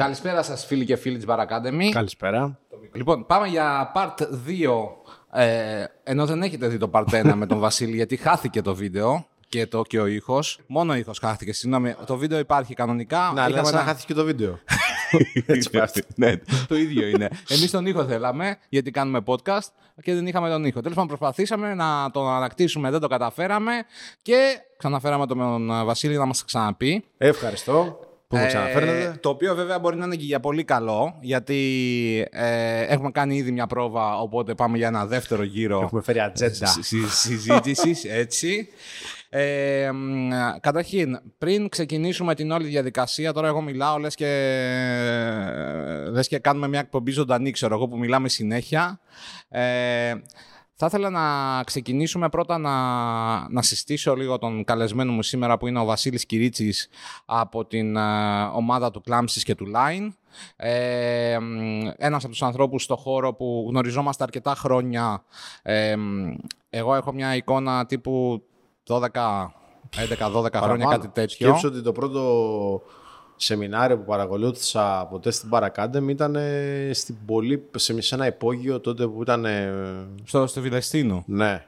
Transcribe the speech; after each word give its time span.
Καλησπέρα 0.00 0.42
σας 0.42 0.64
φίλοι 0.66 0.84
και 0.84 0.96
φίλοι 0.96 1.16
της 1.16 1.24
Bar 1.28 1.38
Academy. 1.38 1.88
Καλησπέρα. 1.90 2.58
Λοιπόν, 2.92 3.26
πάμε 3.26 3.46
για 3.46 3.92
part 3.94 4.22
2. 4.22 4.28
Ε, 5.32 5.84
ενώ 6.04 6.26
δεν 6.26 6.42
έχετε 6.42 6.68
δει 6.68 6.76
το 6.76 6.90
part 6.92 7.04
1 7.04 7.32
με 7.34 7.46
τον 7.46 7.58
Βασίλη, 7.68 7.96
γιατί 7.96 8.16
χάθηκε 8.16 8.62
το 8.62 8.74
βίντεο 8.74 9.26
και, 9.48 9.66
το, 9.66 9.82
και 9.82 10.00
ο 10.00 10.06
ήχος. 10.06 10.58
Μόνο 10.66 10.92
ο 10.92 10.96
ήχος 10.96 11.18
χάθηκε, 11.18 11.52
συγγνώμη. 11.52 11.94
Το 12.06 12.16
βίντεο 12.16 12.38
υπάρχει 12.38 12.74
κανονικά. 12.74 13.18
Να, 13.34 13.42
αλλά 13.42 13.48
Είχαμε 13.48 13.64
σαν 13.64 13.74
να 13.74 13.80
ένα- 13.80 13.88
χάθηκε 13.88 14.14
το 14.14 14.24
βίντεο. 14.24 14.58
Έτσι 15.46 15.70
πέφτει. 15.78 16.04
ναι, 16.14 16.32
το 16.68 16.76
ίδιο 16.76 17.06
είναι. 17.08 17.28
Εμείς 17.48 17.70
τον 17.70 17.86
ήχο 17.86 18.04
θέλαμε, 18.04 18.56
γιατί 18.68 18.90
κάνουμε 18.90 19.20
podcast 19.26 19.68
και 20.02 20.14
δεν 20.14 20.26
είχαμε 20.26 20.48
τον 20.48 20.64
ήχο. 20.64 20.80
Τέλος 20.80 20.94
πάντων, 20.96 21.08
προσπαθήσαμε 21.08 21.74
να 21.74 22.10
τον 22.12 22.28
ανακτήσουμε, 22.28 22.90
δεν 22.90 23.00
το 23.00 23.08
καταφέραμε 23.08 23.72
και 24.22 24.60
ξαναφέραμε 24.76 25.26
τον 25.26 25.70
ε, 25.70 25.84
Βασίλη 25.84 26.16
να 26.16 26.26
μας 26.26 26.44
ξαναπεί. 26.44 27.04
Ευχαριστώ 27.18 27.98
που 28.30 28.36
μου 28.36 28.42
Ε, 28.42 28.46
ξαναφέρνετε. 28.46 29.18
το 29.20 29.28
οποίο 29.28 29.54
βέβαια 29.54 29.78
μπορεί 29.78 29.96
να 29.96 30.04
είναι 30.04 30.16
και 30.16 30.24
για 30.24 30.40
πολύ 30.40 30.64
καλό, 30.64 31.16
γιατί 31.20 31.58
ε, 32.30 32.80
έχουμε 32.82 33.10
κάνει 33.10 33.36
ήδη 33.36 33.52
μια 33.52 33.66
πρόβα, 33.66 34.18
οπότε 34.20 34.54
πάμε 34.54 34.76
για 34.76 34.86
ένα 34.86 35.06
δεύτερο 35.06 35.42
γύρο 35.42 35.80
Έχουμε 35.82 36.02
φέρει 36.02 36.20
ατζέντα. 36.20 36.66
συζήτησης, 37.10 38.04
έτσι. 38.22 38.68
Ε, 39.28 39.90
μ, 39.92 40.28
καταρχήν, 40.60 41.20
πριν 41.38 41.68
ξεκινήσουμε 41.68 42.34
την 42.34 42.50
όλη 42.50 42.66
διαδικασία, 42.68 43.32
τώρα 43.32 43.48
εγώ 43.48 43.60
μιλάω, 43.60 43.98
λες 43.98 44.14
και, 44.14 44.26
λες 46.12 46.28
και 46.28 46.38
κάνουμε 46.38 46.68
μια 46.68 46.80
εκπομπή 46.80 47.10
ζωντανή, 47.10 47.50
ξέρω 47.50 47.74
εγώ, 47.74 47.88
που 47.88 47.98
μιλάμε 47.98 48.28
συνέχεια. 48.28 49.00
Ε, 49.48 50.12
θα 50.82 50.86
ήθελα 50.86 51.10
να 51.10 51.62
ξεκινήσουμε 51.64 52.28
πρώτα 52.28 52.58
να, 52.58 52.72
να 53.48 53.62
συστήσω 53.62 54.14
λίγο 54.14 54.38
τον 54.38 54.64
καλεσμένο 54.64 55.12
μου 55.12 55.22
σήμερα 55.22 55.58
που 55.58 55.66
είναι 55.66 55.78
ο 55.78 55.84
Βασίλης 55.84 56.26
Κυρίτσης 56.26 56.88
από 57.24 57.64
την 57.64 57.96
ε, 57.96 58.42
ομάδα 58.54 58.90
του 58.90 59.00
Κλάμψης 59.00 59.44
και 59.44 59.54
του 59.54 59.66
Line. 59.74 60.08
Ε, 60.56 61.38
μ, 61.40 61.88
ένας 61.96 62.22
από 62.24 62.32
τους 62.32 62.42
ανθρώπους 62.42 62.82
στο 62.82 62.96
χώρο 62.96 63.34
που 63.34 63.66
γνωριζόμαστε 63.68 64.22
αρκετά 64.22 64.54
χρόνια. 64.54 65.24
Ε, 65.62 65.96
μ, 65.96 66.34
εγώ 66.70 66.94
έχω 66.94 67.12
μια 67.12 67.34
εικόνα 67.36 67.86
τύπου 67.86 68.42
12, 68.86 68.98
11-12 68.98 69.08
χρόνια, 69.10 70.50
Παραπάνω. 70.50 70.88
κάτι 70.88 71.08
τέτοιο. 71.08 71.46
Σκέψω 71.46 71.68
ότι 71.68 71.82
το 71.82 71.92
πρώτο 71.92 72.82
σεμινάριο 73.42 73.98
που 73.98 74.04
παρακολούθησα 74.04 75.06
ποτέ 75.10 75.30
στην 75.30 75.48
Bar 75.52 75.68
Academy 75.74 76.08
ήταν 76.08 76.34
ε, 76.36 76.90
στην 76.92 77.16
πολύ, 77.26 77.68
σε 77.76 78.00
σε 78.00 78.14
ένα 78.14 78.26
υπόγειο 78.26 78.80
τότε 78.80 79.06
που 79.06 79.22
ήταν. 79.22 79.44
ε, 79.44 79.72
Στο, 80.24 80.46
στο 80.46 80.60
Βιλεστίνο. 80.60 81.22
Ναι. 81.26 81.64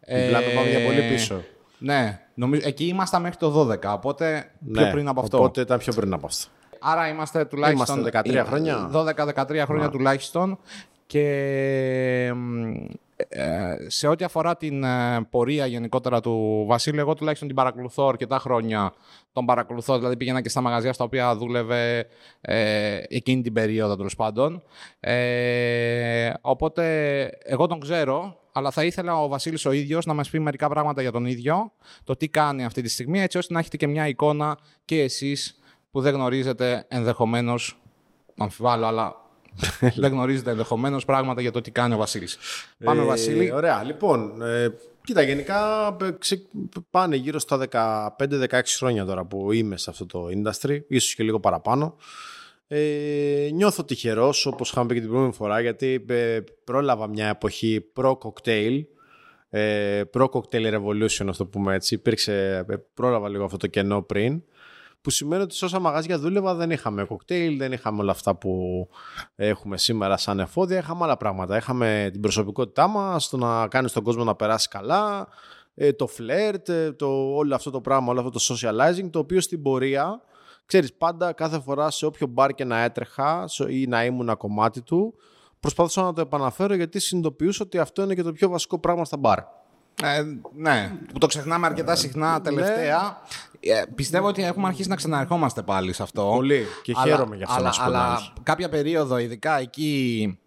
Ε, 0.00 0.24
Μιλάμε 0.24 0.46
πάμε 0.54 0.68
για 0.70 0.84
πολύ 0.84 1.02
πίσω. 1.08 1.42
Ναι, 1.78 2.20
νομίζω, 2.34 2.62
εκεί 2.68 2.86
ήμασταν 2.86 3.22
μέχρι 3.22 3.36
το 3.36 3.68
12, 3.70 3.76
οπότε 3.84 4.50
πιο 4.72 4.82
Ναι, 4.84 4.90
πριν 4.90 5.08
από 5.08 5.20
αυτό. 5.20 5.38
Οπότε 5.38 5.60
ήταν 5.60 5.78
πιο 5.78 5.92
πριν 5.92 6.12
από 6.12 6.26
αυτό. 6.26 6.46
Άρα 6.80 7.08
είμαστε 7.08 7.44
τουλάχιστον. 7.44 7.98
Είμαστε 7.98 8.20
13 8.42 8.44
χρόνια. 8.46 8.90
12-13 8.92 9.62
χρόνια 9.66 9.88
τουλάχιστον. 9.90 10.58
Και 11.06 12.32
μ, 12.34 12.64
ε, 12.64 12.86
σε 13.86 14.06
ό,τι 14.06 14.24
αφορά 14.24 14.56
την 14.56 14.84
ε, 14.84 15.26
πορεία 15.30 15.66
γενικότερα 15.66 16.20
του 16.20 16.64
Βασίλη, 16.68 16.98
εγώ 16.98 17.14
τουλάχιστον 17.14 17.48
την 17.48 17.56
παρακολουθώ 17.56 18.08
αρκετά 18.08 18.38
χρόνια. 18.38 18.92
Τον 19.32 19.44
παρακολουθώ, 19.44 19.98
δηλαδή 19.98 20.16
πήγαινα 20.16 20.40
και 20.40 20.48
στα 20.48 20.60
μαγαζιά 20.60 20.92
στα 20.92 21.04
οποία 21.04 21.36
δούλευε 21.36 22.06
ε, 22.40 23.00
εκείνη 23.08 23.42
την 23.42 23.52
περίοδο 23.52 23.96
τέλος 23.96 24.16
πάντων. 24.16 24.62
Ε, 25.00 26.32
οπότε 26.40 27.24
εγώ 27.44 27.66
τον 27.66 27.80
ξέρω, 27.80 28.38
αλλά 28.52 28.70
θα 28.70 28.84
ήθελα 28.84 29.22
ο 29.22 29.28
Βασίλης 29.28 29.64
ο 29.64 29.72
ίδιος 29.72 30.06
να 30.06 30.14
μας 30.14 30.30
πει 30.30 30.38
μερικά 30.38 30.68
πράγματα 30.68 31.02
για 31.02 31.12
τον 31.12 31.24
ίδιο, 31.24 31.72
το 32.04 32.16
τι 32.16 32.28
κάνει 32.28 32.64
αυτή 32.64 32.82
τη 32.82 32.88
στιγμή, 32.88 33.20
έτσι 33.20 33.38
ώστε 33.38 33.52
να 33.52 33.58
έχετε 33.58 33.76
και 33.76 33.86
μια 33.86 34.08
εικόνα 34.08 34.58
και 34.84 35.02
εσείς 35.02 35.60
που 35.90 36.00
δεν 36.00 36.14
γνωρίζετε 36.14 36.84
ενδεχομένως, 36.88 37.82
αμφιβάλλω, 38.36 38.86
αλλά 38.86 39.16
δεν 40.02 40.10
γνωρίζετε 40.12 40.50
ενδεχομένως 40.50 41.04
πράγματα 41.04 41.40
για 41.40 41.50
το 41.52 41.60
τι 41.60 41.70
κάνει 41.70 41.94
ο 41.94 41.96
Βασίλης. 41.96 42.38
Πάμε, 42.84 43.02
Ε, 43.02 43.04
Βασίλη. 43.04 43.52
Ωραία, 43.52 43.82
λοιπόν. 43.84 44.42
Ε, 44.42 44.68
κοίτα, 45.04 45.22
γενικά 45.22 45.86
ε, 46.02 46.10
ξε- 46.18 46.46
πάνε 46.90 47.16
γύρω 47.16 47.38
στα 47.38 47.66
15-16 48.18 48.60
χρόνια 48.78 49.04
τώρα 49.04 49.24
που 49.24 49.52
είμαι 49.52 49.76
σε 49.76 49.90
αυτό 49.90 50.06
το 50.06 50.26
industry, 50.26 50.78
ίσως 50.88 51.14
και 51.14 51.22
λίγο 51.22 51.40
παραπάνω. 51.40 51.96
Ε, 52.72 53.48
νιώθω 53.52 53.84
τυχερός, 53.84 54.46
όπως 54.46 54.70
είχαμε 54.70 54.86
πει 54.86 54.94
και 54.94 55.00
την 55.00 55.08
προηγούμενη 55.08 55.38
φορά, 55.38 55.60
γιατί 55.60 56.04
ε, 56.08 56.40
πρόλαβα 56.64 57.08
μια 57.08 57.28
εποχή 57.28 57.80
προ-cocktail, 57.92 58.80
ε, 59.50 60.02
προ-cocktail 60.12 60.74
revolution, 60.74 61.24
να 61.24 61.32
το 61.32 61.46
πούμε 61.46 61.74
έτσι. 61.74 61.94
Υπήρξε, 61.94 62.64
ε, 62.68 62.74
πρόλαβα 62.94 63.28
λίγο 63.28 63.44
αυτό 63.44 63.56
το 63.56 63.66
κενό 63.66 64.02
πριν, 64.02 64.42
που 65.00 65.10
σημαίνει 65.10 65.42
ότι 65.42 65.54
σε 65.54 65.64
όσα 65.64 65.78
μαγαζιά 65.78 66.18
δούλευα 66.18 66.54
δεν 66.54 66.70
είχαμε 66.70 67.06
cocktail, 67.10 67.54
δεν 67.58 67.72
είχαμε 67.72 68.00
όλα 68.02 68.10
αυτά 68.10 68.34
που 68.36 68.86
έχουμε 69.36 69.78
σήμερα 69.78 70.16
σαν 70.16 70.40
εφόδια, 70.40 70.78
είχαμε 70.78 71.04
άλλα 71.04 71.16
πράγματα. 71.16 71.56
Είχαμε 71.56 72.08
την 72.12 72.20
προσωπικότητά 72.20 72.86
μας, 72.88 73.28
το 73.28 73.36
να 73.36 73.68
κάνεις 73.68 73.92
τον 73.92 74.02
κόσμο 74.02 74.24
να 74.24 74.34
περάσει 74.34 74.68
καλά, 74.68 75.28
ε, 75.74 75.92
το 75.92 76.06
φλερτ, 76.06 76.68
ε, 76.68 76.92
το, 76.92 77.06
όλο 77.34 77.54
αυτό 77.54 77.70
το 77.70 77.80
πράγμα, 77.80 78.10
όλο 78.10 78.20
αυτό 78.20 78.30
το 78.30 78.40
socializing, 78.48 79.10
το 79.10 79.18
οποίο 79.18 79.40
στην 79.40 79.62
πορεία, 79.62 80.20
ξέρεις, 80.66 80.94
πάντα 80.94 81.32
κάθε 81.32 81.60
φορά 81.60 81.90
σε 81.90 82.06
όποιο 82.06 82.26
μπαρ 82.26 82.50
και 82.54 82.64
να 82.64 82.78
έτρεχα 82.82 83.48
σε- 83.48 83.72
ή 83.72 83.86
να 83.86 84.04
ήμουν 84.04 84.36
κομμάτι 84.36 84.82
του, 84.82 85.14
προσπαθούσα 85.60 86.02
να 86.02 86.12
το 86.12 86.20
επαναφέρω 86.20 86.74
γιατί 86.74 87.00
συνειδητοποιούσα 87.00 87.64
ότι 87.64 87.78
αυτό 87.78 88.02
είναι 88.02 88.14
και 88.14 88.22
το 88.22 88.32
πιο 88.32 88.48
βασικό 88.48 88.78
πράγμα 88.78 89.04
στα 89.04 89.16
μπαρ. 89.16 89.38
Ε, 90.02 90.22
ναι, 90.56 90.92
που 91.12 91.18
το 91.18 91.26
ξεχνάμε 91.26 91.66
αρκετά 91.66 91.94
συχνά 91.96 92.40
τελευταία. 92.40 93.22
Ε, 93.49 93.49
πιστεύω 93.94 94.26
ότι 94.26 94.44
έχουμε 94.44 94.66
αρχίσει 94.66 94.88
να 94.88 94.96
ξαναρχόμαστε 94.96 95.62
πάλι 95.62 95.92
σε 95.92 96.02
αυτό. 96.02 96.22
Πολύ. 96.34 96.66
Και 96.82 96.92
Αλλά- 96.96 97.04
χαίρομαι 97.14 97.36
γι' 97.36 97.42
αυτό 97.42 97.54
αλλά, 97.56 97.64
να 97.66 97.72
σου 97.72 97.80
πω 97.80 97.86
την 97.86 97.94
αλλά 97.96 98.06
αλήθεια. 98.10 98.32
κάποια 98.42 98.68
περίοδο, 98.68 99.18
ειδικά 99.18 99.58
εκεί 99.58 100.38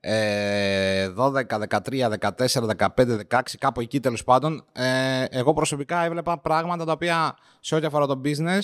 ε, 0.00 1.08
12, 1.16 1.32
13, 1.68 2.08
14, 2.08 2.66
15, 2.76 3.18
16, 3.30 3.40
κάπου 3.58 3.80
εκεί 3.80 4.00
τέλος 4.00 4.24
πάντων, 4.24 4.64
ε, 4.72 5.24
εγώ 5.30 5.52
προσωπικά 5.52 6.04
έβλεπα 6.04 6.38
πράγματα 6.38 6.84
τα 6.84 6.92
οποία 6.92 7.36
σε 7.60 7.74
ό,τι 7.74 7.86
αφορά 7.86 8.06
το 8.06 8.20
business, 8.24 8.62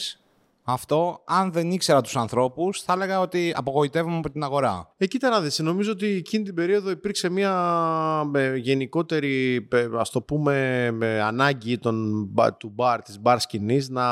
αυτό, 0.66 1.22
αν 1.26 1.52
δεν 1.52 1.70
ήξερα 1.70 2.00
τους 2.00 2.16
ανθρώπους, 2.16 2.82
θα 2.82 2.92
έλεγα 2.92 3.20
ότι 3.20 3.52
απογοητεύομαι 3.56 4.16
από 4.16 4.30
την 4.30 4.42
αγορά. 4.42 4.92
Ε, 4.96 5.06
κοίτα 5.06 5.28
να 5.28 5.40
δεις, 5.40 5.58
νομίζω 5.58 5.90
ότι 5.92 6.06
εκείνη 6.06 6.44
την 6.44 6.54
περίοδο 6.54 6.90
υπήρξε 6.90 7.28
μια 7.28 7.52
ε, 8.34 8.56
γενικότερη, 8.56 9.68
ε, 9.72 9.88
ας 9.98 10.10
το 10.10 10.22
πούμε, 10.22 10.90
με 10.90 11.20
ανάγκη 11.22 11.78
των, 11.78 12.24
μπα- 12.28 12.54
του 12.54 12.72
μπαρ, 12.74 13.02
της 13.02 13.20
μπαρ 13.20 13.40
σκηνής 13.40 13.88
να 13.88 14.06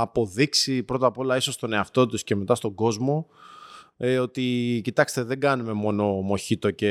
αποδείξει 0.00 0.82
πρώτα 0.82 1.06
απ' 1.06 1.18
όλα 1.18 1.36
ίσως 1.36 1.54
στον 1.54 1.72
εαυτό 1.72 2.06
τους 2.06 2.24
και 2.24 2.36
μετά 2.36 2.54
στον 2.54 2.74
κόσμο 2.74 3.26
ε, 3.96 4.18
ότι 4.18 4.80
κοιτάξτε 4.84 5.22
δεν 5.22 5.40
κάνουμε 5.40 5.72
μόνο 5.72 6.06
μοχίτο 6.06 6.70
και 6.70 6.88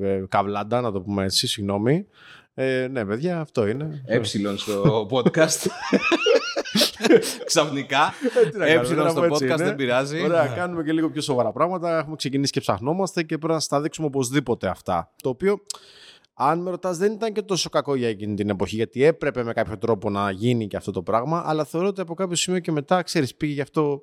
ε, 0.00 0.24
καβλάντα, 0.28 0.80
να 0.80 0.92
το 0.92 1.00
πούμε 1.00 1.24
έτσι, 1.24 1.46
συγγνώμη. 1.46 2.06
Ε, 2.54 2.88
ναι, 2.90 3.04
παιδιά, 3.04 3.40
αυτό 3.40 3.66
είναι. 3.66 4.02
Ε 4.06 4.20
στο 4.56 5.06
podcast. 5.10 5.66
Ξαφνικά. 7.44 8.12
Τι 8.50 8.58
να 8.58 8.66
Ε 8.66 8.74
κάνουμε, 8.74 9.10
στο 9.10 9.24
έτσι 9.24 9.44
podcast 9.44 9.54
είναι. 9.54 9.64
δεν 9.64 9.74
πειράζει. 9.74 10.22
Ωραία, 10.22 10.46
κάνουμε 10.46 10.82
και 10.82 10.92
λίγο 10.92 11.10
πιο 11.10 11.22
σοβαρά 11.22 11.52
πράγματα. 11.52 11.98
Έχουμε 11.98 12.16
ξεκινήσει 12.16 12.52
και 12.52 12.60
ψαχνόμαστε 12.60 13.22
και 13.22 13.38
πρέπει 13.38 13.52
να 13.52 13.60
στα 13.60 13.80
δείξουμε 13.80 14.06
οπωσδήποτε 14.06 14.68
αυτά. 14.68 15.12
Το 15.22 15.28
οποίο, 15.28 15.60
αν 16.34 16.58
με 16.58 16.70
ρωτάς, 16.70 16.98
δεν 16.98 17.12
ήταν 17.12 17.32
και 17.32 17.42
τόσο 17.42 17.68
κακό 17.68 17.94
για 17.94 18.08
εκείνη 18.08 18.34
την 18.34 18.50
εποχή, 18.50 18.76
γιατί 18.76 19.04
έπρεπε 19.04 19.42
με 19.42 19.52
κάποιο 19.52 19.78
τρόπο 19.78 20.10
να 20.10 20.30
γίνει 20.30 20.66
και 20.66 20.76
αυτό 20.76 20.90
το 20.90 21.02
πράγμα. 21.02 21.42
Αλλά 21.46 21.64
θεωρώ 21.64 21.86
ότι 21.86 22.00
από 22.00 22.14
κάποιο 22.14 22.36
σημείο 22.36 22.60
και 22.60 22.72
μετά, 22.72 23.02
ξέρεις, 23.02 23.34
πήγε 23.34 23.52
γι' 23.52 23.60
αυτό 23.60 24.02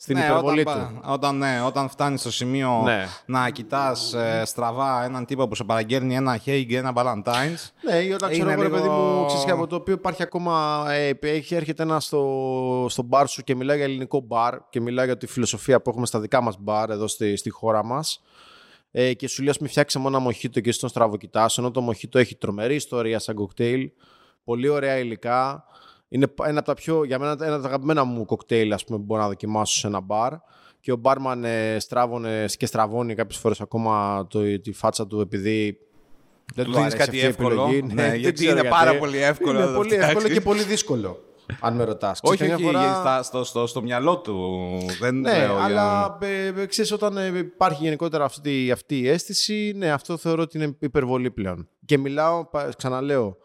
στην 0.00 0.16
Ναι, 0.16 0.24
υπερβολή 0.24 0.60
όταν, 0.60 0.88
του. 0.94 1.00
πα- 1.00 1.12
όταν, 1.12 1.38
ναι, 1.38 1.62
όταν 1.66 1.88
φτάνεις 1.88 2.20
στο 2.20 2.30
σημείο 2.30 2.80
Ναι. 2.84 3.06
να 3.26 3.50
κοιτάς 3.50 4.14
στραβά 4.44 5.04
έναν 5.04 5.24
τύπο 5.24 5.48
που 5.48 5.54
σε 5.54 5.64
παραγγέλνει 5.64 6.14
ένα 6.16 6.36
Hey 6.46 6.64
και 6.68 6.76
ένα 6.76 6.92
Valentine's. 6.96 7.70
Ναι, 7.90 7.96
ή 7.96 8.12
όταν 8.12 8.30
ξέρω 8.30 8.44
Είναι 8.50 8.52
εγώ, 8.52 8.62
ρε 8.62 8.68
παιδί 8.68 8.82
λίγο- 8.82 8.94
μου, 8.94 9.26
ξέρεις, 9.26 9.44
και 9.44 9.50
από 9.50 9.66
το 9.66 9.76
οποίο 9.76 9.94
υπάρχει 9.94 10.22
ακόμα. 10.22 10.84
Ε, 10.90 11.18
έχει, 11.20 11.54
έρχεται 11.54 11.82
ένα 11.82 12.00
στο, 12.00 12.86
στο 12.88 13.02
μπαρ 13.02 13.28
σου 13.28 13.42
και 13.42 13.54
μιλάει 13.54 13.76
για 13.76 13.84
ελληνικό 13.86 14.20
μπαρ 14.20 14.58
και 14.70 14.80
μιλάει 14.80 15.06
για 15.06 15.16
τη 15.16 15.26
φιλοσοφία 15.26 15.82
που 15.82 15.90
έχουμε 15.90 16.06
στα 16.06 16.20
δικά 16.20 16.40
μας 16.40 16.56
μπαρ 16.58 16.90
εδώ 16.90 17.06
στη, 17.06 17.36
στη 17.36 17.50
χώρα 17.50 17.84
μας. 17.84 18.22
Ε, 18.90 19.12
και 19.14 19.28
σου 19.28 19.40
λέει, 19.42 19.50
ας 19.50 19.58
μην 19.58 19.70
φτιάξει 19.70 19.98
μόνο 19.98 20.16
ένα 20.16 20.24
μοχίτο 20.24 20.60
και 20.60 20.68
εσύ 20.68 20.80
τον 20.80 20.88
στραβοκοιτάς, 20.88 21.58
ενώ 21.58 21.70
το 21.70 21.80
μοχίτο 21.80 22.18
έχει 22.18 22.34
τρομερή 22.36 22.74
ιστορία 22.74 23.18
σαν 23.18 23.34
κοκτέιλ, 23.34 23.90
πολύ 24.44 24.68
ωραία 24.68 24.98
υλικά. 24.98 25.64
Είναι 26.08 26.26
ένα 26.44 26.58
από 26.58 26.66
τα 26.68 26.74
πιο, 26.74 27.04
για 27.04 27.18
μένα, 27.18 27.36
ένα 27.40 27.52
από 27.52 27.62
τα 27.62 27.68
αγαπημένα 27.68 28.04
μου 28.04 28.24
κοκτέιλ, 28.24 28.72
ας 28.72 28.84
πούμε, 28.84 28.98
που 28.98 29.04
μπορώ 29.04 29.20
να 29.22 29.28
δοκιμάσω 29.28 29.78
σε 29.78 29.86
ένα 29.86 30.00
μπαρ. 30.00 30.32
Και 30.80 30.92
ο 30.92 30.96
μπάρμαν 30.96 31.44
ε, 31.44 31.76
στράβωνε 31.78 32.44
και 32.56 32.66
στραβώνει 32.66 33.14
κάποιες 33.14 33.40
φορές 33.40 33.60
ακόμα 33.60 34.26
το, 34.30 34.60
τη 34.60 34.72
φάτσα 34.72 35.06
του 35.06 35.20
επειδή 35.20 35.78
δεν 36.54 36.64
Του 36.64 36.70
του 36.70 36.76
δίνεις 36.76 36.92
αρέσει 36.94 36.96
κάτι 36.96 37.10
αυτή 37.10 37.16
η 37.16 37.28
εύκολο. 37.28 37.62
επιλογή. 37.62 37.94
Ναι, 37.94 38.02
δεν 38.02 38.14
γιατί 38.14 38.44
ξέρω 38.44 38.58
είναι 38.58 38.68
πάρα 38.68 38.96
πολύ 38.98 39.18
εύκολο 39.22 39.52
να 39.52 39.58
Είναι 39.64 39.68
το 39.72 39.76
πολύ 39.76 39.94
εύκολο 39.94 40.10
φτιάξεις. 40.10 40.32
και 40.38 40.40
πολύ 40.44 40.62
δύσκολο, 40.62 41.18
αν 41.60 41.74
με 41.76 41.84
ρωτάς. 41.84 42.20
Όχι, 42.22 42.34
Ξέρεις, 42.34 42.54
όχι, 42.54 42.62
καμιά 42.64 42.80
φορά- 42.80 42.94
στα- 42.94 43.22
στο, 43.22 43.44
στο, 43.44 43.66
στο 43.66 43.82
μυαλό 43.82 44.18
του. 44.18 44.58
Δεν 45.00 45.20
ναι, 45.20 45.38
λέω 45.38 45.52
για- 45.54 45.64
αλλά 45.64 46.18
ε, 46.20 46.46
ε, 46.62 46.66
ξέρεις, 46.66 46.92
όταν 46.92 47.16
ε, 47.16 47.26
υπάρχει 47.38 47.82
γενικότερα 47.84 48.24
αυτή, 48.24 48.70
αυτή 48.72 48.98
η 49.00 49.08
αίσθηση, 49.08 49.72
ναι, 49.76 49.90
αυτό 49.90 50.16
θεωρώ 50.16 50.42
ότι 50.42 50.58
είναι 50.58 50.76
υπερβολή 50.78 51.30
πλέον. 51.30 51.68
Και 51.84 51.98
μιλάω, 51.98 52.44
πα- 52.46 52.70
ξαναλέω, 52.76 53.36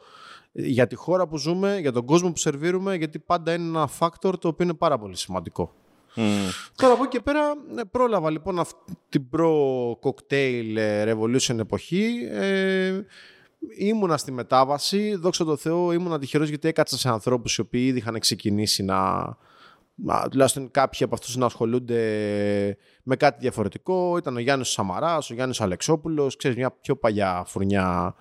για 0.53 0.87
τη 0.87 0.95
χώρα 0.95 1.27
που 1.27 1.37
ζούμε, 1.37 1.77
για 1.79 1.91
τον 1.91 2.05
κόσμο 2.05 2.31
που 2.31 2.37
σερβίρουμε, 2.37 2.95
γιατί 2.95 3.19
πάντα 3.19 3.53
είναι 3.53 3.67
ένα 3.67 3.89
factor 3.99 4.39
το 4.39 4.47
οποίο 4.47 4.65
είναι 4.65 4.73
πάρα 4.73 4.97
πολύ 4.97 5.15
σημαντικό. 5.15 5.73
Τώρα 6.75 6.93
από 6.93 7.03
εκεί 7.03 7.17
και 7.17 7.23
πέρα 7.23 7.53
ε, 7.77 7.83
πρόλαβα 7.91 8.29
λοιπόν 8.29 8.59
αυτή 8.59 8.97
την 9.09 9.25
προ-cocktail 9.31 10.75
ε, 10.75 11.13
revolution 11.13 11.57
εποχή. 11.59 12.27
Ε, 12.31 13.01
ήμουνα 13.77 14.17
στη 14.17 14.31
μετάβαση, 14.31 15.15
δόξα 15.15 15.45
τω 15.45 15.57
Θεώ 15.57 15.91
ήμουνα 15.91 16.19
τυχερός 16.19 16.49
γιατί 16.49 16.67
έκατσα 16.67 16.97
σε 16.97 17.09
ανθρώπους 17.09 17.57
οι 17.57 17.61
οποίοι 17.61 17.83
ήδη 17.85 17.97
είχαν 17.97 18.19
ξεκινήσει 18.19 18.83
να, 18.83 19.37
τουλάχιστον 20.29 20.71
κάποιοι 20.71 21.05
από 21.05 21.15
αυτούς 21.15 21.35
να 21.35 21.45
ασχολούνται 21.45 21.97
με 23.03 23.15
κάτι 23.15 23.37
διαφορετικό. 23.39 24.17
Ήταν 24.17 24.35
ο 24.35 24.39
Γιάννης 24.39 24.69
Σαμαράς, 24.69 25.29
ο 25.29 25.33
Γιάννης 25.33 25.61
Αλεξόπουλος, 25.61 26.35
ξέρεις 26.35 26.57
μια 26.57 26.71
πιο 26.71 26.95
παλιά 26.95 27.43
φουρνιά 27.47 28.15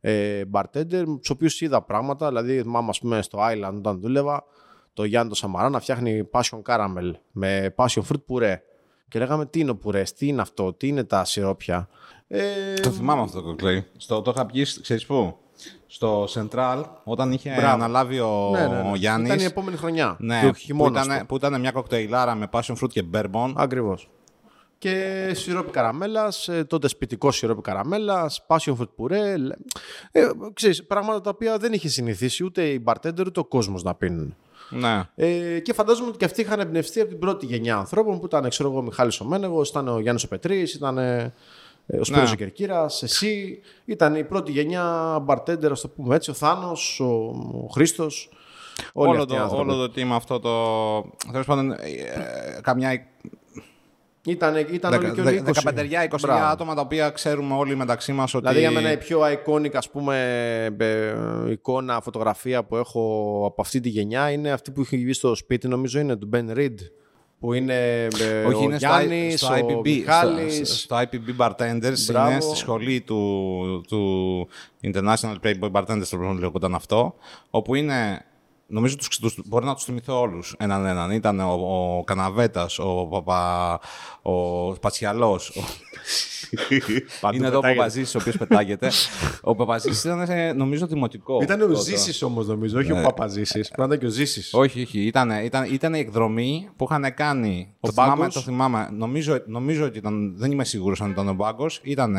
ε, 0.00 0.42
bartender, 0.52 1.04
του 1.04 1.20
οποίους 1.28 1.60
είδα 1.60 1.82
πράγματα. 1.82 2.28
Δηλαδή, 2.28 2.62
θυμάμαι, 2.62 2.88
ας 2.88 2.98
πούμε, 2.98 3.22
στο 3.22 3.38
Island 3.42 3.74
όταν 3.76 4.00
δούλευα, 4.00 4.44
το 4.92 5.04
Γιάννη 5.04 5.28
το 5.28 5.34
Σαμαρά 5.34 5.68
να 5.68 5.80
φτιάχνει 5.80 6.28
passion 6.32 6.62
caramel 6.66 7.12
με 7.32 7.74
passion 7.76 8.02
fruit 8.02 8.22
puree. 8.28 8.56
Και 9.08 9.18
λέγαμε 9.18 9.46
τι 9.46 9.60
είναι 9.60 9.70
ο 9.70 9.76
πουρέ, 9.76 10.02
τι 10.16 10.26
είναι 10.26 10.40
αυτό, 10.40 10.72
τι 10.72 10.88
είναι 10.88 11.04
τα 11.04 11.24
σιρόπια; 11.24 11.88
Ε, 12.26 12.74
το 12.74 12.90
θυμάμαι 12.90 13.22
αυτό 13.22 13.40
το 13.40 13.46
κοκλέι. 13.46 13.84
Στο, 13.96 14.22
το 14.22 14.32
είχα 14.34 14.46
πει, 14.46 14.62
ξέρεις 14.82 15.06
πού; 15.06 15.36
Στο 15.86 16.24
Central, 16.34 16.84
όταν 17.04 17.32
είχε 17.32 17.54
Μπράβο. 17.56 17.74
αναλάβει 17.74 18.20
ο, 18.20 18.50
ναι, 18.52 18.66
ναι, 18.66 18.82
ναι. 18.82 18.96
Γιάννης. 18.96 19.28
Ήταν 19.28 19.40
η 19.40 19.44
επόμενη 19.44 19.76
χρονιά. 19.76 20.16
Ναι, 20.18 20.50
που, 20.76 20.86
ήταν, 20.86 21.26
που 21.26 21.36
ήταν 21.36 21.60
μια 21.60 21.70
κοκτέιλάρα 21.70 22.34
με 22.34 22.48
passion 22.52 22.74
fruit 22.74 22.88
και 22.88 23.04
bourbon. 23.14 23.52
Ακριβώς 23.56 24.08
και 24.78 25.30
σιρόπι 25.34 25.70
καραμέλας, 25.70 26.48
ε, 26.48 26.64
τότε 26.64 26.88
σπιτικό 26.88 27.30
σιρόπι 27.30 27.60
καραμέλας, 27.60 28.46
passion 28.46 28.76
fruit 28.76 28.88
puree. 28.98 29.36
Ε, 30.12 30.28
ξέρεις, 30.52 30.86
πράγματα 30.86 31.20
τα 31.20 31.30
οποία 31.30 31.58
δεν 31.58 31.72
είχε 31.72 31.88
συνηθίσει 31.88 32.44
ούτε 32.44 32.68
οι 32.68 32.84
bartender 32.86 33.26
ούτε 33.26 33.40
ο 33.40 33.44
κόσμος 33.44 33.82
να 33.82 33.94
πίνουν. 33.94 34.36
Ναι. 34.70 35.02
Ε, 35.14 35.60
και 35.60 35.72
φαντάζομαι 35.72 36.08
ότι 36.08 36.18
και 36.18 36.24
αυτοί 36.24 36.40
είχαν 36.40 36.60
εμπνευστεί 36.60 37.00
από 37.00 37.08
την 37.08 37.18
πρώτη 37.18 37.46
γενιά 37.46 37.76
ανθρώπων 37.76 38.20
που 38.20 38.26
ήταν, 38.26 38.48
ξέρω 38.48 38.68
εγώ, 38.68 38.78
ο 38.78 38.82
Μιχάλης 38.82 39.20
ο 39.20 39.24
Μένεγος, 39.24 39.68
ήταν 39.68 39.88
ο 39.88 40.00
Γιάννης 40.00 40.24
ο 40.24 40.28
Πετρής, 40.28 40.74
ήταν 40.74 40.98
ε, 40.98 41.34
ο 42.00 42.04
Σπύρος 42.04 42.28
ναι. 42.28 42.32
ο 42.32 42.36
Κερκύρας, 42.36 43.02
εσύ. 43.02 43.60
Ήταν 43.84 44.14
η 44.14 44.24
πρώτη 44.24 44.52
γενιά 44.52 45.16
bartender, 45.26 45.70
ας 45.70 45.80
το 45.80 45.88
πούμε 45.88 46.14
έτσι, 46.14 46.30
ο 46.30 46.34
Θάνος, 46.34 47.00
ο, 47.00 47.04
ο 47.64 47.68
Χρήστος. 47.72 48.30
Όλο 48.92 49.26
το, 49.26 49.48
όλο 49.52 49.86
το 49.86 49.92
team 49.96 50.08
αυτό 50.12 50.40
το... 50.40 50.52
Τέλος 51.32 51.46
πάντων, 51.46 51.70
ε, 51.72 51.78
καμιά 52.62 53.06
ήταν, 54.30 54.56
ήταν 54.72 54.92
όλοι 54.92 55.10
και 55.10 55.20
όλοι 55.20 55.42
15-20 55.64 56.28
άτομα 56.50 56.74
τα 56.74 56.80
οποία 56.80 57.10
ξέρουμε 57.10 57.54
όλοι 57.54 57.76
μεταξύ 57.76 58.12
μας 58.12 58.34
ότι. 58.34 58.42
Δηλαδή 58.42 58.60
για 58.60 58.70
μένα 58.70 58.92
η 58.92 58.96
πιο 58.96 59.20
iconic 59.20 59.74
ας 59.74 59.90
πούμε, 59.90 60.16
ε, 60.78 61.50
εικόνα, 61.50 62.00
φωτογραφία 62.00 62.64
που 62.64 62.76
έχω 62.76 63.42
από 63.46 63.60
αυτή 63.60 63.80
τη 63.80 63.88
γενιά 63.88 64.30
είναι 64.30 64.50
αυτή 64.50 64.70
που 64.70 64.80
είχε 64.80 64.96
βγει 64.96 65.12
στο 65.12 65.34
σπίτι, 65.34 65.68
νομίζω 65.68 66.00
είναι 66.00 66.16
του 66.16 66.28
Ben 66.32 66.56
Reed. 66.56 66.74
Που 67.40 67.52
είναι 67.52 67.74
ε, 68.20 68.44
Όχι, 68.46 68.56
ο 68.56 68.62
είναι 68.62 68.76
Γιάννης, 68.76 69.40
στο, 69.40 69.54
ο 69.54 69.56
IPB, 69.56 70.02
στο, 70.62 70.74
στο, 70.74 70.96
IPB 70.96 71.46
Bartenders, 71.46 71.94
Μπράβο. 72.06 72.30
είναι 72.30 72.40
στη 72.40 72.56
σχολή 72.56 73.00
του, 73.00 73.84
του 73.88 74.48
International 74.82 75.34
Playboy 75.42 75.70
Bartenders, 75.72 76.06
το 76.10 76.18
λέγονταν 76.38 76.74
αυτό, 76.74 77.14
όπου 77.50 77.74
είναι 77.74 78.24
Νομίζω 78.70 78.96
τους, 78.96 79.18
τους, 79.18 79.38
μπορεί 79.44 79.64
να 79.64 79.74
τους 79.74 79.84
θυμηθώ 79.84 80.20
όλους 80.20 80.54
έναν 80.58 80.86
έναν. 80.86 81.10
Ήταν 81.10 81.40
ο, 81.40 81.52
ο 81.98 82.04
Καναβέτας, 82.04 82.78
ο, 82.78 83.06
Παπα, 83.10 83.80
ο 84.22 84.72
Πατσιαλό. 84.72 85.40
Είναι 87.34 87.46
εδώ 87.46 87.58
ο 87.58 87.60
Παπαζήση, 87.60 88.16
ο 88.16 88.20
οποίος 88.20 88.36
πετάγεται. 88.36 88.90
ο 89.40 89.54
Παπαζήσης 89.54 90.04
ήταν, 90.04 90.20
ε, 90.20 90.52
νομίζω, 90.52 90.86
δημοτικός. 90.86 91.42
Ήταν 91.44 91.60
ο 91.60 91.74
Ζήσης 91.74 92.22
όμως, 92.22 92.46
νομίζω, 92.46 92.78
όχι 92.78 92.92
ο 92.92 92.96
ναι. 92.96 93.02
Παπαζήσης. 93.02 93.68
Πρέπει 93.68 93.80
να 93.80 93.84
ήταν 93.84 93.98
και 93.98 94.06
ο 94.06 94.08
Ζήσης. 94.08 94.54
Όχι, 94.54 94.82
όχι. 94.82 95.00
Ήταν, 95.00 95.30
ήταν, 95.30 95.72
ήταν 95.72 95.94
η 95.94 95.98
εκδρομή 95.98 96.68
που 96.76 96.86
είχαν 96.90 97.14
κάνει. 97.14 97.74
Το 97.80 97.92
θυμάμαι, 97.92 98.28
το 98.28 98.40
θυμάμαι. 98.40 98.88
Νομίζω, 98.92 99.42
νομίζω 99.46 99.84
ότι 99.84 99.98
ήταν. 99.98 100.34
Δεν 100.36 100.52
είμαι 100.52 100.64
σίγουρος 100.64 101.00
αν 101.00 101.10
ήταν 101.10 101.28
ο 101.28 101.32
Μπάγκος. 101.32 101.80
Ήταν 101.82 102.16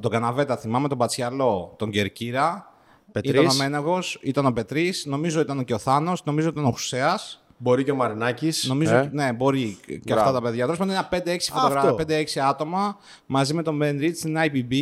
τον 0.00 0.10
Καναβέτα, 0.10 0.56
θυμάμαι 0.56 0.88
τον 0.88 0.98
Πατσιαλό, 0.98 1.74
τον 1.78 1.90
Κερκύρα 1.90 2.75
Πετρής. 3.20 3.40
Ήταν 3.40 3.46
ο 3.46 3.54
Μένεγο, 3.54 3.98
ήταν 4.20 4.46
ο 4.46 4.52
Πετρής, 4.52 5.04
νομίζω 5.06 5.40
ήταν 5.40 5.64
και 5.64 5.74
ο 5.74 5.78
Θάνος, 5.78 6.24
νομίζω 6.24 6.48
ήταν 6.48 6.64
ο 6.64 6.70
Χουσέας. 6.70 7.40
Μπορεί 7.58 7.84
και 7.84 7.90
ο 7.90 7.94
Μαρινάκης. 7.94 8.64
Νομίζω, 8.64 8.94
ε; 8.94 9.10
Ναι, 9.12 9.32
μπορεί 9.32 9.78
και 9.86 10.00
Μπράβο. 10.04 10.20
αυτά 10.20 10.32
τα 10.32 10.42
παιδιά. 10.42 10.64
Τέλος 10.64 10.78
πάντων, 10.78 10.96
5-6 11.10 11.52
φωτογράφια, 11.52 11.94
5-6 11.94 12.40
άτομα 12.40 12.96
μαζί 13.26 13.54
με 13.54 13.62
τον 13.62 13.80
Ben 13.82 14.00
Reed 14.00 14.14
στην 14.14 14.36
IPB 14.38 14.74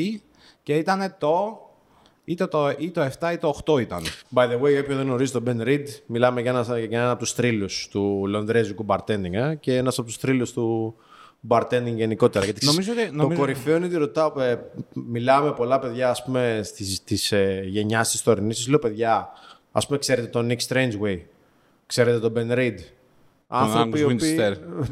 και 0.63 0.77
ήταν 0.77 1.15
το. 1.19 1.59
Είτε 2.25 2.47
το, 2.47 2.75
ή 2.79 2.91
το 2.91 3.11
7 3.21 3.33
ή 3.33 3.39
το 3.39 3.61
8 3.65 3.81
ήταν. 3.81 4.03
By 4.35 4.43
the 4.43 4.55
way, 4.55 4.81
όποιον 4.81 4.97
δεν 4.97 5.01
γνωρίζει 5.01 5.33
τον 5.33 5.45
Ben 5.47 5.67
Reed, 5.67 5.85
μιλάμε 6.07 6.41
για 6.41 6.51
ένα, 6.51 6.79
για 6.79 7.01
ένα 7.01 7.11
από 7.11 7.19
τους 7.19 7.35
τρίλου 7.35 7.67
του 7.91 8.25
λονδρέζικου 8.27 8.85
bartending 8.89 9.33
ε; 9.33 9.55
και 9.55 9.77
ένας 9.77 9.99
από 9.99 10.07
τους 10.07 10.19
τρίλου 10.19 10.53
του, 10.53 10.95
bartending 11.49 11.95
γενικότερα. 11.95 12.45
Γιατί 12.45 12.67
νομίζω, 12.67 12.93
το 12.95 13.13
νομίζω... 13.13 13.39
κορυφαίο 13.39 13.77
είναι 13.77 13.87
ότι 13.87 13.97
ρωτάω, 13.97 14.41
ε, 14.41 14.71
μιλάμε 14.93 15.47
με 15.47 15.55
πολλά 15.55 15.79
παιδιά 15.79 16.11
ας 16.11 16.25
πούμε, 16.25 16.61
στις, 16.65 17.05
της 17.05 17.33
ε, 17.33 17.63
γενιάς 17.67 18.11
της 18.11 18.23
τωρινής. 18.23 18.69
Λέω 18.69 18.79
παιδιά, 18.79 19.29
ας 19.73 19.87
πούμε 19.87 19.99
ξέρετε 19.99 20.27
τον 20.27 20.51
Nick 20.51 20.67
Strangeway, 20.69 21.19
ξέρετε 21.87 22.19
τον 22.19 22.33
Ben 22.37 22.59
Reed. 22.59 22.79
Άνθρωποι 23.47 23.99
οι, 23.99 24.05
οποίοι, 24.05 24.39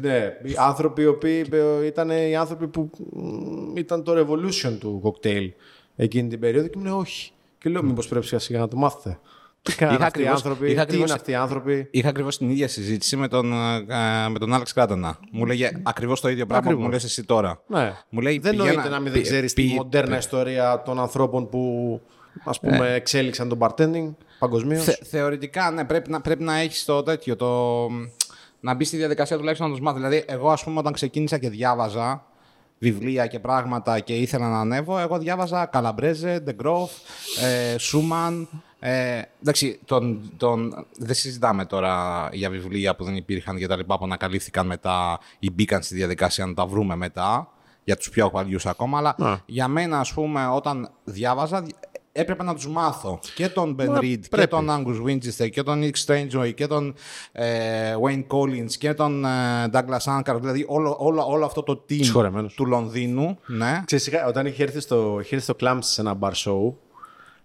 ναι, 0.01 0.37
άνθρωποι 0.57 1.01
οι 1.01 1.05
οποίοι 1.05 1.45
ε, 1.51 1.85
ήταν 1.85 2.09
οι 2.09 2.35
άνθρωποι 2.35 2.67
που 2.67 2.89
ήταν 3.75 4.03
το 4.03 4.13
revolution 4.17 4.77
του 4.79 5.01
cocktail 5.03 5.49
εκείνη 5.95 6.29
την 6.29 6.39
περίοδο 6.39 6.67
και 6.67 6.77
μου 6.77 6.83
λέει 6.83 6.93
όχι. 6.93 7.31
Και 7.57 7.69
λέω 7.69 7.83
μήπως 7.83 8.07
πρέπει 8.07 8.25
σιγά 8.25 8.39
σιγά 8.39 8.59
να 8.59 8.67
το 8.67 8.77
μάθετε. 8.77 9.19
Τι 9.63 9.75
κάνουν 9.75 10.01
αυτοί 10.01 10.21
οι 10.21 10.27
άνθρωποι, 10.27 10.71
είχα 10.71 10.85
τι 10.85 10.97
είναι 10.97 11.13
αυτοί 11.13 11.31
οι 11.31 11.35
άνθρωποι; 11.35 11.87
Είχα 11.91 12.09
ακριβώς 12.09 12.37
την 12.37 12.49
ίδια 12.49 12.67
συζήτηση 12.67 13.15
με 13.15 13.27
τον, 13.27 13.53
ε, 13.53 14.29
με 14.29 14.39
τον 14.39 14.53
Άλεξ 14.53 14.73
Κράτανα. 14.73 15.19
Μου 15.31 15.45
λέγε 15.45 15.71
ακριβώς 15.83 16.21
το 16.21 16.29
ίδιο 16.29 16.45
πράγμα 16.45 16.71
που 16.71 16.81
μου 16.81 16.89
λες 16.89 17.03
εσύ 17.03 17.23
τώρα. 17.23 17.61
Ναι. 17.67 17.93
Μου 18.09 18.21
λέει, 18.21 18.39
δεν 18.39 18.55
νοείται 18.55 18.89
να 18.89 18.99
μην 18.99 19.11
δεν 19.11 19.21
ξέρεις 19.21 19.53
τη 19.53 19.63
μοντέρνα 19.63 20.17
ιστορία 20.17 20.81
των 20.85 20.99
ανθρώπων 20.99 21.49
που 21.49 22.01
ας 22.43 22.59
πούμε, 22.59 22.89
ε. 22.89 22.93
εξέλιξαν 22.93 23.49
τον 23.49 23.57
bartending 23.61 24.13
παγκοσμίως. 24.39 24.83
Θε, 24.83 24.93
θεωρητικά, 25.03 25.71
ναι, 25.71 25.83
πρέπει 25.85 26.09
να, 26.09 26.21
πρέπει 26.21 26.43
να 26.43 26.57
έχεις 26.57 26.85
το 26.85 27.03
τέτοιο. 27.03 27.35
Το, 27.35 27.87
να 28.59 28.73
μπεις 28.73 28.87
στη 28.87 28.97
διαδικασία 28.97 29.37
τουλάχιστον 29.37 29.67
να 29.67 29.73
τους 29.73 29.83
μάθεις. 29.83 30.01
Δηλαδή, 30.01 30.25
εγώ, 30.27 30.49
ας 30.49 30.63
πούμε, 30.63 30.79
όταν 30.79 30.93
ξεκίνησα 30.93 31.37
και 31.37 31.49
διάβαζα 31.49 32.25
βιβλία 32.79 33.27
και 33.27 33.39
πράγματα 33.39 33.99
και 33.99 34.13
ήθελα 34.13 34.49
να 34.49 34.59
ανέβω, 34.59 34.99
εγώ 34.99 35.17
διάβαζα 35.17 35.65
Καλαμπρέζε, 35.65 36.39
Ντεγκρόφ, 36.39 36.91
ε, 37.43 37.77
Σούμαν. 37.77 38.49
Ε, 38.85 39.21
εντάξει, 39.41 39.79
τον, 39.85 40.31
τον, 40.37 40.85
δεν 40.97 41.15
συζητάμε 41.15 41.65
τώρα 41.65 42.29
για 42.31 42.49
βιβλία 42.49 42.95
που 42.95 43.03
δεν 43.03 43.15
υπήρχαν 43.15 43.57
και 43.57 43.67
τα 43.67 43.75
λοιπά 43.75 43.97
που 43.97 44.03
ανακαλύφθηκαν 44.05 44.65
μετά 44.65 45.19
ή 45.39 45.51
μπήκαν 45.51 45.81
στη 45.81 45.95
διαδικασία 45.95 46.45
να 46.45 46.53
τα 46.53 46.65
βρούμε 46.65 46.95
μετά 46.95 47.47
για 47.83 47.95
τους 47.95 48.09
πιο 48.09 48.29
παλιούς 48.29 48.65
ακόμα, 48.65 48.97
αλλά 48.97 49.15
ναι. 49.17 49.35
για 49.45 49.67
μένα, 49.67 49.99
ας 49.99 50.13
πούμε, 50.13 50.47
όταν 50.47 50.89
διάβαζα, 51.03 51.65
έπρεπε 52.11 52.43
να 52.43 52.53
τους 52.53 52.67
μάθω 52.67 53.19
και 53.35 53.49
τον 53.49 53.75
Ben 53.79 53.97
Reed 53.97 54.19
και 54.29 54.47
τον 54.47 54.67
Angus 54.69 55.07
Winchester 55.07 55.49
και 55.49 55.63
τον 55.63 55.81
Nick 55.83 56.05
Strangeway 56.05 56.53
και 56.53 56.67
τον 56.67 56.93
ε, 57.31 57.95
Wayne 58.05 58.25
Collins 58.27 58.71
και 58.71 58.93
τον 58.93 59.25
ε, 59.25 59.29
Douglas 59.71 60.19
Anker, 60.19 60.37
δηλαδή 60.39 60.65
όλο, 60.67 60.95
όλο, 60.99 61.25
όλο 61.27 61.45
αυτό 61.45 61.63
το 61.63 61.85
team 61.89 62.25
του 62.55 62.65
Λονδίνου. 62.65 63.39
Ναι. 63.45 63.81
Ξέρεις, 63.85 64.09
όταν 64.27 64.45
είχε 64.45 64.63
έρθει 64.63 64.79
στο, 64.79 65.17
είχε 65.21 65.35
έρθει 65.35 65.53
στο 65.53 65.55
Clamps 65.59 65.79
σε 65.81 66.01
ένα 66.01 66.17
bar 66.19 66.31
show 66.31 66.73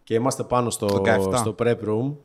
και 0.08 0.14
είμαστε 0.14 0.42
πάνω 0.42 0.70
στο, 0.70 0.88
στο 1.34 1.54
prep 1.58 1.76
room 1.88 2.16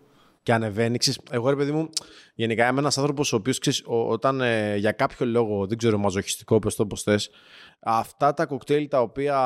και 0.43 0.53
ανεβαίνει. 0.53 0.97
εγώ 1.31 1.49
ρε 1.49 1.55
παιδί 1.55 1.71
μου, 1.71 1.89
γενικά 2.35 2.67
είμαι 2.67 2.79
ένας 2.79 2.97
άνθρωπος 2.97 3.33
ο 3.33 3.35
οποίος 3.35 3.83
όταν 3.85 4.41
ε, 4.41 4.75
για 4.75 4.91
κάποιο 4.91 5.25
λόγο, 5.25 5.67
δεν 5.67 5.77
ξέρω, 5.77 5.97
μαζοχιστικό, 5.97 6.59
πες 6.59 6.75
το 6.75 6.85
πώ 6.85 6.95
θες, 6.95 7.29
αυτά 7.79 8.33
τα 8.33 8.45
κοκτέιλ 8.45 8.87
τα 8.87 9.01
οποία 9.01 9.37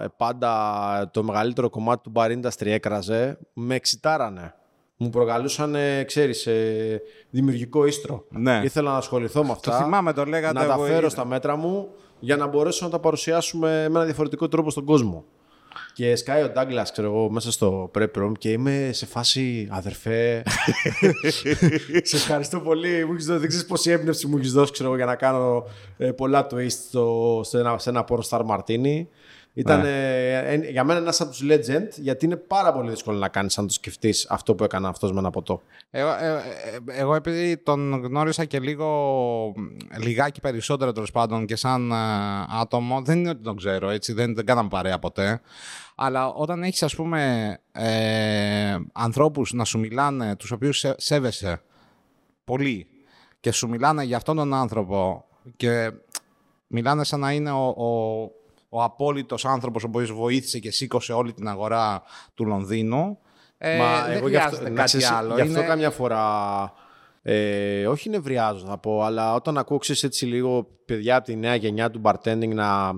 ε, 0.00 0.06
πάντα 0.16 1.10
το 1.12 1.22
μεγαλύτερο 1.22 1.70
κομμάτι 1.70 2.02
του 2.02 2.12
bar 2.14 2.30
industry 2.30 2.66
έκραζε, 2.66 3.38
με 3.52 3.74
εξητάρανε. 3.74 4.54
Μου 4.96 5.08
προκαλούσαν, 5.08 5.76
ξέρεις, 6.06 6.46
ε, 6.46 7.02
δημιουργικό 7.30 7.86
ίστρο. 7.86 8.24
Ναι. 8.30 8.60
Ήθελα 8.64 8.90
να 8.90 8.96
ασχοληθώ 8.96 9.44
με 9.44 9.50
αυτά. 9.50 9.70
Το 9.70 9.84
θυμάμαι, 9.84 10.12
το 10.12 10.24
λέγατε. 10.24 10.58
Να 10.58 10.66
τα 10.66 10.78
φέρω 10.78 11.08
στα 11.08 11.24
μέτρα 11.24 11.56
μου 11.56 11.88
για 12.18 12.36
να 12.36 12.46
μπορέσω 12.46 12.84
να 12.84 12.90
τα 12.90 12.98
παρουσιάσουμε 12.98 13.68
με 13.68 13.98
ένα 13.98 14.04
διαφορετικό 14.04 14.48
τρόπο 14.48 14.70
στον 14.70 14.84
κόσμο. 14.84 15.24
Και 15.94 16.16
σκάει 16.16 16.42
ο 16.42 16.48
Ντάγκλα, 16.48 16.82
ξέρω 16.92 17.08
εγώ, 17.08 17.30
μέσα 17.30 17.52
στο 17.52 17.90
prep 17.94 18.10
room 18.16 18.32
και 18.38 18.50
είμαι 18.50 18.90
σε 18.92 19.06
φάση 19.06 19.68
αδερφέ. 19.70 20.42
σε 22.02 22.16
ευχαριστώ 22.16 22.60
πολύ. 22.60 23.04
Μου 23.04 23.12
έχεις 23.12 23.26
δώσει, 23.26 23.38
δεν 23.38 23.48
ξέρεις 23.48 23.66
πόση 23.66 23.90
έμπνευση 23.90 24.26
μου 24.26 24.36
έχεις 24.36 24.52
δώσει, 24.52 24.72
ξέρω, 24.72 24.96
για 24.96 25.04
να 25.04 25.14
κάνω 25.14 25.64
ε, 25.96 26.10
πολλά 26.10 26.46
twist 26.50 26.70
στο, 26.88 27.40
σε, 27.44 27.58
ένα, 27.58 27.78
σε 27.78 27.90
ένα 27.90 28.04
porn 28.08 28.20
star 28.28 28.46
martini. 28.46 29.06
Ήταν 29.54 29.80
ναι. 29.80 30.54
για 30.70 30.84
μένα 30.84 31.00
ένας 31.00 31.20
από 31.20 31.30
τους 31.30 31.42
legend, 31.44 31.88
γιατί 31.96 32.24
είναι 32.24 32.36
πάρα 32.36 32.72
πολύ 32.72 32.90
δύσκολο 32.90 33.18
να 33.18 33.28
κάνεις 33.28 33.58
αν 33.58 33.66
το 33.66 33.72
σκεφτείς 33.72 34.26
αυτό 34.28 34.54
που 34.54 34.64
έκανε 34.64 34.88
αυτός 34.88 35.12
με 35.12 35.18
ένα 35.18 35.30
ποτό. 35.30 35.62
Εγώ, 35.90 36.08
ε, 36.08 36.42
ε, 36.86 37.00
εγώ 37.00 37.14
επειδή 37.14 37.56
τον 37.56 38.02
γνώρισα 38.04 38.44
και 38.44 38.60
λίγο 38.60 39.54
λιγάκι 39.98 40.40
περισσότερο 40.40 40.92
τέλος 40.92 41.10
πάντων 41.10 41.46
και 41.46 41.56
σαν 41.56 41.90
ε, 41.90 41.94
άτομο, 42.60 43.02
δεν 43.02 43.18
είναι 43.18 43.28
ότι 43.28 43.42
τον 43.42 43.56
ξέρω 43.56 43.90
έτσι, 43.90 44.12
δεν, 44.12 44.34
δεν 44.34 44.44
κάναμε 44.44 44.68
παρέα 44.68 44.98
ποτέ. 44.98 45.40
Αλλά 45.94 46.28
όταν 46.28 46.62
έχεις, 46.62 46.82
ας 46.82 46.94
πούμε, 46.94 47.58
ε, 47.72 48.76
ανθρώπους 48.92 49.52
να 49.52 49.64
σου 49.64 49.78
μιλάνε, 49.78 50.36
τους 50.36 50.50
οποίους 50.50 50.84
σέβεσαι 50.96 51.62
πολύ 52.44 52.86
και 53.40 53.52
σου 53.52 53.68
μιλάνε 53.68 54.04
για 54.04 54.16
αυτόν 54.16 54.36
τον 54.36 54.54
άνθρωπο 54.54 55.24
και 55.56 55.92
μιλάνε 56.66 57.04
σαν 57.04 57.20
να 57.20 57.32
είναι 57.32 57.50
ο, 57.50 57.66
ο, 57.66 58.30
ο 58.74 58.82
απόλυτος 58.82 59.44
άνθρωπος 59.44 59.84
ο 59.84 59.86
οποίος 59.88 60.12
βοήθησε 60.12 60.58
και 60.58 60.70
σήκωσε 60.70 61.12
όλη 61.12 61.32
την 61.32 61.48
αγορά 61.48 62.02
του 62.34 62.44
Λονδίνου. 62.44 63.18
Ε, 63.58 63.78
Μα 63.78 64.02
δεν 64.02 64.16
εγώ 64.16 64.28
γι' 64.28 64.36
αυτό, 64.36 64.48
χρειάζεται 64.48 64.70
να 64.70 64.76
κάτι 64.76 64.86
ξέρεις, 64.88 65.10
άλλο. 65.10 65.34
Γι' 65.34 65.40
αυτό 65.40 65.58
Είναι- 65.58 65.66
καμιά 65.66 65.90
φορά. 65.90 66.72
Ε, 67.22 67.86
όχι 67.86 68.08
νευριάζω 68.08 68.66
θα 68.66 68.78
πω, 68.78 69.02
αλλά 69.02 69.34
όταν 69.34 69.58
ακούω 69.58 69.78
ξέρεις, 69.78 70.02
έτσι 70.02 70.26
λίγο 70.26 70.66
παιδιά 70.84 71.16
από 71.16 71.24
τη 71.24 71.36
νέα 71.36 71.54
γενιά 71.54 71.90
του 71.90 72.00
bartending 72.04 72.54
να 72.54 72.92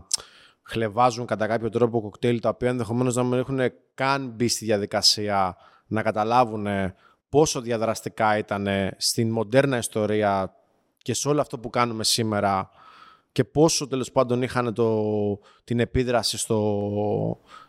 χλεβάζουν 0.63 1.27
κατά 1.27 1.47
κάποιο 1.47 1.69
τρόπο 1.69 2.01
κοκτέιλ 2.01 2.41
τα 2.41 2.49
οποία 2.49 2.69
ενδεχομένως 2.69 3.15
να 3.15 3.23
μην 3.23 3.39
έχουν 3.39 3.61
καν 3.95 4.29
μπει 4.29 4.49
στη 4.49 4.65
διαδικασία 4.65 5.57
να 5.87 6.03
καταλάβουν 6.03 6.67
πόσο 7.29 7.61
διαδραστικά 7.61 8.39
ήταν 8.39 8.69
στην 8.97 9.31
μοντέρνα 9.31 9.77
ιστορία 9.77 10.55
και 10.99 11.15
σε 11.15 11.29
όλο 11.29 11.41
αυτό 11.41 11.59
που 11.59 11.71
κάνουμε 11.71 12.05
σήμερα 12.05 12.71
και 13.35 13.45
πόσο 13.45 13.87
τέλος 13.89 14.13
πάντων 14.13 14.43
είχαν 14.43 14.75
το, 14.75 15.05
την 15.65 15.81
επίδραση 15.81 16.39
στο, 16.39 16.59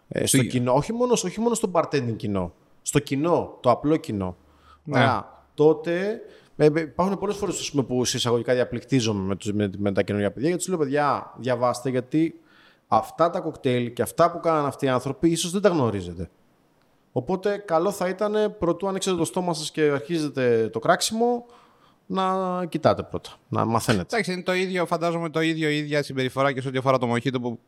ε, 0.07 0.25
στο 0.25 0.37
Στο- 0.37 0.45
κοινό. 0.45 0.73
Όχι 0.73 0.93
μόνο, 0.93 1.15
στο- 1.15 1.27
όχι 1.27 1.39
μόνο 1.39 1.55
στο 1.55 1.71
bartending 1.73 2.15
κοινό. 2.15 2.53
Στο 2.81 2.99
κοινό, 2.99 3.57
το 3.59 3.69
απλό 3.71 3.95
κοινό. 3.95 4.35
Ναι. 4.83 4.99
Ωραία. 4.99 5.43
Τότε 5.53 6.21
ε, 6.57 6.65
ε, 6.65 6.79
υπάρχουν 6.81 7.17
πολλές 7.17 7.35
φορές 7.35 7.71
που 7.87 8.05
σε 8.05 8.17
εισαγωγικά 8.17 8.53
διαπληκτίζομαι 8.53 9.21
με, 9.27 9.35
τους, 9.35 9.53
με, 9.53 9.69
με 9.77 9.91
τα 9.91 10.01
καινούργια 10.03 10.31
παιδιά 10.31 10.49
γιατί 10.49 10.63
του 10.63 10.69
λέω 10.69 10.79
παιδιά, 10.79 11.33
διαβάστε 11.37 11.89
γιατί 11.89 12.39
αυτά 12.87 13.29
τα 13.29 13.39
κοκτέιλ 13.39 13.93
και 13.93 14.01
αυτά 14.01 14.31
που 14.31 14.39
κάνανε 14.39 14.67
αυτοί 14.67 14.85
οι 14.85 14.89
άνθρωποι 14.89 15.29
ίσως 15.29 15.51
δεν 15.51 15.61
τα 15.61 15.69
γνωρίζετε. 15.69 16.29
Οπότε 17.11 17.57
καλό 17.57 17.91
θα 17.91 18.07
ήταν 18.09 18.55
πρωτού 18.59 18.87
ανοίξετε 18.87 19.15
το 19.17 19.25
στόμα 19.25 19.53
σας 19.53 19.71
και 19.71 19.81
αρχίζετε 19.81 20.69
το 20.69 20.79
κράξιμο 20.79 21.45
να 22.05 22.65
κοιτάτε 22.69 23.03
πρώτα, 23.03 23.29
να 23.49 23.65
μαθαίνετε. 23.65 24.15
Εντάξει, 24.15 24.31
είναι 24.33 24.43
το 24.43 24.53
ίδιο, 24.53 24.85
φαντάζομαι 24.85 25.29
το 25.29 25.41
ίδιο 25.41 25.69
η 25.69 25.77
ίδια 25.77 26.03
συμπεριφορά 26.03 26.51
και 26.53 26.61
σε 26.61 26.67
ό,τι 26.67 26.77
αφορά 26.77 26.97
το 26.97 27.07
μοχίτο 27.07 27.39
που 27.39 27.59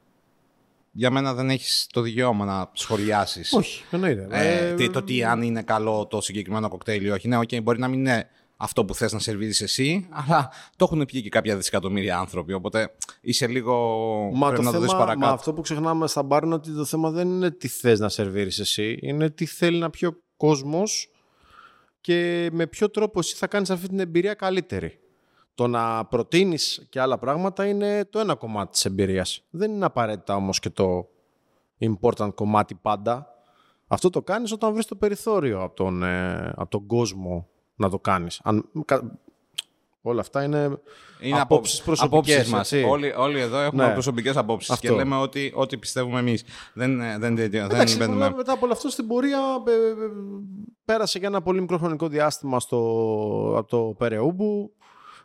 για 0.91 1.09
μένα 1.11 1.33
δεν 1.33 1.49
έχεις 1.49 1.87
το 1.93 2.01
δικαίωμα 2.01 2.45
να 2.45 2.69
σχολιάσεις. 2.73 3.53
Όχι, 3.53 3.83
εννοείται. 3.91 4.27
Ε, 4.31 4.67
Ε, 4.69 4.73
τι- 4.73 4.89
το 4.89 5.01
τι 5.03 5.23
αν 5.23 5.41
είναι 5.41 5.61
καλό 5.61 6.05
το 6.07 6.21
συγκεκριμένο 6.21 6.69
κοκτέιλ 6.69 7.05
ή 7.05 7.09
όχι. 7.09 7.27
Ναι, 7.27 7.37
οκ, 7.37 7.49
μπορεί 7.63 7.79
να 7.79 7.87
μην 7.87 7.99
είναι 7.99 8.29
αυτό 8.57 8.85
που 8.85 8.95
θες 8.95 9.13
να 9.13 9.19
σερβίρεις 9.19 9.61
εσύ, 9.61 10.07
αλλά 10.09 10.51
το 10.75 10.87
έχουν 10.91 11.05
πει 11.05 11.21
και 11.21 11.29
κάποια 11.29 11.55
δισεκατομμύρια 11.55 12.17
άνθρωποι, 12.17 12.53
οπότε 12.53 12.95
είσαι 13.21 13.47
λίγο... 13.47 13.75
Μα, 14.33 14.47
πρέπει 14.47 14.55
το 14.63 14.67
να 14.67 14.71
το 14.71 14.79
δεις 14.79 14.87
θέμα, 14.89 14.99
παρακάτω. 14.99 15.25
μα 15.25 15.31
αυτό 15.31 15.53
που 15.53 15.61
ξεχνάμε 15.61 16.07
στα 16.07 16.23
μπαρ 16.23 16.43
είναι 16.43 16.53
ότι 16.53 16.71
το 16.75 16.85
θέμα 16.85 17.09
δεν 17.09 17.27
είναι 17.27 17.51
τι 17.51 17.67
θες 17.67 17.99
να 17.99 18.09
σερβίρεις 18.09 18.59
εσύ, 18.59 18.97
είναι 19.01 19.29
τι 19.29 19.45
θέλει 19.45 19.77
να 19.79 19.89
πει 19.89 20.05
ο 20.05 20.17
κόσμος 20.37 21.09
και 22.07 22.49
με 22.51 22.67
ποιο 22.67 22.89
τρόπο 22.89 23.19
εσύ 23.19 23.35
θα 23.35 23.47
κάνεις 23.47 23.69
αυτή 23.69 23.87
την 23.87 23.99
εμπειρία 23.99 24.33
καλύτερη. 24.33 24.99
Το 25.55 25.67
να 25.67 26.05
προτείνεις 26.05 26.85
και 26.89 26.99
άλλα 26.99 27.17
πράγματα 27.17 27.65
είναι 27.65 28.05
το 28.05 28.19
ένα 28.19 28.35
κομμάτι 28.35 28.71
της 28.71 28.85
εμπειρίας. 28.85 29.43
Δεν 29.49 29.71
είναι 29.71 29.85
απαραίτητα 29.85 30.35
όμως 30.35 30.59
και 30.59 30.69
το 30.69 31.07
important 31.79 32.31
κομμάτι 32.35 32.75
πάντα. 32.75 33.27
Αυτό 33.87 34.09
το 34.09 34.21
κάνεις 34.21 34.51
όταν 34.51 34.73
βρεις 34.73 34.85
το 34.85 34.95
περιθώριο 34.95 35.61
από 35.63 35.75
τον, 35.75 36.03
ε, 36.03 36.53
από 36.55 36.69
τον 36.69 36.85
κόσμο 36.85 37.47
να 37.75 37.89
το 37.89 37.99
κάνεις. 37.99 38.39
Αν, 38.43 38.69
κα- 38.85 39.19
όλα 40.01 40.19
αυτά 40.21 40.43
είναι, 40.43 40.57
Είναι 41.19 41.39
απόψεις 41.39 41.79
απόψεις 41.79 41.81
προσωπικές. 41.83 42.49
μας. 42.49 42.71
έτσι. 42.71 42.85
Όλοι, 42.89 43.13
όλοι 43.17 43.39
εδώ 43.39 43.59
έχουμε 43.59 43.85
Ναι. 43.87 43.93
προσωπικές 43.93 44.37
απόψεις 44.37 44.69
Αυτό. 44.69 44.87
και 44.87 44.93
λέμε 44.93 45.15
ότι, 45.15 45.51
ό,τι 45.55 45.77
πιστεύουμε 45.77 46.19
εμείς. 46.19 46.43
Δεν, 46.73 46.97
δεν, 46.97 47.19
δεν, 47.19 47.35
δεν 47.35 47.53
Εντάξει, 47.53 47.97
μπαίνουμε. 47.97 48.17
μετά- 48.17 48.35
μετά 48.35 48.51
από 48.53 48.65
όλο 48.65 48.73
αυτό 48.73 48.89
στην 48.89 49.07
πορεία 49.07 49.39
ε, 49.67 49.71
ε, 49.71 49.93
πέρασε 50.85 51.19
για 51.19 51.27
ένα 51.27 51.41
πολύ 51.41 51.61
μικρό 51.61 51.77
χρονικό 51.77 52.07
διάστημα 52.07 52.59
στο, 52.59 52.77
από 53.57 53.67
το 53.69 53.95
Περεούμπου. 53.97 54.71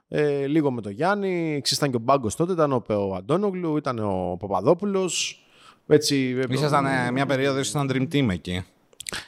Ε, 0.08 0.46
λίγο 0.46 0.70
με 0.70 0.80
τον 0.80 0.92
Γιάννη. 0.92 1.60
Ξέρεις, 1.62 1.72
ήταν 1.78 1.90
και 1.90 1.96
ο 1.96 2.00
Μπάγκος 2.02 2.36
τότε, 2.36 2.52
ήταν 2.52 2.72
ο, 2.72 2.82
ο 2.88 3.14
Αντώνογλου, 3.14 3.76
ήταν 3.76 3.98
ο 3.98 4.36
Παπαδόπουλος. 4.38 5.44
Έτσι, 5.86 6.36
ε, 6.38 6.54
Ήσασταν 6.54 6.86
ε, 6.86 7.10
μια 7.10 7.26
περίοδο, 7.26 7.58
ήσασταν 7.58 7.90
dream 7.92 8.14
team 8.14 8.28
εκεί. 8.30 8.64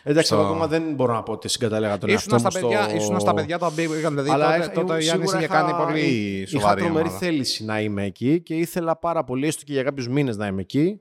Εντάξει, 0.03 0.26
στο- 0.26 0.37
εγώ 0.37 0.45
ακόμα 0.47 0.67
δεν 0.67 0.83
μπορώ 0.95 1.12
να 1.12 1.23
πω 1.23 1.33
ότι 1.33 1.49
συγκαταλέγα 1.49 1.99
τον 1.99 2.09
εαυτό 2.11 2.37
Ήσουν 2.37 2.43
μου 2.45 2.50
στα, 2.50 2.59
στο... 2.59 2.69
παιδιά, 2.69 2.95
ήσουν 2.95 3.21
στα 3.21 3.35
παιδιά 3.35 3.59
τα 3.59 3.67
οποία 3.67 3.85
είχαν. 3.85 4.12
Δηλαδή 4.12 4.31
Αλλά 4.31 4.45
τότε, 4.47 4.59
είχα- 4.64 4.73
τότε 4.73 4.93
ο 4.95 4.99
Γιάννης 4.99 5.31
σίγουρα 5.31 5.37
είχε 5.37 5.55
είχα- 5.55 5.67
κάνει 5.67 5.85
πολύ 5.85 6.00
Είχα 6.41 6.49
σοβαρή 6.59 6.81
τρομερή 6.83 7.07
ομάδα. 7.09 7.19
θέληση 7.25 7.64
να 7.64 7.81
είμαι 7.81 8.05
εκεί 8.05 8.41
και 8.41 8.55
ήθελα 8.55 8.97
πάρα 8.97 9.25
πολύ, 9.25 9.47
έστω 9.47 9.62
και 9.64 9.73
για 9.73 9.83
κάποιους 9.83 10.09
μήνες 10.09 10.37
να 10.37 10.47
είμαι 10.47 10.61
εκεί. 10.61 11.00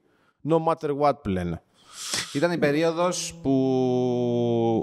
No 0.49 0.55
matter 0.67 0.89
what 0.99 1.13
που 1.23 1.29
λένε. 1.29 1.61
Ήταν 2.33 2.51
η 2.51 2.57
περίοδος 2.57 3.39
που 3.41 3.53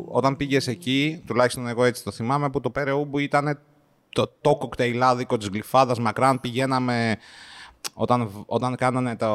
όταν 0.09 0.37
πήγες 0.37 0.67
εκεί, 0.67 1.23
τουλάχιστον 1.27 1.67
εγώ 1.69 1.85
έτσι 1.85 2.05
το 2.05 2.11
θυμάμαι, 2.11 2.51
που 2.51 2.61
το 2.61 2.71
Πέρε 2.71 2.93
Ούμπου 2.93 3.19
ήταν 3.19 3.59
το, 4.09 4.33
το 4.41 4.57
κοκτέιλάδικο 4.57 5.37
της 5.37 5.49
γλυφάδας 5.49 5.99
μακράν. 5.99 6.41
Πηγαίναμε 6.41 7.17
όταν, 7.95 8.31
όταν 8.47 8.77
κάνανε 8.77 9.17
το, 9.17 9.29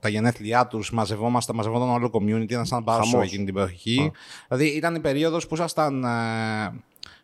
τα 0.00 0.08
γενέθλιά 0.08 0.66
τους, 0.66 0.92
μαζευόμασταν, 0.92 1.56
μαζευόταν 1.56 1.88
όλο 1.88 2.10
το 2.10 2.18
community, 2.22 2.42
ήταν 2.50 2.66
σαν 2.66 2.82
μπάσο 2.82 3.00
Χαμός. 3.10 3.26
εκείνη 3.26 3.44
την 3.44 3.56
εποχή. 3.56 4.12
Δηλαδή 4.48 4.66
ήταν 4.66 4.94
η 4.94 5.00
περίοδος 5.00 5.46
που 5.46 5.54
ήσασταν. 5.54 6.04
ε, 6.04 6.08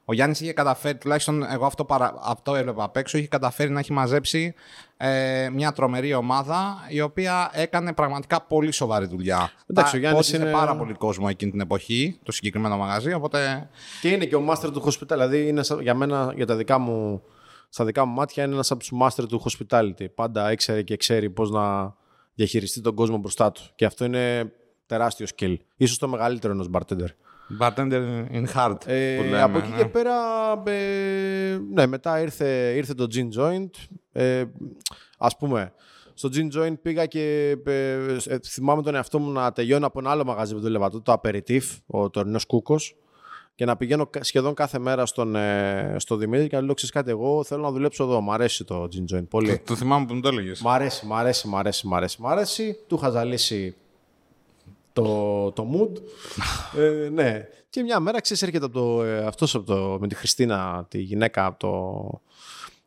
ο 0.06 0.12
Γιάννης 0.12 0.40
είχε 0.40 0.52
καταφέρει, 0.52 0.99
τουλάχιστον 0.99 1.44
εγώ 1.52 1.66
αυτό, 1.66 1.85
παρα, 1.85 2.14
αυτό 2.23 2.54
έβλεπα 2.54 2.85
απ' 2.85 2.97
έξω, 2.97 3.18
είχε 3.18 3.26
καταφέρει 3.26 3.71
να 3.71 3.78
έχει 3.78 3.92
μαζέψει 3.92 4.54
ε, 4.97 5.49
μια 5.52 5.73
τρομερή 5.73 6.14
ομάδα 6.14 6.75
η 6.88 7.00
οποία 7.00 7.50
έκανε 7.52 7.92
πραγματικά 7.92 8.40
πολύ 8.42 8.71
σοβαρή 8.73 9.06
δουλειά. 9.06 9.50
Εντάξει, 9.66 9.92
Τα- 9.92 9.97
ο 9.99 10.00
Γιάννης 10.00 10.26
πόντιζε 10.26 10.42
είναι- 10.49 10.59
πάρα 10.59 10.76
πολύ 10.76 10.92
κόσμο 10.94 11.26
εκείνη 11.30 11.50
την 11.50 11.61
εποχή, 11.61 12.18
το 12.23 12.33
συγκεκριμένο 12.33 12.76
μαγαζί, 12.76 13.12
οπότε 13.12 13.68
Και 14.00 14.09
είναι 14.09 14.25
και 14.25 14.37
ο 14.37 14.42
master 14.50 14.73
του 14.73 14.83
hospitality. 14.85 15.06
Δηλαδή, 15.09 15.49
είναι 15.49 15.62
σαν- 15.62 15.80
για 15.80 15.94
μένα, 15.94 16.33
για 16.37 16.47
τα 16.47 16.56
δικά 16.56 16.78
μου, 16.78 17.23
στα 17.75 17.85
δικά 17.85 18.04
μου 18.04 18.14
μάτια, 18.14 18.45
είναι 18.45 18.52
ένας 18.52 18.71
από 18.71 18.81
τους 18.81 18.93
master 19.00 19.25
του 19.28 19.43
hospitality. 19.45 20.07
Πάντα 20.14 20.52
ήξερε 20.52 20.83
και 20.83 20.97
ξέρει 20.97 21.31
πώς 21.31 21.50
να 21.50 21.95
διαχειριστεί 22.35 22.81
τον 22.81 22.95
κόσμο 22.95 23.16
μπροστά 23.16 23.52
του. 23.52 23.62
Και 23.75 23.85
αυτό 23.85 24.04
είναι 24.04 24.52
τεράστιο 24.87 25.26
skill. 25.37 25.57
Ίσως 25.76 25.99
το 25.99 26.09
μεγαλύτερο 26.09 26.52
ενός 26.52 26.69
bartender. 26.73 27.07
bartender 27.61 28.25
in 28.33 28.45
heart 28.54 28.87
Ε, 28.87 29.16
που 29.16 29.23
λέμε. 29.23 29.43
από 29.43 29.59
εκεί 29.59 29.69
ναι. 29.71 29.76
και 29.76 29.85
πέρα, 29.87 30.14
ε, 30.66 31.59
ναι, 31.73 31.87
μετά 31.87 32.21
ήρθε, 32.21 32.73
ήρθε 32.76 32.95
το 32.95 33.07
gin 33.14 33.28
joint. 33.40 33.71
Ε, 34.12 34.45
ας 35.19 35.37
πούμε, 35.37 35.73
στο 36.14 36.28
gin 36.33 36.59
joint 36.59 36.75
πήγα 36.83 37.07
και 37.07 37.57
ε, 37.64 37.93
ε, 38.26 38.38
θυμάμαι 38.45 38.83
τον 38.83 38.95
εαυτό 38.95 39.19
μου 39.19 39.31
να 39.33 39.52
τελειώνω 39.52 39.87
από 39.87 39.99
ένα 39.99 40.11
άλλο 40.11 40.25
μαγαζί 40.25 40.54
που 40.54 40.61
δούλευα 40.61 40.90
τότε, 40.90 41.12
το 41.12 41.21
Aperitif, 41.23 41.62
ο 41.87 42.11
τωρινός 42.11 42.47
Κούκος, 42.47 42.97
και 43.54 43.64
να 43.64 43.76
πηγαίνω 43.76 44.06
κα- 44.06 44.25
σχεδόν 44.25 44.54
κάθε 44.54 44.78
μέρα 44.78 45.06
στον, 45.06 45.37
ε, 45.37 45.96
στο 45.99 46.16
Δημήτρη 46.16 46.49
και 46.49 46.56
να 46.56 46.62
λέω, 46.62 46.75
ξέρεις 46.75 46.94
κάτι, 46.94 47.11
εγώ 47.11 47.44
θέλω 47.44 47.62
να 47.62 47.70
δουλέψω 47.70 48.04
εδώ, 48.04 48.20
μ' 48.20 48.30
αρέσει 48.32 48.64
το 48.64 48.88
gin 48.92 49.14
joint 49.16 49.28
πολύ. 49.28 49.58
Το 49.58 49.75
θυμάμαι 49.75 50.06
που 50.06 50.14
μου 50.14 50.20
το 50.20 50.28
έλεγες. 50.28 50.62
Μ' 50.62 50.68
αρέσει, 50.68 51.06
μ' 51.06 51.14
αρέσει, 51.14 51.49
μ' 51.49 51.56
αρέσει, 51.56 51.87
μ' 51.87 51.94
αρέσει, 51.94 52.23
μ' 52.23 52.26
αρέσει. 52.26 52.78
Του 52.87 52.94
είχα 52.94 53.11
ζαλίσει 53.11 53.75
το, 54.92 55.52
το 55.52 55.66
mood. 55.73 56.00
ε, 56.80 57.08
ναι. 57.08 57.49
Και 57.70 57.82
μια 57.82 58.00
μέρα, 58.00 58.20
ξέρεις, 58.20 58.42
έρχεται 58.42 58.64
από 58.64 58.75
το, 58.75 59.02
ε, 59.02 59.25
αυτός 59.25 59.54
από 59.54 59.66
το, 59.66 59.96
με 60.00 60.08
τη 60.08 60.14
Χριστίνα, 60.14 60.87
τη 60.88 60.99
γυναίκα 60.99 61.46
από 61.46 61.58
το, 61.58 62.20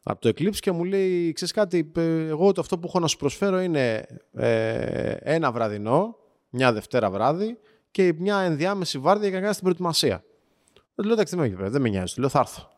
από 0.04 0.22
το 0.22 0.30
Eclipse 0.30 0.56
και 0.56 0.72
μου 0.72 0.84
λέει, 0.84 1.34
ξέρεις 1.34 1.54
κάτι, 1.54 1.92
ε, 1.98 2.28
εγώ 2.28 2.52
το 2.52 2.62
αυτό 2.62 2.78
που 2.78 2.88
έχω 2.88 3.00
να 3.00 3.08
σου 3.08 3.18
προσφέρω 3.18 3.60
είναι 3.60 4.06
ε, 4.34 5.12
ένα 5.20 5.52
βραδινό, 5.52 6.16
μια 6.50 6.74
Δευτέρα 6.74 7.10
βράδυ 7.10 7.58
και 7.92 8.14
μια 8.18 8.38
ενδιάμεση 8.40 8.98
βάρδια 8.98 9.28
για 9.28 9.36
να 9.36 9.42
κάνεις 9.42 9.56
την 9.56 9.64
προετοιμασία. 9.66 10.24
Δεν 10.98 11.06
λέω, 11.06 11.14
εντάξει, 11.14 11.36
δεν 11.36 11.56
με, 11.60 11.70
δεν 11.70 11.82
με 11.82 11.90
νοιάζει, 11.90 12.14
του 12.14 12.20
λέω, 12.20 12.30
θα 12.30 12.40
έρθω. 12.40 12.70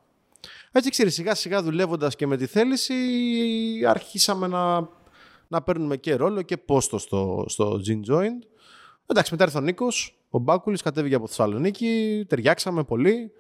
Έτσι, 0.71 0.89
ξέρεις, 0.89 1.13
σιγά 1.13 1.35
σιγά 1.35 1.61
δουλεύοντας 1.63 2.15
και 2.15 2.27
με 2.27 2.37
τη 2.37 2.45
θέληση, 2.45 2.95
αρχίσαμε 3.87 4.47
να, 4.47 4.87
να 5.47 5.61
παίρνουμε 5.61 5.97
και 5.97 6.15
ρόλο 6.15 6.41
και 6.41 6.57
πόστο 6.57 6.97
στο, 6.97 7.45
στο 7.47 7.79
Gin 7.87 8.13
Joint. 8.13 8.47
Εντάξει, 9.05 9.31
μετά 9.31 9.43
ήρθε 9.43 9.57
ο 9.57 9.61
Νίκος, 9.61 10.19
ο 10.29 10.39
Μπάκουλης 10.39 10.81
κατέβηκε 10.81 11.15
από 11.15 11.27
Θεσσαλονίκη, 11.27 12.25
ταιριάξαμε 12.27 12.83
πολύ 12.83 13.31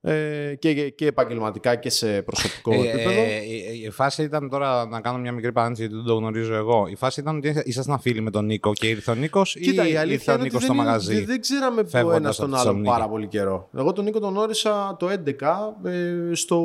ε, 0.00 0.54
και, 0.58 0.88
και 0.90 1.06
επαγγελματικά 1.06 1.74
και 1.76 1.90
σε 1.90 2.22
προσωπικό 2.22 2.72
Ε, 2.72 2.76
επίπεδο. 2.88 3.10
ε, 3.20 3.36
η- 3.44 3.82
η 3.86 3.90
φάση 3.90 4.22
ήταν 4.22 4.48
τώρα 4.48 4.86
να 4.86 5.00
κάνω 5.00 5.18
μια 5.18 5.32
μικρή 5.32 5.52
παρένθεση 5.52 5.80
γιατί 5.82 5.96
δεν 5.96 6.04
το 6.04 6.14
γνωρίζω 6.14 6.54
εγώ. 6.54 6.86
Η 6.88 6.94
φάση 6.94 7.20
ήταν 7.20 7.36
ότι 7.36 7.62
ήσασταν 7.64 7.98
φίλοι 8.00 8.20
με 8.20 8.30
τον 8.30 8.44
Νίκο 8.44 8.72
και 8.72 8.88
ήρθε 8.88 9.10
ο 9.10 9.14
Νίκος 9.14 9.54
ή 9.54 9.60
Κοίτα, 9.60 9.82
η 9.84 9.86
ήρθε 9.88 10.00
αλήθεια 10.00 10.32
ο 10.32 10.36
είναι 10.36 10.42
ότι 10.46 10.54
Νίκος 10.54 10.60
δεν, 10.60 10.60
στο 10.60 10.72
είναι- 10.74 10.82
μαγαζί. 10.84 11.14
δεν, 11.14 11.24
δεν 11.26 11.40
ξέραμε 11.40 11.80
ο 11.80 11.84
φεύγοντας 11.86 12.18
ένα 12.18 12.28
από 12.28 12.36
τον 12.38 12.46
τη 12.50 12.52
άλλον 12.54 12.56
Θεσσαλονίκη. 12.62 12.90
πάρα 12.90 13.08
πολύ 13.08 13.26
καιρό. 13.26 13.68
Εγώ 13.76 13.92
τον 13.92 14.04
Νίκο 14.04 14.18
τον 14.18 14.30
γνώρισα 14.30 14.96
το 14.98 15.08
2011 15.08 15.74
ε, 15.84 16.34
στο, 16.34 16.60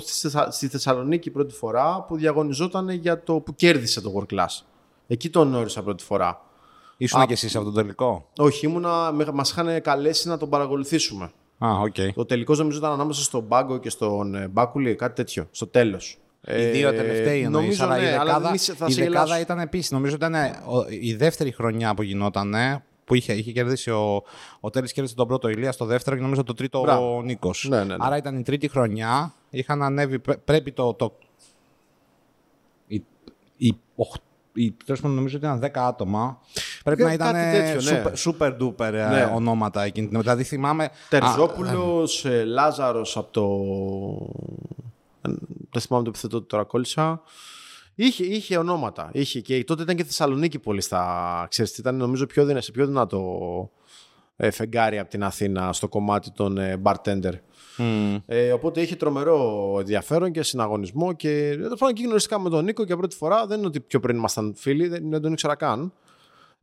στη, 0.00 0.12
Θεσσα- 0.28 0.50
στη 0.50 0.68
Θεσσαλονίκη 0.68 1.30
πρώτη 1.30 1.54
φορά 1.54 2.04
που 2.08 2.16
διαγωνιζόταν 2.16 2.90
για 2.90 3.22
το 3.22 3.34
που 3.34 3.54
κέρδισε 3.54 4.00
το 4.00 4.12
World 4.16 4.34
Class. 4.38 4.64
Εκεί 5.06 5.30
τον 5.30 5.48
γνώρισα 5.48 5.82
πρώτη 5.82 6.04
φορά. 6.04 6.40
Ήσουν 6.96 7.20
Α, 7.20 7.26
και 7.26 7.32
εσείς 7.32 7.56
από 7.56 7.64
τον 7.64 7.74
τελικό; 7.74 8.28
Όχι, 8.36 8.66
ήμουνα, 8.66 9.12
με- 9.12 9.26
μας 9.32 9.50
είχαν 9.50 9.80
καλέσει 9.82 10.28
να 10.28 10.36
τον 10.38 10.48
παρακολουθήσουμε. 10.48 11.30
Α, 11.58 11.70
οκ. 11.80 11.94
Το 12.14 12.24
τελικό 12.24 12.54
νομίζω 12.54 12.78
ήταν 12.78 12.92
ανάμεσα 12.92 13.22
στον 13.22 13.42
Μπάγκο 13.42 13.78
και 13.78 13.90
στον 13.90 14.34
ε, 14.34 14.48
Μπάκουλη, 14.48 14.94
κάτι 14.94 15.14
τέτοιο, 15.14 15.46
στο 15.50 15.66
τέλος. 15.66 16.18
Οι 16.48 16.64
δύο 16.64 16.90
τελευταίοι 16.90 17.42
εννοείς, 17.42 17.52
νομίζω, 17.78 17.84
αλλά 17.84 17.98
η 17.98 18.00
ναι, 18.00 18.10
αλλά 18.12 18.24
δεκάδα, 18.24 18.50
μη 18.50 18.58
σε- 18.58 18.74
θα 18.74 18.86
η 18.88 18.92
σε 18.92 19.00
δεκάδα 19.02 19.24
γελάσω. 19.24 19.40
ήταν 19.42 19.58
επίσης. 19.58 19.90
Νομίζω 19.90 20.14
ήταν 20.14 20.34
ε, 20.34 20.62
ο- 20.66 20.86
η 21.00 21.14
δεύτερη 21.14 21.52
χρονιά 21.52 21.94
που 21.94 22.02
γινόταν. 22.02 22.54
που 23.04 23.14
είχε, 23.14 23.32
είχε 23.32 23.52
κερδίσει 23.52 23.90
ο, 23.90 24.22
ο 24.60 24.70
Τέλης 24.70 24.92
κέρδισε 24.92 25.14
τον 25.16 25.26
πρώτο 25.26 25.48
Ηλία 25.48 25.72
στο 25.72 25.84
δεύτερο 25.84 26.16
και 26.16 26.22
νομίζω 26.22 26.42
το 26.42 26.52
τρίτο 26.54 26.80
Μπράβο. 26.80 27.16
ο 27.16 27.22
Νίκος. 27.22 27.66
Ναι, 27.70 27.76
ναι, 27.78 27.84
ναι. 27.84 27.94
Άρα 27.98 28.16
ήταν 28.16 28.38
η 28.38 28.42
τρίτη 28.42 28.68
χρονιά. 28.68 29.34
Είχαν 29.50 29.82
ανέβει, 29.82 30.18
πρέ- 30.18 30.38
πρέπει 30.38 30.72
το... 30.72 30.94
το 30.94 31.12
η, 32.86 33.04
η, 33.56 33.76
οχ- 33.96 34.20
η, 34.52 34.72
τέλος 34.84 35.00
πάντων, 35.00 35.16
νομίζω 35.16 35.36
ότι 35.36 35.46
ήταν 35.46 35.60
10 35.64 35.70
άτομα. 35.88 36.38
Πρέπει 36.86 37.02
να 37.02 37.16
Κάτι 37.16 37.36
ήταν 37.38 37.50
τέτοιο, 37.52 37.90
ναι. 37.92 38.02
super, 38.04 38.12
super 38.30 38.56
duper 38.60 38.92
ε, 38.92 39.08
Ναι. 39.08 39.30
ονόματα 39.34 39.82
εκείνη 39.84 40.08
την 40.08 40.20
Δηλαδή 40.20 40.42
θυμάμαι... 40.42 40.84
Α, 40.84 40.90
Τερζόπουλος, 41.08 42.24
ε, 42.24 42.44
Λάζαρος 42.44 43.16
από 43.16 43.30
το... 43.32 43.46
ε, 45.30 45.34
Δεν 45.70 45.82
θυμάμαι 45.82 46.04
το 46.04 46.08
επιθετό 46.08 46.40
του 46.40 46.46
τώρα 46.46 46.64
κόλλησα. 46.64 47.22
Είχε, 47.94 48.24
είχε 48.24 48.56
ονόματα. 48.58 49.10
Είχε 49.12 49.40
και 49.40 49.64
τότε 49.64 49.82
ήταν 49.82 49.96
και 49.96 50.04
Θεσσαλονίκη 50.04 50.58
πολύ 50.58 50.80
στα... 50.80 51.46
Ξέρεις, 51.50 51.72
τι 51.72 51.80
ήταν 51.80 51.96
νομίζω 51.96 52.26
πιο, 52.26 52.44
δυνα, 52.44 52.60
σε 52.60 52.70
πιο 52.70 52.86
δυνατό 52.86 53.70
ε, 54.36 54.50
φεγγάρι 54.50 54.98
από 54.98 55.10
την 55.10 55.24
Αθήνα 55.24 55.72
στο 55.72 55.88
κομμάτι 55.88 56.30
των 56.30 56.58
ε, 56.58 56.80
bartender. 56.82 57.32
μ, 57.76 58.14
Ε, 58.26 58.52
οπότε 58.52 58.80
είχε 58.80 58.96
τρομερό 58.96 59.76
ενδιαφέρον 59.78 60.32
και 60.32 60.42
συναγωνισμό 60.42 61.12
και 61.12 61.28
τέλος 61.50 61.78
πάντων 61.78 61.88
εκεί 61.88 62.04
γνωριστήκαμε 62.04 62.42
με 62.42 62.50
τον 62.50 62.64
Νίκο 62.64 62.82
για 62.82 62.96
πρώτη 62.96 63.16
φορά. 63.16 63.46
Δεν 63.46 63.58
είναι 63.58 63.66
ότι 63.66 63.80
πιο 63.80 64.00
πριν 64.00 64.16
ήμασταν 64.16 64.54
φίλοι, 64.56 64.88
δεν, 64.88 65.10
δεν 65.10 65.20
τον 65.20 65.32
ήξερα 65.32 65.54
καν. 65.54 65.92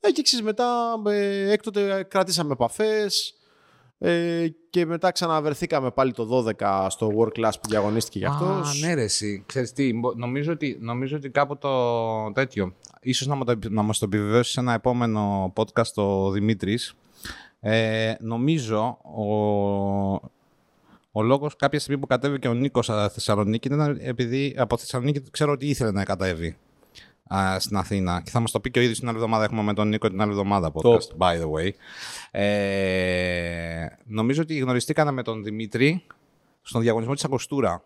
Ε, 0.06 0.12
και 0.12 0.22
ξέρεις, 0.22 0.46
μετά 0.46 0.94
ε, 1.08 1.52
έκτοτε 1.52 2.04
κρατήσαμε 2.10 2.52
επαφές. 2.52 3.38
Ε, 3.98 4.48
και 4.70 4.86
μετά 4.86 5.12
ξαναβερθήκαμε 5.12 5.92
πάλι 5.92 6.12
το 6.14 6.46
12 6.60 6.86
στο 6.90 7.12
World 7.18 7.40
Class 7.40 7.52
που 7.62 7.70
διαγωνίστηκε 7.70 8.20
για 8.20 8.30
Α, 8.30 8.34
αυτός. 8.34 8.82
ναι, 8.82 8.94
ρε, 8.94 9.02
εσύ. 9.04 9.44
Ξέρεις 9.46 9.74
τι, 9.74 9.94
μπο- 9.94 10.14
νομίζω 10.16 10.52
ότι, 10.52 10.78
νομίζω 10.82 11.16
ότι 11.18 11.30
κάπου 11.30 11.58
το 11.58 12.32
τέτοιο. 12.32 12.74
Ίσως 13.02 13.28
να, 13.28 13.36
μου 13.36 13.44
το, 13.44 13.52
επι- 13.52 13.72
να 13.72 13.82
μας 13.82 13.98
το 14.00 14.06
επιβεβαιώσεις 14.06 14.54
σε 14.54 14.60
ένα 14.60 14.74
επόμενο 14.74 15.54
podcast 15.56 15.94
ο 15.96 16.32
Δημήτρης. 16.32 16.94
Ε, 17.60 18.14
νομίζω 18.20 18.98
ο, 19.02 19.34
ο 21.12 21.22
λόγος 21.22 21.56
κάποια 21.56 21.80
στιγμή 21.80 22.00
που 22.02 22.08
κατέβηκε 22.08 22.48
ο 22.48 22.54
Νίκος 22.54 22.86
στη 22.86 22.94
Θεσσαλονίκη 23.14 23.68
ήταν 23.68 23.98
επειδή 24.02 24.56
από 24.58 24.78
Θεσσαλονίκη 24.78 25.22
ξέρω 25.32 25.52
ότι 25.52 25.68
ήθελε 25.68 25.92
να 25.92 26.04
κατέβει 26.04 26.58
α, 27.36 27.60
στην 27.60 27.78
Αθήνα. 27.78 28.22
Και 28.26 28.30
θα 28.32 28.40
μας 28.40 28.52
το 28.52 28.60
πει 28.60 28.72
και 28.72 28.80
ο 28.80 28.82
ίδιος 28.82 29.00
την 29.00 29.08
άλλη 29.08 29.18
εβδομάδα. 29.18 29.44
Έχουμε 29.44 29.62
με 29.62 29.74
τον 29.74 29.88
Νίκο 29.88 30.10
την 30.10 30.22
άλλη 30.22 30.32
εβδομάδα 30.32 30.72
podcast, 30.74 31.18
by 31.18 31.34
the 31.42 31.50
way. 31.52 31.70
Ε, 32.32 33.86
νομίζω 34.06 34.42
ότι 34.42 34.58
γνωριστήκανε 34.58 35.12
με 35.12 35.24
τον 35.24 35.44
Δημήτρη 35.44 36.06
στον 36.62 36.82
διαγωνισμό 36.82 37.14
της 37.14 37.24
Αγκοστούρα 37.24 37.84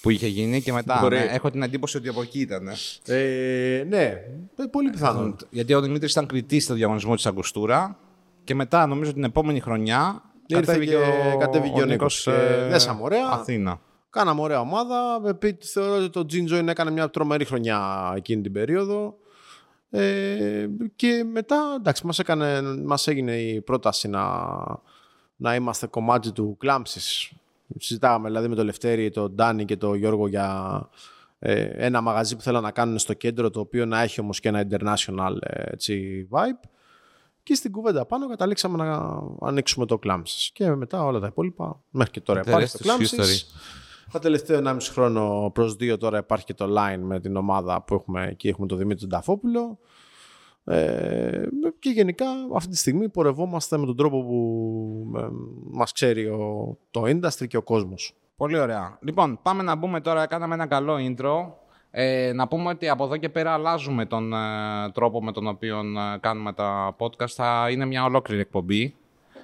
που 0.00 0.10
είχε 0.10 0.26
γίνει 0.26 0.62
και 0.62 0.72
μετά 0.72 0.98
Μπορεί. 1.02 1.16
ναι, 1.16 1.24
έχω 1.24 1.50
την 1.50 1.62
εντύπωση 1.62 1.96
ότι 1.96 2.08
από 2.08 2.22
εκεί 2.22 2.40
ήταν. 2.40 2.68
Ε, 3.06 3.84
ναι, 3.88 4.02
ε, 4.56 4.64
πολύ 4.70 4.90
πιθανόν. 4.90 5.36
Γιατί 5.50 5.74
ο 5.74 5.80
Δημήτρης 5.80 6.10
ήταν 6.12 6.26
κριτής 6.26 6.64
στο 6.64 6.74
διαγωνισμό 6.74 7.14
της 7.14 7.26
Αγκοστούρα 7.26 7.98
και 8.44 8.54
μετά 8.54 8.86
νομίζω 8.86 9.12
την 9.12 9.24
επόμενη 9.24 9.60
χρονιά 9.60 10.22
Ήρθε 10.46 10.64
κατέβηκε 10.64 10.90
και- 10.90 11.32
ο, 11.34 11.36
κατέβηκε 11.38 11.82
ο 11.82 11.84
Νίκος. 11.84 12.22
Και 12.22 12.30
ε, 12.30 12.68
δέσαμε 12.68 13.02
ωραία. 13.02 13.28
Αθήνα. 13.30 13.80
Κάναμε 14.16 14.40
ωραία 14.40 14.60
ομάδα. 14.60 15.20
Επί- 15.26 15.64
Θεωρώ 15.64 15.94
ότι 16.04 16.10
το 16.10 16.26
Gin 16.30 16.52
Join 16.52 16.66
έκανε 16.66 16.90
μια 16.90 17.10
τρομερή 17.10 17.44
χρονιά 17.44 18.12
εκείνη 18.16 18.42
την 18.42 18.52
περίοδο. 18.52 19.16
Ε, 19.90 20.66
και 20.96 21.24
μετά, 21.32 21.74
εντάξει, 21.78 22.06
μας, 22.06 22.18
έκανε, 22.18 22.62
μας 22.62 23.06
έγινε 23.08 23.36
η 23.36 23.60
πρόταση 23.60 24.08
να, 24.08 24.46
να 25.36 25.54
είμαστε 25.54 25.86
κομμάτι 25.86 26.32
του 26.32 26.56
Κλάμψης. 26.58 27.32
Συζητάγαμε 27.78 28.28
δηλαδή 28.28 28.48
με 28.48 28.54
τον 28.54 28.64
Λευτέρη, 28.64 29.10
τον 29.10 29.34
Ντάνι 29.34 29.64
και 29.64 29.76
τον 29.76 29.94
Γιώργο 29.94 30.28
για 30.28 30.88
ε, 31.38 31.62
ένα 31.62 32.00
μαγαζί 32.00 32.36
που 32.36 32.42
θέλαν 32.42 32.62
να 32.62 32.70
κάνουν 32.70 32.98
στο 32.98 33.14
κέντρο, 33.14 33.50
το 33.50 33.60
οποίο 33.60 33.86
να 33.86 34.00
έχει 34.02 34.20
όμως 34.20 34.40
και 34.40 34.48
ένα 34.48 34.66
international 34.70 35.36
ε, 35.40 35.62
έτσι, 35.72 36.26
vibe. 36.30 36.68
Και 37.42 37.54
στην 37.54 37.72
κουβέντα 37.72 38.06
πάνω 38.06 38.28
καταλήξαμε 38.28 38.84
να 38.84 39.20
ανοίξουμε 39.40 39.86
το 39.86 39.98
Κλάμψης. 39.98 40.50
Και 40.52 40.74
μετά 40.74 41.04
όλα 41.04 41.20
τα 41.20 41.26
υπόλοιπα, 41.26 41.80
μέχρι 41.90 42.12
και 42.12 42.20
τώρα 42.20 42.40
The 42.40 42.46
υπάρχει 42.46 42.66
rest 42.66 42.70
το 42.70 42.78
is 42.78 42.82
Κλάμψης. 42.82 43.46
Τα 44.12 44.18
τελευταίο 44.18 44.60
1,5 44.64 44.76
χρόνο 44.80 45.50
προς 45.54 45.74
δύο 45.76 45.98
τώρα 45.98 46.18
υπάρχει 46.18 46.44
και 46.44 46.54
το 46.54 46.64
line 46.64 47.00
με 47.00 47.20
την 47.20 47.36
ομάδα 47.36 47.82
που 47.82 47.94
έχουμε 47.94 48.26
εκεί. 48.26 48.48
Έχουμε 48.48 48.66
τον 48.66 48.78
Δημήτρη 48.78 49.00
τον 49.00 49.08
Ταφόπουλο. 49.08 49.78
Ε, 50.64 51.42
και 51.78 51.90
γενικά 51.90 52.26
αυτή 52.54 52.70
τη 52.70 52.76
στιγμή 52.76 53.08
πορευόμαστε 53.08 53.76
με 53.76 53.86
τον 53.86 53.96
τρόπο 53.96 54.22
που 54.22 55.18
ε, 55.18 55.28
μας 55.70 55.92
ξέρει 55.92 56.26
ο, 56.26 56.76
το 56.90 57.02
industry 57.02 57.46
και 57.48 57.56
ο 57.56 57.62
κόσμος. 57.62 58.14
Πολύ 58.36 58.58
ωραία. 58.58 58.98
Λοιπόν, 59.00 59.38
πάμε 59.42 59.62
να 59.62 59.74
μπούμε 59.74 60.00
τώρα. 60.00 60.26
Κάναμε 60.26 60.54
ένα 60.54 60.66
καλό 60.66 60.94
intro. 60.94 61.52
Ε, 61.90 62.32
να 62.32 62.48
πούμε 62.48 62.68
ότι 62.68 62.88
από 62.88 63.04
εδώ 63.04 63.16
και 63.16 63.28
πέρα 63.28 63.52
αλλάζουμε 63.52 64.06
τον 64.06 64.32
ε, 64.32 64.90
τρόπο 64.92 65.22
με 65.22 65.32
τον 65.32 65.46
οποίο 65.46 65.78
ε, 65.78 66.18
κάνουμε 66.20 66.52
τα 66.52 66.96
podcast. 66.98 67.28
Θα 67.28 67.68
είναι 67.70 67.84
μια 67.84 68.04
ολόκληρη 68.04 68.40
εκπομπή. 68.40 68.94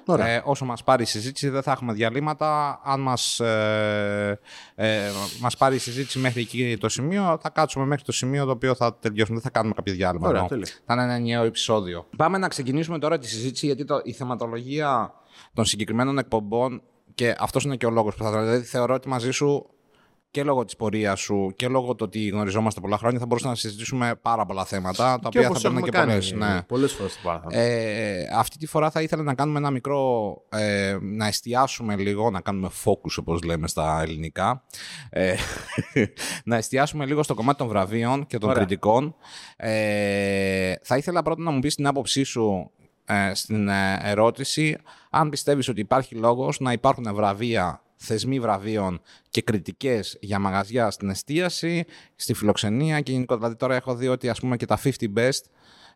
Ωραία. 0.04 0.26
Ε, 0.26 0.42
όσο 0.44 0.64
μας 0.64 0.82
πάρει 0.82 1.02
η 1.02 1.06
συζήτηση 1.06 1.48
δεν 1.48 1.62
θα 1.62 1.72
έχουμε 1.72 1.92
διαλύματα. 1.92 2.80
Αν 2.84 3.00
μας, 3.00 3.40
ε, 3.40 4.40
ε, 4.74 5.10
μας 5.40 5.56
πάρει 5.56 5.74
η 5.74 5.78
συζήτηση 5.78 6.18
μέχρι 6.18 6.40
εκεί 6.40 6.76
το 6.80 6.88
σημείο, 6.88 7.38
θα 7.42 7.50
κάτσουμε 7.50 7.84
μέχρι 7.86 8.04
το 8.04 8.12
σημείο 8.12 8.44
το 8.44 8.50
οποίο 8.50 8.74
θα 8.74 8.94
τελειώσουμε. 8.94 9.40
Δεν 9.40 9.50
θα 9.52 9.58
κάνουμε 9.58 9.74
κάποιο 9.74 9.92
διάλειμμα. 9.94 10.28
Ωραία, 10.28 10.40
εννοώ. 10.40 10.58
τέλεια. 10.58 10.72
Θα 10.86 10.94
είναι 10.94 11.02
ένα 11.02 11.12
ενιαίο 11.12 11.44
επεισόδιο. 11.44 12.06
Πάμε 12.16 12.38
να 12.38 12.48
ξεκινήσουμε 12.48 12.98
τώρα 12.98 13.18
τη 13.18 13.28
συζήτηση 13.28 13.66
γιατί 13.66 13.84
το, 13.84 14.00
η 14.04 14.12
θεματολογία 14.12 15.14
των 15.54 15.64
συγκεκριμένων 15.64 16.18
εκπομπών 16.18 16.82
και 17.14 17.34
αυτός 17.38 17.64
είναι 17.64 17.76
και 17.76 17.86
ο 17.86 17.90
λόγος 17.90 18.14
που 18.14 18.22
θα 18.22 18.30
δηλαδή 18.30 18.64
θεωρώ 18.64 18.94
ότι 18.94 19.08
μαζί 19.08 19.30
σου 19.30 19.66
και 20.32 20.42
λόγω 20.42 20.64
της 20.64 20.76
πορείας 20.76 21.20
σου 21.20 21.52
και 21.56 21.68
λόγω 21.68 21.94
του 21.94 22.04
ότι 22.08 22.28
γνωριζόμαστε 22.28 22.80
πολλά 22.80 22.98
χρόνια 22.98 23.18
θα 23.18 23.26
μπορούσαμε 23.26 23.52
να 23.52 23.58
συζητήσουμε 23.58 24.14
πάρα 24.22 24.46
πολλά 24.46 24.64
θέματα 24.64 25.04
τα 25.04 25.18
και 25.18 25.26
οποία 25.26 25.42
θα 25.42 25.48
όπως 25.48 25.62
παίρνουν 25.62 25.78
έχουμε 25.78 25.90
και 25.90 25.98
κάνει 25.98 26.10
πολλές. 26.10 26.32
Ναι. 26.32 26.62
πολλές 26.62 26.92
φορές 26.92 27.12
στην 27.12 27.24
παράθυρα. 27.24 27.60
Ε, 27.60 28.28
αυτή 28.34 28.58
τη 28.58 28.66
φορά 28.66 28.90
θα 28.90 29.02
ήθελα 29.02 29.22
να 29.22 29.34
κάνουμε 29.34 29.58
ένα 29.58 29.70
μικρό, 29.70 30.34
ε, 30.48 30.96
να 31.00 31.26
εστιάσουμε 31.26 31.96
λίγο, 31.96 32.30
να 32.30 32.40
κάνουμε 32.40 32.70
focus 32.84 33.14
όπως 33.18 33.42
λέμε 33.42 33.68
στα 33.68 34.02
ελληνικά, 34.02 34.64
ε, 35.10 35.34
να 36.44 36.56
εστιάσουμε 36.56 37.06
λίγο 37.06 37.22
στο 37.22 37.34
κομμάτι 37.34 37.58
των 37.58 37.68
βραβείων 37.68 38.26
και 38.26 38.38
των 38.38 38.50
Ωραία. 38.50 38.64
κριτικών. 38.64 39.14
Ε, 39.56 40.74
θα 40.82 40.96
ήθελα 40.96 41.22
πρώτα 41.22 41.42
να 41.42 41.50
μου 41.50 41.58
πεις 41.58 41.74
την 41.74 41.86
άποψή 41.86 42.22
σου 42.22 42.70
ε, 42.78 42.81
στην 43.34 43.68
ε, 43.68 43.98
ερώτηση 44.02 44.76
αν 45.10 45.28
πιστεύεις 45.28 45.68
ότι 45.68 45.80
υπάρχει 45.80 46.14
λόγος 46.14 46.60
να 46.60 46.72
υπάρχουν 46.72 47.14
βραβεία 47.14 47.82
θεσμοί 47.96 48.40
βραβείων 48.40 49.00
και 49.30 49.42
κριτικές 49.42 50.16
για 50.20 50.38
μαγαζιά 50.38 50.90
στην 50.90 51.10
εστίαση, 51.10 51.84
στη 52.16 52.34
φιλοξενία 52.34 53.00
και 53.00 53.12
γενικότερα. 53.12 53.40
Δηλαδή 53.40 53.58
τώρα 53.58 53.74
έχω 53.74 53.94
δει 53.94 54.08
ότι 54.08 54.28
ας 54.28 54.40
πούμε 54.40 54.56
και 54.56 54.66
τα 54.66 54.78
50 54.82 54.90
best 55.16 55.40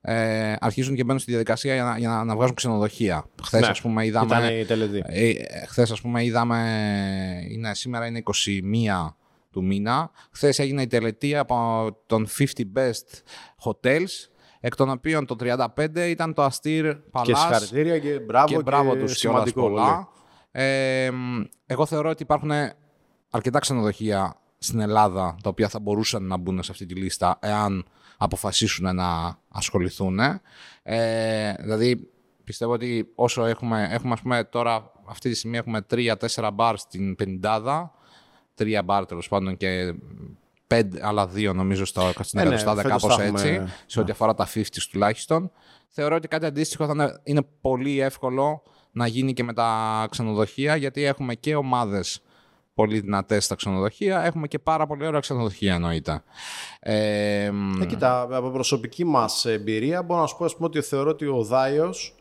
ε, 0.00 0.54
αρχίζουν 0.60 0.94
και 0.94 1.04
μπαίνουν 1.04 1.20
στη 1.20 1.30
διαδικασία 1.30 1.74
για 1.74 1.84
να, 1.84 1.98
για 1.98 2.08
να, 2.08 2.24
να 2.24 2.36
βγάζουν 2.36 2.54
ξενοδοχεία. 2.54 3.24
Χθες, 3.42 3.60
Ναι, 3.60 3.66
ας 3.66 3.80
πούμε, 3.80 4.06
είδαμε. 4.06 4.36
Ήταν 4.36 4.58
η 4.58 4.64
τελετή. 4.64 5.02
Ε, 5.06 5.32
Χθες, 5.66 5.90
ας 5.90 6.00
πούμε, 6.00 6.24
είδαμε. 6.24 6.58
Είναι, 7.50 7.74
σήμερα 7.74 8.06
είναι 8.06 8.22
21 8.24 9.14
του 9.50 9.64
μήνα. 9.64 10.10
Χθες 10.30 10.58
έγινε 10.58 10.82
η 10.82 10.86
τελετή 10.86 11.36
από 11.36 11.86
των 12.06 12.26
50 12.38 12.44
best 12.76 13.22
hotels, 13.64 14.28
εκ 14.60 14.76
των 14.76 14.90
οποίων 14.90 15.26
το 15.26 15.36
35 15.40 15.66
ήταν 15.94 16.34
το 16.34 16.44
Astir 16.44 16.60
Και 16.62 16.96
Palace 17.12 17.24
συγχαρητήρια 17.24 17.98
και 17.98 18.18
μπράβο 18.20 18.46
και 18.46 18.62
μπράβο 18.62 18.92
και 18.92 18.98
τους 18.98 19.18
κιόλας 19.18 19.42
σημαντικό 19.42 19.60
πολλά. 19.60 20.08
Ε, 20.50 21.10
μ, 21.12 21.42
εγώ 21.66 21.86
θεωρώ 21.86 22.10
ότι 22.10 22.22
υπάρχουν 22.22 22.50
αρκετά 23.30 23.58
ξενοδοχεία 23.58 24.36
στην 24.58 24.80
Ελλάδα 24.80 25.36
τα 25.42 25.48
οποία 25.48 25.68
θα 25.68 25.80
μπορούσαν 25.80 26.26
να 26.26 26.36
μπουν 26.36 26.62
σε 26.62 26.72
αυτή 26.72 26.86
τη 26.86 26.94
λίστα 26.94 27.38
εάν 27.40 27.84
αποφασίσουν 28.16 28.94
να 28.94 29.38
ασχοληθούν. 29.48 30.18
Ε, 30.82 31.52
δηλαδή 31.58 32.10
πιστεύω 32.44 32.72
ότι 32.72 33.12
όσο 33.14 33.44
έχουμε, 33.44 33.88
έχουμε 33.90 34.12
ας 34.12 34.20
πούμε 34.20 34.44
τώρα 34.44 34.92
αυτή 35.06 35.30
τη 35.30 35.36
στιγμή 35.36 35.56
έχουμε 35.56 35.80
τρία-τέσσερα 35.82 36.50
μπαρ 36.50 36.78
στην 36.78 37.16
Πενιντάδα, 37.16 37.92
τρία 38.54 38.82
μπαρ 38.82 39.06
τέλος 39.06 39.28
πάντων 39.28 39.56
και 39.56 39.94
πέντε, 40.66 41.06
άλλα 41.06 41.26
δύο 41.26 41.52
νομίζω 41.52 41.84
στο, 41.84 42.12
στην 42.20 42.38
Ε, 42.38 42.42
ναι, 42.42 42.48
Εγκατοστάδα 42.48 42.82
φέτος 42.82 43.02
κάπως 43.02 43.16
θα 43.16 43.22
έχουμε- 43.22 43.40
έτσι, 43.40 43.72
σε 43.86 44.00
ό,τι 44.00 44.10
αφορά 44.10 44.34
τα 44.34 44.46
50 44.54 44.62
τουλάχιστον. 44.90 45.50
Θεωρώ 45.88 46.16
ότι 46.16 46.28
κάτι 46.28 46.46
αντίστοιχο 46.46 46.86
θα 46.86 46.92
είναι, 46.94 47.20
είναι 47.22 47.42
πολύ 47.60 48.00
εύκολο 48.00 48.62
να 48.92 49.06
γίνει 49.06 49.32
και 49.32 49.42
με 49.44 49.52
τα 49.52 50.06
ξενοδοχεία, 50.10 50.76
γιατί 50.76 51.04
έχουμε 51.04 51.34
και 51.34 51.54
ομάδες 51.56 52.20
πολύ 52.76 53.00
δυνατές 53.00 53.44
στα 53.44 53.54
ξενοδοχεία, 53.54 54.24
έχουμε 54.24 54.46
και 54.48 54.58
πάρα 54.58 54.86
πολύ 54.86 55.06
ωραία 55.06 55.20
ξενοδοχεία 55.20 55.74
εννοείται. 55.74 56.22
Ε, 56.80 57.50
μ, 57.52 57.82
Ε, 57.82 57.86
κοίτα, 57.86 58.28
από 58.30 58.50
προσωπική 58.50 59.04
μας 59.04 59.44
εμπειρία 59.44 60.02
μπορώ 60.02 60.20
να 60.20 60.26
σου 60.26 60.36
πω 60.36 60.44
ας 60.44 60.54
πούμε, 60.56 60.66
ότι 60.66 60.80
θεωρώ 60.80 61.10
ότι 61.10 61.26
ο 61.26 61.42
Δάιος 61.42 62.14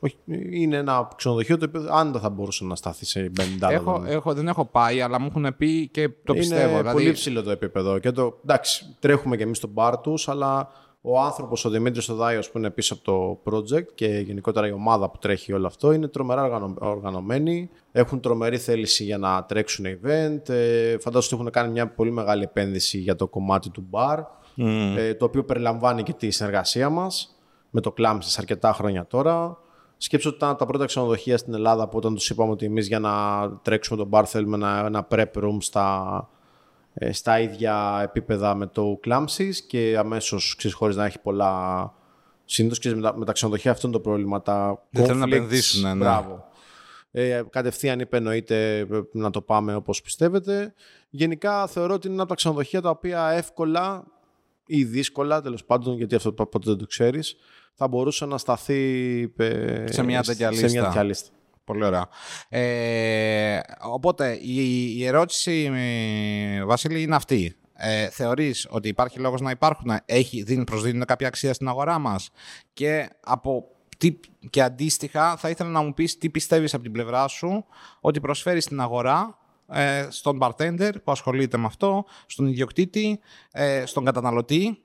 είναι 0.52 0.78
ένα 0.78 1.08
ξενοδοχείο 1.16 1.58
το 1.58 1.66
οποίο 1.66 1.88
άνετα 1.92 2.20
θα 2.20 2.30
μπορούσε 2.30 2.64
να 2.66 2.76
σταθεί 2.76 3.06
σε 3.06 3.32
50 3.40 3.70
έχω, 3.72 3.92
δολάρια. 3.92 4.14
έχω, 4.16 4.34
δεν 4.34 4.48
έχω 4.48 4.66
πάει, 4.66 5.02
αλλά 5.02 5.20
μου 5.20 5.26
έχουν 5.30 5.56
πει 5.58 5.88
και 5.88 6.08
το 6.10 6.16
είναι 6.28 6.40
πιστεύω. 6.40 6.72
πολύ 6.82 6.88
δηλαδή, 6.98 7.12
ψηλό 7.12 7.44
το 7.44 7.52
επίπεδο. 7.52 8.00
Και 8.00 8.12
το, 8.12 8.40
εντάξει, 8.44 8.96
τρέχουμε 9.00 9.38
και 9.38 9.44
εμείς 9.44 9.58
στον 9.58 9.70
μπαρ 9.70 9.98
τους, 9.98 10.28
αλλά 10.30 10.70
ο 11.08 11.20
άνθρωπος, 11.20 11.66
ο 11.66 11.70
Δημήτρης 11.70 12.10
ο 12.10 12.16
Δάιο 12.16 12.42
που 12.52 12.58
είναι 12.58 12.70
πίσω 12.70 12.94
από 12.94 13.04
το 13.04 13.42
project 13.52 13.86
και 13.96 14.08
γενικότερα 14.08 14.68
η 14.68 14.72
ομάδα 14.72 15.10
που 15.10 15.18
τρέχει 15.18 15.54
όλο 15.54 15.68
αυτό 15.68 15.92
είναι 15.92 16.08
τρομερά 16.08 16.44
οργανω- 16.44 16.82
οργανωμένοι. 16.82 17.70
Έχουν 17.92 18.20
τρομερή 18.20 18.58
θέληση 18.58 19.04
για 19.04 19.18
να 19.18 19.44
τρέξουν 19.44 19.86
event. 19.86 20.50
Ε, 20.50 20.98
φαντάζομαι 21.00 21.26
ότι 21.26 21.34
έχουν 21.34 21.50
κάνει 21.50 21.72
μια 21.72 21.88
πολύ 21.88 22.12
μεγάλη 22.12 22.44
επένδυση 22.44 22.98
για 22.98 23.16
το 23.16 23.28
κομμάτι 23.28 23.70
του 23.70 23.86
μπαρ, 23.90 24.20
ε, 24.98 25.14
το 25.14 25.26
οποίο 25.26 25.44
περιλαμβάνει 25.44 26.04
και 26.04 26.14
τη 26.14 26.32
συνεργασία 26.32 26.90
μας 26.90 27.36
με 27.70 27.82
το 27.82 27.94
Clamps 27.98 28.36
αρκετά 28.38 28.74
χρόνια 28.74 29.06
τώρα. 29.08 29.58
Σκέψω 29.98 30.28
ότι 30.30 30.38
ήταν 30.38 30.56
τα 30.56 30.66
πρώτα 30.66 30.86
ξενοδοχεία 30.86 31.38
στην 31.38 31.54
Ελλάδα 31.54 31.88
που 31.88 31.98
όταν 31.98 32.16
τους 32.16 32.30
είπαμε 32.30 32.52
ότι 32.52 32.66
εμείς 32.66 32.88
για 32.88 33.00
να 33.00 33.12
τρέξουμε 33.62 33.98
τον 33.98 34.08
μπαρ 34.08 34.30
θέλουμε 34.30 34.56
ένα, 34.56 34.86
ένα 34.86 35.08
prep 35.12 35.44
room 35.44 35.58
στα, 35.60 36.18
ε, 36.20 36.35
στα 37.12 37.40
ίδια 37.40 38.00
επίπεδα 38.04 38.56
με 38.56 38.68
το 38.68 39.00
Clamsis 39.06 39.54
και 39.68 39.96
αμέσως 39.98 40.58
χωρίς 40.74 40.96
να 40.96 41.06
έχει 41.06 41.20
πολλά. 41.20 41.94
Συνήθω 42.46 42.76
και 42.76 42.96
με 42.96 43.02
τα, 43.02 43.18
με 43.18 43.26
τα 43.26 43.32
ξενοδοχεία 43.32 43.72
αυτό 43.72 43.88
είναι 43.88 43.96
το 43.96 44.02
πρόβλημα. 44.02 44.42
Τα 44.42 44.86
Δεν 44.90 45.06
θέλουν 45.06 45.30
να 45.30 45.36
επενδύσουν. 45.36 45.82
Ναι. 45.82 45.96
Μπράβο. 45.96 46.48
Ε, 47.12 47.42
κατευθείαν 47.50 48.00
είπε 48.00 48.18
εννοείται 48.18 48.88
να 49.12 49.30
το 49.30 49.42
πάμε 49.42 49.76
όπως 49.76 50.02
πιστεύετε. 50.02 50.74
Γενικά 51.10 51.68
θεωρώ 51.68 51.94
ότι 51.94 52.08
είναι 52.08 52.20
από 52.20 52.30
τα 52.30 52.36
ξενοδοχεία 52.36 52.82
τα 52.82 52.90
οποία 52.90 53.30
εύκολα 53.30 54.04
ή 54.66 54.84
δύσκολα, 54.84 55.42
τέλος 55.42 55.66
πάντων, 55.66 55.98
γιατί 55.98 56.16
αυτό 56.16 56.34
ποτέ 56.34 56.60
δεν 56.70 56.78
το 56.78 56.86
ξέρεις, 56.86 57.36
θα 57.74 57.88
μπορούσε 57.88 58.26
να 58.26 58.38
σταθεί 58.38 59.22
ε, 59.38 59.92
σε 59.92 60.04
μια 60.04 60.22
τέτοια 60.22 60.52
λίστα. 60.52 61.30
Σε 61.66 61.78
μια 61.78 61.86
τέτοια 61.86 61.86
λίστα. 61.86 61.86
Πολύ 61.86 61.86
ωραία. 61.86 62.08
Ε, 62.50 63.60
οπότε, 63.82 64.38
η, 64.42 64.98
η 64.98 65.06
ερώτηση, 65.06 65.72
Βασίλη, 66.66 67.02
είναι 67.02 67.16
αυτή. 67.16 67.56
Ε, 67.78 68.10
θεωρείς 68.10 68.68
ότι 68.70 68.88
υπάρχει 68.88 69.20
λόγος 69.20 69.42
να 69.42 69.52
υπάρχουν, 69.52 69.92
έχει, 70.06 70.44
δίνει, 70.44 70.64
προσδίδουν 70.64 71.06
κάποια 71.06 71.28
αξία 71.28 71.54
στην 71.54 71.68
αγορά 71.68 72.00
μας; 72.00 72.30
Και 72.74 73.10
από 73.20 73.68
τι, 73.98 74.20
και 74.50 74.62
αντίστοιχα 74.62 75.38
θα 75.38 75.50
ήθελα 75.50 75.70
να 75.70 75.82
μου 75.82 75.94
πεις 75.94 76.18
τι 76.18 76.30
πιστεύεις 76.30 76.74
από 76.74 76.84
την 76.84 76.92
πλευρά 76.92 77.28
σου 77.28 77.66
ότι 78.02 78.20
προσφέρει 78.20 78.62
στην 78.62 78.82
αγορά 78.82 79.38
ε, 79.68 80.08
στον 80.10 80.38
bartender 80.42 80.92
που 81.04 81.12
ασχολείται 81.12 81.58
με 81.58 81.66
αυτό, 81.66 82.06
στον 82.26 82.48
ιδιοκτήτη, 82.48 83.20
ε, 83.52 83.86
στον 83.86 84.06
καταναλωτή 84.06 84.80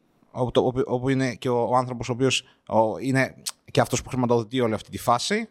όπου 0.86 1.08
είναι 1.08 1.34
και 1.34 1.48
ο, 1.48 1.68
ο 1.68 1.76
άνθρωπος 1.76 2.08
ο 2.08 2.12
οποίος 2.12 2.44
είναι 3.00 3.34
και 3.70 3.80
αυτός 3.80 4.02
που 4.02 4.08
χρηματοδοτεί 4.08 4.60
όλη 4.60 4.74
αυτή 4.74 4.90
τη 4.90 4.98
φάση 4.98 5.48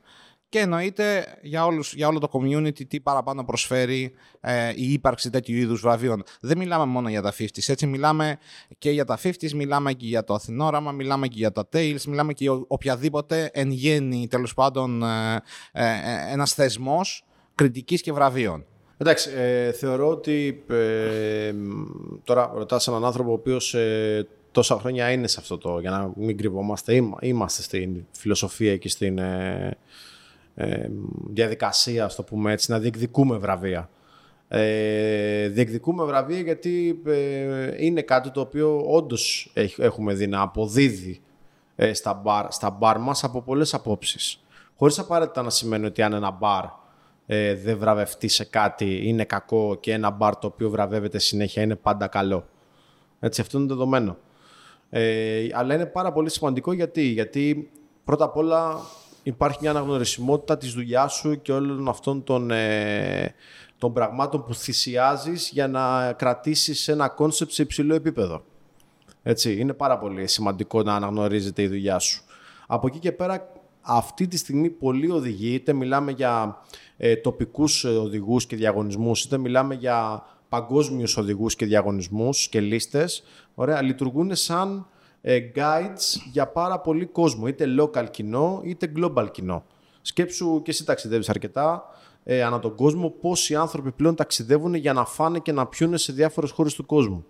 και 0.50 0.60
εννοείται 0.60 1.26
για, 1.42 1.66
όλους, 1.66 1.94
για 1.94 2.08
όλο 2.08 2.20
το 2.20 2.30
community 2.32 2.88
τι 2.88 3.00
παραπάνω 3.00 3.44
προσφέρει 3.44 4.14
ε, 4.40 4.72
η 4.76 4.92
ύπαρξη 4.94 5.30
τέτοιου 5.30 5.56
είδους 5.56 5.82
βραβείων. 5.82 6.24
Δεν 6.42 6.58
μιλάμε 6.58 6.86
μόνο 6.86 7.10
για 7.10 7.22
τα 7.22 7.34
50s, 7.38 7.68
έτσι 7.68 7.88
μιλάμε 7.88 8.38
και 8.78 8.92
για 8.92 9.06
τα 9.06 9.20
50s, 9.24 9.52
μιλάμε 9.52 9.94
και 9.94 10.06
για 10.06 10.24
το 10.24 10.34
Αθηνόραμα, 10.34 10.92
μιλάμε 10.92 11.28
και 11.28 11.38
για 11.38 11.52
τα 11.52 11.70
Tales, 11.74 12.02
μιλάμε 12.08 12.34
και 12.34 12.44
για 12.44 12.64
οποιαδήποτε 12.68 13.50
εν 13.54 13.72
γέννη 13.72 14.28
τέλος 14.30 14.54
πάντων 14.54 15.04
ε, 15.04 15.42
ε, 15.72 15.86
ε 15.86 16.32
ένας 16.32 16.54
θεσμός 16.54 17.24
κριτικής 17.56 18.02
και 18.02 18.14
βραβείων. 18.14 18.66
Εντάξει, 19.02 19.30
ε, 19.36 19.72
θεωρώ 19.72 20.10
ότι 20.10 20.64
ε, 20.70 21.54
τώρα 22.24 22.52
ρωτάς 22.56 22.88
έναν 22.88 23.06
άνθρωπο 23.06 23.30
ο 23.30 23.34
οποίος 23.34 23.74
ε, 23.74 24.28
τόσα 24.52 24.80
χρόνια 24.80 25.12
είναι 25.12 25.28
σε 25.28 25.38
αυτό 25.40 25.58
το, 25.58 25.80
για 25.80 25.90
να 25.90 26.12
μην 26.16 26.38
κρυβόμαστε, 26.38 27.04
είμαστε 27.20 27.62
στην 27.62 28.06
φιλοσοφία 28.12 28.78
και 28.78 28.90
στην 28.90 29.20
ε, 30.60 30.72
ε, 30.72 30.90
διαδικασία, 31.30 32.06
ας 32.06 32.16
το 32.16 32.24
πούμε 32.24 32.52
έτσι, 32.52 32.72
να 32.72 32.80
διεκδικούμε 32.80 33.38
βραβεία. 33.38 33.90
Ε, 34.48 35.48
διεκδικούμε 35.48 36.04
βραβεία 36.04 36.40
γιατί 36.40 37.02
ε, 37.06 37.86
είναι 37.86 38.02
κάτι 38.02 38.32
το 38.32 38.40
οποίο 38.40 38.84
όντως 38.88 39.54
έχουμε 39.78 40.14
δει 40.14 40.28
να 40.28 40.42
αποδίδει 40.42 41.22
ε, 41.76 41.94
στα, 41.94 42.14
μπαρ, 42.14 42.52
στα 42.52 42.70
μπαρ 42.70 43.00
μας 43.00 43.24
από 43.24 43.42
πολλές 43.42 43.74
απόψεις. 43.74 44.44
Χωρίς 44.76 45.00
απαραίτητα 45.00 45.42
να 45.42 45.50
σημαίνει 45.50 45.86
ότι 45.86 46.02
αν 46.02 46.14
ένα 46.14 46.32
μπαρ 46.32 46.66
ε, 47.26 47.56
δεν 47.56 47.78
βραβευτεί 47.78 48.28
σε 48.28 48.44
κάτι 48.46 49.08
είναι 49.08 49.24
κακό 49.24 49.78
και 49.80 49.94
ένα 49.94 50.10
μπαρ 50.10 50.38
το 50.38 50.48
οποίο 50.48 50.70
βραβεύεται 50.70 51.20
συνέχεια 51.20 51.64
είναι 51.64 51.76
πάντα 51.76 52.08
καλό. 52.08 52.48
Έτσι, 53.20 53.42
αυτό 53.42 53.58
είναι 53.58 53.68
δεδομένο. 53.68 54.18
Ε, 54.90 55.48
αλλά 55.54 55.74
είναι 55.74 55.86
πάρα 55.86 56.12
πολύ 56.12 56.30
σημαντικό 56.30 56.74
γιατί, 56.74 57.02
γιατί 57.02 57.70
πρώτα 58.04 58.26
απ' 58.26 58.38
όλα 58.38 58.80
υπάρχει 59.30 59.58
μια 59.62 59.70
αναγνωρισιμότητα 59.70 60.58
της 60.58 60.74
δουλειάς 60.74 61.14
σου 61.14 61.42
και 61.42 61.52
όλων 61.52 61.88
αυτών 61.88 62.24
των, 62.24 62.52
ε, 62.52 63.34
των 63.78 63.94
πραγμάτων 63.94 64.44
που 64.46 64.54
θυσιάζεις 64.54 65.50
για 65.50 65.68
να 65.68 66.14
κρατήσεις 66.14 66.88
ένα 66.88 67.10
concept 67.10 67.52
σε 67.52 67.62
υψηλό 67.62 67.96
επίπεδο. 67.96 68.44
Έτσι, 69.24 69.60
είναι 69.60 69.74
πάρα 69.74 69.98
πολύ 69.98 70.28
σημαντικό 70.28 70.84
να 70.84 70.96
αναγνωρίζεται 70.96 71.62
η 71.62 71.68
δουλειά 71.68 72.00
σου. 72.00 72.24
Από 72.68 72.88
εκεί 72.88 73.00
και 73.00 73.12
πέρα, 73.12 73.52
αυτή 73.82 74.28
τη 74.28 74.38
στιγμή 74.38 74.70
πολλοί 74.70 75.12
οδηγοί, 75.12 75.54
είτε 75.54 75.74
μιλάμε 75.74 76.12
για 76.12 76.58
ε, 76.98 77.16
τοπικούς 77.16 77.84
οδηγούς 77.84 78.46
και 78.46 78.56
διαγωνισμούς, 78.56 79.24
είτε 79.24 79.38
μιλάμε 79.38 79.76
για 79.76 80.24
παγκόσμιους 80.50 81.18
οδηγούς 81.18 81.56
και 81.56 81.66
διαγωνισμούς 81.66 82.48
και 82.50 82.60
λίστες, 82.60 83.24
ωραία, 83.56 83.82
λειτουργούν 83.82 84.36
σαν 84.36 84.78
ε, 84.78 84.84
guides 85.26 86.22
για 86.32 86.48
πάρα 86.48 86.80
πολύ 86.80 87.06
κόσμο, 87.06 87.48
είτε 87.48 87.66
local 87.80 88.06
κοινό, 88.12 88.62
είτε 88.64 88.92
global 88.96 89.32
κοινό. 89.32 89.64
Σκέψου 90.02 90.62
και 90.62 90.72
εσύ 90.72 90.86
ταξιδεύεις 90.86 91.30
αρκετά 91.30 91.84
ε, 92.24 92.44
ανά 92.44 92.60
τον 92.60 92.76
κόσμο, 92.76 93.10
πόσοι 93.10 93.56
άνθρωποι 93.56 93.92
πλέον 93.92 94.16
ταξιδεύουν 94.16 94.74
για 94.74 94.94
να 94.94 95.06
φάνε 95.06 95.40
και 95.40 95.52
να 95.52 95.68
πιούνε 95.68 95.98
σε 95.98 96.14
διάφορες 96.14 96.52
χώρες 96.52 96.74
του 96.74 96.86
κόσμου. 96.86 97.26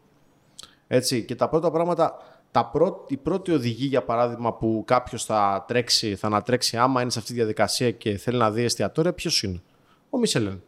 Έτσι, 0.87 1.25
και 1.25 1.35
τα 1.35 1.49
πρώτα 1.49 1.71
πράγματα, 1.71 2.17
τα 2.51 2.65
πρώτη, 2.65 3.13
η 3.13 3.17
πρώτη 3.17 3.51
οδηγή 3.51 3.85
για 3.85 4.03
παράδειγμα 4.03 4.53
που 4.53 4.83
κάποιος 4.87 5.25
θα 5.25 5.65
τρέξει, 5.67 6.15
θα 6.15 6.27
ανατρέξει 6.27 6.77
άμα 6.77 7.01
είναι 7.01 7.09
σε 7.09 7.19
αυτή 7.19 7.31
τη 7.31 7.37
διαδικασία 7.37 7.91
και 7.91 8.17
θέλει 8.17 8.37
να 8.37 8.51
δει 8.51 8.63
εστιατόρια, 8.63 9.13
ποιος 9.13 9.43
είναι; 9.43 9.61
Ο 10.09 10.17
Μισελέν. 10.17 10.61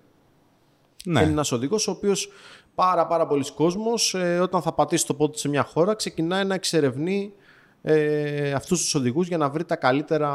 Ναι. 1.06 1.22
Είναι 1.22 1.32
ένας 1.32 1.52
οδηγός 1.52 1.88
ο 1.88 1.92
οποίος 1.92 2.30
πάρα 2.76 3.08
πάρα 3.08 3.28
πολλοί 3.28 3.54
κόσμος 3.54 4.14
ε, 4.14 4.40
όταν 4.40 4.62
θα 4.62 4.74
πατήσει 4.74 5.06
το 5.06 5.14
πόδι 5.14 5.38
σε 5.38 5.50
μια 5.50 5.64
χώρα 5.64 5.94
ξεκινάει 5.94 6.46
να 6.46 6.54
εξερευνεί 6.54 7.34
ε, 7.82 8.52
αυτούς 8.52 8.82
τους 8.82 8.96
οδηγούς 8.96 9.28
για 9.28 9.38
να 9.38 9.50
βρει 9.50 9.66
τα 9.66 9.76
καλύτερα 9.76 10.32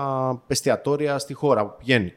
εστιατόρια 0.46 1.18
στη 1.18 1.35
χώρα 1.35 1.66
που 1.66 1.75
πηγαίνει. 1.79 2.12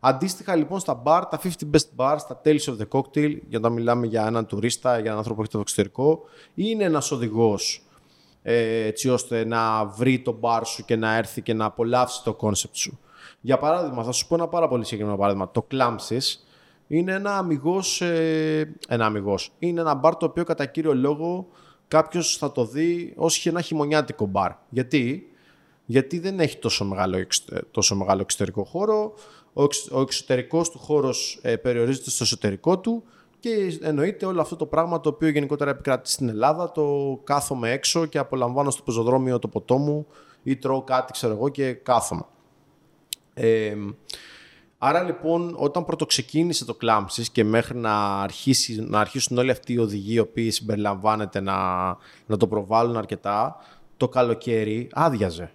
Αντίστοιχα 0.00 0.54
λοιπόν 0.54 0.80
στα 0.80 1.02
bar, 1.04 1.22
τα 1.30 1.40
50 1.42 1.48
best 1.48 1.88
bars, 1.96 2.18
τα 2.28 2.40
Tales 2.44 2.64
of 2.64 2.76
the 2.78 2.88
Cocktail, 2.98 3.38
για 3.48 3.58
να 3.58 3.68
μιλάμε 3.68 4.06
για 4.06 4.26
έναν 4.26 4.46
τουρίστα, 4.46 4.90
για 4.92 5.04
έναν 5.04 5.16
άνθρωπο 5.16 5.36
που 5.36 5.42
έχει 5.42 5.52
το 5.52 5.58
εξωτερικό, 5.58 6.20
είναι 6.54 6.84
ένας 6.84 7.10
οδηγός 7.10 7.86
ε, 8.42 8.86
έτσι 8.86 9.08
ώστε 9.08 9.44
να 9.44 9.84
βρει 9.84 10.20
το 10.20 10.38
bar 10.40 10.60
σου 10.64 10.84
και 10.84 10.96
να 10.96 11.16
έρθει 11.16 11.42
και 11.42 11.54
να 11.54 11.64
απολαύσει 11.64 12.22
το 12.22 12.36
concept 12.40 12.72
σου. 12.72 12.98
Για 13.40 13.58
παράδειγμα, 13.58 14.02
θα 14.02 14.12
σου 14.12 14.26
πω 14.26 14.34
ένα 14.34 14.48
πάρα 14.48 14.68
πολύ 14.68 14.84
συγκεκριμένο 14.84 15.18
παράδειγμα. 15.18 15.50
Το 15.50 15.66
Clamsis, 15.70 16.22
είναι 16.86 17.12
ένα 17.12 17.36
αμυγός, 17.36 18.00
ε, 18.00 18.76
ένα 18.88 19.06
αμυγός. 19.06 19.52
Είναι 19.58 19.80
ένα 19.80 19.94
μπαρ 19.94 20.16
το 20.16 20.26
οποίο 20.26 20.44
κατά 20.44 20.66
κύριο 20.66 20.94
λόγο 20.94 21.48
κάποιος 21.88 22.36
θα 22.36 22.52
το 22.52 22.64
δει 22.64 23.12
ως 23.16 23.46
ένα 23.46 23.60
χειμωνιάτικο 23.60 24.26
μπαρ. 24.26 24.52
Γιατί; 24.68 25.30
Γιατί 25.84 26.18
δεν 26.18 26.40
έχει 26.40 26.58
τόσο 26.58 26.84
μεγάλο, 26.84 27.26
τόσο 27.70 27.96
μεγάλο 27.96 28.20
εξωτερικό 28.20 28.64
χώρο, 28.64 29.14
ο, 29.52 29.62
εξ, 29.62 29.88
ο 29.90 30.00
εξωτερικός 30.00 30.70
του 30.70 30.78
χώρος 30.78 31.38
ε, 31.42 31.56
περιορίζεται 31.56 32.10
στο 32.10 32.24
εσωτερικό 32.24 32.78
του 32.78 33.02
και 33.40 33.78
εννοείται 33.80 34.26
όλο 34.26 34.40
αυτό 34.40 34.56
το 34.56 34.66
πράγμα 34.66 35.00
το 35.00 35.08
οποίο 35.08 35.28
γενικότερα 35.28 35.70
επικρατεί 35.70 36.10
στην 36.10 36.28
Ελλάδα, 36.28 36.72
το 36.72 37.18
κάθομαι 37.24 37.70
έξω 37.70 38.06
και 38.06 38.18
απολαμβάνω 38.18 38.70
στο 38.70 38.82
πεζοδρόμιο 38.82 39.38
το 39.38 39.48
ποτό 39.48 39.76
μου 39.76 40.06
ή 40.42 40.56
τρώω 40.56 40.82
κάτι 40.82 41.12
ξέρω 41.12 41.32
εγώ 41.32 41.48
και 41.48 41.72
κάθομαι. 41.72 42.22
Ε, 43.34 43.74
Άρα 44.88 45.02
λοιπόν 45.02 45.54
όταν 45.58 45.84
πρωτοξεκίνησε 45.84 46.64
το 46.64 46.74
Κλάμψης 46.74 47.30
και 47.30 47.44
μέχρι 47.44 47.78
να, 47.78 48.20
αρχίσει, 48.22 48.80
να 48.88 49.00
αρχίσουν 49.00 49.38
όλοι 49.38 49.50
αυτοί 49.50 49.72
οι 49.72 49.78
οδηγοί 49.78 50.14
οι 50.14 50.18
οποίοι 50.18 50.50
συμπεριλαμβάνεται 50.50 51.40
να, 51.40 51.86
να 52.26 52.36
το 52.36 52.46
προβάλλουν 52.46 52.96
αρκετά, 52.96 53.56
το 53.96 54.08
καλοκαίρι 54.08 54.88
άδειαζε. 54.92 55.50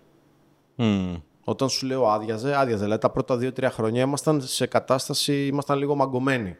Mm. 0.78 1.22
Όταν 1.44 1.70
σου 1.70 1.86
λέω 1.86 2.08
άδειαζε, 2.08 2.56
άδειαζε. 2.56 2.84
Δηλαδή 2.84 3.02
τα 3.02 3.10
πρώτα 3.10 3.38
δύο-τρία 3.38 3.72
χρόνια 3.72 4.02
ήμασταν 4.02 4.42
σε 4.42 4.66
κατάσταση, 4.66 5.46
ήμασταν 5.46 5.78
λίγο 5.78 5.96
μαγκωμένοι. 5.96 6.56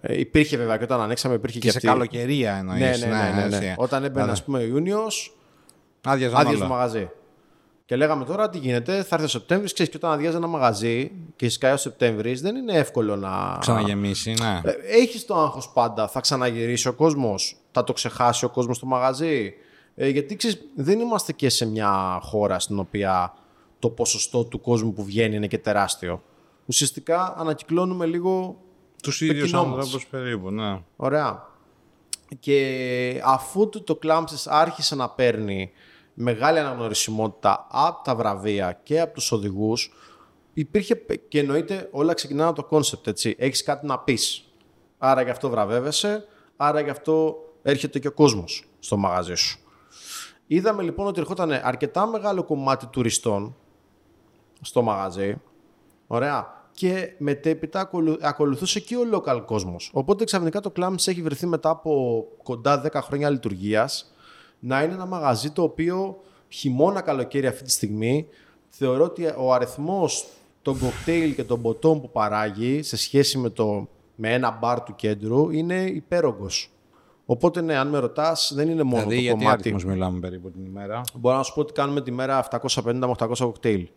Ε, 0.00 0.18
υπήρχε 0.18 0.56
βέβαια 0.56 0.76
και 0.76 0.84
όταν 0.84 1.00
ανοίξαμε 1.00 1.34
υπήρχε 1.34 1.58
και, 1.58 1.66
και 1.66 1.72
σε 1.72 1.86
καλοκαιρία 1.86 2.54
εννοείς. 2.54 2.80
Ναι, 2.80 3.06
ναι, 3.06 3.16
ναι. 3.16 3.32
ναι, 3.34 3.46
ναι, 3.48 3.58
ναι. 3.58 3.74
Όταν 3.76 4.04
έμπαινε, 4.04 4.30
ας 4.30 4.44
πούμε, 4.44 4.60
Ιούνιος, 4.60 5.36
άδειαζε 6.04 6.36
το 6.58 6.66
μαγαζί. 6.66 7.10
Και 7.92 7.98
λέγαμε 7.98 8.24
τώρα 8.24 8.48
τι 8.48 8.58
γίνεται, 8.58 9.02
θα 9.02 9.14
έρθει 9.14 9.24
ο 9.24 9.28
Σεπτέμβρης. 9.28 9.72
Ξέρεις 9.72 9.92
και 9.92 9.98
όταν 9.98 10.12
αδειάζει 10.12 10.36
ένα 10.36 10.46
μαγαζί 10.46 11.10
και 11.36 11.48
σκάει 11.48 11.72
ο 11.72 11.76
Σεπτέμβρης, 11.76 12.40
δεν 12.40 12.56
είναι 12.56 12.72
εύκολο 12.72 13.16
να. 13.16 13.56
Ξαναγεμίσει, 13.60 14.34
ναι. 14.40 14.60
Ε, 14.64 14.72
Έχεις 15.00 15.26
το 15.26 15.34
άγχος 15.34 15.68
πάντα. 15.68 16.08
Θα 16.08 16.20
ξαναγυρίσει 16.20 16.88
ο 16.88 16.92
κόσμος, 16.92 17.56
θα 17.72 17.84
το 17.84 17.92
ξεχάσει 17.92 18.44
ο 18.44 18.48
κόσμος 18.48 18.76
στο 18.76 18.86
μαγαζί; 18.86 19.54
Ε, 19.94 20.08
γιατί 20.08 20.36
ξέρεις, 20.36 20.60
δεν 20.74 21.00
είμαστε 21.00 21.32
και 21.32 21.48
σε 21.48 21.66
μια 21.66 22.18
χώρα 22.22 22.58
στην 22.58 22.78
οποία 22.78 23.34
το 23.78 23.88
ποσοστό 23.88 24.44
του 24.44 24.60
κόσμου 24.60 24.92
που 24.92 25.04
βγαίνει 25.04 25.36
είναι 25.36 25.46
και 25.46 25.58
τεράστιο. 25.58 26.22
Ουσιαστικά 26.66 27.34
ανακυκλώνουμε 27.38 28.06
λίγο 28.06 28.56
τους 29.02 29.20
ίδιους 29.20 29.54
άνθρωπους 29.54 30.06
περίπου, 30.06 30.50
ναι. 30.50 30.80
Ωραία. 30.96 31.46
Και 32.40 33.20
αφού 33.24 33.68
το 33.84 33.96
Clumsies 33.96 34.36
άρχισε 34.46 34.94
να 34.94 35.08
παίρνει 35.08 35.70
μεγάλη 36.14 36.58
αναγνωρισιμότητα 36.58 37.66
από 37.70 38.04
τα 38.04 38.14
βραβεία 38.14 38.80
και 38.82 39.00
από 39.00 39.14
τους 39.14 39.32
οδηγούς, 39.32 39.92
υπήρχε 40.52 40.94
και 41.28 41.38
εννοείται 41.38 41.88
όλα 41.90 42.14
ξεκινάνε 42.14 42.48
από 42.50 42.62
το 42.62 42.68
concept, 42.68 43.06
έτσι. 43.06 43.36
Έχεις 43.38 43.62
κάτι 43.62 43.86
να 43.86 43.98
πεις. 43.98 44.52
Άρα 44.98 45.22
γι' 45.22 45.30
αυτό 45.30 45.48
βραβεύεσαι, 45.50 46.24
άρα 46.56 46.80
γι' 46.80 46.90
αυτό 46.90 47.36
έρχεται 47.62 47.98
και 47.98 48.08
ο 48.08 48.12
κόσμος 48.12 48.68
στο 48.78 48.96
μαγαζί 48.96 49.34
σου. 49.34 49.58
Είδαμε 50.46 50.82
λοιπόν 50.82 51.06
ότι 51.06 51.20
ερχόταν 51.20 51.52
αρκετά 51.62 52.06
μεγάλο 52.06 52.44
κομμάτι 52.44 52.86
τουριστών, 52.86 53.56
στο 54.60 54.82
μαγαζί. 54.82 55.40
Ωραία. 56.06 56.60
Και 56.74 57.14
μετέπειτα 57.18 57.90
ακολουθούσε 58.20 58.80
και 58.80 58.96
ο 58.96 59.00
local 59.12 59.42
κόσμος. 59.46 59.90
Οπότε 59.92 60.24
ξαφνικά 60.24 60.60
το 60.60 60.72
Clams 60.76 61.06
έχει 61.06 61.22
βρεθεί 61.22 61.46
μετά 61.46 61.70
από 61.70 62.24
κοντά 62.42 62.82
10 62.92 63.00
χρόνια 63.02 63.30
λειτουργίας 63.30 64.11
να 64.64 64.82
είναι 64.82 64.92
ένα 64.92 65.06
μαγαζί 65.06 65.50
το 65.50 65.62
οποίο 65.62 66.20
χειμώνα 66.48 67.00
καλοκαίρι 67.00 67.46
αυτή 67.46 67.64
τη 67.64 67.70
στιγμή 67.70 68.26
θεωρώ 68.68 69.04
ότι 69.04 69.34
ο 69.38 69.52
αριθμός 69.52 70.26
των 70.62 70.78
κοκτέιλ 70.78 71.34
και 71.34 71.44
των 71.44 71.62
ποτών 71.62 72.00
που 72.00 72.10
παράγει 72.10 72.82
σε 72.82 72.96
σχέση 72.96 73.38
με, 73.38 73.50
το, 73.50 73.88
με 74.14 74.32
ένα 74.32 74.58
μπαρ 74.60 74.82
του 74.82 74.94
κέντρου 74.94 75.50
είναι 75.50 75.74
υπέρογκος. 75.74 76.70
Οπότε 77.26 77.60
ναι, 77.60 77.76
αν 77.76 77.88
με 77.88 77.98
ρωτάς, 77.98 78.52
δεν 78.54 78.68
είναι 78.68 78.82
μόνο 78.82 79.06
δηλαδή, 79.06 79.28
το 79.28 79.36
κομμάτι. 79.36 79.68
Γιατί 79.68 79.86
μιλάμε 79.86 80.20
περίπου 80.20 80.50
την 80.50 80.64
ημέρα; 80.64 81.00
Μπορώ 81.14 81.36
να 81.36 81.42
σου 81.42 81.54
πω 81.54 81.60
ότι 81.60 81.72
κάνουμε 81.72 82.00
τη 82.00 82.10
μέρα 82.10 82.48
750 82.50 82.82
με 82.84 83.14
800 83.18 83.28
κοκτέιλ. 83.38 83.88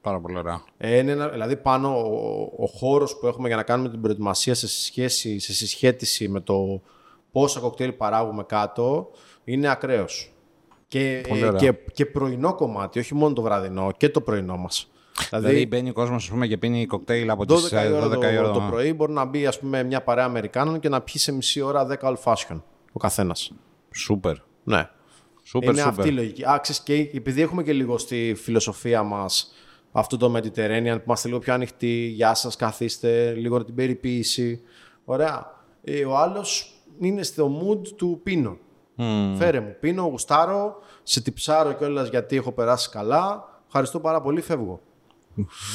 Πάρα 0.00 0.20
πολύ 0.20 0.36
ωραία. 0.36 0.62
Ε, 0.76 0.98
είναι, 0.98 1.28
δηλαδή 1.28 1.56
πάνω 1.56 1.88
ο, 1.88 2.52
ο 2.56 2.66
χώρος 2.66 3.18
που 3.18 3.26
έχουμε 3.26 3.48
για 3.48 3.56
να 3.56 3.62
κάνουμε 3.62 3.88
την 3.88 4.00
προετοιμασία 4.00 4.54
σε, 4.54 4.68
σχέση, 4.68 5.38
σε 5.38 5.52
συσχέτιση 5.52 6.28
με 6.28 6.40
το 6.40 6.80
πόσα 7.32 7.60
κοκτέιλ 7.60 7.92
παράγουμε 7.92 8.42
κάτω 8.42 9.10
είναι 9.44 9.68
ακραίος. 9.68 10.32
Και, 10.88 11.22
ε, 11.28 11.52
και, 11.56 11.74
και 11.92 12.06
πρωινό 12.06 12.54
κομμάτι, 12.54 12.98
όχι 12.98 13.14
μόνο 13.14 13.34
το 13.34 13.42
βραδινό, 13.42 13.92
και 13.96 14.08
το 14.08 14.20
πρωινό 14.20 14.56
μας. 14.56 14.90
Δηλαδή, 15.28 15.46
δηλαδή 15.46 15.66
μπαίνει 15.66 15.88
ο 15.88 15.92
κόσμος 15.92 16.32
και 16.48 16.56
πίνει 16.56 16.86
κοκτέιλ 16.86 17.30
από 17.30 17.46
τις 17.46 17.70
12 17.72 17.92
ώρα, 17.92 18.06
12 18.06 18.18
ώρα 18.38 18.42
το, 18.42 18.52
το 18.52 18.66
πρωί. 18.70 18.92
Μπορεί 18.92 19.12
να 19.12 19.24
μπει 19.24 19.46
ας 19.46 19.58
πούμε, 19.58 19.82
μια 19.82 20.02
παρέα 20.02 20.24
Αμερικάνων 20.24 20.80
και 20.80 20.88
να 20.88 21.00
πιει 21.00 21.20
σε 21.20 21.32
μισή 21.32 21.60
ώρα 21.60 21.86
10 21.90 22.08
old 22.08 22.16
fashion 22.24 22.60
ο 22.92 22.98
καθένας. 22.98 23.52
Σούπερ. 23.94 24.36
Ναι. 24.64 24.88
Σούπερ, 25.42 25.70
είναι 25.70 25.82
αυτή 25.82 26.08
η 26.08 26.12
λογική. 26.12 26.42
Άξι 26.46 26.82
και 26.82 26.94
επειδή 26.94 27.42
έχουμε 27.42 27.62
και 27.62 27.72
λίγο 27.72 27.98
στη 27.98 28.34
φιλοσοφία 28.36 29.02
μας 29.02 29.52
αυτό 29.92 30.16
το 30.16 30.34
Mediterranean 30.36 30.94
που 30.96 31.02
είμαστε 31.04 31.28
λίγο 31.28 31.40
πιο 31.40 31.54
ανοιχτοί. 31.54 32.12
Γεια 32.14 32.34
σας, 32.34 32.56
καθίστε, 32.56 33.32
λίγο 33.32 33.64
την 33.64 33.74
περιποίηση. 33.74 34.60
Ωραία. 35.04 35.60
Ε, 35.84 36.04
ο 36.04 36.16
άλλος 36.16 36.72
είναι 37.00 37.22
στο 37.22 37.60
mood 37.62 37.88
του 37.96 38.20
πίνω. 38.22 38.58
Mm. 39.02 39.36
Φέρε 39.38 39.60
μου, 39.60 39.76
πίνω, 39.80 40.02
γουστάρω, 40.02 40.76
σε 41.02 41.20
τυψάρω 41.20 41.72
κιόλας 41.72 42.08
γιατί 42.08 42.36
έχω 42.36 42.52
περάσει 42.52 42.90
καλά. 42.90 43.44
Ευχαριστώ 43.66 44.00
πάρα 44.00 44.20
πολύ, 44.20 44.40
φεύγω. 44.40 44.80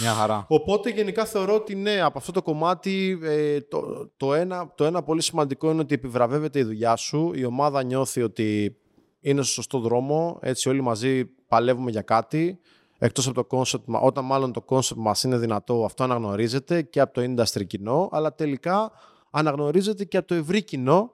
Μια 0.02 0.12
χαρά. 0.12 0.46
Οπότε 0.48 0.90
γενικά 0.90 1.26
θεωρώ 1.26 1.56
ότι 1.56 1.76
ναι, 1.76 2.02
από 2.02 2.18
αυτό 2.18 2.32
το 2.32 2.42
κομμάτι 2.42 3.20
ε, 3.24 3.62
το, 3.62 4.10
το, 4.18 4.34
ένα, 4.34 4.72
το 4.76 4.86
ένα 4.86 5.04
πολύ 5.04 5.22
σημαντικό 5.22 5.72
είναι 5.72 5.82
ότι 5.82 5.94
επιβραβεύεται 5.94 6.60
η 6.60 6.64
δουλειά 6.64 6.96
σου. 6.96 7.32
Η 7.36 7.46
ομάδα 7.46 7.84
νιώθει 7.84 8.22
ότι 8.22 8.78
είναι 9.20 9.42
στο 9.42 9.52
σωστό 9.52 9.80
δρόμο. 9.80 10.38
Έτσι 10.42 10.70
όλοι 10.70 10.82
μαζί 10.82 11.26
παλεύουμε 11.26 11.92
για 11.92 12.02
κάτι. 12.02 12.60
Εκτός 13.00 13.28
από 13.28 13.48
το 13.48 13.58
concept, 13.58 14.00
όταν 14.02 14.26
μάλλον 14.26 14.54
το 14.54 14.66
concept 14.68 14.96
μας 14.96 15.24
είναι 15.24 15.38
δυνατό, 15.38 15.86
αυτό 15.86 16.04
αναγνωρίζεται 16.04 16.82
και 16.82 17.00
από 17.00 17.14
το 17.14 17.22
industry 17.22 17.68
κοινό, 17.68 18.10
αλλά 18.12 18.36
τελικά 18.36 18.92
αναγνωρίζεται 19.32 20.06
και 20.06 20.18
από 20.18 20.28
το 20.28 20.36
ευρύ 20.36 20.64
κοινό, 20.64 21.12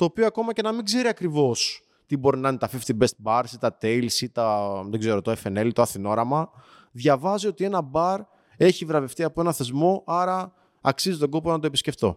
το 0.00 0.06
οποίο 0.06 0.26
ακόμα 0.26 0.52
και 0.52 0.62
να 0.62 0.72
μην 0.72 0.84
ξέρει 0.84 1.08
ακριβώς 1.08 1.82
τι 2.06 2.16
μπορεί 2.16 2.38
να 2.38 2.48
είναι 2.48 2.58
τα 2.58 2.70
50 2.86 3.02
best 3.02 3.24
bars 3.24 3.52
ή 3.52 3.58
τα 3.58 3.78
tails 3.82 4.12
ή 4.20 4.30
τα, 4.30 4.72
δεν 4.90 5.00
ξέρω, 5.00 5.22
το 5.22 5.36
FNL 5.42 5.64
ή 5.66 5.72
το 5.72 5.82
Αθηνόραμα, 5.82 6.50
διαβάζει 6.90 7.46
ότι 7.46 7.64
ένα 7.64 7.90
bar 7.92 8.18
έχει 8.56 8.84
βραβευτεί 8.84 9.22
από 9.22 9.40
ένα 9.40 9.52
θεσμό, 9.52 10.02
άρα 10.06 10.52
αξίζει 10.80 11.18
τον 11.18 11.30
κόπο 11.30 11.50
να 11.50 11.58
το 11.58 11.66
επισκεφτώ. 11.66 12.16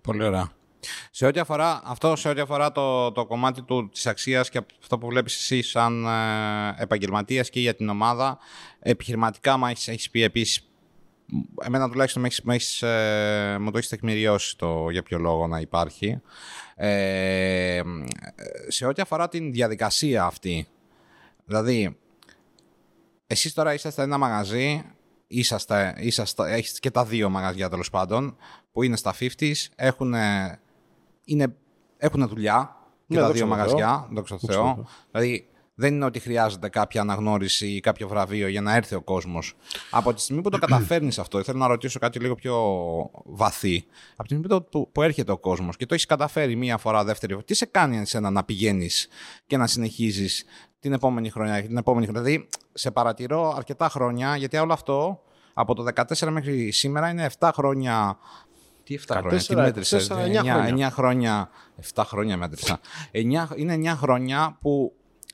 Πολύ 0.00 0.24
ωραία. 0.24 0.50
Σε 1.10 1.26
ό,τι 1.26 1.40
αφορά, 1.40 1.80
αυτό 1.84 2.16
σε 2.16 2.28
ό,τι 2.28 2.40
αφορά 2.40 2.72
το, 2.72 3.12
το 3.12 3.26
κομμάτι 3.26 3.62
του, 3.62 3.88
της 3.88 4.06
αξίας 4.06 4.48
και 4.48 4.60
αυτό 4.80 4.98
που 4.98 5.06
βλέπεις 5.06 5.34
εσύ 5.34 5.62
σαν 5.62 6.06
ε, 6.06 6.74
επαγγελματίας 6.76 7.50
και 7.50 7.60
για 7.60 7.74
την 7.74 7.88
ομάδα, 7.88 8.38
επιχειρηματικά 8.78 9.56
μου 9.56 9.66
έχεις, 9.66 9.88
έχεις 9.88 10.10
πει 10.10 10.22
επίσης, 10.22 10.71
εμένα 11.62 11.90
τουλάχιστον 11.90 12.22
με 12.42 12.54
έχεις, 12.54 12.82
ε, 12.82 13.56
μου 13.60 13.70
το 13.70 13.78
έχεις 13.78 13.88
τεκμηριώσει 13.88 14.56
το 14.56 14.90
για 14.90 15.02
ποιο 15.02 15.18
λόγο 15.18 15.46
να 15.46 15.60
υπάρχει. 15.60 16.20
Ε, 16.74 17.80
σε 18.68 18.86
ό,τι 18.86 19.02
αφορά 19.02 19.28
την 19.28 19.52
διαδικασία 19.52 20.24
αυτή, 20.24 20.66
δηλαδή, 21.44 21.96
εσείς 23.26 23.52
τώρα 23.52 23.74
είσαστε 23.74 24.02
ένα 24.02 24.18
μαγαζί, 24.18 24.84
είσαστε, 25.26 25.94
είσαστε, 25.98 26.52
έχετε 26.52 26.78
και 26.78 26.90
τα 26.90 27.04
δύο 27.04 27.30
μαγαζιά 27.30 27.68
τέλος 27.68 27.90
πάντων, 27.90 28.36
που 28.72 28.82
είναι 28.82 28.96
στα 28.96 29.14
50s, 29.20 29.52
έχουν 29.76 30.14
είναι, 31.24 31.54
έχουν 31.96 32.28
δουλειά 32.28 32.76
και 33.08 33.14
ναι, 33.14 33.20
τα 33.20 33.30
δύο 33.30 33.46
μαγαζιά, 33.46 34.08
δόξα 34.10 34.38
τω 34.38 34.52
Θεώ. 34.52 34.86
Δηλαδή 35.10 35.51
δεν 35.74 35.94
είναι 35.94 36.04
ότι 36.04 36.18
χρειάζεται 36.18 36.68
κάποια 36.68 37.00
αναγνώριση 37.00 37.66
ή 37.66 37.80
κάποιο 37.80 38.08
βραβείο 38.08 38.48
για 38.48 38.60
να 38.60 38.74
έρθει 38.74 38.94
ο 38.94 39.00
κόσμος. 39.02 39.54
Από 39.90 40.14
τη 40.14 40.20
στιγμή 40.20 40.42
που 40.42 40.50
το 40.50 40.58
καταφέρνεις 40.66 41.18
αυτό, 41.18 41.42
θέλω 41.42 41.58
να 41.58 41.66
ρωτήσω 41.66 41.98
κάτι 41.98 42.18
λίγο 42.18 42.34
πιο 42.34 42.56
βαθύ. 43.24 43.84
Από 44.16 44.28
τη 44.28 44.34
στιγμή 44.34 44.64
που 44.92 45.02
έρχεται 45.02 45.32
ο 45.32 45.38
κόσμος 45.38 45.76
και 45.76 45.86
το 45.86 45.94
έχεις 45.94 46.06
καταφέρει 46.06 46.56
μία 46.56 46.76
φορά, 46.76 47.04
δεύτερη 47.04 47.32
φορά, 47.32 47.44
τι 47.44 47.54
σε 47.54 47.66
κάνει 47.66 47.98
εσένα 47.98 48.30
να 48.30 48.44
πηγαίνεις 48.44 49.08
και 49.46 49.56
να 49.56 49.66
συνεχίζεις 49.66 50.44
την 50.80 50.92
επόμενη 50.92 51.30
χρονιά; 51.30 51.62
Την 51.62 51.76
επόμενη 51.76 52.06
χρονιά. 52.06 52.22
Δηλαδή, 52.22 52.48
σε 52.72 52.90
παρατηρώ 52.90 53.54
αρκετά 53.56 53.88
χρόνια, 53.88 54.36
γιατί 54.36 54.56
όλο 54.56 54.72
αυτό 54.72 55.22
από 55.54 55.74
το 55.74 55.84
2014 56.18 56.28
μέχρι 56.30 56.70
σήμερα 56.70 57.08
είναι 57.08 57.30
7 57.38 57.50
χρόνια 57.54 58.18
τι 58.84 58.98
7 59.08 59.16
χρόνια, 59.18 59.38
τι 59.38 59.56
μέτρησες; 59.56 60.10
9, 60.10 60.14
9 60.14 60.42
χρόνια. 60.42 60.88
9 60.88 60.90
χρόνια. 60.90 61.50
7 61.94 62.02
χρόνια 62.06 62.36
μέτρησα. 62.36 62.80
9, 63.12 63.20
είναι 63.56 63.74
9 63.74 63.94
χρόνια 63.96 64.58
που 64.60 64.92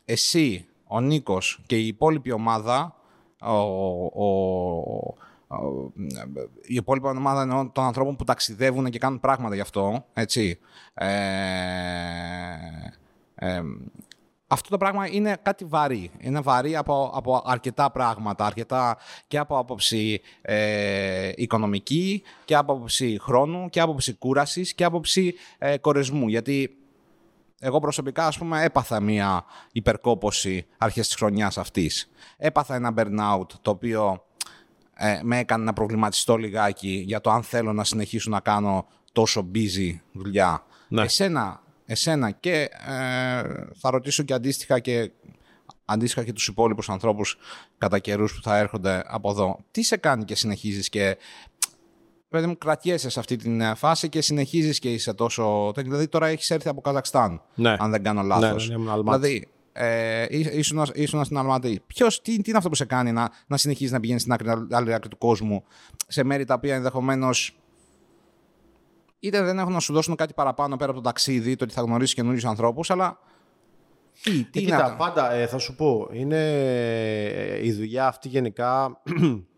εσύ, 0.08 0.66
ο 0.84 1.00
Νίκος 1.00 1.62
και 1.66 1.76
η 1.76 1.86
υπόλοιπη 1.86 2.32
ομάδα, 2.32 2.94
ο, 3.40 3.52
ο, 4.24 5.14
η 6.66 6.74
υπόλοιπη 6.74 7.06
ομάδα 7.06 7.42
εννοώ 7.42 7.70
των 7.70 7.84
ανθρώπων 7.84 8.16
που 8.16 8.24
ταξιδεύουν 8.24 8.90
και 8.90 8.98
κάνουν 8.98 9.20
πράγματα 9.20 9.54
γι' 9.54 9.60
αυτό, 9.60 10.04
έτσι. 10.12 10.58
Ε, 10.94 11.06
ε, 13.34 13.62
αυτό 14.46 14.68
το 14.70 14.76
πράγμα 14.76 15.08
είναι 15.10 15.36
κάτι 15.42 15.64
βαρύ. 15.64 16.10
Είναι 16.18 16.40
βαρύ 16.40 16.76
από, 16.76 17.10
από 17.14 17.42
αρκετά 17.44 17.90
πράγματα. 17.90 18.44
Αρκετά 18.44 18.98
και 19.26 19.38
από 19.38 19.58
άποψη 19.58 20.20
ε, 20.40 21.32
οικονομική 21.34 22.22
και 22.44 22.54
από 22.54 22.72
άποψη 22.72 23.18
χρόνου 23.20 23.68
και 23.70 23.80
από 23.80 23.90
άποψη 23.90 24.14
κούρασης 24.14 24.74
και 24.74 24.84
από 24.84 24.94
άποψη 24.94 25.34
ε, 25.58 25.78
κορεσμού. 25.78 26.28
Γιατί 26.28 26.76
εγώ 27.58 27.78
προσωπικά, 27.78 28.26
ας 28.26 28.38
πούμε, 28.38 28.64
έπαθα 28.64 29.00
μια 29.00 29.44
υπερκόπωση 29.72 30.66
αρχές 30.78 31.06
της 31.06 31.16
χρονιάς 31.16 31.58
αυτής. 31.58 32.10
Έπαθα 32.36 32.74
ένα 32.74 32.94
burnout 32.96 33.46
το 33.62 33.70
οποίο 33.70 34.24
ε, 34.94 35.20
με 35.22 35.38
έκανε 35.38 35.64
να 35.64 35.72
προβληματιστώ 35.72 36.36
λιγάκι 36.36 37.02
για 37.06 37.20
το 37.20 37.30
αν 37.30 37.42
θέλω 37.42 37.72
να 37.72 37.84
συνεχίσω 37.84 38.30
να 38.30 38.40
κάνω 38.40 38.86
τόσο 39.12 39.50
busy 39.54 39.98
δουλειά. 40.12 40.62
Ναι. 40.88 41.02
Εσένα 41.02 41.62
εσένα 41.90 42.30
και 42.30 42.68
ε, 42.86 43.42
θα 43.74 43.90
ρωτήσω 43.90 44.22
και 44.22 44.34
αντίστοιχα 44.34 44.78
και 44.78 45.10
αντίστοιχα 45.84 46.24
και 46.24 46.32
τους 46.32 46.46
υπόλοιπους 46.46 46.88
ανθρώπους 46.88 47.36
κατά 47.78 47.98
καιρούς 47.98 48.34
που 48.34 48.42
θα 48.42 48.56
έρχονται 48.56 49.04
από 49.06 49.30
εδώ. 49.30 49.58
Τι 49.70 49.82
σε 49.82 49.96
κάνει 49.96 50.24
και 50.24 50.34
συνεχίζεις 50.34 50.88
και 50.88 51.16
παιδί 52.28 52.46
μου 52.46 52.58
κρατιέσαι 52.58 53.10
σε 53.10 53.20
αυτή 53.20 53.36
την 53.36 53.60
ε, 53.60 53.74
φάση 53.74 54.08
και 54.08 54.20
συνεχίζεις 54.20 54.78
και 54.78 54.92
είσαι 54.92 55.14
τόσο... 55.14 55.72
Δηλαδή 55.76 56.08
τώρα 56.08 56.26
έχεις 56.26 56.50
έρθει 56.50 56.68
από 56.68 56.80
Καζακστάν, 56.80 57.42
ναι. 57.54 57.76
αν 57.78 57.90
δεν 57.90 58.02
κάνω 58.02 58.22
λάθος. 58.22 58.68
Ναι, 58.68 58.76
ναι, 58.76 58.84
ναι 58.84 59.02
δηλαδή 59.02 59.48
ε, 59.72 60.26
ήσουν, 60.30 60.86
ήσουν 60.94 61.24
στην 61.24 61.38
Αλμάτη. 61.38 61.80
Ποιος, 61.86 62.22
τι, 62.22 62.36
τι 62.36 62.48
είναι 62.48 62.58
αυτό 62.58 62.68
που 62.68 62.74
σε 62.74 62.84
κάνει 62.84 63.12
να, 63.12 63.30
να 63.46 63.56
συνεχίζεις 63.56 63.92
να 63.92 64.00
πηγαίνεις 64.00 64.22
στην 64.22 64.34
άλλη 64.70 64.94
άκρη 64.94 65.08
του 65.08 65.18
κόσμου 65.18 65.64
σε 66.06 66.24
μέρη 66.24 66.44
τα 66.44 66.54
οποία 66.54 66.74
ενδεχομένως 66.74 67.58
είτε 69.20 69.42
δεν 69.42 69.58
έχουν 69.58 69.72
να 69.72 69.80
σου 69.80 69.92
δώσουν 69.92 70.14
κάτι 70.14 70.34
παραπάνω 70.34 70.76
πέρα 70.76 70.90
από 70.90 71.00
το 71.00 71.06
ταξίδι, 71.06 71.56
το 71.56 71.64
ότι 71.64 71.72
θα 71.72 71.82
γνωρίσεις 71.82 72.14
καινούριους 72.14 72.44
ανθρώπους, 72.44 72.90
αλλά. 72.90 73.18
Τι, 74.22 74.30
τι 74.30 74.58
ε, 74.58 74.62
είναι 74.62 74.70
κοίτα, 74.70 74.96
πάντα 74.96 75.32
ε, 75.32 75.46
θα 75.46 75.58
σου 75.58 75.74
πω. 75.74 76.08
Είναι 76.12 76.36
ε, 77.26 77.66
η 77.66 77.72
δουλειά 77.72 78.06
αυτή 78.06 78.28
γενικά. 78.28 79.00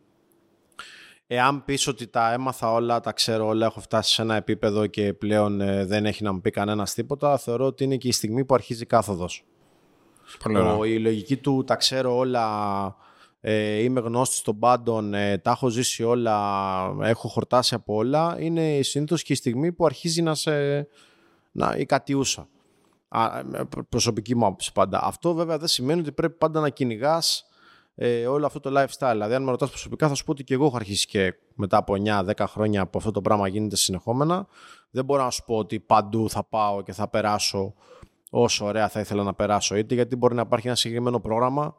Εάν 1.32 1.64
πεις 1.64 1.86
ότι 1.86 2.06
τα 2.06 2.32
έμαθα 2.32 2.72
όλα, 2.72 3.00
τα 3.00 3.12
ξέρω 3.12 3.46
όλα, 3.46 3.66
έχω 3.66 3.80
φτάσει 3.80 4.14
σε 4.14 4.22
ένα 4.22 4.34
επίπεδο 4.34 4.86
και 4.86 5.12
πλέον 5.12 5.58
δεν 5.86 6.06
έχει 6.06 6.22
να 6.22 6.32
μου 6.32 6.40
πει 6.40 6.50
κανένας 6.50 6.94
τίποτα, 6.94 7.38
θεωρώ 7.38 7.66
ότι 7.66 7.84
είναι 7.84 7.96
και 7.96 8.08
η 8.08 8.12
στιγμή 8.12 8.44
που 8.44 8.54
αρχίζει 8.54 8.82
η 8.82 8.86
κάθοδος. 8.86 9.44
Η 10.86 10.98
λογική 10.98 11.36
του 11.36 11.64
τα 11.66 11.76
ξέρω 11.76 12.16
όλα, 12.16 12.96
ε, 13.40 13.82
είμαι 13.82 14.00
γνώστης 14.00 14.42
των 14.42 14.58
πάντων, 14.58 15.14
ε, 15.14 15.38
τα 15.38 15.50
έχω 15.50 15.68
ζήσει 15.68 16.02
όλα, 16.02 16.36
έχω 17.00 17.28
χορτάσει 17.28 17.74
από 17.74 17.94
όλα, 17.94 18.36
είναι 18.38 18.82
συνήθως 18.82 19.22
και 19.22 19.32
η 19.32 19.36
στιγμή 19.36 19.72
που 19.72 19.86
αρχίζει 19.86 20.22
να 20.22 20.34
σε... 20.34 20.86
Να, 21.52 21.74
η 21.76 21.84
κατιούσα. 21.84 22.48
Α, 23.08 23.42
προσωπική 23.88 24.36
μου 24.36 24.46
άποψη 24.46 24.72
πάντα. 24.72 25.00
Αυτό 25.02 25.34
βέβαια 25.34 25.58
δεν 25.58 25.68
σημαίνει 25.68 26.00
ότι 26.00 26.12
πρέπει 26.12 26.38
πάντα 26.38 26.60
να 26.60 26.68
κυνηγάς 26.68 27.44
ε, 28.02 28.26
όλο 28.26 28.46
αυτό 28.46 28.60
το 28.60 28.80
lifestyle. 28.80 29.10
Δηλαδή, 29.12 29.34
αν 29.34 29.42
με 29.42 29.50
ρωτάς 29.50 29.68
προσωπικά, 29.68 30.08
θα 30.08 30.14
σου 30.14 30.24
πω 30.24 30.30
ότι 30.30 30.44
και 30.44 30.54
εγώ 30.54 30.66
έχω 30.66 30.76
αρχίσει 30.76 31.06
και 31.06 31.34
μετά 31.54 31.76
από 31.76 31.94
9-10 32.04 32.32
χρόνια 32.48 32.86
που 32.86 32.98
αυτό 32.98 33.10
το 33.10 33.20
πράγμα 33.20 33.48
γίνεται 33.48 33.76
συνεχόμενα. 33.76 34.46
Δεν 34.90 35.04
μπορώ 35.04 35.24
να 35.24 35.30
σου 35.30 35.44
πω 35.44 35.56
ότι 35.56 35.80
παντού 35.80 36.30
θα 36.30 36.44
πάω 36.44 36.82
και 36.82 36.92
θα 36.92 37.08
περάσω 37.08 37.74
όσο 38.30 38.64
ωραία 38.64 38.88
θα 38.88 39.00
ήθελα 39.00 39.22
να 39.22 39.34
περάσω. 39.34 39.76
Είτε 39.76 39.94
γιατί 39.94 40.16
μπορεί 40.16 40.34
να 40.34 40.40
υπάρχει 40.40 40.66
ένα 40.66 40.76
συγκεκριμένο 40.76 41.20
πρόγραμμα 41.20 41.74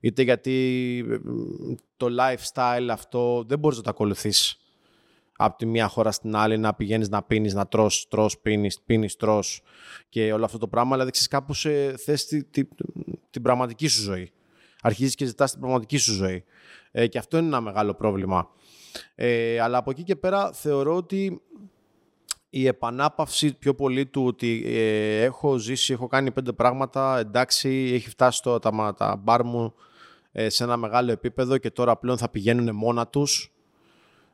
είτε 0.00 0.22
γιατί 0.22 0.98
ε, 1.10 1.16
το 1.96 2.06
lifestyle 2.18 2.88
αυτό 2.90 3.44
δεν 3.46 3.58
μπορείς 3.58 3.76
να 3.76 3.82
το 3.82 3.90
ακολουθείς 3.90 4.58
από 5.36 5.58
τη 5.58 5.66
μία 5.66 5.88
χώρα 5.88 6.10
στην 6.10 6.36
άλλη 6.36 6.58
να 6.58 6.74
πηγαίνεις 6.74 7.08
να 7.08 7.22
πίνεις, 7.22 7.54
να 7.54 7.66
τρως, 7.66 8.06
τρως, 8.08 8.38
πίνεις, 8.38 8.80
πίνεις, 8.80 9.16
τρως 9.16 9.62
και 10.08 10.32
όλο 10.32 10.44
αυτό 10.44 10.58
το 10.58 10.68
πράγμα, 10.68 10.92
δηλαδή 10.92 11.10
ξέρεις 11.10 11.28
κάπου 11.28 11.54
σε 11.54 11.96
θες 11.96 12.26
τη, 12.26 12.44
τη, 12.44 12.64
την 13.30 13.42
πραγματική 13.42 13.86
σου 13.86 14.02
ζωή. 14.02 14.32
Αρχίζεις 14.86 15.14
και 15.14 15.24
ζητάς 15.24 15.50
την 15.50 15.60
πραγματική 15.60 15.96
σου 15.96 16.12
ζωή. 16.12 16.44
Ε, 16.90 17.06
και 17.06 17.18
αυτό 17.18 17.36
είναι 17.36 17.46
ένα 17.46 17.60
μεγάλο 17.60 17.94
πρόβλημα. 17.94 18.48
Ε, 19.14 19.60
αλλά 19.60 19.78
από 19.78 19.90
εκεί 19.90 20.02
και 20.02 20.16
πέρα 20.16 20.52
θεωρώ 20.52 20.96
ότι 20.96 21.42
η 22.50 22.66
επανάπαυση 22.66 23.54
πιο 23.58 23.74
πολύ 23.74 24.06
του 24.06 24.24
ότι 24.24 24.62
ε, 24.66 25.22
έχω 25.22 25.56
ζήσει, 25.56 25.92
έχω 25.92 26.06
κάνει 26.06 26.30
πέντε 26.30 26.52
πράγματα, 26.52 27.18
εντάξει, 27.18 27.90
έχει 27.94 28.08
φτάσει 28.08 28.42
το, 28.42 28.58
τα, 28.58 28.94
τα 28.96 29.16
μπαρ 29.16 29.44
μου 29.44 29.74
ε, 30.32 30.48
σε 30.48 30.64
ένα 30.64 30.76
μεγάλο 30.76 31.12
επίπεδο 31.12 31.58
και 31.58 31.70
τώρα 31.70 31.96
πλέον 31.96 32.18
θα 32.18 32.28
πηγαίνουν 32.28 32.76
μόνα 32.76 33.06
τους. 33.06 33.52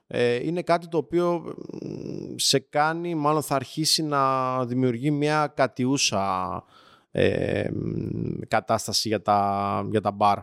Ε, 0.07 0.47
είναι 0.47 0.63
κάτι 0.63 0.89
το 0.89 0.97
οποίο 0.97 1.55
σε 2.37 2.59
κάνει, 2.59 3.15
μάλλον 3.15 3.43
θα 3.43 3.55
αρχίσει 3.55 4.03
να 4.03 4.65
δημιουργεί 4.67 5.11
μια 5.11 5.53
κατιούσα 5.57 6.65
κατάσταση 8.49 9.09
για 9.09 9.23
τα, 9.23 9.87
για 9.91 10.01
τα 10.01 10.11
μπαρ 10.11 10.39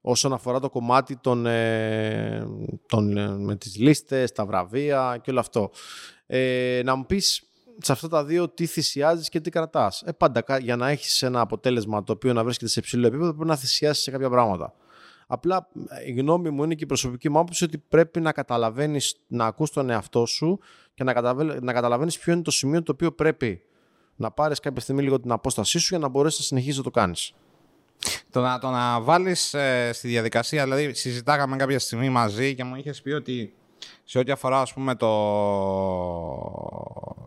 όσον 0.00 0.32
αφορά 0.32 0.60
το 0.60 0.70
κομμάτι 0.70 1.16
των, 1.16 1.46
ε, 1.46 2.46
των, 2.86 3.16
ε, 3.16 3.28
με 3.28 3.56
τις 3.56 3.76
λίστες, 3.76 4.32
τα 4.32 4.46
βραβεία 4.46 5.18
και 5.22 5.30
όλο 5.30 5.40
αυτό. 5.40 5.70
Ε, 6.26 6.80
να 6.84 6.94
μου 6.94 7.06
πεις 7.06 7.42
σε 7.78 7.92
αυτά 7.92 8.08
τα 8.08 8.24
δύο 8.24 8.48
τι 8.48 8.66
θυσιάζεις 8.66 9.28
και 9.28 9.40
τι 9.40 9.50
κρατάς. 9.50 10.02
Ε, 10.02 10.12
πάντα 10.12 10.44
για 10.60 10.76
να 10.76 10.88
έχεις 10.88 11.22
ένα 11.22 11.40
αποτέλεσμα 11.40 12.04
το 12.04 12.12
οποίο 12.12 12.32
να 12.32 12.44
βρίσκεται 12.44 12.70
σε 12.70 12.80
ψηλό 12.80 13.06
επίπεδο 13.06 13.32
πρέπει 13.32 13.48
να 13.48 13.56
θυσιάσεις 13.56 14.02
σε 14.02 14.10
κάποια 14.10 14.30
πράγματα. 14.30 14.74
Απλά 15.26 15.68
η 16.06 16.12
γνώμη 16.12 16.50
μου 16.50 16.64
είναι 16.64 16.74
και 16.74 16.84
η 16.84 16.86
προσωπική 16.86 17.28
μου 17.28 17.38
άποψη 17.38 17.64
ότι 17.64 17.78
πρέπει 17.78 18.20
να 18.20 18.32
καταλαβαίνεις, 18.32 19.16
να 19.26 19.46
ακούς 19.46 19.70
τον 19.70 19.90
εαυτό 19.90 20.26
σου 20.26 20.58
και 20.94 21.04
να, 21.04 21.34
να 21.60 21.72
καταλαβαίνεις 21.72 22.18
ποιο 22.18 22.32
είναι 22.32 22.42
το 22.42 22.50
σημείο 22.50 22.82
το 22.82 22.92
οποίο 22.92 23.12
πρέπει 23.12 23.62
να 24.20 24.30
πάρεις 24.30 24.60
κάποια 24.60 24.80
στιγμή 24.80 25.02
λίγο 25.02 25.20
την 25.20 25.32
απόστασή 25.32 25.78
σου 25.78 25.86
για 25.88 25.98
να 25.98 26.08
μπορέσεις 26.08 26.38
να 26.40 26.44
συνεχίσεις 26.44 26.76
να 26.76 26.82
το 26.82 26.90
κάνεις. 26.90 27.32
Το 28.30 28.40
να, 28.40 28.58
το 28.58 28.70
να 28.70 29.00
βάλεις 29.00 29.54
ε, 29.54 29.90
στη 29.92 30.08
διαδικασία, 30.08 30.62
δηλαδή 30.62 30.94
συζητάγαμε 30.94 31.56
κάποια 31.56 31.78
στιγμή 31.78 32.08
μαζί 32.08 32.54
και 32.54 32.64
μου 32.64 32.76
είχες 32.76 33.02
πει 33.02 33.10
ότι 33.10 33.54
σε 34.04 34.18
ό,τι 34.18 34.32
αφορά 34.32 34.60
ας 34.60 34.72
πούμε 34.72 34.94
το... 34.94 35.10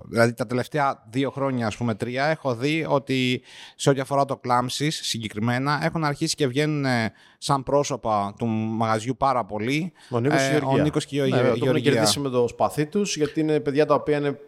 Δηλαδή 0.09 0.33
τα 0.33 0.45
τελευταία 0.45 1.03
δύο 1.09 1.31
χρόνια, 1.31 1.67
ας 1.67 1.77
πούμε 1.77 1.95
τρία, 1.95 2.25
έχω 2.25 2.55
δει 2.55 2.85
ότι 2.89 3.41
σε 3.75 3.89
ό,τι 3.89 3.99
αφορά 3.99 4.25
το 4.25 4.37
κλάμψης 4.37 4.99
συγκεκριμένα 5.03 5.79
έχουν 5.83 6.03
αρχίσει 6.03 6.35
και 6.35 6.47
βγαίνουν 6.47 6.85
ε, 6.85 7.11
σαν 7.37 7.63
πρόσωπα 7.63 8.33
του 8.37 8.45
μαγαζιού 8.47 9.15
πάρα 9.17 9.45
πολύ. 9.45 9.93
Ο 10.09 10.19
Νίκος, 10.19 10.41
ε, 10.41 10.61
ο 10.65 10.77
Νίκος 10.77 11.05
και 11.05 11.15
η 11.15 11.19
ναι, 11.19 11.25
Γεωργία. 11.25 11.55
Το 11.55 11.65
έχουν 11.65 11.81
κερδίσει 11.81 12.19
με 12.19 12.29
το 12.29 12.47
σπαθί 12.47 12.85
τους, 12.85 13.15
γιατί 13.15 13.39
είναι 13.39 13.59
παιδιά 13.59 13.85
τα 13.85 13.93
οποία 13.93 14.17
είναι 14.17 14.39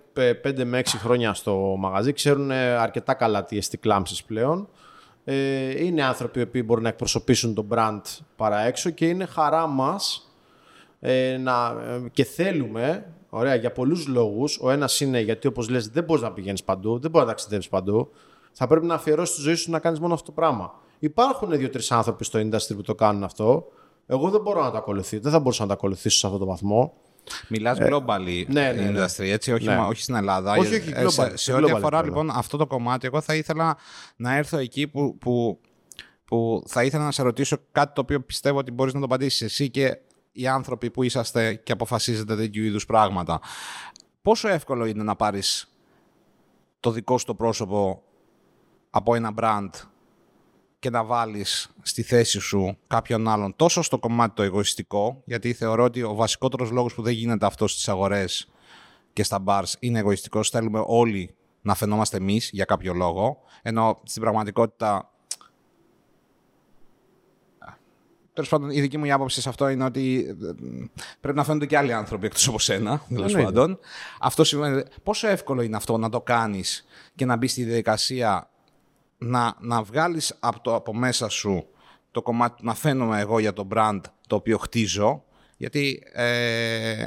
5 0.43 0.63
με 0.63 0.81
6 0.85 0.87
χρόνια 0.87 1.33
στο 1.33 1.75
μαγαζί, 1.79 2.13
ξέρουν 2.13 2.51
αρκετά 2.51 3.13
καλά 3.13 3.45
τι 3.45 3.57
εστί 3.57 3.77
κλάμψης 3.77 4.23
πλέον. 4.23 4.69
Ε, 5.27 5.85
είναι 5.85 6.03
άνθρωποι 6.03 6.45
που 6.45 6.63
μπορούν 6.65 6.83
να 6.83 6.89
εκπροσωπήσουν 6.89 7.53
τον 7.53 7.67
brand 7.71 8.01
παρά 8.35 8.59
έξω 8.59 8.89
και 8.89 9.07
είναι 9.07 9.25
χαρά 9.25 9.67
μας 9.67 10.24
ε, 11.07 11.37
να, 11.37 11.75
ε, 11.87 12.09
και 12.11 12.23
θέλουμε, 12.23 13.05
ωραία, 13.29 13.55
για 13.55 13.71
πολλούς 13.71 14.07
λόγους. 14.07 14.59
Ο 14.61 14.71
ένας 14.71 14.99
είναι 14.99 15.19
γιατί 15.19 15.47
όπως 15.47 15.69
λες 15.69 15.87
δεν 15.87 16.03
μπορείς 16.03 16.23
να 16.23 16.31
πηγαίνεις 16.31 16.63
παντού, 16.63 16.99
δεν 16.99 17.11
μπορείς 17.11 17.27
να 17.27 17.33
ταξιδεύεις 17.33 17.69
παντού. 17.69 18.09
Θα 18.51 18.67
πρέπει 18.67 18.85
να 18.85 18.93
αφιερώσεις 18.93 19.35
τη 19.35 19.41
ζωή 19.41 19.55
σου 19.55 19.71
να 19.71 19.79
κάνεις 19.79 19.99
μόνο 19.99 20.13
αυτό 20.13 20.25
το 20.25 20.31
πράγμα. 20.31 20.73
Υπάρχουν 20.99 21.57
δύο-τρεις 21.57 21.91
άνθρωποι 21.91 22.23
στο 22.23 22.39
industry 22.39 22.75
που 22.75 22.81
το 22.81 22.95
κάνουν 22.95 23.23
αυτό. 23.23 23.67
Εγώ 24.07 24.29
δεν 24.29 24.41
μπορώ 24.41 24.63
να 24.63 24.71
το 24.71 24.77
ακολουθήσω, 24.77 25.21
δεν 25.21 25.31
θα 25.31 25.39
μπορούσα 25.39 25.61
να 25.61 25.67
το 25.67 25.73
ακολουθήσω 25.73 26.17
σε 26.17 26.27
αυτό 26.27 26.39
το 26.39 26.45
βαθμό. 26.45 26.93
Μιλάς 27.49 27.79
ε, 27.79 27.89
globally 27.91 28.43
ναι, 28.47 28.71
ναι, 28.71 28.71
ναι. 28.71 29.03
industry, 29.03 29.25
έτσι, 29.25 29.51
όχι, 29.51 29.65
ναι. 29.65 29.77
όχι 29.77 30.01
στην 30.01 30.15
Ελλάδα. 30.15 30.51
Όχι, 30.51 30.75
όχι, 30.75 30.93
global, 30.95 31.09
σε, 31.09 31.37
σε 31.37 31.53
ό,τι 31.53 31.71
αφορά 31.71 32.03
λοιπόν 32.03 32.29
αυτό 32.29 32.57
το 32.57 32.67
κομμάτι, 32.67 33.07
εγώ 33.07 33.21
θα 33.21 33.35
ήθελα 33.35 33.77
να 34.15 34.35
έρθω 34.35 34.57
εκεί 34.57 34.87
που, 34.87 35.17
που, 35.17 35.59
που 36.25 36.63
θα 36.67 36.83
ήθελα 36.83 37.03
να 37.03 37.11
σε 37.11 37.23
ρωτήσω 37.23 37.57
κάτι 37.71 37.93
το 37.93 38.01
οποίο 38.01 38.21
πιστεύω 38.21 38.57
ότι 38.57 38.71
μπορείς 38.71 38.93
να 38.93 38.99
το 38.99 39.05
απαντήσεις 39.05 39.41
εσύ 39.41 39.69
και 39.69 39.97
οι 40.37 40.47
άνθρωποι 40.47 40.91
που 40.91 41.03
είσαστε 41.03 41.55
και 41.55 41.71
αποφασίζετε 41.71 42.35
τέτοιου 42.35 42.63
είδους 42.63 42.85
πράγματα. 42.85 43.39
Πόσο 44.21 44.47
εύκολο 44.47 44.85
είναι 44.85 45.03
να 45.03 45.15
πάρεις 45.15 45.69
το 46.79 46.91
δικό 46.91 47.17
σου 47.17 47.25
το 47.25 47.35
πρόσωπο 47.35 48.03
από 48.89 49.15
ένα 49.15 49.31
brand 49.37 49.69
και 50.79 50.89
να 50.89 51.03
βάλεις 51.03 51.75
στη 51.81 52.01
θέση 52.01 52.39
σου 52.39 52.77
κάποιον 52.87 53.27
άλλον 53.27 53.55
τόσο 53.55 53.81
στο 53.81 53.99
κομμάτι 53.99 54.35
το 54.35 54.43
εγωιστικό, 54.43 55.21
γιατί 55.25 55.53
θεωρώ 55.53 55.83
ότι 55.83 56.01
ο 56.03 56.13
βασικότερος 56.13 56.71
λόγος 56.71 56.93
που 56.93 57.01
δεν 57.01 57.13
γίνεται 57.13 57.45
αυτό 57.45 57.67
στις 57.67 57.89
αγορές 57.89 58.51
και 59.13 59.23
στα 59.23 59.43
bars 59.45 59.73
είναι 59.79 59.99
εγωιστικός. 59.99 60.49
Θέλουμε 60.49 60.83
όλοι 60.85 61.35
να 61.61 61.75
φαινόμαστε 61.75 62.17
εμείς 62.17 62.49
για 62.53 62.65
κάποιο 62.65 62.93
λόγο, 62.93 63.37
ενώ 63.61 64.01
στην 64.03 64.21
πραγματικότητα 64.21 65.14
Τέλος 68.35 68.49
πάντων, 68.49 68.69
η 68.69 68.81
δική 68.81 68.97
μου 68.97 69.13
άποψη 69.13 69.41
σε 69.41 69.49
αυτό 69.49 69.69
είναι 69.69 69.83
ότι 69.83 70.35
ε, 70.41 70.85
πρέπει 71.21 71.37
να 71.37 71.43
φαίνονται 71.43 71.65
και 71.65 71.77
άλλοι 71.77 71.93
άνθρωποι 71.93 72.25
εκτός 72.25 72.47
από 72.47 72.59
σένα. 72.59 73.01
Τέλος 73.09 73.33
πάντων. 73.33 73.79
Αυτό 74.19 74.43
σημαίνει. 74.43 74.83
Πόσο 75.03 75.27
εύκολο 75.27 75.61
είναι 75.61 75.75
αυτό 75.75 75.97
να 75.97 76.09
το 76.09 76.21
κάνεις 76.21 76.85
και 77.15 77.25
να 77.25 77.35
μπεις 77.35 77.51
στη 77.51 77.63
διαδικασία 77.63 78.49
να, 79.17 79.55
να 79.59 79.83
βγάλεις 79.83 80.35
από, 80.39 80.59
το, 80.59 80.75
από 80.75 80.93
μέσα 80.95 81.29
σου 81.29 81.67
το 82.11 82.21
κομμάτι 82.21 82.65
να 82.65 82.73
φαίνομαι 82.73 83.19
εγώ 83.19 83.39
για 83.39 83.53
το 83.53 83.67
brand 83.73 83.99
το 84.27 84.35
οποίο 84.35 84.57
χτίζω, 84.57 85.23
γιατί 85.57 86.03
ε, 86.13 87.05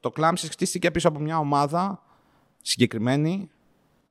το 0.00 0.12
Clamsys 0.16 0.48
χτίστηκε 0.50 0.90
πίσω 0.90 1.08
από 1.08 1.18
μια 1.18 1.38
ομάδα 1.38 2.02
συγκεκριμένη, 2.62 3.50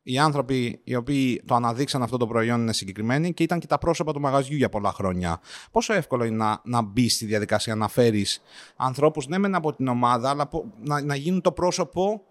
οι 0.07 0.17
άνθρωποι 0.17 0.79
οι 0.83 0.95
οποίοι 0.95 1.43
το 1.45 1.55
αναδείξαν 1.55 2.03
αυτό 2.03 2.17
το 2.17 2.27
προϊόν 2.27 2.61
είναι 2.61 2.73
συγκεκριμένοι 2.73 3.33
και 3.33 3.43
ήταν 3.43 3.59
και 3.59 3.67
τα 3.67 3.77
πρόσωπα 3.77 4.13
του 4.13 4.19
μαγαζιού 4.19 4.57
για 4.57 4.69
πολλά 4.69 4.91
χρόνια. 4.91 5.39
Πόσο 5.71 5.93
εύκολο 5.93 6.23
είναι 6.23 6.35
να, 6.35 6.61
να 6.63 6.81
μπεις 6.81 7.13
στη 7.13 7.25
διαδικασία 7.25 7.75
να 7.75 7.87
φέρεις 7.87 8.41
ανθρώπους, 8.75 9.27
ναι, 9.27 9.37
μεν 9.37 9.55
από 9.55 9.75
την 9.75 9.87
ομάδα, 9.87 10.29
αλλά 10.29 10.49
να, 10.83 11.01
να 11.01 11.15
γίνουν 11.15 11.41
το 11.41 11.51
πρόσωπο 11.51 12.21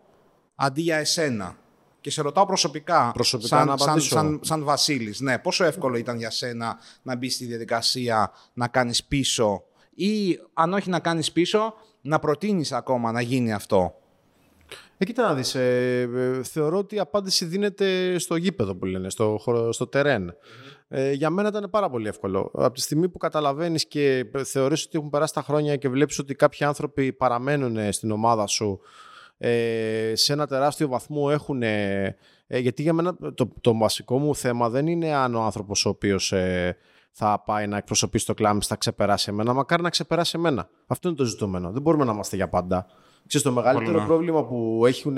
αντί 0.54 0.80
για 0.80 0.96
εσένα. 0.96 1.56
Και 2.00 2.10
σε 2.10 2.22
ρωτάω 2.22 2.46
προσωπικά, 2.46 3.10
προσωπικά 3.14 3.56
σαν, 3.56 3.66
να 3.66 3.76
σαν, 3.76 4.00
σαν, 4.00 4.40
σαν 4.42 4.64
Βασίλης, 4.64 5.20
ναι, 5.20 5.38
πόσο 5.38 5.64
εύκολο 5.64 5.96
ήταν 5.96 6.16
για 6.16 6.30
σένα 6.30 6.78
να 7.02 7.16
μπεις 7.16 7.34
στη 7.34 7.44
διαδικασία 7.44 8.32
να 8.52 8.68
κάνεις 8.68 9.04
πίσω 9.04 9.62
ή 9.94 10.38
αν 10.52 10.72
όχι 10.72 10.90
να 10.90 10.98
κάνεις 10.98 11.32
πίσω, 11.32 11.74
να 12.00 12.18
προτείνεις 12.18 12.72
ακόμα 12.72 13.12
να 13.12 13.20
γίνει 13.20 13.52
αυτό; 13.52 13.94
Ε, 14.98 15.04
κοίτα 15.04 15.22
να 15.22 15.34
δεις, 15.34 15.54
ε, 15.54 16.00
ε, 16.14 16.42
θεωρώ 16.42 16.78
ότι 16.78 16.94
η 16.94 16.98
απάντηση 16.98 17.44
δίνεται 17.44 18.18
στο 18.18 18.36
γήπεδο 18.36 18.76
που 18.76 18.84
λένε, 18.84 19.10
στο, 19.10 19.40
στο 19.70 19.86
τερέν. 19.86 20.34
Ε, 20.88 21.12
για 21.12 21.30
μένα 21.30 21.48
ήταν 21.48 21.70
πάρα 21.70 21.90
πολύ 21.90 22.08
εύκολο. 22.08 22.50
Από 22.54 22.74
τη 22.74 22.80
στιγμή 22.80 23.08
που 23.08 23.18
καταλαβαίνεις 23.18 23.86
και 23.86 24.26
θεωρείς 24.44 24.84
ότι 24.84 24.98
έχουν 24.98 25.10
περάσει 25.10 25.34
τα 25.34 25.42
χρόνια 25.42 25.76
και 25.76 25.88
βλέπεις 25.88 26.18
ότι 26.18 26.34
κάποιοι 26.34 26.66
άνθρωποι 26.66 27.12
παραμένουν 27.12 27.92
στην 27.92 28.10
ομάδα 28.10 28.46
σου 28.46 28.80
ε, 29.38 30.12
σε 30.14 30.32
ένα 30.32 30.46
τεράστιο 30.46 30.88
βαθμό 30.88 31.28
έχουν... 31.30 31.62
Ε, 31.62 32.16
γιατί 32.46 32.82
για 32.82 32.92
μένα 32.92 33.16
το, 33.34 33.52
το 33.60 33.76
βασικό 33.76 34.18
μου 34.18 34.34
θέμα 34.34 34.68
δεν 34.68 34.86
είναι 34.86 35.14
αν 35.14 35.34
ο 35.34 35.42
άνθρωπος 35.42 35.86
ο 35.86 35.88
οποίος 35.88 36.32
ε, 36.32 36.76
θα 37.10 37.42
πάει 37.46 37.66
να 37.66 37.76
εκπροσωπήσει 37.76 38.26
το 38.26 38.34
κλάμι 38.34 38.60
θα 38.62 38.76
ξεπεράσει 38.76 39.30
εμένα, 39.30 39.52
μακάρι 39.52 39.82
να 39.82 39.90
ξεπεράσει 39.90 40.32
εμένα. 40.36 40.68
Αυτό 40.86 41.08
είναι 41.08 41.16
το 41.16 41.24
ζητούμενο. 41.24 41.70
Δεν 41.70 41.82
μπορούμε 41.82 42.04
να 42.04 42.12
είμαστε 42.12 42.36
για 42.36 42.48
πάντα. 42.48 42.86
Ξέρεις, 43.26 43.46
το 43.46 43.52
μεγαλύτερο 43.52 44.04
πρόβλημα 44.06 44.44
που 44.44 44.82
έχουν 44.86 45.16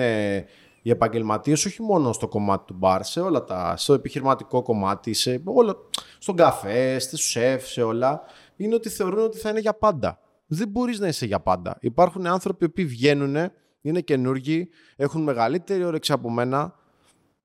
οι 0.83 0.91
επαγγελματίες, 0.91 1.65
όχι 1.65 1.83
μόνο 1.83 2.13
στο 2.13 2.29
κομμάτι 2.29 2.65
του 2.67 2.75
μπαρ, 2.75 3.05
σε 3.05 3.21
όλα 3.21 3.45
τα, 3.45 3.77
στο 3.77 3.93
επιχειρηματικό 3.93 4.63
κομμάτι, 4.63 5.13
σε 5.13 5.43
όλα, 5.45 5.77
στον 6.19 6.37
καφέ, 6.37 6.99
στους 6.99 7.31
σεφ, 7.31 7.67
σε 7.67 7.83
όλα, 7.83 8.23
είναι 8.57 8.75
ότι 8.75 8.89
θεωρούν 8.89 9.25
ότι 9.25 9.39
θα 9.39 9.51
είναι 9.51 9.61
για 9.61 9.75
πάντα. 9.75 10.21
Δεν 10.47 10.69
μπορείς 10.69 10.99
να 10.99 11.09
είσαι 11.09 11.27
για 11.27 11.41
πάντα. 11.41 11.77
Υπάρχουν 11.81 12.27
άνθρωποι 12.27 12.69
που 12.69 12.83
βγαίνουν 12.83 13.37
είναι 13.81 14.01
καινούργοι, 14.01 14.69
έχουν 14.97 15.23
μεγαλύτερη 15.23 15.85
όρεξη 15.85 16.13
από 16.13 16.31
μένα, 16.31 16.75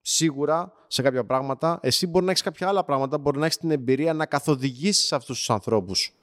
σίγουρα 0.01 0.73
σε 0.87 1.01
κάποια 1.01 1.25
πράγματα. 1.25 1.79
Εσύ 1.81 2.07
μπορεί 2.07 2.25
να 2.25 2.31
έχεις 2.31 2.43
κάποια 2.43 2.67
άλλα 2.67 2.83
πράγματα, 2.83 3.17
μπορεί 3.17 3.39
να 3.39 3.45
έχεις 3.45 3.57
την 3.57 3.71
εμπειρία 3.71 4.13
να 4.13 4.25
καθοδηγήσεις 4.25 5.13
αυτούς 5.13 5.37
τους 5.37 5.49
ανθρώπους 5.49 6.13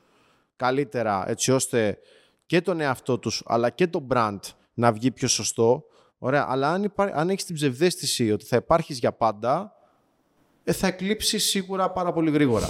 καλύτερα, 0.56 1.24
έτσι 1.28 1.52
ώστε 1.52 1.98
και 2.48 2.60
τον 2.60 2.80
εαυτό 2.80 3.18
τους 3.18 3.42
αλλά 3.46 3.70
και 3.70 3.86
το 3.86 4.06
brand 4.10 4.38
να 4.74 4.92
βγει 4.92 5.10
πιο 5.10 5.28
σωστό. 5.28 5.84
Ωραία, 6.18 6.46
αλλά 6.48 6.70
αν, 6.72 6.82
υπά... 6.82 7.10
αν 7.14 7.30
έχεις 7.30 7.44
την 7.44 7.54
ψευδέστηση 7.54 8.32
ότι 8.32 8.44
θα 8.44 8.56
υπάρχεις 8.56 8.98
για 8.98 9.12
πάντα, 9.12 9.72
ε, 10.64 10.72
θα 10.72 10.86
εκλείψεις 10.86 11.44
σίγουρα 11.44 11.90
πάρα 11.90 12.12
πολύ 12.12 12.30
γρήγορα. 12.30 12.68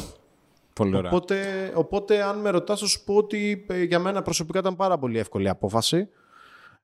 Πολύ 0.73 0.97
ωραία. 0.97 1.11
Οπότε, 1.11 1.71
οπότε, 1.75 2.23
αν 2.23 2.39
με 2.39 2.51
ρωτάς, 2.51 2.81
θα 2.81 2.87
σου 2.87 3.05
πω 3.05 3.15
ότι 3.15 3.67
ε, 3.69 3.83
για 3.83 3.99
μένα 3.99 4.23
προσωπικά 4.23 4.59
ήταν 4.59 4.77
πάρα 4.77 4.99
πολύ 4.99 5.19
εύκολη 5.19 5.49
απόφαση 5.49 6.09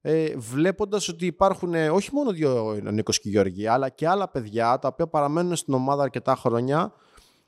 ε, 0.07 0.37
βλέποντας 0.37 1.09
ότι 1.09 1.27
υπάρχουν 1.27 1.75
ε, 1.75 1.91
όχι 1.91 2.11
μόνο 2.13 2.31
δύο 2.31 2.67
ο 2.67 2.75
Νίκος 2.75 3.21
και 3.21 3.29
η 3.29 3.31
Γιώργη, 3.31 3.67
αλλά 3.67 3.89
και 3.89 4.09
άλλα 4.09 4.29
παιδιά 4.29 4.79
τα 4.79 4.89
οποία 4.89 5.07
παραμένουν 5.07 5.57
στην 5.57 5.75
ομάδα 5.75 6.03
αρκετά 6.03 6.37
χρόνια 6.37 6.93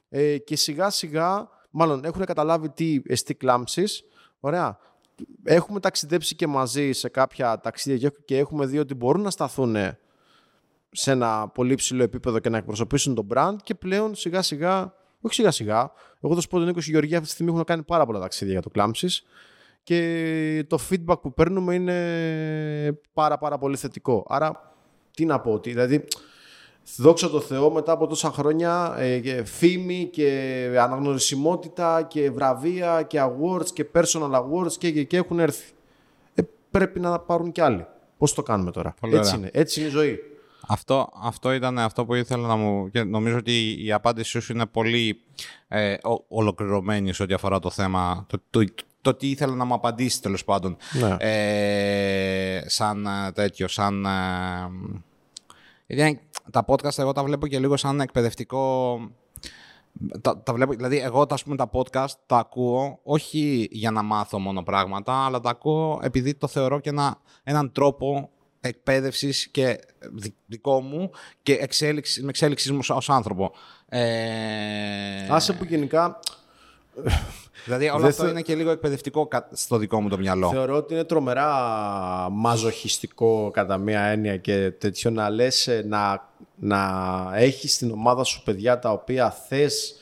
ε, 0.08 0.38
και 0.38 0.56
σιγά 0.56 0.90
σιγά 0.90 1.48
μάλλον 1.70 2.04
έχουν 2.04 2.24
καταλάβει 2.24 2.70
τι 2.70 3.00
εστί 3.06 3.34
κλάμψης, 3.34 4.04
ωραία, 4.40 4.78
έχουμε 5.44 5.80
ταξιδέψει 5.80 6.36
και 6.36 6.46
μαζί 6.46 6.92
σε 6.92 7.08
κάποια 7.08 7.60
ταξίδια 7.60 8.12
και 8.24 8.38
έχουμε 8.38 8.66
δει 8.66 8.78
ότι 8.78 8.94
μπορούν 8.94 9.22
να 9.22 9.30
σταθούν 9.30 9.76
σε 10.90 11.10
ένα 11.10 11.48
πολύ 11.48 11.74
ψηλό 11.74 12.02
επίπεδο 12.02 12.38
και 12.38 12.48
να 12.48 12.56
εκπροσωπήσουν 12.56 13.14
τον 13.14 13.26
brand 13.34 13.56
και 13.62 13.74
πλέον 13.74 14.14
σιγά 14.14 14.42
σιγά, 14.42 14.94
όχι 15.20 15.34
σιγά 15.34 15.50
σιγά, 15.50 15.92
εγώ 16.20 16.34
θα 16.34 16.40
σου 16.40 16.48
πω 16.48 16.56
τον 16.56 16.66
Νίκος 16.66 16.88
Γεωργία 16.88 17.16
αυτή 17.16 17.28
τη 17.28 17.34
στιγμή 17.34 17.52
έχουν 17.52 17.64
κάνει 17.64 17.82
πάρα 17.82 18.06
πολλά 18.06 18.20
ταξίδια 18.20 18.52
για 18.52 18.62
το 18.62 18.70
Κλάμψης 18.70 19.24
και 19.82 20.64
το 20.68 20.78
feedback 20.90 21.20
που 21.20 21.34
παίρνουμε 21.34 21.74
είναι 21.74 23.00
πάρα 23.12 23.38
πάρα 23.38 23.58
πολύ 23.58 23.76
θετικό. 23.76 24.26
Άρα 24.28 24.74
τι 25.14 25.24
να 25.24 25.40
πω, 25.40 25.52
ότι, 25.52 25.70
δηλαδή 25.70 26.04
δόξα 26.96 27.30
τω 27.30 27.40
Θεώ 27.40 27.70
μετά 27.70 27.92
από 27.92 28.06
τόσα 28.06 28.30
χρόνια 28.30 28.94
ε, 28.98 29.44
φήμη 29.44 30.08
και 30.12 30.70
αναγνωρισιμότητα 30.80 32.02
και 32.02 32.30
βραβεία 32.30 33.02
και 33.02 33.20
awards 33.22 33.68
και 33.72 33.86
personal 33.94 34.30
awards 34.30 34.72
και, 34.78 34.90
και, 34.90 35.04
και 35.04 35.16
έχουν 35.16 35.38
έρθει. 35.38 35.72
Ε, 36.34 36.42
πρέπει 36.70 37.00
να 37.00 37.18
πάρουν 37.18 37.52
κι 37.52 37.60
άλλοι. 37.60 37.86
Πώς 38.18 38.34
το 38.34 38.42
κάνουμε 38.42 38.70
τώρα; 38.70 38.94
έτσι 39.00 39.36
είναι. 39.36 39.50
Έτσι 39.52 39.80
είναι 39.80 39.88
η 39.88 39.92
ζωή. 39.92 40.18
Αυτό, 40.68 41.08
αυτό 41.22 41.52
ήταν 41.52 41.78
αυτό 41.78 42.04
που 42.04 42.14
ήθελα 42.14 42.46
να 42.46 42.56
μου... 42.56 42.90
Και 42.90 43.02
νομίζω 43.02 43.36
ότι 43.36 43.84
η 43.84 43.92
απάντησή 43.92 44.40
σου 44.40 44.52
είναι 44.52 44.66
πολύ 44.66 45.20
ε, 45.68 45.94
ολοκληρωμένη 46.28 47.12
σε 47.12 47.22
ό,τι 47.22 47.34
αφορά 47.34 47.58
το 47.58 47.70
θέμα, 47.70 48.26
το, 48.28 48.38
το, 48.50 48.64
το, 49.00 49.14
τι 49.14 49.30
ήθελα 49.30 49.54
να 49.54 49.64
μου 49.64 49.74
απαντήσει 49.74 50.22
τέλος 50.22 50.44
πάντων. 50.44 50.76
Ναι. 50.92 51.16
Ε, 51.18 52.68
σαν 52.68 53.06
ε, 53.06 53.32
τέτοιο, 53.32 53.68
σαν... 53.68 54.06
Ε, 55.86 56.12
τα 56.50 56.64
podcast 56.66 56.98
εγώ 56.98 57.12
τα 57.12 57.24
βλέπω 57.24 57.46
και 57.46 57.58
λίγο 57.58 57.76
σαν 57.76 58.00
εκπαιδευτικό... 58.00 58.98
Τα, 60.20 60.42
τα 60.42 60.52
βλέπω, 60.52 60.72
δηλαδή 60.72 60.98
εγώ 60.98 61.26
τα, 61.26 61.38
πούμε, 61.44 61.56
τα 61.56 61.70
podcast 61.72 62.10
τα 62.26 62.36
ακούω 62.36 62.98
όχι 63.02 63.68
για 63.70 63.90
να 63.90 64.02
μάθω 64.02 64.38
μόνο 64.38 64.62
πράγματα, 64.62 65.24
αλλά 65.24 65.40
τα 65.40 65.50
ακούω 65.50 66.00
επειδή 66.02 66.34
το 66.34 66.46
θεωρώ 66.46 66.80
και 66.80 66.88
ένα, 66.88 67.18
έναν 67.42 67.72
τρόπο 67.72 68.30
εκπαίδευσης 68.60 69.48
και 69.48 69.80
δικό 70.46 70.80
μου 70.80 71.10
και 71.42 71.52
εξέλιξη, 71.52 72.22
με 72.22 72.28
εξέλιξης 72.28 72.70
μου 72.70 72.78
ως 72.88 73.10
άνθρωπο. 73.10 73.52
Ε... 73.88 75.26
Άσε 75.28 75.52
που 75.52 75.64
γενικά... 75.64 76.18
Δηλαδή 77.64 77.88
όλο 77.88 78.06
αυτό 78.06 78.28
είναι 78.28 78.42
και 78.42 78.54
λίγο 78.54 78.70
εκπαιδευτικό 78.70 79.28
στο 79.52 79.76
δικό 79.76 80.00
μου 80.00 80.08
το 80.08 80.18
μυαλό. 80.18 80.48
Θεωρώ 80.50 80.76
ότι 80.76 80.94
είναι 80.94 81.04
τρομερά 81.04 81.48
μαζοχιστικό 82.30 83.50
κατά 83.52 83.76
μία 83.78 84.00
έννοια 84.00 84.36
και 84.36 84.70
τέτοιο 84.70 85.10
να 85.10 85.30
λες 85.30 85.66
ε, 85.66 85.84
να, 85.86 86.28
να 86.54 87.30
έχεις 87.34 87.74
στην 87.74 87.90
ομάδα 87.90 88.24
σου 88.24 88.42
παιδιά 88.42 88.78
τα 88.78 88.90
οποία 88.90 89.30
θες 89.30 89.96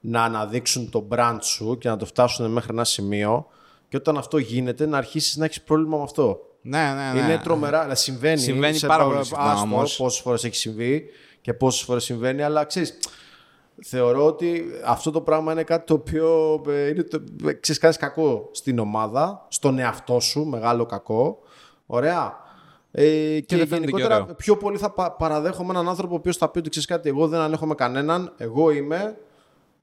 να 0.00 0.22
αναδείξουν 0.22 0.90
το 0.90 1.08
brand 1.10 1.38
σου 1.40 1.78
και 1.78 1.88
να 1.88 1.96
το 1.96 2.06
φτάσουν 2.06 2.50
μέχρι 2.50 2.72
ένα 2.72 2.84
σημείο 2.84 3.46
και 3.88 3.96
όταν 3.96 4.16
αυτό 4.16 4.38
γίνεται 4.38 4.86
να 4.86 4.98
αρχίσεις 4.98 5.36
να 5.36 5.44
έχεις 5.44 5.62
πρόβλημα 5.62 5.96
με 5.96 6.02
αυτό. 6.02 6.40
Ναι, 6.62 6.94
ναι, 6.94 7.12
ναι. 7.12 7.20
Είναι 7.20 7.38
τρομερά. 7.38 7.80
Δηλαδή, 7.80 8.00
συμβαίνει. 8.00 8.38
Συμβαίνει 8.38 8.78
πάρα 8.78 9.04
πολύ 9.04 9.24
συχνά 9.24 9.60
όμως. 9.60 9.96
Πόσες 9.96 10.20
φορές 10.20 10.44
έχει 10.44 10.56
συμβεί 10.56 11.04
και 11.40 11.54
πόσες 11.54 11.82
φορές 11.82 12.04
συμβαίνει, 12.04 12.42
αλλά 12.42 12.64
ξέρεις. 12.64 12.98
Θεωρώ 13.84 14.26
ότι 14.26 14.64
αυτό 14.84 15.10
το 15.10 15.20
πράγμα 15.20 15.52
είναι 15.52 15.62
κάτι 15.62 15.86
το 15.86 15.94
οποίο 15.94 16.60
ε, 16.68 16.88
είναι 16.88 17.02
το, 17.02 17.22
ε, 17.46 17.52
ξέρεις, 17.52 17.80
κάνεις 17.80 17.96
κακό 17.96 18.48
στην 18.52 18.78
ομάδα, 18.78 19.46
στον 19.48 19.78
εαυτό 19.78 20.20
σου, 20.20 20.44
μεγάλο 20.44 20.86
κακό. 20.86 21.38
Ωραία. 21.86 22.44
Ε, 22.90 23.04
και, 23.40 23.56
και 23.56 23.62
γενικότερα 23.62 24.24
πιο 24.24 24.56
πολύ 24.56 24.78
θα 24.78 24.90
παραδέχομαι 25.18 25.70
έναν 25.70 25.88
άνθρωπο 25.88 26.14
ο 26.14 26.16
οποίος 26.16 26.36
θα 26.36 26.48
πει 26.48 26.58
ότι 26.58 26.68
ξέρεις 26.68 26.88
κάτι, 26.88 27.08
εγώ 27.08 27.28
δεν 27.28 27.40
ανέχομαι 27.40 27.74
κανέναν, 27.74 28.32
εγώ 28.36 28.70
είμαι, 28.70 29.18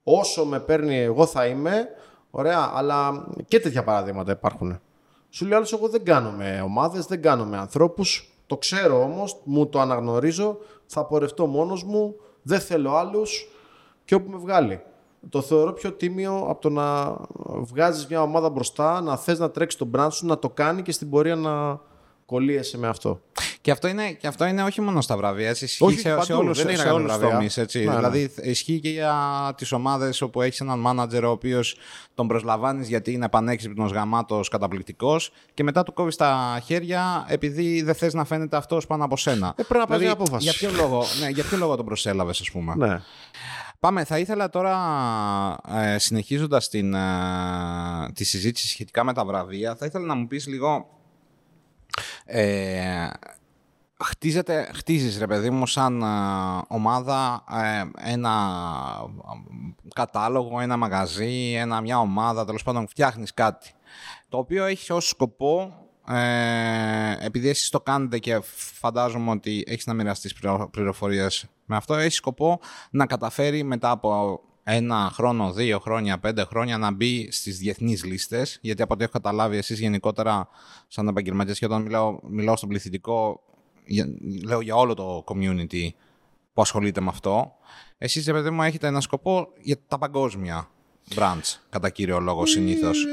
όσο 0.04 0.46
με 0.46 0.60
παίρνει 0.60 1.00
εγώ 1.00 1.26
θα 1.26 1.46
είμαι, 1.46 1.88
ωραία, 2.32 2.72
αλλά 2.74 3.28
και 3.48 3.60
τέτοια 3.60 3.84
παραδείγματα 3.84 4.32
υπάρχουν. 4.32 4.80
Σου 5.30 5.46
λέει 5.46 5.54
άλλος, 5.58 5.74
εγώ 5.74 5.88
δεν 5.88 6.04
κάνω 6.04 6.32
με 6.32 6.62
ομάδες, 6.64 7.06
δεν 7.06 7.22
κάνω 7.22 7.46
με 7.46 7.58
ανθρώπους. 7.58 8.34
Το 8.48 8.58
ξέρω 8.58 9.02
όμως, 9.02 9.38
μου 9.44 9.68
το 9.68 9.80
αναγνωρίζω, 9.80 10.58
θα 10.86 11.06
πορευτώ 11.06 11.46
μόνος 11.46 11.84
μου, 11.84 12.16
δεν 12.41 12.60
θέλω 12.60 12.91
άλλους 12.91 13.48
και 14.06 14.16
όπου 14.16 14.32
με 14.32 14.38
βγάλει. 14.38 14.82
Το 15.30 15.41
θεωρώ 15.41 15.74
πιο 15.74 15.91
τίμιο 15.91 16.45
από 16.49 16.62
το 16.62 16.70
να 16.70 17.18
βγάζεις 17.45 18.08
μια 18.08 18.22
ομάδα 18.22 18.49
μπροστά, 18.49 19.01
να 19.01 19.18
θες 19.18 19.39
να 19.39 19.51
τρέξεις 19.51 19.80
τον 19.80 19.91
brand 19.95 20.08
σου, 20.12 20.26
να 20.26 20.39
το 20.39 20.49
κάνει 20.49 20.82
και 20.82 20.91
στην 20.91 21.10
πορεία 21.10 21.36
να 21.36 21.80
κολλείεσαι 22.26 22.78
με 22.78 22.88
αυτό. 22.88 23.22
Και 23.62 23.72
αυτό 23.72 23.88
είναι, 23.88 24.12
και 24.12 24.28
αυτό 24.28 24.45
είναι 24.45 24.64
όχι 24.64 24.82
μόνο 24.82 25.01
στα 25.01 25.18
βραβεία, 25.18 25.49
ισχύει 25.49 25.84
όχι, 25.84 25.99
σε, 25.99 26.22
σε 26.22 26.34
όλους, 26.34 26.58
σε 26.58 26.89
όλους 26.89 27.12
τους 27.12 27.30
τομείς. 27.30 27.58
Ναι, 27.58 27.66
δηλαδή 27.74 28.32
ναι. 28.36 28.49
ισχύει 28.49 28.80
και 28.80 28.89
για 28.89 29.16
τις 29.58 29.72
ομάδες 29.72 30.22
όπου 30.22 30.41
έχεις 30.41 30.60
έναν 30.60 30.80
μάνατζερ 30.80 31.26
ο 31.26 31.30
οποίος 31.30 31.78
τον 32.14 32.28
προσλαμβάνεις 32.28 32.88
γιατί 32.88 33.12
είναι 33.12 33.30
πανέξυπνος, 33.30 33.91
γαμάτος, 33.91 34.49
καταπληκτικός 34.49 35.32
και 35.54 35.64
μετά 35.64 35.84
του 35.84 35.93
κόβεις 35.93 36.16
τα 36.16 36.62
χέρια 36.66 37.26
επειδή 37.28 37.82
δεν 37.82 37.95
θες 37.95 38.14
να 38.14 38.26
φαίνεται 38.26 38.58
αυτός 38.58 38.88
πάνω 38.88 39.06
από 39.06 39.18
σένα. 39.18 39.54
Ε, 39.56 39.64
πρέπει 39.64 39.80
να 39.80 39.86
δηλαδή, 39.86 40.04
μια 40.04 40.14
απόφαση. 40.14 40.43
Για 40.43 40.54
ποιο 40.54 40.70
λόγο, 40.82 41.04
ναι, 41.20 41.30
για 41.30 41.43
ποιο 41.43 41.58
λόγο 41.58 41.76
τον 41.76 41.86
προσέλαβες 41.86 42.39
ας 42.39 42.51
πούμε; 42.51 42.74
Ναι. 42.78 43.01
Πάμε, 43.84 44.04
θα 44.04 44.18
ήθελα 44.20 44.50
τώρα, 44.50 44.76
ε, 45.70 45.98
συνεχίζοντας 45.98 46.70
την, 46.70 46.94
ε, 46.94 48.12
τη 48.14 48.24
συζήτηση 48.24 48.68
σχετικά 48.68 49.04
με 49.04 49.14
τα 49.14 49.26
βραβεία, 49.26 49.76
θα 49.76 49.86
ήθελα 49.86 50.06
να 50.06 50.16
μου 50.16 50.28
πεις 50.28 50.48
λίγο 50.48 50.90
ε, 52.26 53.08
χτίζεται, 54.04 54.72
χτίζεις 54.74 55.18
ρε 55.18 55.28
παιδί 55.28 55.50
μου 55.50 55.68
σαν 55.68 56.02
ε, 56.02 56.06
ομάδα 56.68 57.44
ε, 57.52 58.12
ένα 58.12 58.32
κατάλογο, 59.96 60.60
ένα 60.60 60.78
μαγαζί, 60.78 61.54
ένα, 61.54 61.82
μια 61.82 62.00
ομάδα, 62.00 62.46
τέλος 62.46 62.64
πάντων 62.64 62.88
φτιάχνεις 62.88 63.34
κάτι. 63.34 63.72
Το 64.30 64.38
οποίο 64.38 64.66
έχει 64.66 64.94
ως 64.94 65.08
σκοπό, 65.08 65.74
ε, 66.08 67.26
επειδή 67.26 67.50
εσείς 67.50 67.70
το 67.70 67.82
κάνετε 67.82 68.20
και 68.20 68.40
φαντάζομαι 68.56 69.32
ότι 69.32 69.64
έχεις 69.68 69.86
να 69.86 69.94
μοιραστείς 69.94 70.34
πληροφορίες 70.72 71.46
με 71.66 71.76
αυτό, 71.76 71.93
έχει 71.93 72.16
σκοπό 72.16 72.59
να 72.91 73.05
καταφέρει 73.05 73.64
μετά 73.64 73.89
από 73.89 74.41
ένα 74.64 75.09
χρόνο, 75.14 75.53
δύο 75.53 75.80
χρόνια, 75.80 76.20
πέντε 76.20 76.43
χρόνια 76.43 76.78
να 76.78 76.91
μπει 76.91 77.32
στις 77.32 77.57
διεθνείς 77.57 78.03
λίστες. 78.03 78.57
Γιατί 78.61 78.82
από 78.82 78.93
ό,τι 78.93 79.03
έχω 79.03 79.11
καταλάβει, 79.11 79.57
εσείς 79.57 79.80
γενικότερα, 79.80 80.47
σαν 80.88 81.07
επαγγελματίες, 81.07 81.59
και 81.59 81.66
όταν 81.66 81.82
μιλάω, 81.82 82.20
μιλάω 82.24 82.55
στον 82.55 82.70
πληθυντικό, 82.70 83.41
λέω 84.45 84.61
για 84.61 84.76
όλο 84.76 84.93
το 84.93 85.24
community 85.28 85.88
που 86.53 86.61
ασχολείται 86.61 87.01
με 87.01 87.09
αυτό. 87.09 87.53
Εσείς, 87.97 88.26
παιδί 88.26 88.49
μου, 88.49 88.61
έχετε 88.61 88.88
ένα 88.88 89.01
σκοπό 89.01 89.47
για 89.61 89.78
τα 89.88 89.97
παγκόσμια 89.97 90.70
brands, 91.16 91.59
κατά 91.70 91.89
κύριο 91.89 92.20
λόγο 92.20 92.45
συνήθως. 92.45 93.05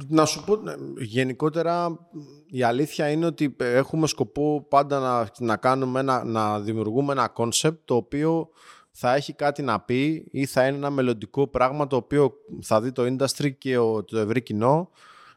Ε, 0.00 0.04
να 0.08 0.24
σου 0.24 0.44
πω, 0.44 0.58
γενικότερα 0.98 1.98
η 2.46 2.62
αλήθεια 2.62 3.10
είναι 3.10 3.26
ότι 3.26 3.56
έχουμε 3.58 4.06
σκοπό 4.06 4.66
πάντα 4.68 4.98
να, 4.98 5.28
να, 5.38 5.56
κάνουμε 5.56 6.00
ένα, 6.00 6.24
να 6.24 6.60
δημιουργούμε 6.60 7.12
ένα 7.12 7.32
concept 7.36 7.76
το 7.84 7.94
οποίο 7.94 8.48
θα 8.90 9.14
έχει 9.14 9.32
κάτι 9.32 9.62
να 9.62 9.80
πει 9.80 10.26
ή 10.30 10.46
θα 10.46 10.66
είναι 10.66 10.76
ένα 10.76 10.90
μελλοντικό 10.90 11.46
πράγμα 11.46 11.86
το 11.86 11.96
οποίο 11.96 12.32
θα 12.62 12.80
δει 12.80 12.92
το 12.92 13.02
industry 13.02 13.56
και 13.58 13.76
το 14.06 14.18
ευρύ 14.18 14.42
κοινό 14.42 14.90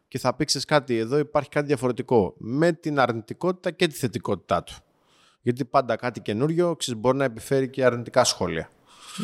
και 0.07 0.17
θα 0.19 0.35
πει 0.35 0.45
κάτι, 0.45 0.97
εδώ 0.97 1.17
υπάρχει 1.17 1.49
κάτι 1.49 1.65
διαφορετικό 1.65 2.33
με 2.37 2.71
την 2.71 2.99
αρνητικότητα 2.99 3.71
και 3.71 3.87
τη 3.87 3.93
θετικότητά 3.93 4.63
του. 4.63 4.73
Γιατί 5.41 5.65
πάντα 5.65 5.95
κάτι 5.95 6.21
καινούριο 6.21 6.75
ξέρεις, 6.75 7.01
μπορεί 7.01 7.17
να 7.17 7.23
επιφέρει 7.23 7.69
και 7.69 7.85
αρνητικά 7.85 8.23
σχόλια. 8.23 8.69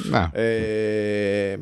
Ναι. 0.10 0.30
Ε, 0.34 1.58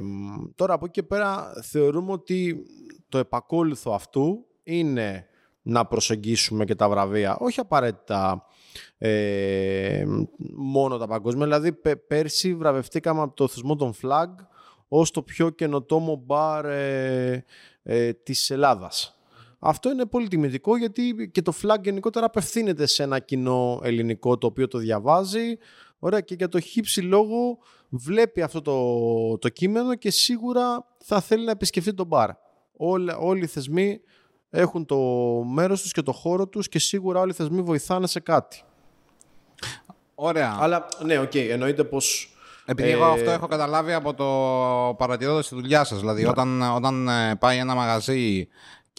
τώρα 0.55 0.73
από 0.73 0.85
εκεί 0.85 0.93
και 1.01 1.07
πέρα 1.07 1.51
θεωρούμε 1.63 2.11
ότι 2.11 2.65
το 3.09 3.17
επακόλουθο 3.17 3.91
αυτού 3.93 4.45
είναι 4.63 5.27
να 5.61 5.85
προσεγγίσουμε 5.85 6.65
και 6.65 6.75
τα 6.75 6.89
βραβεία. 6.89 7.37
Όχι 7.39 7.59
απαραίτητα 7.59 8.45
ε, 8.97 10.05
μόνο 10.55 10.97
τα 10.97 11.07
παγκόσμια. 11.07 11.45
Δηλαδή 11.45 11.71
πέρσι 12.07 12.55
βραβευτήκαμε 12.55 13.21
από 13.21 13.35
το 13.35 13.47
θεσμό 13.47 13.75
των 13.75 13.93
Flag 14.01 14.29
ως 14.87 15.11
το 15.11 15.21
πιο 15.21 15.49
καινοτόμο 15.49 16.15
μπαρ 16.25 16.65
ε, 16.65 17.45
ε, 17.83 18.13
της 18.13 18.49
Ελλάδας. 18.49 19.18
Αυτό 19.59 19.91
είναι 19.91 20.05
πολύ 20.05 20.27
τιμητικό 20.27 20.77
γιατί 20.77 21.29
και 21.33 21.41
το 21.41 21.53
flag 21.61 21.81
γενικότερα 21.81 22.25
απευθύνεται 22.25 22.85
σε 22.85 23.03
ένα 23.03 23.19
κοινό 23.19 23.79
ελληνικό 23.83 24.37
το 24.37 24.47
οποίο 24.47 24.67
το 24.67 24.77
διαβάζει. 24.77 25.57
Ωραία 25.99 26.21
και 26.21 26.35
για 26.37 26.47
το 26.47 26.59
χύψη 26.59 27.01
λόγο 27.01 27.57
βλέπει 27.89 28.41
αυτό 28.41 28.61
το, 28.61 29.37
το 29.37 29.49
κείμενο 29.49 29.95
και 29.95 30.11
σίγουρα 30.11 30.85
θα 31.03 31.21
θέλει 31.21 31.45
να 31.45 31.51
επισκεφτεί 31.51 31.93
τον 31.93 32.07
μπαρ. 32.07 32.29
Όλα, 32.77 33.17
όλοι 33.17 33.43
οι 33.43 33.47
θεσμοί 33.47 33.99
έχουν 34.49 34.85
το 34.85 34.97
μέρος 35.43 35.81
τους 35.81 35.91
και 35.91 36.01
το 36.01 36.11
χώρο 36.11 36.47
τους 36.47 36.69
και 36.69 36.79
σίγουρα 36.79 37.19
όλοι 37.19 37.31
οι 37.31 37.33
θεσμοί 37.33 37.61
βοηθάνε 37.61 38.07
σε 38.07 38.19
κάτι. 38.19 38.63
Ωραία. 40.15 40.57
Αλλά 40.59 40.87
ναι, 41.03 41.19
οκ, 41.19 41.31
okay, 41.31 41.47
εννοείται 41.49 41.83
πως... 41.83 42.33
Επειδή 42.65 42.89
εγώ 42.89 43.05
ε, 43.05 43.11
αυτό 43.11 43.31
έχω 43.31 43.47
καταλάβει 43.47 43.93
από 43.93 44.13
το 44.13 44.25
παρατηρώντα 44.97 45.41
στη 45.41 45.55
δουλειά 45.55 45.83
σας. 45.83 45.99
Δηλαδή, 45.99 46.21
ναι. 46.21 46.29
όταν, 46.29 46.61
όταν 46.61 47.07
ε, 47.07 47.35
πάει 47.35 47.57
ένα 47.57 47.75
μαγαζί 47.75 48.47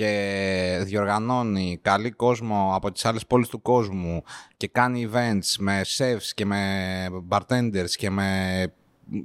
και 0.01 0.81
διοργανώνει 0.83 1.79
καλή 1.83 2.11
κόσμο 2.11 2.71
από 2.75 2.93
τις 2.93 3.05
άλλες 3.05 3.27
πόλεις 3.27 3.49
του 3.49 3.63
κόσμου 3.63 4.23
και 4.57 4.69
κάνει 4.69 5.09
events 5.13 5.55
με 5.59 5.81
chefs 5.97 6.31
και 6.35 6.45
με 6.45 7.07
bartenders 7.29 7.91
και 7.91 8.11
με 8.11 8.73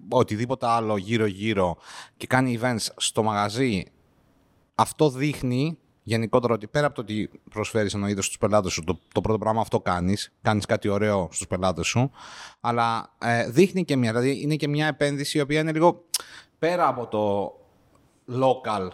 οτιδήποτε 0.10 0.68
άλλο 0.68 0.98
γύρω-γύρω 0.98 1.78
και 2.18 2.28
κάνει 2.28 2.60
events 2.62 2.86
στο 2.96 3.24
μαγαζί, 3.24 3.84
αυτό 4.76 5.10
δείχνει 5.10 5.78
γενικότερα 6.04 6.54
ότι 6.54 6.68
πέρα 6.68 6.86
από 6.86 6.96
το 6.96 7.02
ότι 7.02 7.30
προσφέρεις 7.50 7.94
εννοείται 7.94 8.22
στους 8.22 8.38
πελάτες 8.38 8.72
σου, 8.72 8.84
το, 8.84 9.00
το 9.12 9.22
πρώτο 9.22 9.38
πράγμα 9.38 9.62
αυτό 9.62 9.80
κάνεις, 9.80 10.34
κάνεις 10.42 10.66
κάτι 10.66 10.88
ωραίο 10.88 11.30
στους 11.32 11.48
πελάτες 11.48 11.88
σου, 11.88 12.12
αλλά 12.60 13.16
ε, 13.22 13.50
δείχνει 13.50 13.86
και 13.86 13.96
μια, 13.96 14.12
δηλαδή 14.12 14.42
είναι 14.42 14.56
και 14.56 14.68
μια 14.68 14.88
επένδυση 14.88 15.38
η 15.38 15.42
οποία 15.42 15.60
είναι 15.60 15.72
λίγο 15.72 16.04
πέρα 16.60 16.88
από 16.88 17.08
το 17.08 17.54
local 18.30 18.90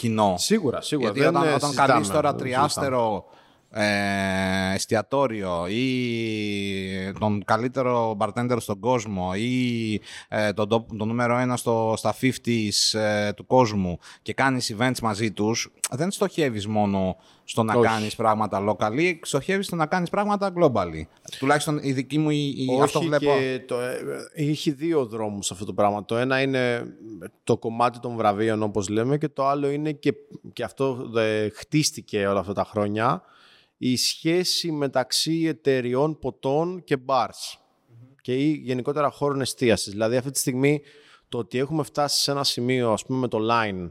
κοινό. 0.00 0.34
Σίγουρα, 0.38 0.80
σίγουρα. 0.80 1.10
Γιατί 1.10 1.28
όταν, 1.28 1.54
όταν 1.54 1.74
καλείς 1.74 2.08
τώρα 2.08 2.34
τριάστερο 2.34 3.24
ε, 3.72 4.74
εστιατόριο 4.74 5.66
ή 5.68 7.12
τον 7.18 7.44
καλύτερο 7.44 8.16
bartender 8.20 8.56
στον 8.60 8.80
κόσμο 8.80 9.32
ή 9.36 9.94
ε, 10.28 10.52
τον, 10.52 10.68
το, 10.68 11.04
νούμερο 11.04 11.38
ένα 11.38 11.56
στο, 11.56 11.94
στα 11.96 12.14
50s 12.20 12.98
ε, 12.98 13.32
του 13.32 13.46
κόσμου 13.46 13.98
και 14.22 14.34
κάνεις 14.34 14.74
events 14.78 14.98
μαζί 15.02 15.30
τους, 15.30 15.72
δεν 15.90 16.10
στοχεύεις 16.10 16.66
μόνο 16.66 17.16
στο 17.44 17.62
να 17.62 17.74
Όχι. 17.74 17.88
κάνεις 17.88 18.16
πράγματα 18.16 18.64
locally, 18.68 19.18
στοχεύεις 19.22 19.66
στο 19.66 19.76
να 19.76 19.86
κάνεις 19.86 20.10
πράγματα 20.10 20.52
globally. 20.56 21.02
Τουλάχιστον 21.38 21.78
η 21.82 21.92
δική 21.92 22.18
μου 22.18 22.30
η, 22.30 22.66
Όχι 22.70 22.82
αυτό 22.82 23.00
βλέπω. 23.00 23.24
Και 23.24 23.62
το, 23.66 23.80
ε, 23.80 23.98
έχει 24.34 24.70
δύο 24.70 25.06
δρόμους 25.06 25.50
αυτό 25.50 25.64
το 25.64 25.72
πράγμα. 25.72 26.04
Το 26.04 26.16
ένα 26.16 26.40
είναι 26.42 26.94
το 27.44 27.56
κομμάτι 27.56 27.98
των 28.00 28.16
βραβείων 28.16 28.62
όπως 28.62 28.88
λέμε 28.88 29.18
και 29.18 29.28
το 29.28 29.46
άλλο 29.46 29.70
είναι 29.70 29.92
και, 29.92 30.14
και 30.52 30.64
αυτό 30.64 31.10
ε, 31.16 31.48
χτίστηκε 31.48 32.26
όλα 32.26 32.40
αυτά 32.40 32.52
τα 32.52 32.64
χρόνια 32.64 33.22
η 33.82 33.96
σχέση 33.96 34.72
μεταξύ 34.72 35.44
εταιριών 35.46 36.18
ποτών 36.18 36.84
και 36.84 36.96
bars 37.06 37.58
και 38.20 38.34
ή 38.36 38.50
γενικότερα 38.50 39.10
χώρων 39.10 39.40
εστίασης. 39.40 39.92
Δηλαδή 39.92 40.16
αυτή 40.16 40.30
τη 40.30 40.38
στιγμή 40.38 40.80
το 41.28 41.38
ότι 41.38 41.58
έχουμε 41.58 41.82
φτάσει 41.82 42.22
σε 42.22 42.30
ένα 42.30 42.44
σημείο, 42.44 42.92
ας 42.92 43.04
πούμε 43.04 43.18
με 43.18 43.28
το 43.28 43.38
Line, 43.50 43.90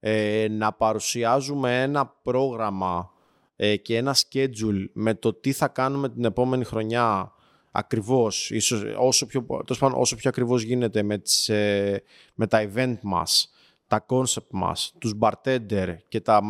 ε, 0.00 0.46
να 0.50 0.72
παρουσιάζουμε 0.72 1.82
ένα 1.82 2.06
πρόγραμμα 2.06 3.10
ε, 3.56 3.76
και 3.76 3.96
ένα 3.96 4.14
schedule 4.14 4.84
με 4.92 5.14
το 5.14 5.34
τι 5.34 5.52
θα 5.52 5.68
κάνουμε 5.68 6.08
την 6.08 6.24
επόμενη 6.24 6.64
χρονιά 6.64 7.32
ακριβώς, 7.70 8.50
ίσως 8.50 8.82
όσο 8.98 9.26
πιο, 9.26 9.46
όσο 9.94 10.16
πιο 10.16 10.30
ακριβώς 10.30 10.62
γίνεται 10.62 11.02
με, 11.02 11.18
τις, 11.18 11.48
ε, 11.48 12.02
με 12.34 12.46
τα 12.46 12.70
event 12.70 12.98
μας, 13.02 13.53
τα 13.86 14.06
concept 14.08 14.50
μας, 14.50 14.94
τους 14.98 15.14
bartender 15.20 15.96
και 16.08 16.20
τα, 16.20 16.40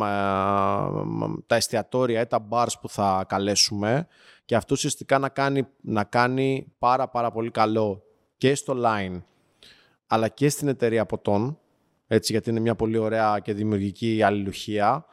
τα 1.45 1.55
εστιατόρια 1.55 2.21
ή 2.21 2.25
τα 2.25 2.47
bars 2.49 2.73
που 2.81 2.89
θα 2.89 3.25
καλέσουμε 3.27 4.07
και 4.45 4.55
αυτό 4.55 4.73
ουσιαστικά 4.73 5.19
να 5.19 5.29
κάνει, 5.29 5.67
να 5.81 6.03
κάνει 6.03 6.73
πάρα 6.79 7.07
πάρα 7.07 7.31
πολύ 7.31 7.51
καλό 7.51 8.03
και 8.37 8.55
στο 8.55 8.75
line 8.85 9.21
αλλά 10.07 10.27
και 10.27 10.49
στην 10.49 10.67
εταιρεία 10.67 11.05
ποτών 11.05 11.59
έτσι 12.07 12.31
γιατί 12.31 12.49
είναι 12.49 12.59
μια 12.59 12.75
πολύ 12.75 12.97
ωραία 12.97 13.39
και 13.39 13.53
δημιουργική 13.53 14.21
αλληλουχία 14.23 15.05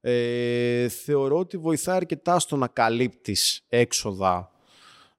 ε, 0.00 0.88
θεωρώ 0.88 1.38
ότι 1.38 1.56
βοηθάει 1.56 1.96
αρκετά 1.96 2.38
στο 2.38 2.56
να 2.56 2.66
καλύπτεις 2.66 3.64
έξοδα 3.68 4.50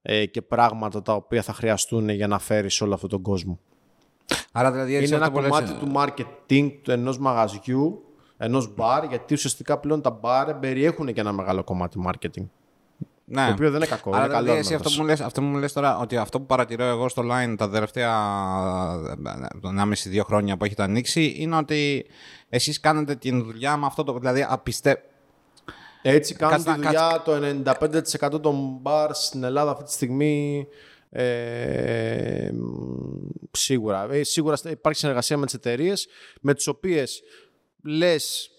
ε, 0.02 0.26
και 0.26 0.42
πράγματα 0.42 1.02
τα 1.02 1.14
οποία 1.14 1.42
θα 1.42 1.54
χρειαστούν 1.54 2.10
για 2.10 2.28
να 2.28 2.40
φέρεις 2.40 2.82
όλο 2.82 2.94
αυτόν 2.94 3.10
τον 3.10 3.22
κόσμο. 3.22 3.60
Άρα 4.52 4.72
δηλαδή 4.72 5.06
είναι 5.06 5.16
ένα 5.16 5.30
κομμάτι 5.30 5.74
του 5.74 5.92
marketing 5.96 6.72
του 6.82 6.92
ενός 6.92 7.18
μαγαζιού, 7.18 8.04
ενός 8.38 8.74
μπαρ, 8.74 9.04
γιατί 9.04 9.34
ουσιαστικά 9.34 9.78
πλέον 9.78 10.02
τα 10.02 10.10
μπαρ 10.10 10.54
περιέχουν 10.54 11.14
και 11.14 11.20
ένα 11.20 11.32
μεγάλο 11.32 11.64
κομμάτι 11.64 12.00
marketing. 12.08 12.46
Ναι. 13.32 13.46
Το 13.46 13.52
οποίο 13.52 13.72
δεν 13.72 13.76
είναι 13.76 13.90
κακό. 13.90 14.16
Άρα 14.16 14.26
είναι 14.26 14.38
δηλαδή 14.40 14.60
εσύ 14.60 14.74
αυτό 14.74 14.90
που, 14.90 14.96
μου 15.00 15.06
λες, 15.06 15.22
αυτό 15.22 15.42
που 15.42 15.48
μου 15.48 15.58
λες 15.58 15.74
τώρα, 15.74 15.98
ότι 15.98 16.18
αυτό 16.18 16.40
που 16.40 16.46
παρατηρώ 16.46 16.84
εγώ 16.84 17.10
στο 17.10 17.24
line 17.26 17.56
τα 17.58 17.70
τελευταία 17.70 18.14
1,5-2 19.64 20.22
χρόνια 20.26 20.58
που 20.58 20.66
έχετε 20.66 20.84
ανοίξει, 20.84 21.34
είναι 21.38 21.56
ότι 21.56 22.06
εσείς 22.50 22.80
κάνετε 22.80 23.16
την 23.16 23.44
δουλειά 23.44 23.78
με 23.78 23.86
αυτό 23.86 24.04
το... 24.04 24.14
Δηλαδή, 24.14 24.46
απιστε... 24.50 25.04
Έτσι 26.02 26.36
κάνουν 26.36 26.64
τη 26.64 26.74
δουλειά 26.74 27.22
το 27.26 27.32
95% 28.34 28.42
των 28.42 28.78
μπαρ 28.82 29.14
στην 29.14 29.44
Ελλάδα 29.44 29.72
αυτή 29.72 29.84
τη 29.84 29.92
στιγμή 29.92 30.68
ε, 31.10 32.52
σίγουρα. 33.52 34.08
Ε, 34.12 34.24
σίγουρα 34.24 34.58
υπάρχει 34.70 35.00
συνεργασία 35.00 35.38
με 35.38 35.46
τις 35.46 35.54
εταιρείες 35.54 36.08
με 36.42 36.54
τις 36.54 36.68
οποίες 36.68 37.22
λες 37.84 38.52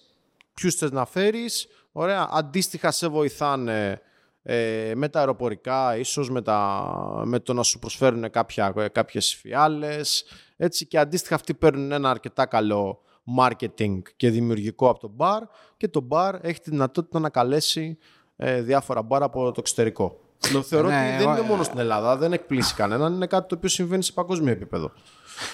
ποιους 0.54 0.74
θες 0.74 0.90
να 0.90 1.04
φέρεις. 1.04 1.66
Ωραία. 1.92 2.28
Αντίστοιχα 2.30 2.90
σε 2.90 3.08
βοηθάνε 3.08 4.00
ε, 4.42 4.92
με 4.94 5.08
τα 5.08 5.18
αεροπορικά, 5.18 5.96
ίσως 5.96 6.30
με, 6.30 6.42
τα, 6.42 7.22
με 7.24 7.38
το 7.38 7.52
να 7.52 7.62
σου 7.62 7.78
προσφέρουν 7.78 8.30
κάποια, 8.30 8.88
κάποιες 8.92 9.34
φιάλες. 9.34 10.24
Έτσι, 10.56 10.86
και 10.86 10.98
αντίστοιχα 10.98 11.34
αυτοί 11.34 11.54
παίρνουν 11.54 11.92
ένα 11.92 12.10
αρκετά 12.10 12.46
καλό 12.46 13.02
marketing 13.38 13.98
και 14.16 14.30
δημιουργικό 14.30 14.88
από 14.88 15.00
το 15.00 15.12
bar 15.18 15.40
και 15.76 15.88
το 15.88 16.08
bar 16.10 16.34
έχει 16.40 16.60
τη 16.60 16.70
δυνατότητα 16.70 17.18
να 17.18 17.28
καλέσει 17.28 17.98
ε, 18.36 18.62
διάφορα 18.62 19.06
bar 19.08 19.20
από 19.20 19.44
το 19.44 19.56
εξωτερικό. 19.58 20.29
Θεωρώ 20.40 20.88
ναι, 20.88 21.14
ότι 21.14 21.24
δεν 21.24 21.32
είναι 21.32 21.48
μόνο 21.48 21.62
στην 21.62 21.78
Ελλάδα, 21.78 22.16
δεν 22.16 22.32
εκπλήσει 22.32 22.74
κανέναν. 22.74 23.14
Είναι 23.14 23.26
κάτι 23.26 23.48
το 23.48 23.54
οποίο 23.54 23.68
συμβαίνει 23.68 24.02
σε 24.02 24.12
παγκόσμιο 24.12 24.52
επίπεδο. 24.52 24.92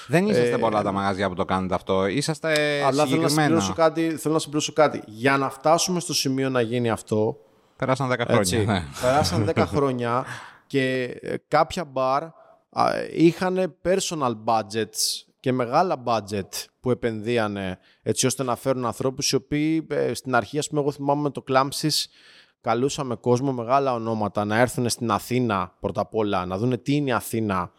Δεν 0.07 0.26
είσαστε 0.26 0.51
ε, 0.51 0.57
πολλά 0.57 0.82
τα 0.82 0.93
μαγαζιά 0.93 1.28
που 1.28 1.34
το 1.34 1.45
κάνετε 1.45 1.74
αυτό. 1.74 2.07
Είσαστε 2.07 2.82
αλλά 2.87 3.07
θέλω 3.07 3.22
να, 3.22 3.28
συμπληρώσω 3.28 3.72
κάτι, 3.72 4.16
θέλω 4.16 4.34
να 4.34 4.41
συμπληρώσω 4.41 4.72
κάτι. 4.72 5.03
Για 5.07 5.37
να 5.37 5.51
φτάσουμε 5.51 6.01
στο 6.01 6.14
σημείο 6.14 6.51
να 6.51 6.61
γίνει 6.61 6.91
αυτό. 6.91 7.37
Περάσαν 7.76 8.12
10 8.12 8.14
χρόνια. 8.18 8.39
Έτσι, 8.39 8.64
ναι. 8.64 8.84
Περάσαν 9.01 9.51
10 9.55 9.64
χρόνια 9.74 10.24
και 10.66 11.03
ε, 11.20 11.34
κάποια 11.49 11.84
μπαρ 11.84 12.22
είχαν 13.12 13.76
personal 13.84 14.34
budgets 14.45 15.24
και 15.41 15.53
μεγάλα 15.53 16.03
budget 16.05 16.49
που 16.80 16.91
επενδύανε 16.91 17.78
έτσι 18.03 18.26
ώστε 18.26 18.43
να 18.43 18.57
φέρουν 18.57 18.87
ανθρώπους 18.87 19.30
οι 19.30 19.34
οποίοι 19.34 19.87
ε, 19.91 20.14
στην 20.14 20.34
αρχή, 20.34 20.59
ας 20.59 20.68
πούμε, 20.68 20.80
εγώ 20.80 20.93
θυμάμαι 20.93 21.22
με 21.22 21.30
το 21.30 21.45
Clampsys 21.49 22.05
καλούσαμε 22.67 23.14
κόσμο, 23.14 23.53
μεγάλα 23.53 23.95
ονόματα, 23.95 24.45
να 24.45 24.59
έρθουν 24.59 24.89
στην 24.89 25.11
Αθήνα 25.11 25.75
πρώτα 25.81 26.01
απ' 26.01 26.14
όλα, 26.14 26.47
να 26.47 26.59
δουν 26.59 26.83
τι 26.83 26.95
είναι 26.95 27.09
η 27.09 27.12
Αθήνα, 27.12 27.71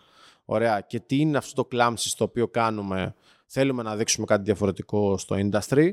ωραία, 0.45 0.81
και 0.81 0.99
τι 0.99 1.19
είναι 1.19 1.37
αυτό 1.37 1.53
το 1.53 1.65
κλάμψη 1.65 2.09
στο 2.09 2.23
οποίο 2.23 2.47
κάνουμε. 2.47 3.15
Θέλουμε 3.45 3.83
να 3.83 3.95
δείξουμε 3.95 4.25
κάτι 4.25 4.43
διαφορετικό 4.43 5.17
στο 5.17 5.35
industry 5.39 5.89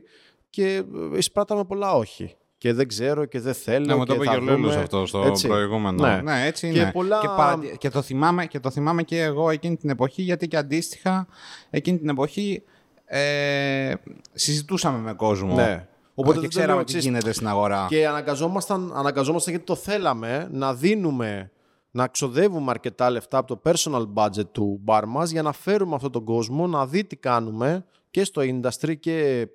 και 0.51 0.83
εισπράταμε 1.15 1.65
πολλά 1.65 1.95
όχι. 1.95 2.37
Και 2.59 2.73
δεν 2.73 2.89
ξέρω 2.89 3.25
και 3.25 3.41
δεν 3.41 3.55
θέλω. 3.55 3.87
Ναι, 3.87 3.95
μου 3.95 4.05
το 4.05 4.15
είπε 4.15 4.25
και 4.25 4.79
αυτό 4.79 5.07
στο 5.07 5.23
έτσι. 5.23 5.47
προηγούμενο. 5.47 6.07
Ναι. 6.07 6.21
ναι, 6.21 6.47
έτσι 6.47 6.69
είναι. 6.69 6.79
Και, 6.79 6.91
πολλά... 6.93 7.21
και, 7.21 7.27
παρα... 7.27 7.61
και, 7.79 7.89
το 7.89 8.03
θυμάμαι, 8.03 8.47
και 8.47 8.61
το 8.61 8.71
θυμάμαι 8.71 9.03
και 9.03 9.23
εγώ 9.23 9.51
εκείνη 9.51 9.77
την 9.77 9.91
εποχή, 9.91 10.23
γιατί 10.23 10.49
και 10.49 10.57
αντίστοιχα 10.57 11.27
εκείνη 11.71 11.99
την 11.99 12.09
εποχή 12.09 12.63
ε, 13.05 13.95
συζητούσαμε 14.33 14.99
με 14.99 15.13
κόσμο. 15.13 15.55
Ναι. 15.55 15.87
Οπότε 16.15 16.41
και 16.41 16.49
ξέραμε 16.49 16.85
τι 16.85 16.99
γίνεται 16.99 17.33
στην 17.33 17.49
αγορά. 17.49 17.87
Και 17.89 18.07
αναγκαζόμασταν, 18.07 18.93
αναγκαζόμασταν 18.95 19.53
γιατί 19.53 19.67
το 19.67 19.75
θέλαμε 19.75 20.49
να 20.53 20.75
δίνουμε, 20.75 21.51
να 21.91 22.07
ξοδεύουμε 22.07 22.71
αρκετά 22.71 23.11
λεφτά 23.11 23.39
από 23.39 23.57
το 23.57 23.61
personal 23.65 24.07
budget 24.15 24.47
του 24.53 24.81
bar 24.87 25.03
μας 25.07 25.31
για 25.31 25.43
να 25.43 25.53
φέρουμε 25.53 25.95
αυτόν 25.95 26.13
τον 26.13 26.25
κόσμο 26.25 26.67
να 26.67 26.87
δει 26.87 27.05
τι 27.05 27.17
κάνουμε 27.17 27.85
και 28.11 28.25
στο 28.25 28.43
industry 28.45 28.99
και, 29.01 29.49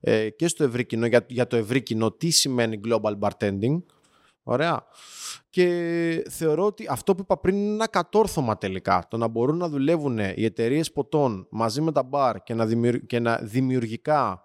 ε, 0.00 0.30
και 0.30 0.48
στο 0.48 0.64
ευρύ 0.64 0.86
κοινό, 0.86 1.06
για, 1.06 1.24
για 1.28 1.46
το 1.46 1.56
ευρύ 1.56 1.82
κοινό 1.82 2.10
τι 2.10 2.30
σημαίνει 2.30 2.80
global 2.88 3.18
bartending. 3.18 3.82
Ωραία. 4.42 4.86
Και 5.50 5.66
θεωρώ 6.30 6.66
ότι 6.66 6.86
αυτό 6.90 7.14
που 7.14 7.20
είπα 7.22 7.38
πριν 7.38 7.56
είναι 7.56 7.72
ένα 7.72 7.88
κατόρθωμα 7.88 8.58
τελικά. 8.58 9.06
Το 9.10 9.16
να 9.16 9.28
μπορούν 9.28 9.56
να 9.56 9.68
δουλεύουν 9.68 10.18
οι 10.18 10.44
εταιρείες 10.44 10.92
ποτών 10.92 11.46
μαζί 11.50 11.80
με 11.80 11.92
τα 11.92 12.02
μπαρ 12.02 12.42
και 12.42 12.54
να, 12.54 12.66
και 13.06 13.20
να 13.20 13.36
δημιουργικά 13.42 14.42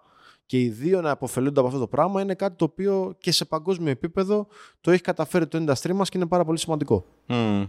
και 0.52 0.60
οι 0.60 0.68
δύο 0.68 1.00
να 1.00 1.10
αποφελούνται 1.10 1.58
από 1.58 1.68
αυτό 1.68 1.80
το 1.80 1.86
πράγμα 1.86 2.20
είναι 2.20 2.34
κάτι 2.34 2.56
το 2.56 2.64
οποίο 2.64 3.14
και 3.18 3.32
σε 3.32 3.44
παγκόσμιο 3.44 3.90
επίπεδο 3.90 4.46
το 4.80 4.90
έχει 4.90 5.00
καταφέρει 5.00 5.46
το 5.46 5.64
industry 5.64 5.92
μας 5.92 6.08
και 6.08 6.18
είναι 6.18 6.26
πάρα 6.26 6.44
πολύ 6.44 6.58
σημαντικό. 6.58 7.04
Mm. 7.28 7.68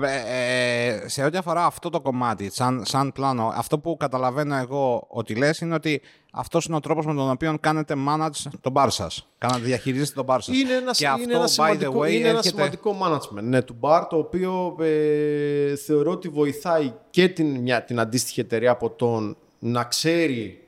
Ε, 0.00 1.08
σε 1.08 1.24
ό,τι 1.24 1.36
αφορά 1.36 1.64
αυτό 1.64 1.90
το 1.90 2.00
κομμάτι, 2.00 2.50
σαν, 2.50 2.82
σαν 2.84 3.12
πλάνο, 3.12 3.52
αυτό 3.54 3.78
που 3.78 3.96
καταλαβαίνω 3.96 4.56
εγώ 4.56 5.06
ότι 5.08 5.34
λες 5.34 5.58
είναι 5.58 5.74
ότι 5.74 6.00
αυτός 6.32 6.64
είναι 6.64 6.76
ο 6.76 6.80
τρόπος 6.80 7.06
με 7.06 7.14
τον 7.14 7.30
οποίο 7.30 7.56
κάνετε 7.60 7.94
manage 8.08 8.50
τον 8.60 8.72
bar 8.76 8.86
σας. 8.90 9.28
Κάνετε, 9.38 9.60
διαχειρίζεστε 9.60 10.22
τον 10.22 10.26
bar 10.28 10.38
σας. 10.40 10.56
Είναι 10.56 10.72
ένα, 10.72 10.90
και 10.90 11.08
αυτό, 11.08 11.36
ένα, 11.36 11.46
σημαντικό, 11.46 12.00
way, 12.00 12.12
είναι 12.12 12.28
ένα 12.28 12.42
σημαντικό 12.42 12.96
management 13.02 13.42
ναι, 13.42 13.62
του 13.62 13.76
bar, 13.80 14.06
το 14.08 14.16
οποίο 14.16 14.76
ε, 14.80 15.76
θεωρώ 15.76 16.10
ότι 16.10 16.28
βοηθάει 16.28 16.92
και 17.10 17.28
την, 17.28 17.60
μια, 17.60 17.84
την 17.84 18.00
αντίστοιχη 18.00 18.40
εταιρεία 18.40 18.70
από 18.70 18.90
τον 18.90 19.36
να 19.58 19.84
ξέρει 19.84 20.67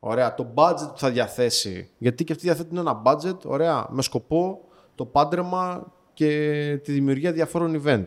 Ωραία, 0.00 0.34
το 0.34 0.52
budget 0.54 0.88
που 0.92 0.98
θα 0.98 1.10
διαθέσει. 1.10 1.90
Γιατί 1.98 2.24
και 2.24 2.32
αυτοί 2.32 2.44
διαθέτουν 2.44 2.76
ένα 2.76 3.02
budget, 3.04 3.44
ωραία, 3.44 3.86
με 3.90 4.02
σκοπό 4.02 4.60
το 4.94 5.04
πάντρεμα 5.04 5.92
και 6.14 6.80
τη 6.84 6.92
δημιουργία 6.92 7.32
διαφόρων 7.32 7.82
event. 7.84 8.04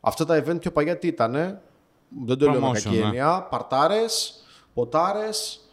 Αυτά 0.00 0.24
τα 0.24 0.44
event 0.44 0.60
πιο 0.60 0.72
παλιά 0.72 0.98
τι 0.98 1.06
ήτανε, 1.06 1.60
δεν 2.24 2.38
το 2.38 2.50
λέω 2.50 2.60
με 2.60 2.70
κακή 2.70 2.88
ναι. 2.88 2.96
έννοια, 2.96 3.46
παρτάρες, 3.50 4.44
ποτάρες 4.74 5.63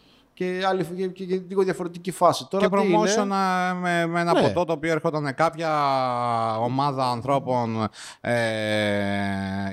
και 0.41 0.57
και, 0.59 0.65
άλλη, 0.65 0.83
και, 0.85 1.07
και, 1.07 1.25
και 1.25 1.41
λίγο 1.47 1.63
διαφορετική 1.63 2.11
φάση. 2.11 2.47
Τώρα 2.49 2.67
και 2.69 2.75
τι 2.75 2.85
είναι, 2.87 2.97
promotion 2.97 3.23
ε, 3.71 3.73
με, 3.73 4.05
με 4.05 4.19
ένα 4.21 4.33
Ναι. 4.33 4.41
ποτό 4.41 4.65
το 4.65 4.73
οποίο 4.73 4.91
έρχονταν 4.91 5.33
κάποια 5.35 5.69
ομάδα 6.59 7.05
ανθρώπων 7.09 7.87
ε, 8.21 8.33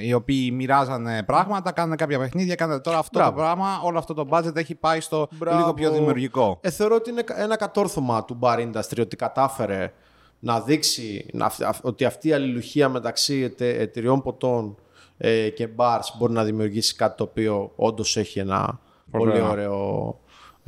οι 0.00 0.12
οποίοι 0.12 0.50
μοιράζανε 0.54 1.22
πράγματα, 1.22 1.72
κάνανε 1.72 1.96
κάποια 1.96 2.18
παιχνίδια. 2.18 2.54
Κάνανε... 2.54 2.80
Τώρα 2.80 2.98
αυτό 2.98 3.18
Μπράβο. 3.18 3.36
το 3.36 3.42
πράγμα, 3.42 3.80
όλο 3.84 3.98
αυτό 3.98 4.14
το 4.14 4.26
budget 4.30 4.56
έχει 4.56 4.74
πάει 4.74 5.00
στο 5.00 5.28
Μπράβο. 5.30 5.58
λίγο 5.58 5.74
πιο 5.74 5.90
δημιουργικό. 5.90 6.58
Ε, 6.60 6.70
θεωρώ 6.70 6.94
ότι 6.94 7.10
είναι 7.10 7.24
ένα 7.36 7.56
κατόρθωμα 7.56 8.24
του 8.24 8.38
bar 8.42 8.58
industry 8.58 9.00
ότι 9.00 9.16
κατάφερε 9.16 9.92
να 10.38 10.60
δείξει 10.60 11.26
να, 11.32 11.44
αυ- 11.46 11.62
αυ- 11.64 11.84
ότι 11.84 12.04
αυτή 12.04 12.28
η 12.28 12.32
αλληλουχία 12.32 12.88
μεταξύ 12.88 13.40
ετε, 13.42 13.68
εταιριών 13.68 14.22
ποτών 14.22 14.76
ε, 15.18 15.48
και 15.48 15.68
bars 15.76 16.00
μπορεί 16.18 16.32
να 16.32 16.44
δημιουργήσει 16.44 16.94
κάτι 16.96 17.16
το 17.16 17.22
οποίο 17.24 17.72
όντως 17.76 18.16
έχει 18.16 18.38
ένα 18.38 18.80
πολύ 19.10 19.30
Ωραία. 19.30 19.48
ωραίο 19.48 20.18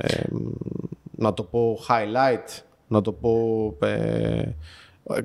ε, 0.01 0.23
να 1.11 1.33
το 1.33 1.43
πω 1.43 1.79
highlight, 1.89 2.61
να 2.87 3.01
το 3.01 3.11
πω 3.11 3.37
ε, 3.81 4.51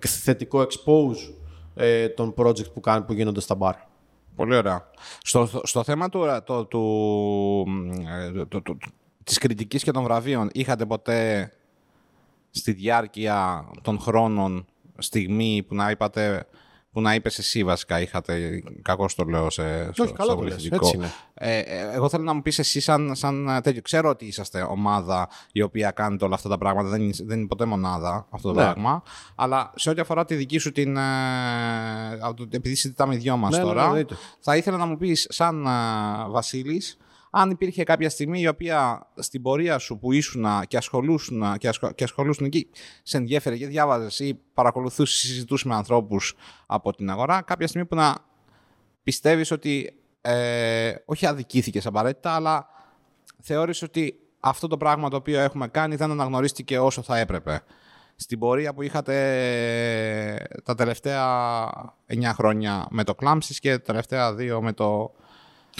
θετικό 0.07 0.61
expose 0.67 1.33
ε, 1.75 2.09
των 2.09 2.35
project 2.37 2.73
που, 2.73 2.81
κάνουν, 2.81 3.05
που 3.05 3.13
γίνονται 3.13 3.41
στα 3.41 3.57
bar. 3.61 3.73
Πολύ 4.37 4.57
ωραία. 4.57 4.91
Στο, 5.23 5.47
στο, 5.47 5.61
στο 5.65 5.83
θέμα 5.83 6.09
του, 6.09 6.25
το, 6.45 6.65
του, 6.65 7.67
ε, 8.25 8.45
του, 8.45 8.63
του, 8.63 8.63
του- 8.63 8.79
της 9.25 9.39
κριτικής 9.39 9.83
και 9.83 9.91
των 9.91 10.03
βραβείων, 10.03 10.49
είχατε 10.53 10.87
ποτέ 10.87 11.51
στη 12.51 12.73
διάρκεια 12.73 13.69
των 13.83 13.99
χρόνων 14.01 14.67
στιγμή 14.99 15.65
που 15.69 15.75
να 15.75 15.91
είπατε 15.91 16.47
που 16.97 17.03
να 17.03 17.15
είπες 17.15 17.39
εσύ 17.39 17.65
βασικά 17.65 18.01
είχατε, 18.01 18.63
κακώς 18.83 19.15
το 19.15 19.25
λέω 19.25 19.51
σε, 19.51 19.93
στο, 19.93 20.03
Όχι, 20.03 20.13
καλά 20.13 20.31
στο 20.31 20.39
το 20.39 20.43
λες, 20.45 20.53
βοηθητικό. 20.53 20.87
έτσι 20.87 20.97
είναι. 20.97 21.13
Ε, 21.35 21.59
ε, 21.59 21.89
εγώ 21.93 22.09
θέλω 22.09 22.25
να 22.25 22.33
μου 22.33 22.43
πεις 22.43 22.59
εσύ 22.59 22.81
σαν, 22.81 23.15
σαν 23.15 23.49
ε, 23.49 23.61
τέτοιο. 23.61 23.83
Ξέρω 23.83 24.09
ότι 24.09 24.25
είσαστε 24.25 24.67
ομάδα 24.71 25.29
η 25.53 25.63
οποία 25.63 25.91
κάνετε 25.91 26.25
όλα 26.25 26.35
αυτά 26.35 26.49
τα 26.49 26.59
πράγματα. 26.59 26.89
Δεν 26.89 27.01
είναι, 27.03 27.13
δεν 27.25 27.39
είναι 27.39 27.47
ποτέ 27.47 27.65
μονάδα 27.65 28.27
αυτό 28.31 28.53
το 28.53 28.59
Ναι. 28.59 28.65
πράγμα. 28.65 29.03
Αλλά 29.35 29.73
σε 29.77 29.91
ό,τι 29.91 30.01
αφορά 30.01 30.25
τη 30.25 30.35
δική 30.35 30.59
σου 30.59 30.73
την... 30.73 30.97
Ε, 30.97 31.01
από 32.21 32.35
το- 32.35 32.47
επειδή 32.51 32.75
συζητάμε 32.75 33.15
οι 33.15 33.19
δυο 33.19 33.37
μας 33.37 33.51
Ναι, 33.51 33.57
ναι, 33.59 33.63
τώρα, 33.65 33.85
εννοείται. 33.85 34.17
θα 34.41 34.57
ήθελα 34.57 34.77
να 34.77 34.87
μου 34.87 34.97
πεις 34.97 35.27
σαν 35.31 35.67
ε, 35.67 35.71
Βασίλης 36.29 36.97
αν 37.31 37.51
υπήρχε 37.51 37.83
κάποια 37.83 38.11
στιγμή 38.11 38.41
η 38.41 38.49
οποία 38.49 39.09
στην 39.17 39.43
πορεία 39.43 39.79
σου 39.79 39.99
που 39.99 40.13
ήσουν 40.13 40.47
και 40.69 40.77
ασχολούσουν, 40.77 41.57
και 41.59 41.69
ασχο, 41.69 41.93
και 41.93 42.05
ασχολούσουν 42.05 42.47
εκεί, 42.47 42.69
σε 43.03 43.17
ενδιέφερε 43.17 43.57
και 43.57 43.67
διάβαζες 43.67 44.19
ή 44.19 44.41
παρακολουθούσες 44.55 45.23
ή 45.23 45.27
συζητούσες 45.27 45.67
με 45.67 45.75
ανθρώπους 45.75 46.35
από 46.67 46.93
την 46.93 47.11
αγορά, 47.11 47.43
κάποια 47.43 47.67
στιγμή 47.67 47.87
που 47.87 47.95
να 47.95 48.17
πιστεύεις 49.03 49.51
ότι 49.51 50.01
ε, 50.21 50.95
όχι 51.05 51.27
αδικήθηκες 51.27 51.87
απαραίτητα, 51.87 52.35
αλλά 52.35 52.69
θεώρησες 53.43 53.83
ότι 53.83 54.21
αυτό 54.41 54.67
το 54.67 54.77
πράγμα 54.77 55.11
το 55.11 55.17
οποίο 55.17 55.41
έχουμε 55.41 55.69
κάνει 55.69 55.97
δεν 55.97 56.11
αναγνωρίστηκε 56.11 56.79
όσο 56.79 57.03
θα 57.03 57.19
έπρεπε. 57.19 57.63
Στην 58.17 58.39
πορεία 58.39 58.75
που 58.75 58.83
είχατε 58.83 59.15
ε, 60.35 60.61
τα 60.65 60.75
τελευταία 60.75 61.25
9 62.09 62.23
χρόνια 62.35 62.87
με 62.91 63.05
το 63.05 63.15
Clumsys 63.21 63.57
και 63.59 63.71
τα 63.71 63.81
τελευταία 63.81 64.35
2 64.35 64.59
με 64.61 64.73
το, 64.73 65.13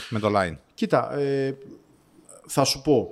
με 0.09 0.19
το 0.19 0.29
Line. 0.35 0.57
Κοίτα, 0.75 1.15
ε, 1.19 1.55
θα 2.47 2.65
σου 2.65 2.83
πω. 2.83 3.11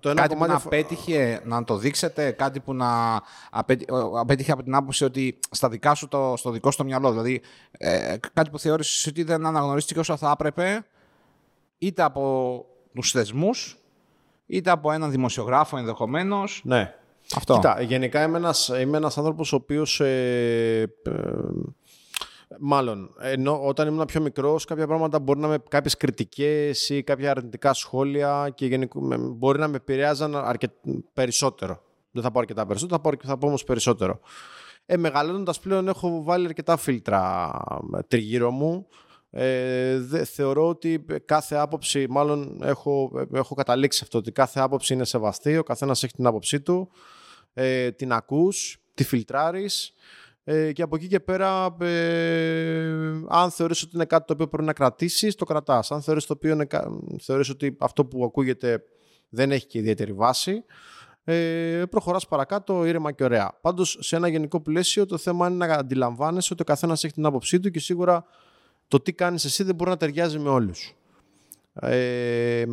Το 0.00 0.08
ένα 0.08 0.20
Κάτι 0.20 0.28
που 0.28 0.34
κομμάτι 0.34 0.50
να 0.50 0.56
αφ- 0.56 0.66
απέτυχε 0.66 1.40
να 1.44 1.64
το 1.64 1.76
δείξετε, 1.76 2.30
κάτι 2.30 2.60
που 2.60 2.74
να 2.74 3.20
απέτη- 3.50 3.90
ο- 3.90 4.18
απέτυχε 4.18 4.52
από 4.52 4.62
την 4.62 4.74
άποψη 4.74 5.04
ότι 5.04 5.38
στα 5.50 5.68
δικά 5.68 5.94
σου, 5.94 6.08
το, 6.08 6.34
στο 6.36 6.50
δικό 6.50 6.70
σου 6.70 6.76
το 6.76 6.84
μυαλό, 6.84 7.10
δηλαδή 7.10 7.40
ε, 7.70 8.16
κάτι 8.32 8.50
που 8.50 8.58
θεώρησες 8.58 9.06
ότι 9.06 9.22
δεν 9.22 9.46
αναγνωρίστηκε 9.46 9.98
όσο 9.98 10.16
θα 10.16 10.30
έπρεπε, 10.30 10.86
είτε 11.78 12.02
από 12.02 12.64
τους 12.94 13.10
θεσμούς, 13.10 13.78
είτε 14.46 14.70
από 14.70 14.92
έναν 14.92 15.10
δημοσιογράφο 15.10 15.76
ενδεχομένως. 15.76 16.60
Ναι. 16.64 16.94
Αυτό. 17.36 17.54
Κοίτα, 17.54 17.80
γενικά 17.82 18.22
είμαι 18.22 18.36
ένας, 18.38 18.68
είμαι 18.80 18.96
ένας 18.96 19.18
άνθρωπος 19.18 19.52
ο 19.52 19.56
οποίος... 19.56 20.00
Ε, 20.00 20.80
ε, 21.02 21.12
μάλλον, 22.58 23.14
ενώ 23.20 23.66
όταν 23.66 23.88
ήμουν 23.88 24.04
πιο 24.04 24.20
μικρός 24.20 24.64
κάποια 24.64 24.86
πράγματα 24.86 25.18
μπορεί 25.18 25.38
να 25.40 25.48
με 25.48 25.58
κάποιες 25.68 25.96
κριτικές 25.96 26.88
ή 26.88 27.02
κάποια 27.02 27.30
αρνητικά 27.30 27.72
σχόλια 27.74 28.52
και 28.54 28.66
γενικο, 28.66 29.00
με- 29.00 29.16
μπορεί 29.18 29.58
να 29.58 29.68
με 29.68 29.76
επηρεάζαν 29.76 30.36
αρκε, 30.36 30.68
περισσότερο. 31.12 31.82
Δεν 32.10 32.22
θα 32.22 32.30
πω 32.30 32.38
αρκετά 32.38 32.66
περισσότερο, 32.66 32.96
θα 32.96 33.02
πω, 33.02 33.08
αρκε- 33.08 33.26
θα 33.28 33.38
πω 33.38 33.46
όμως 33.46 33.64
περισσότερο. 33.64 34.20
Ε, 34.86 34.96
μεγαλώνοντας 34.96 35.60
πλέον 35.60 35.88
έχω 35.88 36.22
βάλει 36.22 36.46
αρκετά 36.46 36.76
φίλτρα 36.76 37.50
ε, 37.96 38.02
τριγύρω 38.08 38.50
μου. 38.50 38.86
Ε, 39.30 39.98
δε, 39.98 40.24
θεωρώ 40.24 40.68
ότι 40.68 41.04
κάθε 41.24 41.56
άποψη, 41.56 42.06
μάλλον 42.08 42.58
έχω, 42.62 43.10
έχω 43.32 43.54
καταλήξει 43.54 43.98
σε 43.98 44.04
αυτό, 44.04 44.18
ότι 44.18 44.32
κάθε 44.32 44.60
άποψη 44.60 44.94
είναι 44.94 45.04
σεβαστή, 45.04 45.56
ο 45.58 45.62
καθένας 45.62 46.02
έχει 46.02 46.12
την 46.12 46.26
άποψή 46.26 46.60
του, 46.60 46.90
ε, 47.54 47.90
την 47.90 48.12
ακούς, 48.12 48.78
τη 48.94 49.04
φιλτράρεις 49.04 49.94
ε, 50.52 50.72
και 50.72 50.82
από 50.82 50.96
εκεί 50.96 51.06
και 51.06 51.20
πέρα 51.20 51.76
ε, 51.80 52.90
αν 53.28 53.50
θεωρείς 53.50 53.82
ότι 53.82 53.90
είναι 53.94 54.04
κάτι 54.04 54.26
το 54.26 54.32
οποίο 54.32 54.48
πρέπει 54.48 54.64
να 54.64 54.72
κρατήσεις, 54.72 55.34
το 55.34 55.44
κρατάς. 55.44 55.90
Αν 55.90 56.02
θεωρείς, 56.02 56.26
το 56.26 56.32
οποίο 56.32 56.52
είναι, 56.52 56.64
κα- 56.64 56.90
θεωρείς 57.20 57.48
ότι 57.48 57.76
αυτό 57.80 58.04
που 58.04 58.24
ακούγεται 58.24 58.82
δεν 59.28 59.52
έχει 59.52 59.66
και 59.66 59.78
ιδιαίτερη 59.78 60.12
βάση, 60.12 60.64
ε, 61.24 61.82
προχωράς 61.90 62.26
παρακάτω 62.26 62.84
ήρεμα 62.84 63.12
και 63.12 63.24
ωραία. 63.24 63.58
Πάντως 63.60 63.98
σε 64.00 64.16
ένα 64.16 64.28
γενικό 64.28 64.60
πλαίσιο 64.60 65.06
το 65.06 65.18
θέμα 65.18 65.48
είναι 65.48 65.66
να 65.66 65.74
αντιλαμβάνεσαι 65.74 66.52
ότι 66.52 66.62
ο 66.62 66.64
καθένας 66.64 67.04
έχει 67.04 67.14
την 67.14 67.26
άποψή 67.26 67.60
του 67.60 67.70
και 67.70 67.80
σίγουρα 67.80 68.24
το 68.88 69.00
τι 69.00 69.12
κάνεις 69.12 69.44
εσύ 69.44 69.62
δεν 69.62 69.74
μπορεί 69.74 69.90
να 69.90 69.96
ταιριάζει 69.96 70.38
με 70.38 70.48
όλους. 70.48 70.94
Ε, 71.74 72.64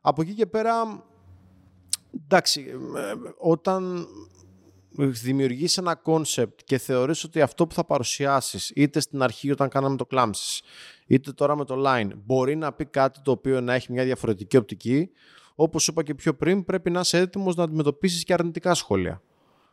από 0.00 0.22
εκεί 0.22 0.34
και 0.34 0.46
πέρα, 0.46 1.04
εντάξει, 2.24 2.64
ε, 2.96 3.12
όταν 3.38 4.06
δημιουργείς 4.96 5.78
ένα 5.78 5.94
concept 5.94 6.60
και 6.64 6.78
θεωρείς 6.78 7.24
ότι 7.24 7.40
αυτό 7.40 7.66
που 7.66 7.74
θα 7.74 7.84
παρουσιάσεις 7.84 8.72
είτε 8.74 9.00
στην 9.00 9.22
αρχή 9.22 9.50
όταν 9.50 9.68
κάναμε 9.68 9.96
το 9.96 10.06
Clumsies 10.10 10.60
είτε 11.06 11.32
τώρα 11.32 11.56
με 11.56 11.64
το 11.64 11.82
Line 11.86 12.10
μπορεί 12.24 12.56
να 12.56 12.72
πει 12.72 12.84
κάτι 12.84 13.20
το 13.20 13.30
οποίο 13.30 13.60
να 13.60 13.74
έχει 13.74 13.92
μια 13.92 14.04
διαφορετική 14.04 14.56
οπτική 14.56 15.10
όπως 15.54 15.88
είπα 15.88 16.02
και 16.02 16.14
πιο 16.14 16.34
πριν 16.34 16.64
πρέπει 16.64 16.90
να 16.90 17.00
είσαι 17.00 17.18
έτοιμος 17.18 17.54
να 17.54 17.62
αντιμετωπίσεις 17.62 18.24
και 18.24 18.32
αρνητικά 18.32 18.74
σχόλια. 18.74 19.22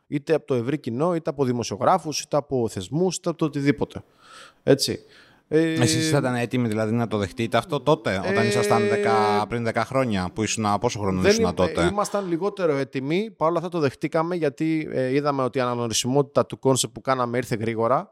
Είτε 0.07 0.33
από 0.33 0.45
το 0.45 0.53
ευρύ 0.53 0.77
κοινό 0.77 1.15
είτε 1.15 1.29
από 1.29 1.45
δημοσιογράφους 1.45 2.21
είτε 2.21 2.37
από 2.37 2.67
θεσμούς 2.69 3.15
είτε 3.15 3.29
από 3.29 3.37
το 3.37 3.45
οτιδήποτε. 3.45 4.03
Έτσι 4.63 4.99
ε, 5.49 5.73
Εσείς 5.73 6.05
ήσασταν 6.07 6.35
έτοιμοι 6.35 6.67
δηλαδή 6.67 6.93
να 6.93 7.07
το 7.07 7.17
δεχτείτε 7.17 7.57
αυτό 7.57 7.79
τότε, 7.79 8.17
όταν 8.19 8.37
Ε, 8.37 8.47
ήσασταν 8.47 8.81
10, 9.41 9.45
πριν 9.47 9.63
10 9.67 9.83
χρόνια, 9.85 10.29
που 10.33 10.43
ήσουν, 10.43 10.65
πόσο 10.79 10.99
χρόνο 10.99 11.21
Δεν 11.21 11.31
ήσουν 11.31 11.43
είμα- 11.43 11.53
τότε; 11.53 11.85
Ήμασταν 11.85 12.27
λιγότερο 12.27 12.75
έτοιμοι. 12.75 13.31
Παρ' 13.37 13.47
όλα 13.49 13.57
αυτά 13.57 13.69
το 13.69 13.79
δεχτήκαμε 13.79 14.35
γιατί 14.35 14.87
ε, 14.91 15.13
είδαμε 15.13 15.43
ότι 15.43 15.57
η 15.57 15.61
αναγνωρισιμότητα 15.61 16.45
του 16.45 16.59
concept 16.59 16.93
που 16.93 17.01
κάναμε 17.01 17.37
ήρθε 17.37 17.55
γρήγορα 17.55 18.11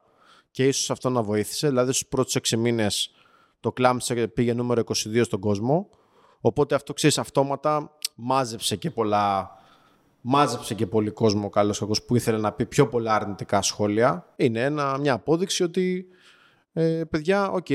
και 0.51 0.67
ίσως 0.67 0.89
αυτό 0.91 1.09
να 1.09 1.21
βοήθησε. 1.21 1.67
Δηλαδή 1.67 1.91
στους 1.93 2.07
πρώτους 2.07 2.35
6 2.35 2.57
μήνες 2.57 3.13
το 3.59 3.73
Clumsies 3.77 4.25
πήγε 4.33 4.53
νούμερο 4.53 4.81
22 4.85 5.21
στον 5.23 5.39
κόσμο. 5.39 5.89
Οπότε 6.41 6.75
αυτό 6.75 6.93
ξέρεις 6.93 7.17
αυτόματα 7.17 7.91
μάζεψε 8.15 8.75
και 8.75 8.91
πολλά... 8.91 9.49
Μάζεψε 10.27 10.73
και 10.73 10.85
πολύ 10.87 11.09
κόσμο 11.09 11.49
καλός 11.49 11.79
κακός 11.79 12.03
που 12.03 12.15
ήθελε 12.15 12.37
να 12.37 12.51
πει 12.51 12.65
πιο 12.65 12.87
πολλά 12.87 13.15
αρνητικά 13.15 13.61
σχόλια. 13.61 14.33
Είναι 14.35 14.63
ένα, 14.63 14.97
μια 14.97 15.13
απόδειξη 15.13 15.63
ότι 15.63 16.05
ε, 16.77 17.03
παιδιά, 17.09 17.49
οκ, 17.49 17.67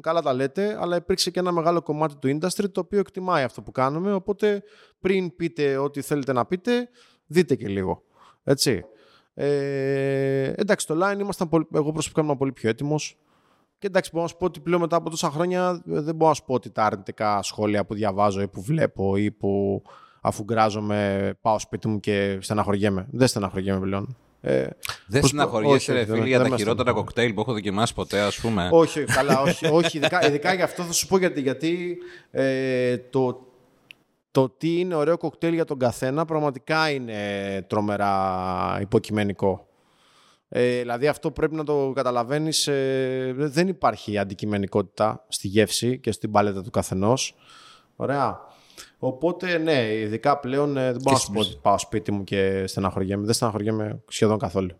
καλά 0.00 0.22
τα 0.22 0.32
λέτε, 0.32 0.76
αλλά 0.80 0.96
υπήρξε 0.96 1.30
και 1.30 1.38
ένα 1.38 1.52
μεγάλο 1.52 1.82
κομμάτι 1.82 2.16
του 2.16 2.28
industry 2.28 2.70
το 2.72 2.80
οποίο 2.80 2.98
εκτιμάει 2.98 3.42
αυτό 3.44 3.62
που 3.62 3.72
κάνουμε, 3.72 4.12
οπότε 4.12 4.62
πριν 5.00 5.36
πείτε 5.36 5.76
ό,τι 5.76 6.00
θέλετε 6.00 6.32
να 6.32 6.46
πείτε, 6.46 6.88
δείτε 7.26 7.54
και 7.54 7.68
λίγο. 7.68 8.02
Έτσι. 8.44 8.84
Ε, 9.34 10.52
εντάξει, 10.56 10.86
το 10.86 10.94
Line 11.02 11.18
ήμασταν 11.20 11.48
πολύ, 11.48 11.66
εγώ 11.74 11.92
προσωπικά 11.92 12.22
ήμουν 12.22 12.36
πολύ 12.36 12.52
πιο 12.52 12.68
έτοιμος 12.68 13.18
και 13.78 13.86
εντάξει, 13.86 14.10
μπορώ 14.12 14.22
να 14.22 14.30
σου 14.30 14.36
πω 14.36 14.44
ότι 14.44 14.60
πλέον 14.60 14.80
μετά 14.80 14.96
από 14.96 15.10
τόσα 15.10 15.30
χρόνια 15.30 15.82
ε, 15.90 16.00
δεν 16.00 16.14
μπορώ 16.14 16.28
να 16.28 16.34
σου 16.34 16.44
πω 16.44 16.54
ότι 16.54 16.70
τα 16.70 16.84
αρνητικά 16.84 17.42
σχόλια 17.42 17.84
που 17.84 17.94
διαβάζω 17.94 18.40
ή 18.40 18.48
που 18.48 18.62
βλέπω 18.62 19.16
ή 19.16 19.30
που 19.30 19.82
αφουγκράζομαι 20.20 21.32
πάω 21.40 21.58
σπίτι 21.58 21.88
μου 21.88 22.00
και 22.00 22.38
στεναχωριέμαι. 22.40 23.06
Δεν 23.10 23.28
στεναχωριέμαι 23.28 23.80
πλέον. 23.80 24.16
Ε, 24.46 24.68
Δεν 25.06 25.20
πώς- 25.20 25.28
στεναχωριέσαι, 25.30 25.74
όχι, 25.74 25.92
ρε 25.92 25.96
όχι, 25.98 26.04
φίλε, 26.06 26.16
δεν- 26.18 26.26
για 26.26 26.36
δεν 26.38 26.46
τα 26.46 26.52
με 26.52 26.56
χειρότερα 26.58 26.82
στεναχωρεί. 26.82 27.04
κοκτέιλ 27.06 27.34
που 27.34 27.40
έχω 27.40 27.52
δοκιμάσει 27.52 27.94
ποτέ, 27.94 28.20
ας 28.20 28.36
πούμε. 28.40 28.68
όχι, 28.72 29.04
καλά, 29.04 29.40
όχι, 29.40 29.66
όχι 29.66 29.96
ειδικά, 29.96 30.26
ειδικά 30.26 30.54
για 30.54 30.64
αυτό 30.64 30.82
θα 30.82 30.92
σου 30.92 31.06
πω 31.06 31.18
γιατί, 31.18 31.40
γιατί 31.40 31.98
ε, 32.30 32.98
το, 32.98 33.46
το 34.30 34.48
τι 34.48 34.78
είναι 34.80 34.94
ωραίο 34.94 35.16
κοκτέιλ 35.18 35.54
για 35.54 35.64
τον 35.64 35.78
καθένα 35.78 36.24
πραγματικά 36.24 36.90
είναι 36.90 37.18
τρομερά 37.66 38.78
υποκειμενικό. 38.80 39.68
Ε, 40.48 40.78
δηλαδή 40.78 41.06
αυτό 41.06 41.30
πρέπει 41.30 41.54
να 41.54 41.64
το 41.64 41.92
καταλαβαίνεις, 41.94 42.66
ε, 42.66 43.32
δεν 43.36 43.68
υπάρχει 43.68 44.18
αντικειμενικότητα 44.18 45.24
στη 45.28 45.48
γεύση 45.48 45.98
και 45.98 46.12
στην 46.12 46.30
παλέτα 46.30 46.62
του 46.62 46.70
καθενός. 46.70 47.34
Ωραία. 47.96 48.40
Οπότε 49.06 49.58
ναι, 49.58 49.92
ειδικά 49.92 50.38
πλέον 50.38 50.76
ε, 50.76 50.92
δεν 50.92 51.00
μπορώ 51.02 51.16
να 51.16 51.22
σου 51.22 51.32
πω 51.32 51.40
ότι 51.40 51.58
πάω 51.62 51.78
σπίτι 51.78 52.12
μου 52.12 52.24
και 52.24 52.66
στεναχωριέμαι. 52.66 53.24
Δεν 53.24 53.34
στεναχωριέμαι 53.34 54.02
σχεδόν 54.08 54.38
καθόλου. 54.38 54.70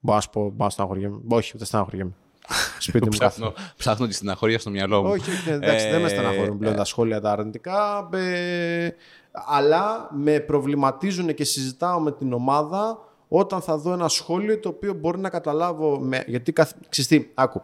Μπορώ 0.00 0.16
να 0.16 0.22
σου 0.22 0.30
πω, 0.30 0.40
μπορώ 0.42 0.64
να 0.64 0.70
στεναχωριέμαι. 0.70 1.20
Όχι, 1.28 1.56
δεν 1.56 1.66
στεναχωριέμαι. 1.66 2.12
σπίτι 2.78 3.04
μου. 3.04 3.10
ψάχνω, 3.10 3.52
ψάχνω 3.76 4.06
τη 4.06 4.14
στεναχωρία 4.14 4.58
στο 4.58 4.70
μυαλό 4.70 5.02
μου. 5.02 5.10
Όχι, 5.10 5.30
όχι, 5.30 5.50
εντάξει, 5.50 5.90
δεν 5.90 6.00
με 6.00 6.08
στεναχωρούν 6.08 6.58
πλέον 6.58 6.76
τα 6.76 6.84
σχόλια 6.84 7.20
τα 7.20 7.30
αρνητικά. 7.30 8.08
ε, 8.12 8.88
αλλά 9.32 10.08
με 10.12 10.40
προβληματίζουν 10.40 11.34
και 11.34 11.44
συζητάω 11.44 12.00
με 12.00 12.12
την 12.12 12.32
ομάδα 12.32 12.98
όταν 13.28 13.60
θα 13.60 13.76
δω 13.76 13.92
ένα 13.92 14.08
σχόλιο 14.08 14.58
το 14.58 14.68
οποίο 14.68 14.92
μπορεί 14.92 15.18
να 15.18 15.28
καταλάβω. 15.28 16.00
Με, 16.00 16.24
γιατί 16.26 16.52
καθ... 16.52 16.72
ξυστή, 16.88 17.30
άκου. 17.34 17.62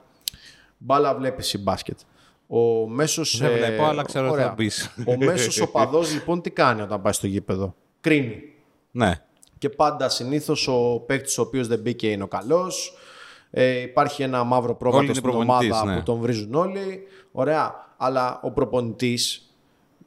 Μπάλα 0.78 1.14
βλέπεις 1.14 1.52
η 1.52 1.59
μπάσκετ. 1.59 1.98
Ο 2.47 2.88
μέσος, 2.88 3.38
Δεν 3.38 3.51
ε, 3.51 3.57
βλέπω, 3.57 3.84
αλλά 3.84 4.03
ξέρω 4.03 4.26
τι 4.26 4.32
ωραία. 4.32 4.47
θα 4.47 4.55
πεις. 4.55 4.94
Ο 5.07 5.16
μέσος 5.16 5.61
οπαδό 5.61 6.01
λοιπόν 6.01 6.40
τι 6.40 6.51
κάνει 6.51 6.80
όταν 6.80 7.03
πάει 7.03 7.12
στο 7.12 7.26
γήπεδο; 7.26 7.74
Κρίνει. 8.01 8.42
Ναι. 8.90 9.20
Και 9.59 9.68
πάντα 9.68 10.09
συνήθως 10.09 10.68
ο 10.68 11.03
παίκτης 11.07 11.38
ο 11.38 11.42
οποίος 11.42 11.66
δεν 11.66 11.78
μπήκε 11.78 12.11
είναι 12.11 12.22
ο 12.22 12.28
καλός. 12.28 12.97
Ε, 13.51 13.80
υπάρχει 13.80 14.22
ένα 14.22 14.44
μαύρο 14.44 14.68
Όλοι 14.68 14.76
πρόβατο 14.78 15.03
είναι 15.05 15.14
στην 15.14 15.30
προπονητής, 15.30 15.70
ομάδα 15.70 15.84
ναι. 15.84 15.97
που 15.97 16.03
τον 16.03 16.18
βρίζουν 16.18 16.55
όλοι. 16.55 17.03
Ωραία. 17.32 17.74
Αλλά 17.97 18.40
ο 18.42 18.51
προπονητής 18.51 19.51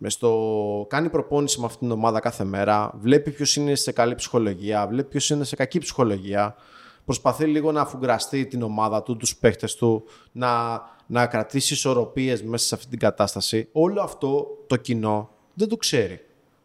στο... 0.08 0.86
κάνει 0.90 1.10
προπόνηση 1.10 1.60
με 1.60 1.66
αυτήν 1.66 1.88
την 1.88 1.92
ομάδα 1.92 2.20
κάθε 2.20 2.44
μέρα. 2.44 2.94
Βλέπει 3.00 3.32
ποιος 3.32 3.56
είναι 3.56 3.76
σε 3.76 3.92
καλή 3.92 4.16
ψυχολογία, 4.16 4.88
βλέπει 4.88 5.10
ποιος 5.10 5.30
είναι 5.30 5.44
σε 5.44 5.56
κακή 5.56 5.80
ψυχολογία. 5.80 6.56
Προσπαθεί 7.06 7.46
λίγο 7.46 7.72
να 7.72 7.82
αφουγκραστεί 7.82 8.46
την 8.46 8.62
ομάδα 8.62 9.04
του, 9.04 9.18
τους 9.18 9.36
παίχτε 9.36 9.68
του, 9.78 10.04
να, 10.32 10.82
να 11.12 11.26
κρατήσει 11.28 11.74
ισορροπίες 11.74 12.44
μέσα 12.44 12.66
σε 12.68 12.76
αυτή 12.76 12.88
την 12.88 13.00
κατάσταση. 13.00 13.70
Όλο 13.72 14.02
αυτό 14.02 14.48
το 14.68 14.76
κοινό 14.76 15.30
δεν 15.54 15.68
το 15.68 15.76
ξέρει. 15.78 16.20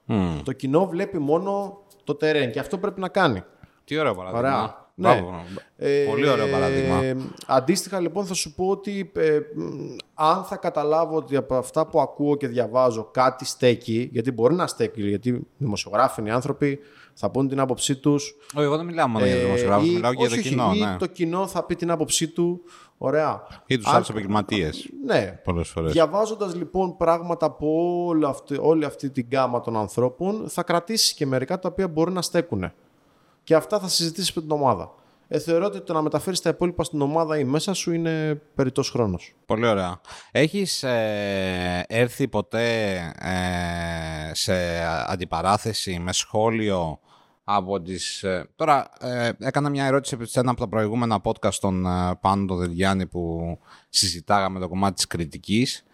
Μμ. 0.05 0.39
Το 0.45 0.53
κοινό 0.53 0.87
βλέπει 0.87 1.19
μόνο 1.19 1.83
το 2.05 2.17
terrain 2.21 2.51
και 2.53 2.59
αυτό 2.61 2.79
πρέπει 2.79 3.01
να 3.01 3.09
κάνει. 3.09 3.43
Τι 3.85 3.99
ωραίο 3.99 4.15
παράδειγμα. 4.15 4.49
Ωραία. 4.49 4.83
Μπράβο. 4.97 5.43
Ε, 5.77 6.05
Πολύ 6.09 6.29
ωραίο 6.29 6.47
παράδειγμα. 6.47 7.03
ε, 7.05 7.17
αντίστοιχα 7.47 8.01
λοιπόν 8.01 8.25
θα 8.27 8.35
σου 8.35 8.55
πω 8.55 8.67
ότι 8.69 9.13
ε, 9.17 9.39
μ, 9.55 9.97
αν 10.15 10.45
θα 10.45 10.57
καταλάβω 10.57 11.17
ότι 11.17 11.37
από 11.37 11.55
αυτά 11.55 11.87
που 11.87 12.01
ακούω 12.01 12.37
και 12.37 12.47
διαβάζω 12.49 13.09
κάτι 13.13 13.45
στέκει, 13.45 14.09
γιατί 14.13 14.31
μπορεί 14.33 14.55
να 14.55 14.67
στέκει, 14.67 15.09
γιατί 15.09 15.47
δημοσιογράφοι 15.57 16.21
είναι 16.21 16.31
οι 16.31 16.33
άνθρωποι, 16.33 16.79
θα 17.15 17.31
πούν 17.31 17.49
την 17.49 17.61
άποψή 17.61 17.97
τους. 17.97 18.37
Όχι, 18.55 18.65
εγώ 18.65 18.77
δεν 18.77 18.85
μιλάω 18.87 19.09
μόνο 19.09 19.27
για 19.27 19.35
ε, 19.35 19.39
δημοσιογράφους, 19.45 19.89
ή- 19.89 19.93
μιλάω 19.93 20.11
και 20.15 20.19
για 20.21 20.29
το 20.29 20.35
όχι, 20.35 20.49
κοινό. 20.49 20.73
ή 20.75 20.79
Ναι. 20.81 20.97
το 20.99 21.07
κοινό 21.07 21.47
θα 21.47 21.65
πει 21.65 21.75
την 21.75 21.91
άποψή 21.91 22.29
του. 22.29 22.61
Ωραία. 22.99 23.47
Ή 23.67 23.77
τους 23.77 23.87
Αν- 23.87 23.95
άλλους 23.95 24.09
επαγγελματίες. 24.09 24.89
Ναι. 25.05 25.41
Πολλές 25.45 25.69
φορές. 25.69 25.93
Διαβάζοντας 25.93 26.55
λοιπόν 26.55 26.97
πράγματα 26.97 27.47
από 27.47 27.67
όλη 28.07 28.25
αυτή, 28.25 28.59
όλη 28.61 28.85
αυτή 28.85 29.11
την 29.11 29.27
γκάμα 29.27 29.61
των 29.61 29.77
ανθρώπων, 29.77 30.45
θα 30.49 30.63
κρατήσεις 30.63 31.13
και 31.15 31.27
μερικά 31.27 31.59
τα 31.59 31.69
οποία 31.69 31.89
μπορεί 31.89 32.13
να 32.13 32.23
στέκουν. 32.23 32.73
Και 33.43 33.55
αυτά 33.55 33.79
θα 33.79 33.89
συζητήσεις 33.89 34.33
με 34.33 34.43
την 34.43 34.51
ομάδα. 34.51 34.95
Ε, 35.29 35.39
θεωρώ 35.39 35.65
ότι 35.65 35.81
το 35.81 35.93
να 35.93 36.03
μεταφέρεις 36.03 36.41
τα 36.41 36.49
υπόλοιπα 36.51 36.85
στην 36.85 37.01
ομάδα 37.01 37.39
ή 37.39 37.45
μέσα 37.45 37.75
σου 37.75 37.93
είναι 37.93 38.43
περιττός 38.55 38.91
χρόνος. 38.91 39.35
Πολύ 39.47 39.67
ωραία. 39.67 40.01
Έχεις 40.33 40.83
ε, 40.83 41.85
έρθει 41.89 42.29
ποτέ 42.29 42.95
ε, 43.21 44.35
σε 44.35 44.55
αντιπαράθεση 45.07 45.99
με 45.99 46.13
σχόλιο 46.13 46.99
από 47.45 47.81
τις... 47.81 48.23
ε, 48.23 48.49
τώρα 48.57 48.91
ε, 49.01 49.31
έκανα 49.39 49.69
μια 49.69 49.85
ερώτηση 49.85 50.17
σε 50.23 50.41
ένα 50.41 50.51
από 50.51 50.61
τα 50.61 50.69
προηγούμενα 50.69 51.21
podcast 51.25 51.55
των 51.61 51.87
ε, 51.87 52.15
Πάνο 52.21 52.47
τον 52.47 52.59
Δελγιάννη 52.59 53.07
που 53.07 53.59
συζητάγαμε 53.89 54.59
το 54.61 54.69
κομμάτι 54.69 54.95
της 54.95 55.07
κριτικής 55.07 55.85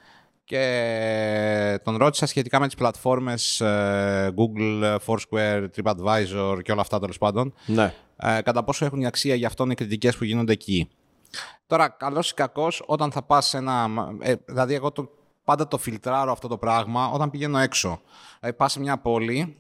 και 0.45 1.81
τον 1.85 1.97
ρώτησα 1.97 2.27
σχετικά 2.27 2.61
με 2.61 2.67
τις 2.67 2.75
πλατφόρμες 2.75 3.61
ε, 3.61 4.35
Google, 4.37 4.97
Foursquare, 5.07 5.67
TripAdvisor 5.77 6.59
και 6.63 6.73
όλα 6.73 6.81
αυτά 6.81 6.99
τέλος 7.01 7.19
πάντων 7.19 7.55
Ναι. 7.67 7.95
ε, 8.17 8.41
κατά 8.43 8.65
πόσο 8.65 8.85
έχουν 8.85 9.01
η 9.01 9.07
αξία 9.07 9.35
για 9.35 9.47
αυτόν 9.47 9.71
οι 9.71 9.75
κριτικές 9.75 10.17
που 10.17 10.25
γίνονται 10.25 10.53
εκεί. 10.53 10.89
Τώρα, 11.67 11.89
καλός 11.89 12.31
ή 12.31 12.35
κακός, 12.35 12.83
όταν 12.87 13.13
θα 13.13 13.23
πας 13.23 13.47
σε 13.47 13.57
ένα... 13.57 13.87
Ε, 14.21 14.35
δηλαδή, 14.47 14.75
εγώ 14.75 14.91
το, 14.93 15.11
πάντα 15.45 15.69
το 15.69 15.79
φιλτράρω 15.79 16.33
αυτό 16.33 16.49
το 16.49 16.59
πράγμα 16.59 17.09
όταν 17.11 17.31
πηγαίνω 17.31 17.59
έξω. 17.59 18.01
Δηλαδή, 18.41 18.57
πας 18.59 18.73
σε 18.73 18.81
μια 18.81 18.99
πόλη, 18.99 19.37
λέω, 19.37 19.57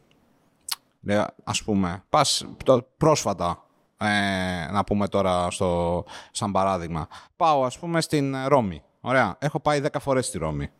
ας 1.44 1.62
πούμε, 1.62 2.04
πας 2.08 2.46
το, 2.64 2.86
πρόσφατα, 2.96 3.64
ε, 3.96 4.70
να 4.70 4.84
πούμε 4.84 5.08
τώρα 5.08 5.50
στο, 5.50 6.04
σαν 6.30 6.52
παράδειγμα. 6.52 7.08
Πάω, 7.36 7.64
ας 7.64 7.78
πούμε, 7.78 8.00
στην 8.00 8.36
Ρώμη. 8.46 8.82
Ωραία. 9.00 9.36
Έχω 9.38 9.60
πάει 9.60 9.80
10 9.80 10.00
φορές 10.00 10.26
στη 10.26 10.38
Ρώμη. 10.38 10.70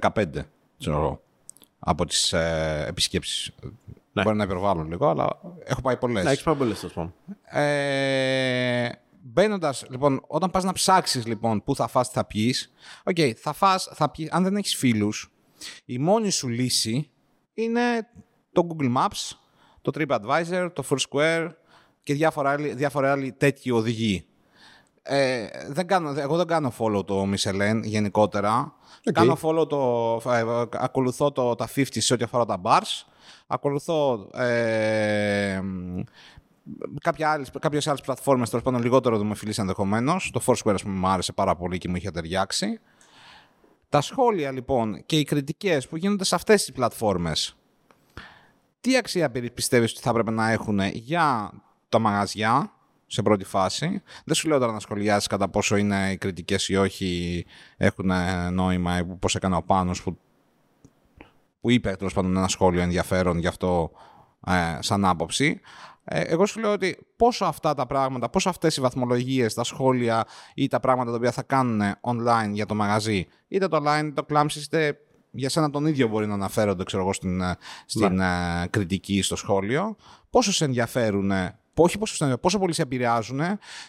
15, 0.00 0.26
ξέρω 0.78 0.96
εγώ, 0.96 1.22
από 1.78 2.04
τις 2.06 2.32
ε, 2.32 2.84
επισκέψεις. 2.88 3.52
Ναι. 4.12 4.22
Μπορεί 4.22 4.36
να 4.36 4.44
υπερβάλλω 4.44 4.82
λίγο, 4.82 5.08
αλλά 5.08 5.28
έχω 5.64 5.80
πάει 5.80 5.96
πολλές. 5.96 6.24
Να 6.24 6.30
έχεις 6.30 6.42
πάρα 6.42 6.56
πολλές 6.56 6.80
τέλος 6.80 6.92
πάντων. 6.94 7.14
Ε, 7.42 8.90
Μπαίνοντας, 9.22 9.84
λοιπόν, 9.88 10.24
όταν 10.26 10.50
πας 10.50 10.64
να 10.64 10.72
ψάξεις 10.72 11.26
λοιπόν 11.26 11.62
πού 11.64 11.74
θα 11.74 11.86
φας, 11.86 12.08
τι 12.08 12.14
θα 12.14 12.24
πιεις, 12.24 12.54
οκ, 13.04 13.16
θα 13.36 13.52
φας, 13.52 13.90
θα 13.92 14.10
πιείς, 14.10 14.30
αν 14.30 14.42
δεν 14.42 14.56
έχεις 14.56 14.76
φίλους, 14.76 15.32
η 15.84 15.98
μόνη 15.98 16.30
σου 16.30 16.48
λύση 16.48 17.10
είναι 17.54 18.08
το 18.52 18.66
Google 18.68 18.96
Maps, 18.96 19.36
το 19.90 20.00
TripAdvisor, 20.00 20.70
το 20.72 20.84
Foursquare 20.90 21.48
και 22.02 22.14
διάφορα 22.14 22.50
άλλοι, 22.50 22.74
διάφορα 22.74 23.12
άλλοι 23.12 23.32
τέτοιοι 23.32 23.70
οδηγοί. 23.70 24.24
Ε, 25.02 25.46
δεν 25.68 25.86
κάνω, 25.86 26.14
εγώ 26.20 26.36
δεν 26.36 26.46
κάνω 26.46 26.72
follow 26.78 27.06
το 27.06 27.26
Michelin 27.32 27.80
γενικότερα. 27.82 28.74
Κάνω 29.12 29.38
follow 29.42 29.68
το, 29.68 30.20
ε, 30.30 30.44
ακολουθώ 30.70 31.32
το, 31.32 31.54
τα 31.54 31.68
50 31.74 31.84
σε 31.90 32.14
ό,τι 32.14 32.24
αφορά 32.24 32.44
τα 32.44 32.60
bars. 32.62 33.04
Ακολουθώ 33.46 34.28
ε, 34.34 35.60
κάποια 37.02 37.30
άλλες, 37.30 37.50
κάποιες 37.58 37.86
άλλες 37.86 38.00
πλατφόρμες, 38.00 38.50
τέλος 38.50 38.64
πάντων 38.64 38.82
λιγότερο 38.82 39.18
δημοφιλείς 39.18 39.58
ενδεχομένως. 39.58 40.30
Το 40.32 40.40
Foursquare, 40.46 40.74
ας 40.74 40.82
πούμε, 40.82 40.94
μου 40.94 41.06
άρεσε 41.06 41.32
πάρα 41.32 41.56
πολύ 41.56 41.78
και 41.78 41.88
μου 41.88 41.96
είχε 41.96 42.10
ταιριάξει. 42.10 42.80
Τα 43.88 44.00
σχόλια, 44.00 44.50
λοιπόν, 44.50 45.02
και 45.06 45.18
οι 45.18 45.24
κριτικές 45.24 45.88
που 45.88 45.96
γίνονται 45.96 46.24
σε 46.24 46.34
αυτές 46.34 46.64
τις 46.64 46.72
πλατφόρμες, 46.72 47.56
τι 48.80 48.96
αξία 48.96 49.30
περι- 49.30 49.52
πιστεύεις 49.52 49.90
ότι 49.92 50.00
θα 50.00 50.10
έπρεπε 50.10 50.30
να 50.30 50.50
έχουν 50.50 50.80
για 50.80 51.52
τα 51.88 51.98
μαγαζιά, 51.98 52.72
σε 53.06 53.22
πρώτη 53.22 53.44
φάση; 53.44 54.02
Δεν 54.24 54.34
σου 54.34 54.48
λέω 54.48 54.58
τώρα 54.58 54.72
να 54.72 54.80
σχολιάσεις 54.80 55.26
κατά 55.26 55.48
πόσο 55.48 55.76
είναι 55.76 56.10
οι 56.12 56.16
κριτικές 56.16 56.68
ή 56.68 56.76
όχι 56.76 57.44
έχουν 57.76 58.10
νόημα 58.50 58.98
ή 58.98 59.04
πώς 59.04 59.34
έκανε 59.34 59.56
ο 59.56 59.62
Πάνος 59.62 60.02
που, 60.02 60.18
που 61.60 61.70
είπε 61.70 61.96
τέλος 61.96 62.14
πάντων 62.14 62.36
ένα 62.36 62.48
σχόλιο 62.48 62.80
ενδιαφέρον 62.80 63.38
γι' 63.38 63.46
αυτό 63.46 63.90
ε, 64.46 64.78
σαν 64.80 65.04
άποψη. 65.04 65.60
Ε, 66.04 66.20
εγώ 66.20 66.46
σου 66.46 66.60
λέω 66.60 66.72
ότι 66.72 66.98
πόσο 67.16 67.44
αυτά 67.44 67.74
τα 67.74 67.86
πράγματα, 67.86 68.28
πόσο 68.30 68.48
αυτές 68.48 68.76
οι 68.76 68.80
βαθμολογίες, 68.80 69.54
τα 69.54 69.64
σχόλια 69.64 70.26
ή 70.54 70.68
τα 70.68 70.80
πράγματα 70.80 71.10
τα 71.10 71.16
οποία 71.16 71.30
θα 71.30 71.42
κάνουν 71.42 71.94
online 72.00 72.50
για 72.52 72.66
το 72.66 72.74
μαγαζί, 72.74 73.26
είτε 73.48 73.68
το 73.68 73.76
online 73.76 74.02
είτε 74.04 74.12
το 74.12 74.24
κλάμψεις, 74.24 74.64
είτε 74.64 74.98
για 75.30 75.48
σένα 75.48 75.70
τον 75.70 75.86
ίδιο 75.86 76.08
μπορεί 76.08 76.26
να 76.26 76.34
αναφέρονται 76.34 76.84
ξέρω 76.84 77.02
εγώ, 77.02 77.12
στην, 77.12 77.40
ε, 77.40 77.56
στην 77.86 78.20
ε, 78.20 78.66
κριτική, 78.70 79.22
στο 79.22 79.36
σχόλιο, 79.36 79.96
πόσο 80.30 80.52
σε 80.52 80.64
ενδιαφέρουν 80.64 81.32
όχι 81.74 81.98
πόσο, 81.98 82.14
σε- 82.14 82.36
πόσο 82.36 82.58
πολύ 82.58 82.72
σε 82.72 82.82
επηρεάζουν 82.82 83.40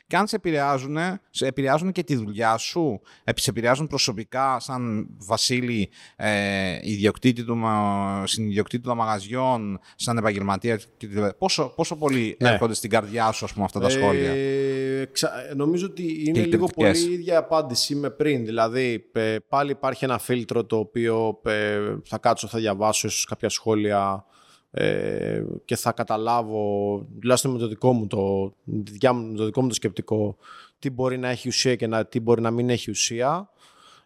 και 0.08 0.16
αν 0.18 0.28
σε 0.28 0.36
επηρεάζουν, 0.36 0.98
σε 1.30 1.46
επηρεάζουν 1.48 1.92
και 1.92 2.04
τη 2.04 2.16
δουλειά 2.16 2.58
σου, 2.58 3.02
επι- 3.24 3.40
σε 3.40 3.50
επηρεάζουν 3.50 3.88
προσωπικά 3.88 4.60
σαν 4.60 5.08
Βασίλη, 5.18 5.90
ε, 6.16 6.78
ιδιοκτήτη 6.82 7.44
του, 7.44 7.56
μα- 7.58 8.24
συνιδιοκτήτη 8.28 8.84
των 8.84 8.98
μαγαζιών, 8.98 9.80
σαν 9.96 10.18
επαγγελματία. 10.18 10.76
και 10.98 11.08
τη- 11.08 11.20
Πόσο, 11.38 11.74
πόσο 11.76 11.96
πολύ 11.96 12.38
Ναι. 12.40 12.50
έρχονται 12.50 12.74
στην 12.74 12.90
καρδιά 12.90 13.32
σου 13.32 13.46
ας 13.46 13.54
πούμε, 13.54 13.66
αυτά 13.66 13.80
τα 13.80 13.90
σχόλια; 13.90 14.32
Ε, 14.32 15.06
ξα- 15.12 15.32
νομίζω 15.56 15.86
ότι 15.86 16.04
είναι 16.28 16.40
οι 16.40 16.44
λίγο 16.46 16.66
κριτικές. 16.66 17.00
πολύ 17.00 17.12
η 17.12 17.14
ίδια 17.14 17.38
απάντηση 17.38 17.96
με 17.96 18.10
πριν. 18.10 18.46
Δηλαδή, 18.46 19.10
ε, 19.12 19.36
πάλι 19.48 19.72
υπάρχει 19.72 20.04
ένα 20.04 20.18
φίλτρο 20.18 20.66
το 20.66 20.78
οποίο 20.78 21.40
ε, 21.46 21.80
θα 22.06 22.18
κάτσω, 22.18 22.48
θα 22.48 22.60
διαβάσω 22.60 23.08
ίσως 23.08 23.26
κάποια 23.26 23.50
σχόλια 23.50 24.26
ε, 24.72 25.44
και 25.66 25.76
θα 25.76 25.92
καταλάβω, 25.92 26.98
τουλάχιστον 27.20 27.52
με 27.52 27.58
το 27.58 27.68
δικό 27.68 27.94
μου 27.94 28.08
το, 28.08 28.50
τη 28.84 28.92
δικιά 28.92 29.14
μου- 29.14 29.36
το 29.38 29.46
δικό 29.46 29.62
μου 29.62 29.68
το 29.68 29.74
σκεπτικό, 29.74 30.38
τι 30.80 30.90
μπορεί 30.90 31.18
να 31.18 31.30
έχει 31.30 31.48
ουσία 31.48 31.76
και 31.76 31.88
να, 31.88 32.06
τι 32.06 32.20
μπορεί 32.20 32.42
να 32.42 32.52
μην 32.52 32.70
έχει 32.70 32.90
ουσία. 32.92 33.50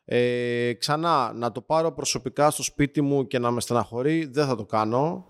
Ε, 0.05 0.73
ξανά, 0.73 1.33
να 1.35 1.51
το 1.51 1.61
πάρω 1.61 1.91
προσωπικά 1.91 2.49
στο 2.49 2.63
σπίτι 2.63 3.01
μου 3.01 3.27
και 3.27 3.39
να 3.39 3.51
με 3.51 3.61
στεναχωρεί, 3.61 4.25
δεν 4.25 4.45
θα 4.47 4.55
το 4.55 4.65
κάνω. 4.65 5.25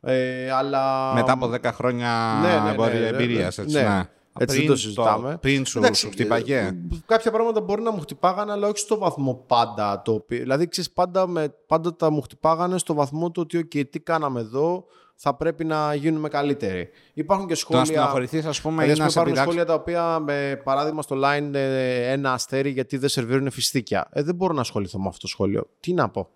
Ε, 0.00 0.50
αλλά... 0.50 1.12
Μετά 1.14 1.32
από 1.32 1.50
10 1.52 1.62
χρόνια 1.72 2.38
Ναι, 2.42 2.58
ναι, 2.64 2.70
εμπορία- 2.70 2.94
ναι, 2.94 3.00
ναι, 3.00 3.06
εμπειρίας, 3.06 3.56
ναι. 3.58 4.08
Έτσι, 4.38 4.44
Ναι. 4.44 4.44
ναι. 4.44 4.44
Έτσι 4.44 4.58
δεν 4.58 4.66
το 4.66 4.76
συζητάμε. 4.76 5.38
πριν 5.40 5.66
σου, 5.66 5.78
Εντάξει, 5.78 6.00
σου 6.00 6.10
χτύπαγε. 6.10 6.58
ε, 6.58 6.76
Κάποια 7.06 7.30
πράγματα 7.30 7.60
μπορεί 7.60 7.82
να 7.82 7.90
μου 7.92 8.00
χτυπάγανε, 8.00 8.52
αλλά 8.52 8.66
όχι 8.68 8.78
στο 8.78 8.98
βαθμό 8.98 9.44
πάντα. 9.46 10.02
Το 10.02 10.12
οποίο, 10.12 10.38
δηλαδή, 10.38 10.68
ξέρεις, 10.68 10.90
πάντα, 10.92 11.26
με, 11.26 11.54
πάντα 11.66 11.96
τα 11.96 12.10
μου 12.10 12.20
χτυπάγανε 12.20 12.78
στο 12.78 12.94
βαθμό 12.94 13.30
του 13.30 13.40
ότι, 13.44 13.58
okay, 13.58 13.88
τι 13.90 14.00
κάναμε 14.00 14.40
εδώ, 14.40 14.84
θα 15.16 15.34
πρέπει 15.36 15.64
να 15.64 15.94
γίνουμε 15.94 16.28
καλύτεροι. 16.28 16.88
Υπάρχουν 17.14 17.46
και 17.46 17.52
Το 17.54 17.58
να 17.58 17.66
σχόλια. 17.66 17.84
στεναχωρηθείς, 17.84 18.44
ας 18.44 18.60
πούμε, 18.60 18.82
Δηλαδή, 18.82 19.00
ή 19.00 19.02
ας 19.04 19.14
να 19.14 19.22
πούμε, 19.22 19.34
σε 19.34 19.40
υπάρχουν 19.40 19.54
πειράξει. 19.54 19.76
σχόλια 19.82 19.94
τα 19.96 20.14
οποία, 20.14 20.18
με 20.18 20.60
παράδειγμα 20.64 21.02
στο 21.02 21.16
line, 21.24 21.50
ε, 21.54 22.10
ένα 22.12 22.32
αστέρι 22.32 22.70
γιατί 22.70 22.96
δεν 22.96 23.08
σερβίρουν 23.08 23.50
φιστίκια. 23.50 24.08
Ε, 24.12 24.22
δεν 24.22 24.34
μπορώ 24.34 24.52
να 24.54 24.60
ασχοληθώ 24.60 24.98
με 24.98 25.06
αυτό 25.08 25.20
το 25.20 25.26
σχόλιο. 25.26 25.66
Τι 25.80 25.92
να 25.92 26.08
πω. 26.08 26.28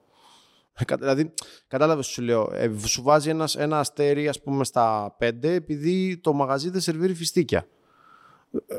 Ε, 0.80 0.84
κα- 0.84 0.96
Δηλαδή, 0.96 1.32
κατάλαβες 1.68 2.06
σου 2.06 2.22
λέω, 2.22 2.50
ε, 2.54 2.70
σου 2.84 3.02
βάζει 3.02 3.30
ένας, 3.30 3.56
ένα 3.56 3.78
αστέρι 3.78 4.28
ας 4.28 4.40
πούμε 4.42 4.64
στα 4.64 5.16
5 5.18 5.48
επειδή 5.54 6.18
το 6.18 6.32
μαγαζί 6.32 6.70
δεν 6.70 6.80
σερβίρει 6.80 7.14
φιστίκια. 7.14 7.66
Ε, 8.66 8.76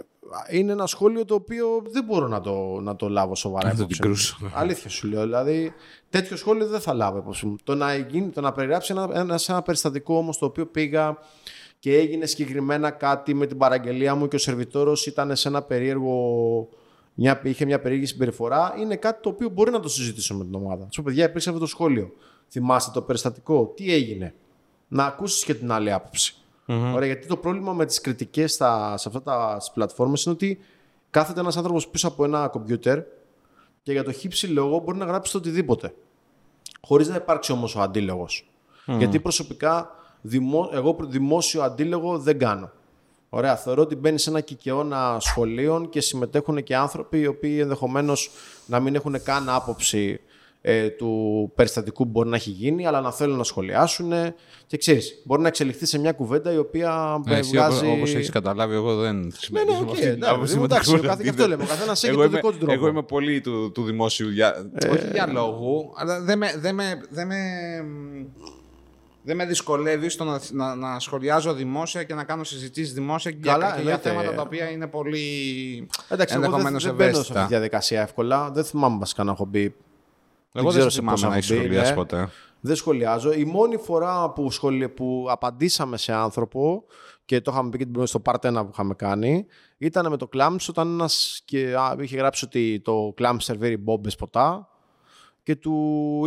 είναι 0.49 0.71
ένα 0.71 0.85
σχόλιο 0.85 1.25
το 1.25 1.33
οποίο 1.33 1.83
δεν 1.89 2.03
μπορώ 2.03 2.27
να 2.27 2.41
το, 2.41 2.79
να 2.81 2.95
το 2.95 3.09
λάβω 3.09 3.35
σοβαρά. 3.35 3.67
Αυτό 3.67 3.81
υπόψη 3.81 3.99
την 3.99 4.09
μου. 4.09 4.15
κρούσω. 4.15 4.37
Αλήθεια 4.53 4.89
σου 4.89 5.07
λέω. 5.07 5.21
Δηλαδή, 5.21 5.73
τέτοιο 6.09 6.37
σχόλιο 6.37 6.67
δεν 6.67 6.79
θα 6.79 6.93
λάβω 6.93 7.17
υπόψη 7.17 7.45
μου. 7.45 7.55
Το 7.63 7.75
να, 7.75 7.95
γίνει, 7.95 8.29
το 8.29 8.41
να 8.41 8.51
περιγράψει 8.51 8.91
ένα, 8.91 9.09
ένα, 9.13 9.37
σε 9.37 9.51
ένα 9.51 9.61
περιστατικό 9.61 10.17
όμως 10.17 10.37
το 10.37 10.45
οποίο 10.45 10.65
πήγα 10.65 11.17
και 11.79 11.97
έγινε 11.97 12.25
συγκεκριμένα 12.25 12.91
κάτι 12.91 13.33
με 13.33 13.45
την 13.45 13.57
παραγγελία 13.57 14.15
μου 14.15 14.27
και 14.27 14.35
ο 14.35 14.39
σερβιτόρος 14.39 15.05
ήταν 15.05 15.35
σε 15.35 15.47
ένα 15.47 15.61
περίεργο. 15.61 16.69
Μια, 17.13 17.41
είχε 17.43 17.65
μια 17.65 17.79
περίεργη 17.79 18.05
συμπεριφορά, 18.05 18.75
είναι 18.79 18.95
κάτι 18.95 19.21
το 19.21 19.29
οποίο 19.29 19.49
μπορεί 19.49 19.71
να 19.71 19.79
το 19.79 19.89
συζητήσω 19.89 20.35
με 20.35 20.43
την 20.43 20.55
ομάδα. 20.55 20.87
Σου 20.91 21.03
παιδιά, 21.03 21.25
υπήρξε 21.25 21.49
αυτό 21.49 21.61
το 21.61 21.67
σχόλιο. 21.67 22.11
Θυμάστε 22.49 22.91
το 22.93 23.01
περιστατικό, 23.01 23.73
τι 23.75 23.93
έγινε. 23.93 24.33
Να 24.87 25.05
ακούσεις 25.05 25.43
και 25.43 25.53
την 25.53 25.71
άλλη 25.71 25.91
άποψη. 25.91 26.38
Ωραία, 26.69 27.05
γιατί 27.05 27.27
το 27.27 27.37
πρόβλημα 27.37 27.73
με 27.73 27.85
τις 27.85 28.01
κριτικές 28.01 28.53
σε 28.53 28.63
αυτά 28.93 29.21
τα 29.23 29.57
πλατφόρμες 29.73 30.23
είναι 30.23 30.33
ότι 30.33 30.59
κάθεται 31.09 31.39
ένας 31.39 31.57
άνθρωπος 31.57 31.87
πίσω 31.87 32.07
από 32.07 32.23
ένα 32.23 32.47
κομπιούτερ 32.47 32.99
και 33.83 33.91
για 33.91 34.03
το 34.03 34.11
χύψη 34.11 34.47
λόγο 34.47 34.79
μπορεί 34.79 34.97
να 34.97 35.05
γράψει 35.05 35.31
το 35.31 35.37
οτιδήποτε. 35.37 35.93
Χωρίς 36.81 37.07
να 37.07 37.15
υπάρξει 37.15 37.51
όμως 37.51 37.75
ο 37.75 37.81
αντίλογος. 37.81 38.49
Γιατί 38.85 39.19
προσωπικά 39.19 39.89
δημο... 40.21 40.69
εγώ 40.73 40.97
δημόσιο 41.01 41.61
αντίλογο 41.61 42.17
δεν 42.19 42.39
κάνω. 42.39 42.71
Ωραία, 43.29 43.55
θεωρώ 43.55 43.81
ότι 43.81 43.95
μπαίνει 43.95 44.19
σε 44.19 44.29
ένα 44.29 44.41
κικαιώνα 44.41 45.17
σχολείων 45.19 45.89
και 45.89 46.01
συμμετέχουν 46.01 46.63
και 46.63 46.75
άνθρωποι 46.75 47.19
οι 47.19 47.27
οποίοι 47.27 47.57
ενδεχομένως 47.61 48.31
να 48.65 48.79
μην 48.79 48.95
έχουν 48.95 49.23
καν 49.23 49.49
άποψη 49.49 50.19
ε, 50.61 50.89
του 50.89 51.51
περιστατικού 51.55 52.03
που 52.03 52.09
μπορεί 52.09 52.29
να 52.29 52.35
έχει 52.35 52.49
γίνει, 52.49 52.85
αλλά 52.87 53.01
να 53.01 53.11
θέλουν 53.11 53.37
να 53.37 53.43
σχολιάσουν. 53.43 54.11
Και 54.67 54.77
ξέρεις, 54.77 55.21
μπορεί 55.25 55.41
να 55.41 55.47
εξελιχθεί 55.47 55.85
σε 55.85 55.99
μια 55.99 56.11
κουβέντα 56.11 56.51
η 56.53 56.57
οποία 56.57 57.21
Ναι, 57.25 57.37
εσύ, 57.37 57.49
βγάζει. 57.51 57.87
Όπως 57.91 58.13
έχεις 58.15 58.29
καταλάβει, 58.29 58.73
εγώ 58.75 58.95
δεν 58.95 59.15
Ναι, 59.15 59.23
ναι, 59.23 59.31
συμμετέχω 59.37 59.79
οκ, 59.79 59.85
με 59.85 59.91
αυτή 59.91 60.01
την 60.01 60.11
εντάξει, 60.11 60.33
άποψη. 60.33 60.57
εντάξει, 60.63 60.89
με 60.91 60.95
ο 60.97 60.99
την 60.99 61.09
καθ- 61.09 61.21
γι' 61.23 61.29
αυτό 61.29 61.47
λέμε, 61.47 61.63
ο 61.63 61.67
καθένας 61.67 62.03
έχει 62.03 62.11
Εγώ 62.13 62.21
το 62.21 62.27
είμαι- 62.27 62.35
δικό 62.35 62.51
του 62.51 62.57
τρόπο. 62.57 62.73
Εγώ 62.73 62.87
είμαι 62.87 63.03
πολύ 63.03 63.41
του, 63.41 63.71
του 63.71 63.83
δημόσιου. 63.83 64.29
Για, 64.29 64.71
όχι 64.91 65.07
για 65.11 65.27
λόγου, 65.31 65.93
αλλά 65.95 66.21
δεν 66.21 66.37
με, 66.37 66.53
δεν 66.57 66.75
με, 66.75 67.01
δεν 67.09 67.27
με, 67.27 67.35
δεν 69.23 69.35
με 69.35 69.45
δυσκολεύει 69.45 70.09
στο 70.09 70.23
να, 70.23 70.39
να, 70.51 70.75
να 70.75 70.99
σχολιάζω 70.99 71.53
δημόσια 71.53 72.03
και 72.03 72.13
να 72.13 72.23
κάνω 72.23 72.43
συζητήσεις 72.43 72.93
δημόσια 72.93 73.31
και, 73.31 73.37
Καλά, 73.41 73.65
για, 73.65 73.75
και 73.75 73.81
για 73.81 73.91
εννοείται. 73.91 74.09
θέματα 74.09 74.35
τα 74.35 74.41
οποία 74.41 74.69
είναι 74.69 74.87
πολύ 74.87 75.19
Εντάξει, 76.09 76.33
εγώ 76.33 76.41
δεν, 76.43 76.51
ενδεχομένως 76.51 76.83
δεν 76.83 76.95
μπαίνω 76.95 77.11
σε 77.13 77.19
αυτή 77.19 77.31
ευαίσθητα. 77.31 77.41
τη 77.41 77.47
διαδικασία 77.47 78.01
εύκολα. 78.01 78.51
Δεν 78.51 78.63
θυμάμαι 78.63 78.97
βασικά 78.99 79.23
να 79.23 79.31
έχω 79.31 79.45
μπει. 79.45 79.75
Εγώ 80.51 80.71
δεν 80.71 80.77
ξέρω 80.77 80.89
σε 80.89 80.95
σε 80.95 80.99
θυμάμαι 80.99 81.11
πόσα 81.11 81.27
να 81.27 81.35
έχω 81.35 81.43
έχεις 81.43 81.51
μπει, 81.51 81.57
σχολιάσει 81.57 81.89
ναι. 81.89 81.95
ποτέ. 81.95 82.29
Δεν 82.59 82.75
σχολιάζω. 82.75 83.33
Η 83.33 83.45
μόνη 83.45 83.77
φορά 83.77 84.29
που, 84.29 84.51
σχολι... 84.51 84.89
που 84.89 85.25
απαντήσαμε 85.29 85.97
σε 85.97 86.13
άνθρωπο 86.13 86.83
και 87.25 87.41
το 87.41 87.51
είχαμε 87.51 87.69
πει 87.69 87.77
και 87.77 87.83
την 87.83 87.93
προηγούμενη 87.93 88.07
στο 88.07 88.51
part 88.53 88.59
1 88.59 88.65
που 88.65 88.69
είχαμε 88.73 88.93
κάνει 88.93 89.45
ήταν 89.77 90.09
με 90.09 90.17
το 90.17 90.29
Clumsies 90.33 90.65
όταν 90.69 90.87
ένας 90.87 91.41
και, 91.45 91.75
α, 91.75 91.95
είχε 91.99 92.17
γράψει 92.17 92.45
ότι 92.45 92.81
το 92.83 93.13
Clumsies 93.17 93.35
σερβίρει 93.37 93.77
μπόμπες 93.77 94.15
ποτά 94.15 94.69
και 95.43 95.55
του 95.55 95.73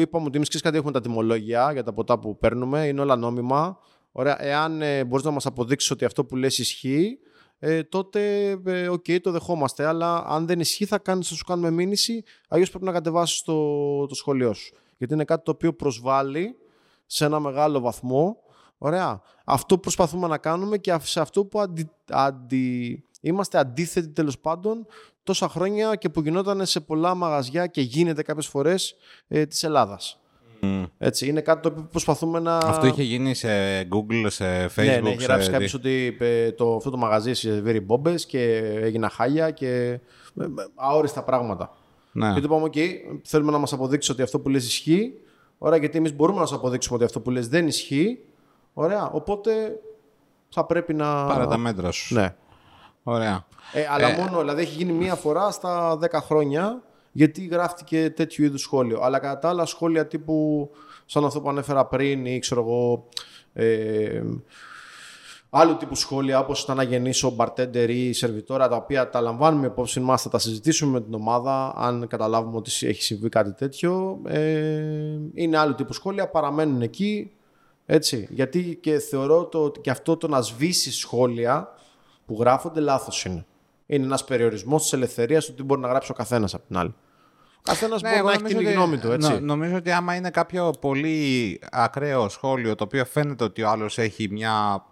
είπαμε 0.01 0.27
ότι 0.27 0.37
εμείς 0.37 0.49
ξέρεις 0.49 0.67
κάτι 0.67 0.77
έχουμε 0.77 0.93
τα 0.93 1.01
τιμολόγια 1.01 1.73
για 1.73 1.83
τα 1.83 1.93
ποτά 1.93 2.19
που 2.19 2.39
παίρνουμε, 2.39 2.87
είναι 2.87 3.01
όλα 3.01 3.17
νόμιμα. 3.17 3.79
Ωραία, 4.13 4.45
εάν 4.45 4.83
ε, 4.83 5.05
μπορείς 5.05 5.25
να 5.25 5.31
μας 5.31 5.47
αποδείξεις 5.47 5.91
ότι 5.91 6.05
αυτό 6.05 6.25
που 6.25 6.37
λες 6.37 6.59
ισχύει, 6.59 7.19
ε, 7.65 7.83
τότε 7.83 8.51
ε, 8.65 8.89
οκ, 8.89 9.05
το 9.23 9.31
δεχόμαστε. 9.31 9.85
Αλλά 9.85 10.25
αν 10.27 10.47
δεν 10.47 10.61
ισχύει, 10.61 10.85
θα, 10.85 10.99
κάνεις, 10.99 11.29
θα 11.29 11.35
σου 11.35 11.45
κάνουμε 11.45 11.71
μήνυση. 11.71 12.25
Αλλιώς 12.49 12.71
πρέπει 12.71 12.85
να 12.85 12.93
κατεβάσεις 12.93 13.43
το, 13.43 14.07
το 14.07 14.15
σχόλιό 14.15 14.53
σου. 14.53 14.75
Γιατί 14.99 15.15
είναι 15.15 15.25
κάτι 15.25 15.45
το 15.45 15.51
οποίο 15.51 15.75
προσβάλλει 15.75 16.57
σε 17.07 17.25
ένα 17.25 17.41
μεγάλο 17.41 17.81
βαθμό. 17.81 18.37
Ωραία. 18.79 19.23
Αυτό 19.45 19.75
που 19.75 19.81
προσπαθούμε 19.81 20.27
να 20.27 20.39
κάνουμε 20.39 20.79
και 20.79 20.97
σε 21.03 21.21
αυτό 21.21 21.45
που 21.45 21.61
αντι, 21.61 21.91
αντι, 22.11 23.05
είμαστε 23.21 23.59
αντίθετοι 23.59 24.09
τέλος 24.09 24.39
πάντων 24.39 24.87
τόσα 25.23 25.49
χρόνια 25.49 25.95
και 25.95 26.09
που 26.09 26.21
γινόταν 26.21 26.67
σε 26.67 26.81
πολλά 26.81 27.15
μαγαζιά 27.15 27.67
και 27.67 27.81
γίνεται 27.81 28.23
κάποιες 28.23 28.47
φορές 28.47 28.95
ε, 29.29 29.47
της 29.47 29.65
Ελλάδας. 30.63 30.91
Έτσι, 30.99 31.29
είναι 31.29 31.41
κάτι 31.41 31.63
το 31.63 31.69
οποίο 31.69 31.89
προσπαθούμε 31.91 32.41
να... 32.41 32.57
Αυτό 32.57 32.87
είχε 32.87 33.03
γίνει 33.03 33.35
σε 33.35 33.49
Google, 33.81 34.27
σε 34.27 34.65
Facebook. 34.65 34.85
Ναι, 34.85 35.01
ναι, 35.03 35.11
είχε 35.11 35.25
γράψει 35.25 35.45
σε... 35.45 35.51
κάποιος 35.51 35.75
ότι 35.75 36.17
ε, 36.21 36.53
το, 36.53 36.77
αυτό 36.77 36.91
το 36.91 36.97
μαγαζί 36.97 37.35
σερβίρει 37.35 37.81
μπόμπες 37.81 38.27
και 38.27 38.57
έγινα 38.81 39.09
χάλια 39.09 39.51
και 39.51 39.69
ε, 39.69 40.45
ε, 40.45 40.47
αόριστα 40.75 41.23
πράγματα. 41.23 41.77
Ναι. 42.13 42.33
Και 42.33 42.41
του 42.41 42.47
είπαμε, 42.47 42.71
OK, 42.75 42.79
θέλουμε 43.23 43.51
να 43.51 43.59
μας 43.59 43.73
αποδείξεις 43.73 44.11
ότι 44.11 44.23
αυτό 44.23 44.41
που 44.41 44.49
λες 44.49 44.67
ισχύει. 44.67 45.15
Ωραία, 45.59 45.79
γιατί 45.79 45.99
εμείς 45.99 46.15
μπορούμε 46.15 46.41
να 46.41 46.47
σου 46.47 46.55
αποδείξουμε 46.55 46.97
ότι 46.97 47.05
αυτό 47.05 47.21
που 47.21 47.31
λες 47.31 47.49
δεν 47.49 47.67
ισχύει. 47.67 48.19
Ωραία, 48.73 49.11
οπότε 49.11 49.81
θα 50.49 50.65
πρέπει 50.65 50.95
να. 50.95 51.27
Πάρε 51.27 51.47
τα 51.47 51.57
μέτρα 51.57 51.91
σου. 51.91 52.15
Ναι. 52.15 52.35
Ωραία. 53.03 53.47
Ε, 53.73 53.87
αλλά 53.91 54.11
μόνο, 54.11 54.39
δηλαδή 54.39 54.63
έχει 54.63 54.77
γίνει 54.77 54.93
μία 54.93 55.15
φορά 55.15 55.51
στα 55.51 55.99
10 56.01 56.07
χρόνια 56.13 56.83
γιατί 57.13 57.45
γράφτηκε 57.47 58.11
τέτοιου 58.11 58.45
είδους 58.45 58.61
σχόλιο. 58.61 59.01
Αλλά 59.03 59.19
κατά 59.19 59.39
τα 59.39 59.49
άλλα 59.49 59.67
σχόλια 59.67 60.07
τύπου 60.07 60.71
σαν 61.07 61.25
αυτό 61.25 61.41
που 61.41 61.49
ανέφερα 61.49 61.87
πριν 61.87 62.27
ή 62.27 62.39
ξέρω 62.39 62.61
εγώ. 62.61 63.09
Ε, 63.53 64.23
άλλου 65.55 65.77
τύπου 65.77 65.95
σχόλια 65.95 66.39
όπως 66.39 66.63
ήταν 66.63 66.77
να 66.77 66.83
γεννήσω 66.83 67.37
bartender 67.39 67.87
ή 67.89 68.13
σερβιτόρα 68.13 68.69
τα 68.69 68.77
οποία 68.77 69.11
τα 69.11 69.21
λαμβάνουμε 69.21 69.67
υπόψη 69.67 70.01
μας, 70.01 70.23
θα 70.23 70.29
τα 70.29 70.39
συζητήσουμε 70.39 70.93
με 70.93 71.01
την 71.01 71.15
ομάδα 71.15 71.73
αν 71.77 72.07
καταλάβουμε 72.07 72.57
ότι 72.57 72.87
έχει 72.87 73.03
συμβεί 73.03 73.29
κάτι 73.29 73.53
τέτοιο. 73.53 74.21
Ε, 74.27 75.19
είναι 75.35 75.57
άλλου 75.57 75.75
τύπου 75.75 75.93
σχόλια, 75.93 76.29
παραμένουν 76.29 76.83
εκεί. 76.83 77.31
Έτσι, 77.87 78.29
γιατί 78.31 78.79
και 78.83 78.99
θεωρώ 78.99 79.47
το, 79.47 79.65
ότι 79.65 79.81
και 79.81 79.91
αυτό 79.91 80.17
το 80.17 80.29
να 80.29 80.41
σβήσει 80.41 80.93
σχόλια 80.93 81.69
που 82.27 82.37
γράφονται 82.41 82.81
λάθος 82.81 83.25
είναι. 83.25 83.47
Είναι 83.87 84.05
ένας 84.05 84.25
περιορισμός 84.25 84.83
της 84.83 84.93
ελευθερίας 84.93 85.47
του 85.47 85.55
τι 85.55 85.63
μπορεί 85.63 85.81
να 85.81 85.89
γράψει 85.89 86.11
ο 86.11 86.15
καθένας 86.15 86.55
απ' 86.55 86.67
την 86.67 86.77
άλλη. 86.77 86.95
Ο 87.65 87.71
καθένας 87.71 88.01
μπορεί 88.01 88.13
Ναι, 88.13 88.19
εγώ 88.19 88.27
να 88.29 88.33
έχει 88.33 88.43
νομίζω 88.43 88.59
την 88.59 88.67
ότι- 88.69 88.77
γνώμη 88.77 88.99
του, 88.99 89.13
έτσι. 89.13 89.31
νο- 89.31 89.41
νομίζω 89.41 89.77
ότι 89.77 89.91
άμα 89.91 90.15
είναι 90.15 90.31
κάποιο 90.31 90.71
πολύ 90.81 91.61
ακραίο 91.71 92.29
σχόλιο 92.29 92.75
το 92.75 92.85
οποίο 92.85 93.05
φαίνεται 93.05 93.45
ότι 93.45 93.63
ο 93.63 93.69
άλλος 93.69 93.99
έχει 93.99 94.29
μια. 94.31 94.85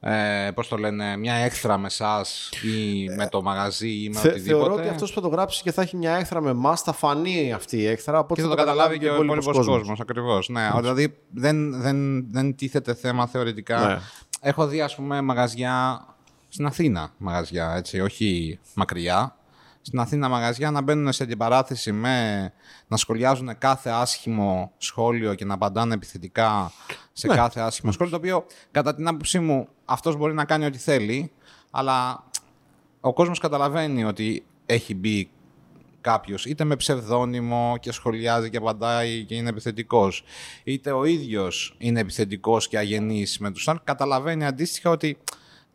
Ε, 0.00 0.50
πώς 0.54 0.68
το 0.68 0.76
λένε, 0.76 1.16
μια 1.16 1.34
έκθρα 1.34 1.78
με 1.78 1.86
εσάς 1.86 2.48
ή 2.62 3.08
με 3.16 3.26
το 3.28 3.42
μαγαζί 3.42 3.88
ή 3.88 4.08
με 4.14 4.20
Θε- 4.20 4.30
οτιδήποτε. 4.32 4.58
θεωρώ 4.64 4.74
ότι 4.74 4.88
αυτός 4.88 5.08
που 5.12 5.14
θα 5.20 5.28
το 5.28 5.28
γράψει 5.34 5.62
και 5.62 5.72
θα 5.72 5.82
έχει 5.82 5.96
μια 5.96 6.12
έκθρα 6.16 6.40
με 6.40 6.50
εμάς, 6.50 6.80
θα 6.82 6.92
φανεί 6.92 7.52
αυτή 7.52 7.76
η 7.76 7.86
έκθρα. 7.86 8.18
Οπότε 8.18 8.34
Και 8.34 8.48
θα 8.48 8.48
το 8.54 8.62
καταλάβει 8.62 8.98
και 8.98 9.08
ο 9.10 9.14
υπόλοιπος 9.14 9.44
κόσμος. 9.44 9.66
κόσμος. 9.66 10.00
Ακριβώς. 10.00 10.48
Ναι, 10.48 10.70
δηλαδή 10.80 11.16
δεν, 11.30 11.80
δεν, 11.80 12.26
δεν 12.30 12.54
τίθεται 12.56 12.94
θέμα 12.94 13.26
θεωρητικά. 13.26 13.86
Ναι. 13.86 13.98
Έχω 14.40 14.66
δει, 14.66 14.80
ας 14.80 14.94
πούμε, 14.94 15.20
μαγαζιά 15.20 16.04
στην 16.48 16.66
Αθήνα. 16.66 17.10
Μαγαζιά, 17.16 17.74
έτσι, 17.76 18.00
όχι 18.00 18.58
μακριά. 18.74 19.35
Στην 19.86 20.00
Αθήνα 20.00 20.28
μαγαζιά 20.28 20.70
να 20.70 20.80
μπαίνουν 20.80 21.12
σε 21.12 21.22
αντιπαράθεση 21.22 21.92
με 21.92 22.52
να 22.88 22.96
σχολιάζουν 22.96 23.58
κάθε 23.58 23.90
άσχημο 23.90 24.72
σχόλιο 24.78 25.34
και 25.34 25.44
να 25.44 25.54
απαντάνε 25.54 25.94
επιθετικά 25.94 26.72
σε 27.12 27.26
Ναι. 27.26 27.34
κάθε 27.34 27.60
άσχημο 27.60 27.92
σχόλιο. 27.92 28.12
Το 28.12 28.18
οποίο, 28.18 28.46
κατά 28.70 28.94
την 28.94 29.08
άποψή 29.08 29.38
μου, 29.38 29.68
αυτός 29.84 30.16
μπορεί 30.16 30.34
να 30.34 30.44
κάνει 30.44 30.64
ό,τι 30.64 30.78
θέλει, 30.78 31.32
αλλά 31.70 32.24
ο 33.00 33.12
κόσμος 33.12 33.38
καταλαβαίνει 33.38 34.04
ότι 34.04 34.44
έχει 34.66 34.94
μπει 34.94 35.30
κάποιος 36.00 36.46
είτε 36.46 36.64
με 36.64 36.76
ψευδόνυμο 36.76 37.76
και 37.80 37.92
σχολιάζει 37.92 38.50
και 38.50 38.56
απαντάει 38.56 39.24
και 39.24 39.34
είναι 39.34 39.48
επιθετικός 39.48 40.24
είτε 40.64 40.92
ο 40.92 41.04
ίδιος 41.04 41.74
είναι 41.78 42.00
επιθετικός 42.00 42.68
και 42.68 42.78
αγενής 42.78 43.38
με 43.38 43.50
τους 43.50 43.68
άλλους 43.68 43.80
καταλαβαίνει 43.84 44.44
αντίστοιχα 44.46 44.90
ότι 44.90 45.18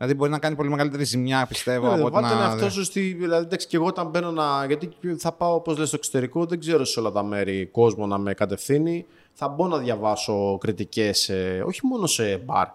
δηλαδή 0.01 0.13
μπορεί 0.19 0.31
να 0.31 0.39
κάνει 0.39 0.55
πολύ 0.55 0.69
μεγαλύτερη 0.69 1.03
ζημιά 1.03 1.45
πιστεύω 1.47 1.87
Ναι, 1.87 1.93
από 1.93 2.03
ότι 2.03 2.13
βάλτε 2.13 2.33
να... 2.35 2.45
αυτό 2.45 2.69
σου 2.69 2.83
στη. 2.83 3.01
Δηλαδή, 3.19 3.45
εντάξει, 3.45 3.67
και 3.67 3.75
εγώ 3.75 3.85
όταν 3.85 4.07
μπαίνω 4.09 4.31
να. 4.31 4.65
Γιατί 4.65 4.89
θα 5.17 5.31
πάω, 5.31 5.53
όπως 5.55 5.77
λες, 5.77 5.87
στο 5.87 5.95
εξωτερικό, 5.99 6.45
δεν 6.45 6.59
ξέρω 6.59 6.85
σε 6.85 6.99
όλα 6.99 7.11
τα 7.11 7.23
μέρη 7.23 7.65
κόσμο 7.65 8.05
να 8.07 8.17
με 8.17 8.33
κατευθύνει. 8.33 9.05
Θα 9.33 9.47
μπω 9.47 9.67
να 9.67 9.77
διαβάσω 9.77 10.57
κριτικές, 10.57 11.31
όχι 11.65 11.79
μόνο 11.85 12.07
σε 12.07 12.37
μπαρ. 12.37 12.67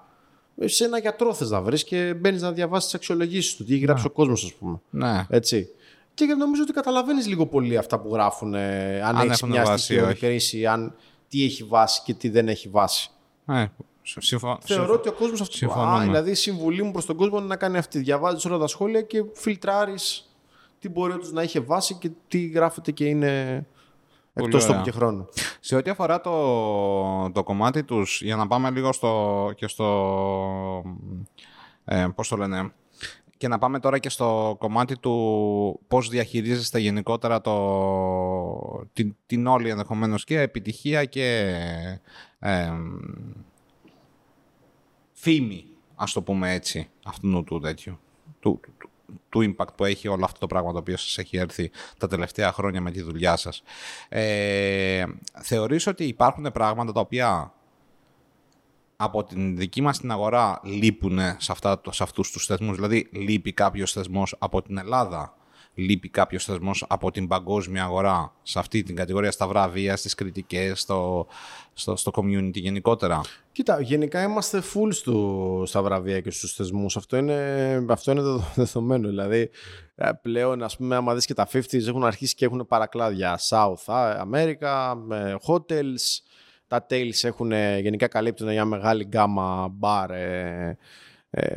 Ε, 0.58 0.66
Σε 0.68 0.84
ένα 0.84 0.98
γιατρό 0.98 1.34
θες 1.34 1.50
να 1.50 1.60
βρεις 1.60 1.84
και 1.84 2.14
μπαίνεις 2.14 2.42
να 2.42 2.52
διαβάσεις 2.52 2.84
τις 2.84 2.94
αξιολογήσεις 2.94 3.56
του. 3.56 3.64
Τι 3.64 3.74
έχει 3.74 3.84
γράψει 3.84 4.06
ο 4.06 4.10
κόσμος, 4.10 4.44
ας 4.44 4.52
πούμε. 4.54 4.80
ναι. 4.90 5.26
Έτσι. 5.28 5.68
Και 6.14 6.24
νομίζω 6.24 6.62
ότι 6.62 6.72
καταλαβαίνεις 6.72 7.26
λίγο 7.26 7.46
πολύ 7.46 7.76
αυτά 7.76 7.98
που 8.00 8.08
γράφουν, 8.12 8.54
ε, 8.54 9.00
αν, 9.02 9.16
Αν 9.16 9.26
έχεις 9.26 9.36
έχουν 9.36 9.48
μια 9.50 9.64
βάση 9.64 9.74
ή 9.74 9.78
στοιχειώδη 9.84 10.10
όχι. 10.10 10.20
κρίση, 10.20 10.66
αν 10.66 10.94
τι 11.28 11.44
έχει 11.44 11.64
βάση 11.64 12.00
και 12.04 12.14
τι 12.14 12.28
δεν 12.28 12.48
έχει 12.48 12.68
βάση. 12.68 13.10
ναι. 13.44 13.70
Συμφω... 14.06 14.58
Θεωρώ 14.60 14.92
ότι 14.92 15.08
ο 15.08 15.12
κόσμος 15.12 15.40
αυτό. 15.40 15.54
Α, 15.54 15.56
συμφωνούμε. 15.56 16.04
δηλαδή, 16.04 16.30
η 16.30 16.34
συμβουλή 16.34 16.82
μου 16.82 16.90
προς 16.90 17.06
τον 17.06 17.16
κόσμο 17.16 17.38
είναι 17.38 17.46
να 17.46 17.56
κάνει 17.56 17.78
αυτή. 17.78 17.98
Διαβάζεις 17.98 18.44
όλα 18.44 18.58
τα 18.58 18.66
σχόλια 18.66 19.02
και 19.02 19.24
φιλτράρεις 19.32 20.30
τι 20.78 20.88
μπορεί 20.88 21.12
όντως 21.12 21.32
να 21.32 21.42
είχε 21.42 21.60
βάση 21.60 21.94
και 21.94 22.10
τι 22.28 22.46
γράφεται 22.46 22.92
και 22.92 23.04
είναι 23.04 23.64
Πολύ 24.32 24.46
εκτός 24.46 24.60
τόπου 24.60 24.72
ωραία. 24.72 24.84
και 24.84 24.90
χρόνου. 24.90 25.28
Σε 25.60 25.76
ό,τι 25.76 25.90
αφορά 25.90 26.20
το, 26.20 27.30
το 27.30 27.42
κομμάτι 27.42 27.84
τους, 27.84 28.22
για 28.22 28.36
να 28.36 28.46
πάμε 28.46 28.70
λίγο 28.70 28.92
στο, 28.92 29.52
και 29.56 29.68
στο, 29.68 30.82
ε, 31.84 32.06
πώς 32.14 32.28
το 32.28 32.36
λένε, 32.36 32.72
και 33.36 33.48
να 33.48 33.58
πάμε 33.58 33.78
τώρα 33.78 33.98
και 33.98 34.08
στο 34.08 34.56
κομμάτι 34.58 34.98
του 34.98 35.80
πώς 35.88 36.08
διαχειρίζεστε 36.08 36.78
γενικότερα 36.78 37.40
το, 37.40 38.86
την, 38.92 39.16
την 39.26 39.46
όλη 39.46 39.68
ενδεχομένως 39.68 40.24
και 40.24 40.40
επιτυχία 40.40 41.04
και 41.04 41.54
ε, 42.38 42.72
φήμη, 45.26 45.64
ας 45.94 46.12
το 46.12 46.22
πούμε 46.22 46.52
έτσι, 46.52 46.88
αυτού 47.04 47.44
του 47.44 47.60
τέτοιου, 47.60 47.98
του, 48.40 48.60
του, 48.62 48.72
του, 48.78 48.90
του 49.28 49.54
impact 49.54 49.74
που 49.76 49.84
έχει 49.84 50.08
όλο 50.08 50.24
αυτό 50.24 50.38
το 50.38 50.46
πράγμα 50.46 50.72
το 50.72 50.78
οποίο 50.78 50.96
σας 50.96 51.18
έχει 51.18 51.36
έρθει 51.36 51.70
τα 51.98 52.08
τελευταία 52.08 52.52
χρόνια 52.52 52.80
με 52.80 52.90
τη 52.90 53.02
δουλειά 53.02 53.36
σας. 53.36 53.62
Ε, 54.08 55.04
θεωρείς 55.42 55.86
ότι 55.86 56.04
υπάρχουν 56.04 56.52
πράγματα 56.52 56.92
τα 56.92 57.00
οποία 57.00 57.52
από 58.96 59.24
την 59.24 59.56
δική 59.56 59.80
μας 59.80 59.98
την 59.98 60.10
αγορά 60.10 60.60
λείπουν 60.64 61.18
σε, 61.38 61.52
αυτά, 61.52 61.80
σε 61.90 62.02
αυτούς 62.02 62.30
τους 62.30 62.46
θεσμούς; 62.46 62.76
Δηλαδή 62.76 63.08
λείπει 63.12 63.52
κάποιος 63.52 63.92
θεσμός 63.92 64.36
από 64.38 64.62
την 64.62 64.78
Ελλάδα, 64.78 65.34
λείπει 65.76 66.08
κάποιος 66.08 66.44
θεσμός 66.44 66.84
από 66.88 67.10
την 67.10 67.26
παγκόσμια 67.26 67.84
αγορά 67.84 68.32
σε 68.42 68.58
αυτή 68.58 68.82
την 68.82 68.96
κατηγορία, 68.96 69.30
στα 69.30 69.46
βραβεία, 69.46 69.96
στις 69.96 70.14
κριτικές, 70.14 70.80
στο, 70.80 71.26
στο, 71.72 71.96
στο 71.96 72.12
community 72.14 72.54
γενικότερα; 72.54 73.20
Κοίτα, 73.52 73.80
γενικά 73.80 74.22
είμαστε 74.22 74.62
full 74.74 74.88
στο, 74.90 75.62
στα 75.66 75.82
βραβεία 75.82 76.20
και 76.20 76.30
στους 76.30 76.52
θεσμούς. 76.54 76.96
Αυτό 76.96 77.16
είναι, 77.16 77.84
αυτό 77.88 78.10
είναι 78.10 78.22
δεδομένο. 78.54 79.08
Δηλαδή, 79.08 79.50
ε, 79.94 80.10
πλέον, 80.22 80.62
ας 80.62 80.76
πούμε, 80.76 80.96
άμα 80.96 81.14
δεις 81.14 81.26
και 81.26 81.34
τα 81.34 81.48
50s 81.52 81.86
έχουν 81.86 82.04
αρχίσει 82.04 82.34
και 82.34 82.44
έχουν 82.44 82.66
παρακλάδια. 82.66 83.38
South 83.48 84.14
America, 84.20 84.94
hotels, 85.46 86.20
τα 86.66 86.86
Tails 86.90 87.22
έχουν 87.22 87.52
γενικά 87.80 88.08
καλύπτουν 88.08 88.48
μια 88.48 88.64
μεγάλη 88.64 89.04
γκάμα 89.04 89.68
μπαρ 89.68 90.10
ε, 90.10 90.78
ε, 91.30 91.56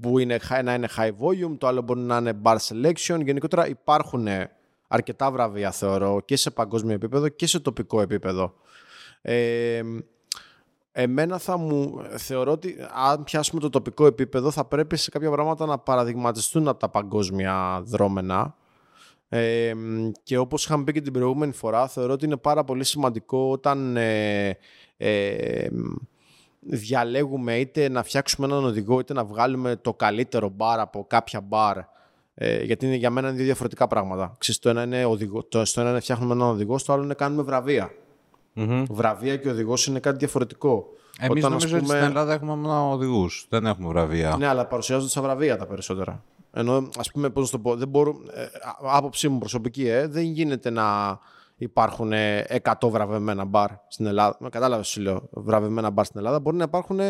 που 0.00 0.18
είναι, 0.18 0.38
να 0.64 0.74
είναι 0.74 0.88
high 0.96 1.12
volume, 1.20 1.56
το 1.58 1.66
άλλο 1.66 1.82
μπορεί 1.82 2.00
να 2.00 2.16
είναι 2.16 2.40
bar 2.42 2.56
selection. 2.56 3.20
Γενικότερα 3.24 3.68
υπάρχουν 3.68 4.28
αρκετά 4.88 5.30
βραβεία 5.30 5.70
θεωρώ 5.70 6.20
και 6.24 6.36
σε 6.36 6.50
παγκόσμιο 6.50 6.94
επίπεδο 6.94 7.28
και 7.28 7.46
σε 7.46 7.60
τοπικό 7.60 8.00
επίπεδο. 8.00 8.54
Ε, 9.22 9.82
εμένα 10.92 11.38
θα 11.38 11.56
μου 11.56 12.02
θεωρώ 12.16 12.52
ότι 12.52 12.76
αν 13.10 13.24
πιάσουμε 13.24 13.60
το 13.60 13.68
τοπικό 13.68 14.06
επίπεδο 14.06 14.50
θα 14.50 14.64
πρέπει 14.64 14.96
σε 14.96 15.10
κάποια 15.10 15.30
πράγματα 15.30 15.66
να 15.66 15.78
παραδειγματιστούν 15.78 16.68
από 16.68 16.78
τα 16.78 16.88
παγκόσμια 16.88 17.82
δρόμενα 17.84 18.56
ε, 19.28 19.72
και 20.22 20.38
όπως 20.38 20.64
είχαμε 20.64 20.84
πει 20.84 20.92
και 20.92 21.00
την 21.00 21.12
προηγούμενη 21.12 21.52
φορά, 21.52 21.88
θεωρώ 21.88 22.12
ότι 22.12 22.24
είναι 22.24 22.36
πάρα 22.36 22.64
πολύ 22.64 22.84
σημαντικό 22.84 23.50
όταν 23.50 23.96
ε, 23.96 24.58
ε, 24.96 25.68
διαλέγουμε 26.70 27.58
είτε 27.58 27.88
να 27.88 28.02
φτιάξουμε 28.02 28.46
έναν 28.46 28.64
οδηγό 28.64 29.00
είτε 29.00 29.12
να 29.12 29.24
βγάλουμε 29.24 29.76
το 29.76 29.94
καλύτερο 29.94 30.48
μπαρ 30.48 30.80
από 30.80 31.04
κάποια 31.08 31.40
μπαρ 31.40 31.78
ε, 32.34 32.62
γιατί 32.62 32.86
είναι, 32.86 32.94
για 32.94 33.10
μένα 33.10 33.28
είναι 33.28 33.36
δύο 33.36 33.44
διαφορετικά 33.44 33.86
πράγματα. 33.86 34.36
Ξέρεις, 34.38 34.60
το 34.60 34.68
ένα 34.68 34.82
είναι, 34.82 35.04
οδηγό, 35.04 35.44
το, 35.44 35.64
στο 35.64 35.80
ένα 35.80 35.90
είναι 35.90 36.00
φτιάχνουμε 36.00 36.34
έναν 36.34 36.48
οδηγό, 36.48 36.78
στο 36.78 36.92
άλλο 36.92 37.02
είναι 37.02 37.14
κάνουμε 37.14 37.42
βραβεία. 37.42 37.90
Mm-hmm. 38.56 38.84
Βραβεία 38.90 39.36
και 39.36 39.48
οδηγός 39.48 39.86
είναι 39.86 40.00
κάτι 40.00 40.18
διαφορετικό. 40.18 40.86
Εμείς 41.20 41.42
νομίζω 41.42 41.66
πούμε... 41.66 41.78
ότι 41.78 41.86
στην 41.86 42.02
Ελλάδα 42.02 42.32
έχουμε 42.32 42.56
μόνο 42.56 42.90
οδηγούς. 42.92 43.46
Δεν 43.48 43.66
έχουμε 43.66 43.88
βραβεία. 43.88 44.36
Ναι, 44.38 44.46
αλλά 44.46 44.66
παρουσιάζονται 44.66 45.10
σαν 45.10 45.22
βραβεία 45.22 45.56
τα 45.56 45.66
περισσότερα. 45.66 46.24
Ενώ, 46.52 46.88
ας 46.98 47.10
πούμε, 47.10 47.30
πώς 47.30 47.52
να 47.52 47.58
το 47.58 47.68
πω, 47.68 47.76
δεν 47.76 47.88
μπορώ, 47.88 48.16
ε, 48.34 48.46
άποψή 48.82 49.28
μου 49.28 49.38
προσωπική, 49.38 49.88
ε, 49.88 50.06
δεν 50.06 50.22
γίνεται 50.22 50.70
να 50.70 51.18
υπάρχουν 51.58 52.12
100 52.12 52.72
βραβευμένα 52.82 53.44
μπαρ 53.44 53.70
στην 53.88 54.06
Ελλάδα. 54.06 54.36
Με 54.40 54.48
κατάλαβες, 54.48 54.88
σου 54.88 55.00
λέω, 55.00 55.28
βραβευμένα 55.30 55.90
μπαρ 55.90 56.04
στην 56.04 56.18
Ελλάδα. 56.18 56.40
Μπορεί 56.40 56.56
να 56.56 56.64
υπάρχουν 56.64 57.00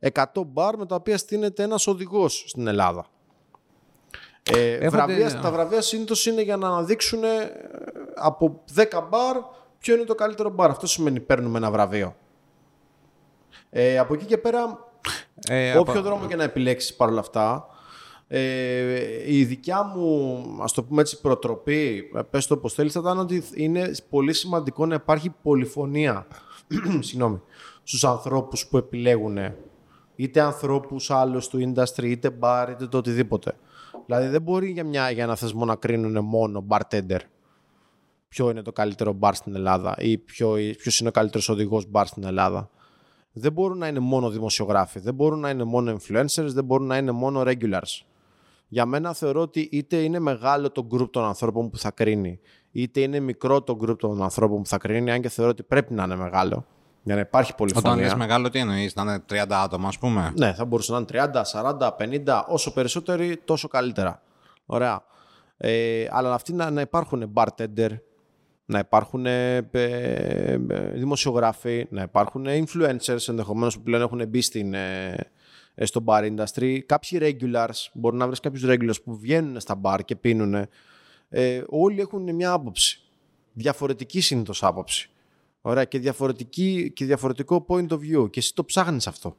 100 0.00 0.24
μπαρ 0.46 0.76
με 0.76 0.86
τα 0.86 0.94
οποία 0.94 1.18
στείνεται 1.18 1.62
ένας 1.62 1.86
οδηγός 1.86 2.44
στην 2.46 2.66
Ελλάδα. 2.66 3.06
Ε, 4.42 4.88
βραβεία, 4.88 5.40
τα 5.40 5.50
βραβεία 5.50 5.80
συνήθως 5.80 6.26
είναι 6.26 6.42
για 6.42 6.56
να 6.56 6.68
αναδείξουν 6.68 7.24
ε, 7.24 7.28
από 8.14 8.62
10 8.74 8.84
μπαρ 9.08 9.36
ποιο 9.78 9.94
είναι 9.94 10.04
το 10.04 10.14
καλύτερο 10.14 10.50
μπαρ. 10.50 10.70
Αυτό 10.70 10.86
σημαίνει 10.86 11.20
παίρνουμε 11.20 11.58
ένα 11.58 11.70
βραβείο. 11.70 12.16
Ε, 13.70 13.98
από 13.98 14.14
εκεί 14.14 14.24
και 14.24 14.38
πέρα, 14.38 14.88
ε, 15.48 15.78
όποιο 15.78 15.92
από... 15.92 16.02
δρόμο 16.02 16.26
και 16.26 16.36
να 16.36 16.42
επιλέξεις 16.42 16.94
παρόλα 16.94 17.20
αυτά, 17.20 17.66
ε, 18.28 19.32
η 19.34 19.44
δικιά 19.44 19.82
μου, 19.82 20.42
ας 20.62 20.72
το 20.72 20.82
πούμε 20.82 21.00
έτσι, 21.00 21.20
προτροπή, 21.20 22.10
πες 22.30 22.46
το 22.46 22.54
όπως 22.54 22.74
θέλεις, 22.74 22.92
θα 22.92 23.00
ήταν 23.00 23.18
ότι 23.18 23.42
είναι 23.54 23.90
πολύ 24.10 24.32
σημαντικό 24.32 24.86
να 24.86 24.94
υπάρχει 24.94 25.30
πολυφωνία 25.42 26.26
συγγνώμη, 27.00 27.40
στους 27.82 28.04
ανθρώπους 28.04 28.66
που 28.66 28.76
επιλέγουν 28.76 29.38
είτε 30.16 30.40
ανθρώπους 30.40 31.10
άλλους 31.10 31.48
του 31.48 31.72
industry, 31.74 32.04
είτε 32.04 32.38
bar, 32.40 32.66
είτε 32.70 32.86
το 32.86 32.98
οτιδήποτε. 32.98 33.56
Δηλαδή 34.06 34.28
δεν 34.28 34.42
μπορεί 34.42 34.70
για, 34.70 34.84
μια, 34.84 35.10
για 35.10 35.22
ένα 35.22 35.36
θεσμό 35.36 35.64
να 35.64 35.76
κρίνουν 35.76 36.24
μόνο 36.24 36.66
bartender 36.68 37.18
ποιο 38.28 38.50
είναι 38.50 38.62
το 38.62 38.72
καλύτερο 38.72 39.18
bar 39.20 39.30
στην 39.32 39.54
Ελλάδα 39.54 39.94
ή 39.98 40.18
ποιο, 40.18 40.56
ποιος 40.78 41.00
είναι 41.00 41.08
ο 41.08 41.12
καλύτερος 41.12 41.48
οδηγός 41.48 41.88
bar 41.92 42.02
στην 42.06 42.24
Ελλάδα. 42.24 42.70
Δεν 43.32 43.52
μπορούν 43.52 43.78
να 43.78 43.86
είναι 43.86 43.98
μόνο 43.98 44.30
δημοσιογράφοι, 44.30 45.00
δεν 45.00 45.14
μπορούν 45.14 45.40
να 45.40 45.50
είναι 45.50 45.64
μόνο 45.64 45.96
influencers, 45.96 46.46
δεν 46.46 46.64
μπορούν 46.64 46.86
να 46.86 46.96
είναι 46.96 47.10
μόνο 47.10 47.42
regulars. 47.46 48.04
Για 48.74 48.86
μένα 48.86 49.12
θεωρώ 49.12 49.40
ότι 49.40 49.68
είτε 49.72 49.96
είναι 49.96 50.18
μεγάλο 50.18 50.70
το 50.70 50.86
group 50.92 51.10
των 51.10 51.24
ανθρώπων 51.24 51.70
που 51.70 51.78
θα 51.78 51.90
κρίνει, 51.90 52.40
είτε 52.70 53.00
είναι 53.00 53.20
μικρό 53.20 53.62
το 53.62 53.78
group 53.82 53.98
των 53.98 54.22
ανθρώπων 54.22 54.62
που 54.62 54.68
θα 54.68 54.78
κρίνει, 54.78 55.10
αν 55.10 55.20
και 55.20 55.28
θεωρώ 55.28 55.50
ότι 55.50 55.62
πρέπει 55.62 55.94
να 55.94 56.02
είναι 56.02 56.16
μεγάλο. 56.16 56.66
Για 57.02 57.14
να 57.14 57.20
υπάρχει 57.20 57.54
πολυφωνία. 57.54 57.90
Όταν 57.90 58.04
είναι 58.04 58.16
μεγάλο, 58.16 58.48
τι 58.48 58.58
εννοείς, 58.58 58.94
να 58.94 59.02
είναι 59.02 59.22
30 59.30 59.44
άτομα, 59.50 59.88
ας 59.88 59.98
πούμε; 59.98 60.32
Ναι, 60.36 60.52
θα 60.52 60.64
μπορούσε 60.64 60.92
να 60.92 60.98
είναι 60.98 61.06
30, 61.06 61.42
40, 61.78 61.90
50. 62.26 62.44
Όσο 62.48 62.72
περισσότεροι, 62.72 63.40
τόσο 63.44 63.68
καλύτερα. 63.68 64.22
Ωραία. 64.66 65.04
Ε, 65.56 66.06
αλλά 66.10 66.34
αυτοί 66.34 66.52
να, 66.52 66.70
να 66.70 66.80
υπάρχουν 66.80 67.32
bartender, 67.34 67.90
να 68.64 68.78
υπάρχουν 68.78 69.26
ε, 69.26 69.56
ε, 69.70 70.56
δημοσιογράφοι, 70.94 71.86
να 71.90 72.02
υπάρχουν 72.02 72.46
influencers 72.46 73.28
ενδεχομένως 73.28 73.76
που 73.76 73.82
πλέον 73.82 74.02
έχουν 74.02 74.28
μπει 74.28 74.42
στην, 74.42 74.74
ε, 74.74 75.14
στο 75.82 76.04
bar 76.06 76.34
industry. 76.34 76.78
Κάποιοι 76.86 77.18
regulars, 77.22 77.88
μπορεί 77.92 78.16
να 78.16 78.26
βρεις 78.26 78.40
κάποιους 78.40 78.64
regulars 78.66 79.02
που 79.04 79.18
βγαίνουν 79.18 79.60
στα 79.60 79.80
bar 79.82 79.98
και 80.04 80.16
πίνουν. 80.16 80.68
Ε, 81.28 81.62
όλοι 81.68 82.00
έχουν 82.00 82.34
μια 82.34 82.52
άποψη. 82.52 83.00
Διαφορετική 83.52 84.20
συνήθως 84.20 84.62
άποψη. 84.64 85.10
Ωραία, 85.60 85.84
και, 85.84 85.98
διαφορετική, 85.98 86.92
και 86.94 87.04
διαφορετικό 87.04 87.66
point 87.68 87.88
of 87.88 87.98
view. 87.98 88.30
Και 88.30 88.38
εσύ 88.38 88.54
το 88.54 88.64
ψάχνεις 88.64 89.06
αυτό. 89.06 89.36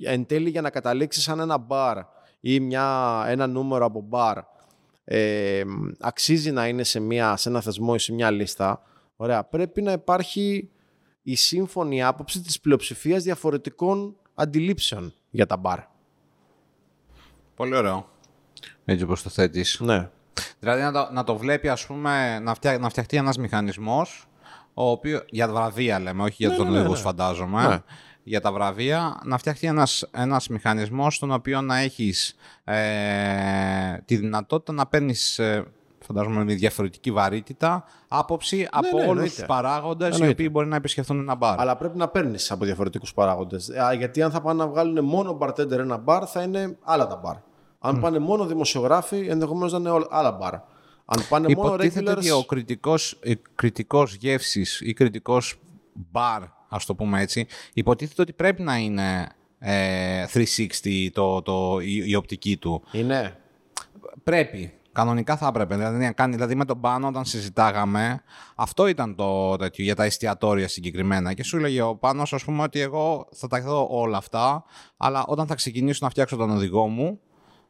Εν 0.00 0.26
τέλει, 0.26 0.50
για 0.50 0.60
να 0.60 0.70
καταλήξεις 0.70 1.22
σαν 1.22 1.40
ένα 1.40 1.58
μπαρ 1.58 1.98
ή 2.40 2.60
μια, 2.60 3.24
ένα 3.26 3.46
νούμερο 3.46 3.84
από 3.84 4.00
μπαρ 4.00 4.38
ε, 5.04 5.62
αξίζει 6.00 6.50
να 6.50 6.68
είναι 6.68 6.82
σε, 6.82 7.00
μια, 7.00 7.36
σε 7.36 7.48
ένα 7.48 7.60
θεσμό 7.60 7.92
ή 7.94 7.98
σε 7.98 8.12
μια 8.12 8.30
λίστα. 8.30 8.82
Ωραία, 9.16 9.44
πρέπει 9.44 9.82
να 9.82 9.92
υπάρχει 9.92 10.70
η 11.22 11.34
σύμφωνη 11.34 12.02
άποψη 12.02 12.40
της 12.40 12.60
πλειοψηφίας 12.60 13.22
διαφορετικών 13.22 14.16
αντιλήψεων 14.36 15.14
για 15.30 15.46
τα 15.46 15.56
μπαρ. 15.56 15.78
Πολύ 17.56 17.76
ωραίο. 17.76 18.08
Έτσι 18.84 19.04
όπως 19.04 19.22
το 19.22 19.30
θέτεις. 19.30 19.80
Ναι. 19.80 20.08
Δηλαδή 20.58 20.82
να 20.82 20.92
το, 20.92 21.08
να 21.12 21.24
το 21.24 21.36
βλέπει, 21.36 21.68
ας 21.68 21.86
πούμε, 21.86 22.38
να, 22.38 22.54
φτια, 22.54 22.78
να 22.78 22.88
φτιαχτεί 22.88 23.16
ένας 23.16 23.38
μηχανισμός 23.38 24.28
ο 24.74 24.90
οποίος, 24.90 25.24
για 25.26 25.48
βραβεία 25.48 26.00
λέμε, 26.00 26.22
όχι 26.22 26.34
για 26.38 26.48
ναι, 26.48 26.56
τον 26.56 26.72
ναι, 26.72 26.82
ναι, 26.82 26.96
φαντάζομαι, 26.96 27.68
ναι. 27.68 27.78
για 28.22 28.40
τα 28.40 28.52
βραβεία, 28.52 29.20
να 29.24 29.38
φτιαχτεί 29.38 29.66
ένας, 29.66 30.08
ένας 30.12 30.48
μηχανισμός 30.48 31.14
στον 31.14 31.30
οποίο 31.30 31.60
να 31.60 31.76
έχεις 31.76 32.36
ε, 32.64 33.98
τη 34.04 34.16
δυνατότητα 34.16 34.72
να 34.72 34.86
παίρνεις 34.86 35.38
ε, 35.38 35.64
φαντάζομαι 36.06 36.44
με 36.44 36.54
διαφορετική 36.54 37.12
βαρύτητα, 37.12 37.84
άποψη 38.08 38.56
ναι, 38.56 38.66
από 38.70 38.98
ναι, 38.98 39.06
όλους 39.06 39.34
τους 39.34 39.44
παράγοντες 39.46 40.18
οι 40.18 40.28
οποίοι 40.28 40.48
μπορεί 40.52 40.66
να 40.66 40.76
επισκεφθούν 40.76 41.18
ένα 41.18 41.34
μπαρ. 41.34 41.60
Αλλά 41.60 41.76
πρέπει 41.76 41.98
να 41.98 42.08
παίρνεις 42.08 42.50
από 42.50 42.64
διαφορετικούς 42.64 43.14
παράγοντες. 43.14 43.70
Γιατί 43.98 44.22
αν 44.22 44.30
θα 44.30 44.40
πάνε 44.40 44.64
να 44.64 44.68
βγάλουν 44.68 45.04
μόνο 45.04 45.38
bartender 45.40 45.78
ένα 45.78 45.96
μπαρ, 45.96 46.30
θα 46.30 46.42
είναι 46.42 46.76
άλλα 46.82 47.06
τα 47.06 47.16
μπαρ. 47.16 47.36
Αν 47.78 48.00
πάνε 48.00 48.18
μόνο 48.18 48.46
δημοσιογράφοι, 48.46 49.26
ενδεχομένως 49.28 49.72
να 49.72 49.78
είναι 49.78 50.06
άλλα 50.10 50.32
μπαρ. 50.32 50.54
Αν 51.04 51.26
πάνε 51.28 51.46
Υποτίθεται 51.50 52.00
μόνο 52.00 52.12
regulars... 52.12 52.18
ότι 52.18 52.30
ο 52.30 52.44
κριτικός, 52.44 53.18
κριτικός 53.54 54.14
γεύσης 54.14 54.80
ή 54.80 54.92
κριτικός 54.92 55.58
μπαρ, 55.92 56.42
ας 56.68 56.86
το 56.86 56.94
πούμε 56.94 57.20
έτσι, 57.20 57.46
υποτίθεται 57.72 58.22
ότι 58.22 58.32
πρέπει 58.32 58.62
να 58.62 58.76
είναι 58.76 59.28
ε, 59.58 60.24
360 60.34 61.08
το, 61.12 61.42
το, 61.42 61.78
η, 61.80 62.02
η, 62.06 62.14
οπτική 62.14 62.56
του. 62.56 62.82
Είναι. 62.92 63.36
Πρέπει. 64.22 64.72
Κανονικά 64.96 65.36
θα 65.36 65.46
έπρεπε. 65.46 65.76
Δηλαδή, 65.76 66.12
κάνει, 66.14 66.34
δηλαδή 66.34 66.54
με 66.54 66.64
τον 66.64 66.80
Πάνο 66.80 67.08
όταν 67.08 67.24
συζητάγαμε, 67.24 68.22
αυτό 68.54 68.86
ήταν 68.86 69.14
το 69.14 69.56
τέτοιο 69.56 69.84
για 69.84 69.94
τα 69.94 70.04
εστιατόρια 70.04 70.68
συγκεκριμένα. 70.68 71.32
Και 71.32 71.44
σου 71.44 71.56
έλεγε 71.56 71.82
ο 71.82 71.96
Πάνος, 71.96 72.32
ας 72.32 72.44
πούμε, 72.44 72.62
ότι 72.62 72.80
εγώ 72.80 73.28
θα 73.32 73.46
τα 73.46 73.60
δω 73.60 73.88
όλα 73.90 74.16
αυτά, 74.16 74.64
αλλά 74.96 75.24
όταν 75.26 75.46
θα 75.46 75.54
ξεκινήσω 75.54 75.98
να 76.02 76.10
φτιάξω 76.10 76.36
τον 76.36 76.50
οδηγό 76.50 76.86
μου, 76.86 77.20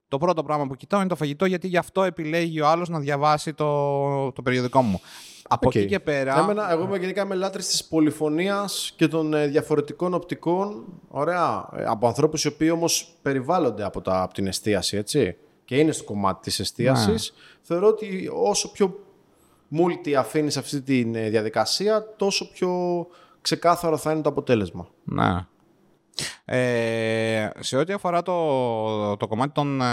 το 0.08 0.18
πρώτο 0.18 0.42
πράγμα 0.42 0.66
που 0.66 0.74
κοιτάω 0.74 1.00
είναι 1.00 1.08
το 1.08 1.16
φαγητό, 1.16 1.44
γιατί 1.44 1.68
γι' 1.68 1.76
αυτό 1.76 2.02
επιλέγει 2.02 2.60
ο 2.60 2.66
άλλος 2.66 2.88
να 2.88 2.98
διαβάσει 2.98 3.54
το, 3.54 4.32
το 4.32 4.42
περιοδικό 4.42 4.82
μου. 4.82 5.00
Από 5.48 5.68
εκεί 5.68 5.86
και 5.86 6.00
πέρα. 6.00 6.38
Εμένα, 6.38 6.70
εγώ 6.70 6.84
είμαι 6.84 6.98
γενικά 6.98 7.24
με 7.24 7.34
λάτρε 7.34 7.62
της 7.62 7.84
πολυφωνίας 7.84 8.92
και 8.96 9.08
των 9.08 9.34
ε, 9.34 9.46
διαφορετικών 9.46 10.14
οπτικών. 10.14 10.84
Ωραία. 11.08 11.68
Ε, 11.76 11.84
από 11.84 12.06
ανθρώπους 12.06 12.44
οι 12.44 12.48
οποίοι 12.48 12.70
όμως 12.72 13.14
περιβάλλονται 13.22 13.84
από, 13.84 14.00
τα, 14.00 14.22
από 14.22 14.34
την 14.34 14.46
εστίαση, 14.46 14.96
έτσι. 14.96 15.36
Και 15.66 15.78
είναι 15.78 15.92
στο 15.92 16.04
κομμάτι 16.04 16.40
της 16.42 16.60
εστίασης. 16.60 17.32
Ναι. 17.36 17.42
Θεωρώ 17.62 17.86
ότι 17.86 18.30
όσο 18.34 18.70
πιο 18.72 19.00
multi 19.72 20.12
αφήνεις 20.12 20.56
αυτή 20.56 20.80
τη 20.80 21.10
ε, 21.14 21.28
διαδικασία, 21.30 22.14
τόσο 22.16 22.50
πιο 22.50 22.70
ξεκάθαρο 23.40 23.96
θα 23.96 24.12
είναι 24.12 24.22
το 24.22 24.28
αποτέλεσμα. 24.28 24.88
Ναι. 25.04 25.46
Ε, 26.44 27.50
σε 27.58 27.76
ό,τι 27.76 27.92
αφορά 27.92 28.22
το, 28.22 29.16
το 29.16 29.26
κομμάτι 29.26 29.52
των 29.52 29.80
ε, 29.80 29.86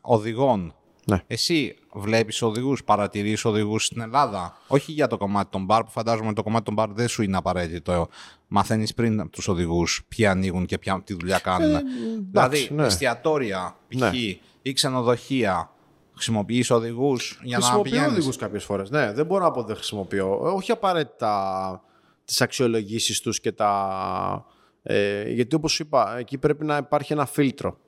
οδηγών, 0.00 0.74
Ναι. 1.04 1.22
εσύ 1.26 1.76
βλέπεις 1.92 2.42
οδηγούς, 2.42 2.84
παρατηρείς 2.84 3.44
οδηγούς 3.44 3.84
στην 3.84 4.00
Ελλάδα; 4.00 4.56
Όχι 4.66 4.92
για 4.92 5.06
το 5.06 5.16
κομμάτι 5.16 5.50
των 5.50 5.64
μπαρ, 5.64 5.84
που 5.84 5.90
φαντάζομαι 5.90 6.26
ότι 6.26 6.34
το 6.36 6.42
κομμάτι 6.42 6.64
των 6.64 6.74
μπαρ 6.74 6.92
δεν 6.92 7.08
σου 7.08 7.22
είναι 7.22 7.36
απαραίτητο. 7.36 8.08
Μαθαίνεις 8.48 8.94
πριν 8.94 9.20
από 9.20 9.30
τους 9.30 9.48
οδηγούς 9.48 10.04
ποιοι 10.08 10.26
ανοίγουν 10.26 10.66
και 10.66 10.78
ποια, 10.78 11.02
τι 11.04 11.14
δουλειά 11.14 11.38
κάνουν. 11.38 11.80
δηλαδή, 12.30 12.68
ναι. 12.72 12.86
εστιατόρια, 12.86 13.76
π.χ. 13.88 13.98
Ναι. 14.00 14.10
Ή 14.68 14.72
ξενοδοχεία, 14.72 15.70
χρησιμοποιείς 16.14 16.70
οδηγούς 16.70 17.40
για 17.42 17.58
να 17.58 17.64
Χρησιμοποιώ 17.64 17.90
πηγαίνεις; 17.92 18.12
οδηγούς 18.16 18.36
κάποιες 18.36 18.64
φορές. 18.64 18.90
Ναι, 18.90 19.12
δεν 19.12 19.26
μπορώ 19.26 19.44
να 19.44 19.50
πω 19.50 19.58
ότι 19.58 19.66
δεν 19.66 19.76
χρησιμοποιώ. 19.76 20.42
Ε, 20.44 20.48
Όχι 20.48 20.72
απαραίτητα 20.72 21.82
τις 22.24 22.40
αξιολογήσεις 22.40 23.20
τους 23.20 23.40
και 23.40 23.52
τα. 23.52 24.44
Ε, 24.82 25.30
γιατί 25.30 25.54
όπως 25.54 25.78
είπα, 25.78 26.18
εκεί 26.18 26.38
πρέπει 26.38 26.64
να 26.64 26.76
υπάρχει 26.76 27.12
ένα 27.12 27.26
φίλτρο. 27.26 27.78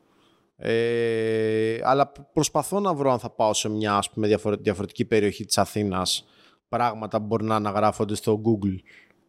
Ε, 0.56 1.78
αλλά 1.82 2.12
προσπαθώ 2.32 2.80
να 2.80 2.94
βρω 2.94 3.12
αν 3.12 3.18
θα 3.18 3.30
πάω 3.30 3.54
σε 3.54 3.68
μια 3.68 3.94
ας 3.94 4.10
πούμε, 4.10 4.26
διαφορε- 4.26 4.60
διαφορετική 4.60 5.04
περιοχή 5.04 5.44
της 5.44 5.58
Αθήνας 5.58 6.24
πράγματα 6.68 7.18
που 7.20 7.26
μπορεί 7.26 7.44
να 7.44 7.54
αναγράφονται 7.54 8.14
στο 8.14 8.40
Google, 8.44 8.76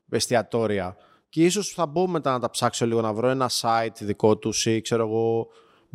εστιατόρια. 0.10 0.96
Και 1.30 1.44
ίσως 1.44 1.70
θα 1.70 1.86
μπω 1.86 2.08
μετά 2.08 2.32
να 2.32 2.40
τα 2.40 2.50
ψάξω 2.50 2.86
λίγο 2.86 3.02
να 3.02 3.14
βρω 3.14 3.30
ένα 3.30 3.50
site 3.62 3.96
δικό 4.00 4.38
τους 4.38 4.66
ή 4.66 4.82
ξέρω 4.82 5.08
εγώ 5.08 5.48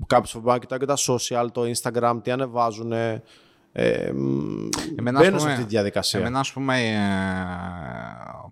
κάποιος 0.07 0.33
θα 0.33 0.39
μπορεί 0.39 0.53
να 0.53 0.59
κοιτάω 0.59 0.79
και 0.79 0.87
τα 0.87 0.97
social, 0.97 1.47
το 1.53 1.63
Instagram, 1.63 2.19
τι 2.23 2.31
ανεβάζουν. 2.31 2.93
Ε, 2.93 3.23
μ, 4.15 4.69
Εμένα, 4.99 5.19
ας 5.19 5.25
μπαίνω 5.25 5.39
σε 5.39 5.45
πούμε, 5.45 5.53
αυτή 5.53 5.65
τη 5.65 5.71
διαδικασία. 5.71 6.21
Εμένα, 6.21 6.39
ας 6.39 6.53
πούμε, 6.53 6.81
ε, 6.81 6.97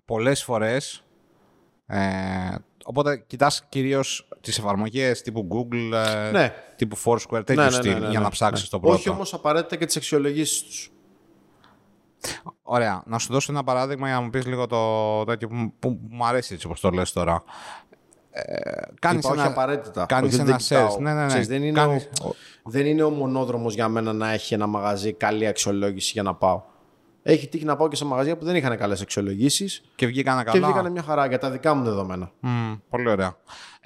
πολλές 0.05 0.43
φορές, 0.43 1.03
ε, 1.85 2.55
οπότε 2.85 3.23
κοιτάς 3.27 3.65
κυρίως 3.69 4.27
τις 4.41 4.57
εφαρμογές 4.57 5.21
τύπου 5.21 5.47
Google, 5.51 5.91
ε, 5.93 6.31
Ναι. 6.31 6.53
τύπου 6.75 6.97
Foursquare, 7.05 7.45
τέτοιου 7.45 7.55
Ναι, 7.55 7.63
ναι, 7.63 7.71
στυλ, 7.71 7.93
ναι, 7.93 7.99
ναι, 7.99 8.09
για 8.09 8.19
ναι, 8.19 8.25
να 8.25 8.31
ψάξεις 8.31 8.63
ναι. 8.63 8.69
το 8.69 8.79
πρώτο. 8.79 8.95
Όχι 8.95 9.09
όμως 9.09 9.33
απαραίτητα 9.33 9.75
και 9.75 9.85
τις 9.85 9.95
αξιολογήσεις 9.95 10.63
τους. 10.63 10.89
Ωραία. 12.63 13.03
Να 13.05 13.17
σου 13.19 13.33
δώσω 13.33 13.51
ένα 13.51 13.63
παράδειγμα 13.63 14.07
για 14.07 14.15
να 14.15 14.21
μου 14.21 14.29
πεις 14.29 14.45
λίγο 14.45 14.67
το 14.67 15.23
τέτοιο 15.23 15.47
που, 15.47 15.73
που 15.79 15.99
μου 16.09 16.25
αρέσει 16.25 16.53
έτσι 16.53 16.65
όπως 16.65 16.79
το 16.79 16.89
λες 16.89 17.11
τώρα. 17.11 17.43
Ε, 18.37 18.81
κάνεις 18.99 19.23
Είπα, 19.23 19.29
όχι 19.33 19.39
ένα, 19.39 19.49
απαραίτητα. 19.49 20.05
κάνεις 20.05 20.31
Όχι, 20.31 20.41
ένα 20.41 20.49
δεν 20.49 20.55
κοιτάω. 20.57 20.95
search. 20.95 20.99
Ναι, 20.99 21.13
ναι, 21.13 21.21
ναι. 21.21 21.27
Ξέρεις, 21.27 21.47
δεν, 21.47 21.63
είναι 21.63 21.79
Κάνεις- 21.79 22.09
ο, 22.23 22.29
δεν 22.63 22.85
είναι 22.85 23.03
ο 23.03 23.09
μονόδρομος 23.09 23.73
για 23.73 23.87
μένα 23.87 24.13
να 24.13 24.31
έχει 24.31 24.53
ένα 24.53 24.67
μαγαζί 24.67 25.13
καλή 25.13 25.47
αξιολόγηση 25.47 26.11
για 26.13 26.23
να 26.23 26.33
πάω. 26.35 26.61
Έχει 27.23 27.47
τύχει 27.47 27.65
να 27.65 27.75
πάω 27.75 27.87
και 27.87 27.95
σε 27.95 28.05
μαγαζιά 28.05 28.37
που 28.37 28.45
δεν 28.45 28.55
είχαν 28.55 28.77
καλές 28.77 29.01
αξιολογήσεις 29.01 29.83
Και 29.95 30.05
βγήκανε 30.05 30.43
και 30.43 30.49
καλά. 30.51 30.65
βγήκανε 30.67 30.89
μια 30.89 31.01
χαρά 31.03 31.25
για 31.25 31.37
τα 31.39 31.49
δικά 31.51 31.73
μου 31.73 31.83
δεδομένα. 31.83 32.31
Μμ, 32.39 32.73
πολύ 32.89 33.09
ωραία. 33.09 33.35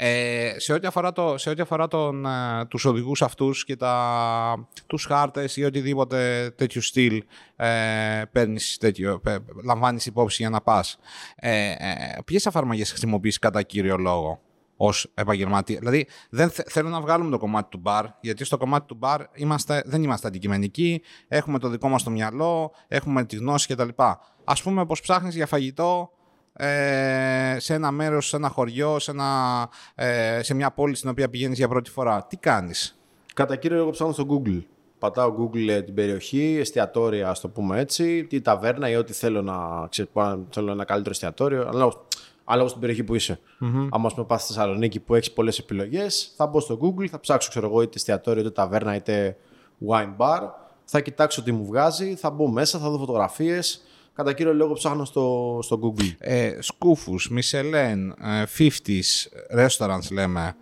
Ε, 0.01 0.53
σε 0.57 0.73
ό,τι 0.73 0.87
αφορά, 0.87 1.11
το, 1.11 1.37
σε 1.37 1.49
ό,τι 1.49 1.61
αφορά 1.61 1.87
τον, 1.87 2.25
ε, 2.25 2.65
τους 2.67 2.85
οδηγούς 2.85 3.21
αυτούς 3.21 3.63
και 3.63 3.75
τα, 3.75 4.67
τους 4.87 5.05
χάρτες 5.05 5.57
ή 5.57 5.63
οτιδήποτε 5.63 6.51
τέτοιου 6.55 6.81
στυλ 6.81 7.23
ε, 7.55 8.21
παίρνεις 8.31 8.77
τέτοιο, 8.77 9.19
πε- 9.19 9.41
λαμβάνεις 9.63 10.05
υπόψη 10.05 10.41
για 10.41 10.49
να 10.49 10.61
πας. 10.61 10.97
Ε, 11.35 11.71
ε, 11.71 11.75
ποιες 12.25 12.45
εφαρμογές 12.45 12.89
χρησιμοποιείς 12.89 13.39
κατά 13.39 13.61
κύριο 13.61 13.97
λόγο 13.97 14.39
ως 14.77 15.11
επαγγελματία; 15.13 15.79
Δηλαδή 15.79 16.07
δεν 16.29 16.49
θε- 16.49 16.69
θέλω 16.69 16.89
να 16.89 17.01
βγάλουμε 17.01 17.29
το 17.29 17.37
κομμάτι 17.37 17.69
του 17.69 17.77
μπαρ, 17.77 18.05
γιατί 18.21 18.43
στο 18.43 18.57
κομμάτι 18.57 18.85
του 18.85 18.95
μπαρ 18.95 19.21
είμαστε, 19.33 19.83
δεν 19.85 20.03
είμαστε 20.03 20.27
αντικειμενικοί, 20.27 21.01
έχουμε 21.27 21.59
το 21.59 21.69
δικό 21.69 21.87
μας 21.89 22.03
το 22.03 22.09
μυαλό, 22.09 22.71
έχουμε 22.87 23.25
τη 23.25 23.35
γνώση 23.35 23.73
κτλ. 23.73 23.89
Ας 24.43 24.61
πούμε 24.61 24.85
πως 24.85 25.01
ψάχνεις 25.01 25.35
για 25.35 25.45
φαγητό 25.45 26.09
ε, 26.11 26.18
σε 27.57 27.73
ένα 27.73 27.91
μέρος, 27.91 28.27
σε 28.27 28.35
ένα 28.35 28.49
χωριό, 28.49 28.99
σε, 28.99 29.11
ένα, 29.11 29.69
ε, 29.95 30.39
σε 30.43 30.53
μια 30.53 30.71
πόλη 30.71 30.95
στην 30.95 31.09
οποία 31.09 31.29
πηγαίνεις 31.29 31.57
για 31.57 31.67
πρώτη 31.67 31.89
φορά. 31.89 32.23
Τι 32.29 32.37
κάνεις; 32.37 32.99
Κατά 33.33 33.55
κύριο 33.55 33.77
λόγο 33.77 33.89
ψάχνω 33.89 34.13
στο 34.13 34.25
Google. 34.29 34.61
Πατάω 34.99 35.33
Google 35.39 35.67
ε, 35.67 35.81
την 35.81 35.93
περιοχή, 35.93 36.57
εστιατόρια, 36.59 37.29
ας 37.29 37.39
το 37.39 37.49
πούμε 37.49 37.79
έτσι, 37.79 38.23
τι 38.23 38.41
ταβέρνα 38.41 38.89
ή 38.89 38.95
ό,τι 38.95 39.13
θέλω 39.13 39.41
να 39.41 39.87
ξέρω, 39.89 40.07
πάω 40.13 40.29
να- 40.35 40.43
θέλω 40.49 40.71
ένα 40.71 40.83
καλύτερο 40.83 41.11
εστιατόριο. 41.13 41.67
Αλλά 41.67 41.93
ανάλογα 42.43 42.69
στην 42.69 42.81
περιοχή 42.81 43.03
που 43.03 43.15
είσαι. 43.15 43.39
Mm-hmm. 43.61 43.87
Αν 43.91 44.05
ας 44.05 44.13
πούμε 44.13 44.25
πας 44.25 44.41
στη 44.43 44.53
Θεσσαλονίκη 44.53 44.99
που 44.99 45.15
έχεις 45.15 45.31
πολλές 45.31 45.59
επιλογές, 45.59 46.33
θα 46.35 46.47
μπω 46.47 46.59
στο 46.59 46.79
Google, 46.81 47.05
θα 47.07 47.19
ψάξω 47.19 47.49
ξέρω 47.49 47.67
εγώ, 47.67 47.81
είτε 47.81 47.91
εστιατόριο, 47.95 48.41
είτε 48.41 48.51
ταβέρνα, 48.51 48.95
είτε 48.95 49.37
wine 49.89 50.15
bar. 50.17 50.39
Θα 50.85 50.99
κοιτάξω 51.01 51.43
τι 51.43 51.51
μου 51.51 51.65
βγάζει, 51.65 52.15
θα 52.15 52.29
μπω 52.29 52.47
μέσα, 52.47 52.79
θα 52.79 52.89
δω 52.89 52.97
φωτογραφίες. 52.97 53.81
Κατά 54.13 54.33
κύριο 54.33 54.53
λόγο 54.53 54.73
ψάχνω 54.73 55.05
στο, 55.05 55.59
στο 55.61 55.79
Google. 55.83 56.13
Ε, 56.17 56.57
σκούφους, 56.59 57.31
Michelin, 57.33 58.11
ε, 58.21 58.43
50s, 58.57 59.27
restaurants 59.57 60.11
λέμε. 60.11 60.55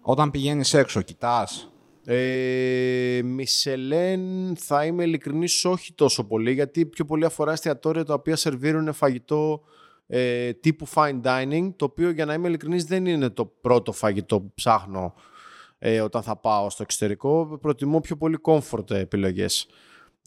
Όταν 0.00 0.30
πηγαίνεις 0.30 0.74
έξω, 0.74 1.02
κοιτάς. 1.02 1.70
Ε, 2.04 3.20
Μισελέν 3.24 4.20
θα 4.56 4.84
είμαι 4.84 5.04
ειλικρινής 5.04 5.64
όχι 5.64 5.92
τόσο 5.94 6.24
πολύ 6.24 6.52
γιατί 6.52 6.86
πιο 6.86 7.04
πολύ 7.04 7.24
αφορά 7.24 7.52
εστιατόρια 7.52 8.04
τα 8.04 8.14
οποία 8.14 8.36
σερβίρουν 8.36 8.92
φαγητό 8.92 9.62
ε, 10.06 10.52
τύπου 10.52 10.88
fine 10.94 11.20
dining 11.24 11.70
το 11.76 11.84
οποίο 11.84 12.10
για 12.10 12.24
να 12.24 12.34
είμαι 12.34 12.48
ειλικρινής 12.48 12.84
δεν 12.84 13.06
είναι 13.06 13.28
το 13.28 13.46
πρώτο 13.60 13.92
φαγητό 13.92 14.40
που 14.40 14.52
ψάχνω 14.54 15.14
ε, 15.78 16.00
όταν 16.00 16.22
θα 16.22 16.36
πάω 16.36 16.70
στο 16.70 16.82
εξωτερικό 16.82 17.58
προτιμώ 17.60 18.00
πιο 18.00 18.16
πολύ 18.16 18.38
comfort 18.42 18.90
επιλογές 18.90 19.66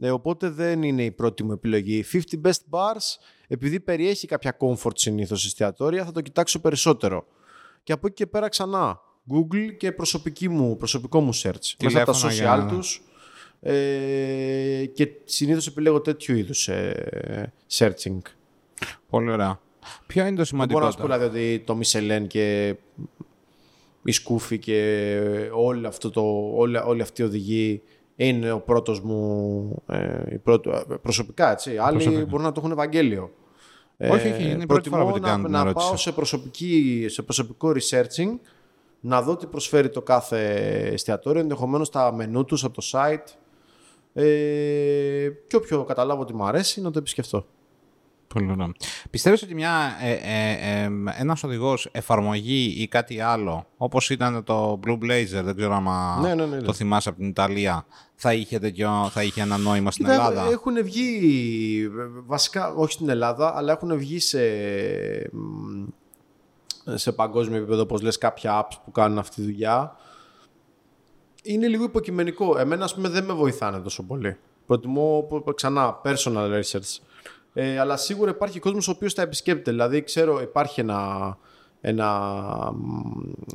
ε, 0.02 0.12
οπότε 0.12 0.50
δεν 0.50 0.84
είναι 0.84 1.04
η 1.04 1.12
πρώτη 1.12 1.44
μου 1.44 1.52
επιλογή 1.52 2.06
50 2.14 2.20
best 2.46 2.52
bars 2.70 3.18
επειδή 3.48 3.80
περιέχει 3.80 4.28
κάποια 4.28 4.58
comfort 4.60 4.92
συνήθως 4.98 5.46
εστιατόρια 5.46 6.06
θα 6.06 6.12
το 6.12 6.22
κοιτάξω 6.22 6.60
περισσότερο 6.62 7.26
και 7.84 7.92
από 7.94 8.08
εκεί 8.08 8.16
και 8.16 8.28
πέρα 8.28 8.50
ξανά 8.50 9.00
Google 9.34 9.76
και 9.78 9.92
προσωπική 9.92 10.50
μου, 10.50 10.78
προσωπικό 10.78 11.20
μου 11.20 11.34
search. 11.34 11.74
Μέσα 11.84 12.02
από 12.02 12.12
τα 12.12 12.18
Τηλέφωνα 12.18 12.32
social 12.32 12.34
για- 12.34 12.66
τους 12.78 13.02
ε, 13.60 14.86
και 14.94 15.08
συνήθως 15.24 15.68
επιλέγω 15.68 16.02
τέτοιου 16.02 16.36
είδους 16.36 16.68
ε, 16.68 17.54
searching. 17.78 18.18
Πολύ 19.10 19.32
ωραία. 19.32 19.60
Ποιο 20.08 20.26
είναι 20.26 20.36
το 20.44 20.58
Δεν 20.58 20.68
μπορώ 20.68 20.86
να 20.86 20.92
σου 20.92 20.98
πω 20.98 21.04
σημαντικότερο. 21.04 21.30
δηλαδή 21.30 21.54
ότι 21.54 21.64
το 21.66 21.80
Michelin 21.84 22.28
και 22.28 22.76
η 24.04 24.12
Σκούφη 24.12 24.60
και 24.60 25.50
όλη, 25.54 25.86
αυτό 25.88 26.10
το, 26.10 26.22
όλη, 26.56 26.78
όλη 26.78 27.02
αυτή 27.02 27.22
η 27.22 27.26
οδηγή 27.26 27.82
είναι 28.16 28.52
ο 28.52 28.60
πρώτος 28.60 29.02
μου 29.02 29.84
ε, 29.88 30.34
η 30.34 30.38
πρώτη, 30.38 30.70
ε, 30.70 30.96
προσωπικά 31.02 31.52
έτσι. 31.52 31.78
Άλλοι 31.78 31.98
Προσωπικά. 31.98 32.26
μπορούν 32.26 32.46
να 32.46 32.52
το 32.52 32.60
έχουν 32.60 32.72
Ευαγγέλιο. 32.72 33.32
Όχι, 33.98 34.28
όχι, 34.28 34.50
είναι 34.50 34.64
η 34.64 34.66
πρώτη 34.66 34.90
φορά 34.90 35.04
που 35.04 35.10
προτιμώ 35.10 35.14
την 35.14 35.22
να, 35.22 35.30
κάνω 35.30 35.44
την 35.44 35.52
να 35.52 35.60
ερώτηση. 35.60 35.88
πάω 35.88 35.98
σε, 35.98 36.12
προσωπική, 36.12 37.06
σε 37.10 37.22
προσωπικό 37.22 37.70
researching 37.70 38.40
να 39.00 39.22
δω 39.22 39.36
τι 39.36 39.46
προσφέρει 39.46 39.90
το 39.90 40.02
κάθε 40.02 40.40
εστιατόριο, 40.94 41.42
ενδεχομένως 41.42 41.90
τα 41.90 42.14
μενού 42.14 42.46
τους 42.46 42.64
από 42.64 42.74
το 42.74 42.88
site 42.92 43.34
ε, 44.14 45.30
και 45.48 45.56
όποιο 45.56 45.84
καταλάβω 45.84 46.22
ότι 46.22 46.34
μου 46.34 46.46
αρέσει 46.46 46.82
να 46.82 46.92
το 46.92 47.00
επισκεφτώ. 47.00 47.46
Πολύ 48.34 48.52
ωραία. 48.52 48.72
Πιστεύεις 49.10 49.42
ότι 49.44 49.54
μια, 49.54 49.98
ε, 50.02 50.12
ε, 50.12 50.84
ε, 50.84 50.90
ένας 51.20 51.44
οδηγός 51.44 51.90
εφαρμογή 51.92 52.76
ή 52.78 52.88
κάτι 52.88 53.20
άλλο, 53.20 53.66
όπως 53.78 54.10
ήταν 54.10 54.44
το 54.44 54.80
Blue 54.86 54.98
Blazer, 54.98 55.42
δεν 55.44 55.56
ξέρω 55.56 55.74
αν 55.76 56.22
Ναι, 56.22 56.34
ναι, 56.36 56.46
ναι, 56.46 56.56
ναι. 56.56 56.62
το 56.62 56.74
θυμάσαι 56.74 57.10
από 57.10 57.18
την 57.18 57.28
Ιταλία, 57.28 57.86
θα 58.16 58.34
είχε, 58.34 58.60
τέτοιο, 58.60 59.10
θα 59.12 59.24
είχε 59.24 59.42
ένα 59.42 59.58
νόημα 59.58 59.92
στην 59.92 60.06
Κοίτα, 60.06 60.16
Ελλάδα; 60.28 60.52
Έχουν 60.52 60.84
βγει, 60.84 61.90
βασικά 62.26 62.74
όχι 62.74 62.92
στην 62.94 63.10
Ελλάδα, 63.10 63.58
αλλά 63.58 63.72
έχουν 63.72 63.98
βγει 63.98 64.20
σε, 64.20 64.40
μ, 65.32 65.86
σε 66.94 67.12
παγκόσμιο 67.12 67.58
επίπεδο, 67.58 67.82
όπως 67.82 68.02
λες, 68.02 68.18
κάποια 68.18 68.62
apps 68.62 68.76
που 68.86 68.92
κάνουν 68.92 69.18
αυτή 69.18 69.36
τη 69.36 69.42
δουλειά. 69.42 69.96
Είναι 71.44 71.68
λίγο 71.68 71.84
υποκειμενικό. 71.84 72.58
Εμένα, 72.58 72.84
ας 72.84 72.96
πούμε, 72.96 73.10
δεν 73.10 73.24
με 73.26 73.34
βοηθάνε 73.34 73.80
τόσο 73.80 74.04
πολύ. 74.04 74.38
Προτιμώ, 74.66 75.26
πο- 75.30 75.54
ξανά, 75.54 76.02
personal 76.04 76.62
research. 76.62 77.00
Ε, 77.54 77.80
αλλά 77.80 77.98
σίγουρα 77.98 78.30
υπάρχει 78.32 78.60
κόσμος 78.60 78.88
ο 78.88 78.92
οποίος 78.92 79.14
τα 79.14 79.22
επισκέπτεται. 79.22 79.72
Δηλαδή, 79.72 80.04
ξέρω, 80.04 80.42
υπάρχει 80.42 80.80
ένα, 80.80 81.38
ένα, 81.82 82.10
μ, 82.74 83.02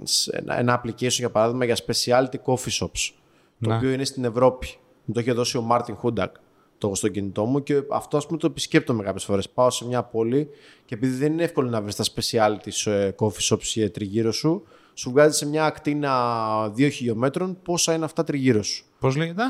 σ- 0.03 0.35
ένα, 0.35 0.59
ένα 0.59 0.83
application, 0.85 1.09
για 1.11 1.31
παράδειγμα, 1.31 1.65
για 1.65 1.77
specialty 1.87 2.35
coffee 2.45 2.81
shops. 2.81 3.12
Το 3.61 3.69
Ναι. 3.69 3.77
οποίο 3.77 3.91
είναι 3.91 4.05
στην 4.05 4.25
Ευρώπη. 4.25 4.66
Μου 5.05 5.15
το 5.15 5.20
είχε 5.20 5.33
δώσει 5.33 5.57
ο 5.57 5.61
Μάρτιν 5.62 5.95
Χούντακ 5.97 6.35
το 6.79 6.87
έχω 6.87 6.97
στο 6.97 7.09
κινητό 7.09 7.45
μου 7.45 7.62
και 7.62 7.83
αυτό 7.91 8.16
ας 8.16 8.27
πούμε 8.27 8.39
το 8.39 8.47
επισκέπτομαι 8.47 9.03
κάποιες 9.03 9.25
φορές. 9.25 9.49
Πάω 9.49 9.70
σε 9.70 9.87
μια 9.87 10.03
πόλη 10.03 10.49
και 10.85 10.95
επειδή 10.95 11.16
δεν 11.16 11.33
είναι 11.33 11.43
εύκολο 11.43 11.69
να 11.70 11.83
βρεις 11.83 11.95
τα 11.97 12.05
specialty 12.05 12.91
ε, 12.91 13.11
coffee 13.19 13.49
shops 13.55 13.83
ε, 13.83 13.89
τριγύρω 13.89 14.33
σου, 14.33 14.62
σου 14.95 15.11
βγάζει 15.11 15.37
σε 15.37 15.47
μια 15.47 15.65
ακτίνα 15.65 16.73
2 16.77 16.89
χιλιόμετρων 16.93 17.59
πόσα 17.62 17.95
είναι 17.95 18.05
αυτά 18.05 18.25
τριγύρω 18.25 18.62
σου. 18.62 18.85
Πώς 18.99 19.16
λέγεται; 19.16 19.43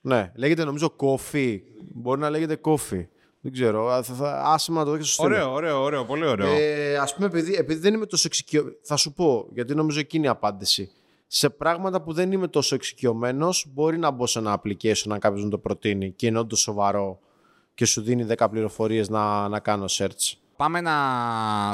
Ναι, 0.00 0.32
λέγεται 0.34 0.64
νομίζω 0.64 0.92
coffee. 0.96 1.58
Μπορεί 1.94 2.20
να 2.20 2.30
λέγεται 2.30 2.60
coffee. 2.64 3.06
Δεν 3.40 3.52
ξέρω. 3.52 3.88
Α, 3.88 4.02
Θα, 4.02 4.14
θα, 4.14 4.42
άσε 4.44 4.72
με 4.72 4.78
να 4.78 4.84
το 4.84 4.90
δω 4.90 4.96
και 4.96 5.02
στο 5.02 5.12
στείλω. 5.12 5.34
Ωραίο, 5.34 5.52
ωραίο, 5.52 5.82
ωραίο, 5.82 6.04
πολύ 6.04 6.26
ωραίο. 6.26 6.52
Ε, 6.52 6.96
ας 6.96 7.14
πούμε, 7.14 7.26
επειδή, 7.26 7.54
επειδή 7.54 7.80
δεν 7.80 7.94
είμαι 7.94 8.06
τόσο 8.06 8.26
εξοικειωμένο. 8.26 8.76
Θα 8.82 8.96
σου 8.96 9.12
πω, 9.12 9.48
γιατί 9.52 9.74
νομίζω 9.74 10.00
εκείνη 10.00 10.24
η 10.24 10.28
απάντηση. 10.28 10.90
Σε 11.26 11.50
πράγματα 11.50 12.02
που 12.02 12.12
δεν 12.12 12.32
είμαι 12.32 12.48
τόσο 12.48 12.74
εξοικειωμένος, 12.74 13.66
μπορεί 13.68 13.98
να 13.98 14.10
μπω 14.10 14.26
σε 14.26 14.38
ένα 14.38 14.60
application 14.60 15.04
να 15.04 15.18
κάποιος 15.18 15.42
μου 15.44 15.50
το 15.50 15.58
προτείνει 15.58 16.10
και 16.10 16.26
είναι 16.26 16.38
όντως 16.38 16.60
σοβαρό 16.60 17.18
και 17.74 17.84
σου 17.84 18.02
δίνει 18.02 18.26
10 18.36 18.46
πληροφορίες 18.50 19.08
να, 19.08 19.48
να 19.48 19.60
κάνω 19.60 19.84
search. 19.88 20.32
πάμε 20.56 20.80
να 20.80 20.96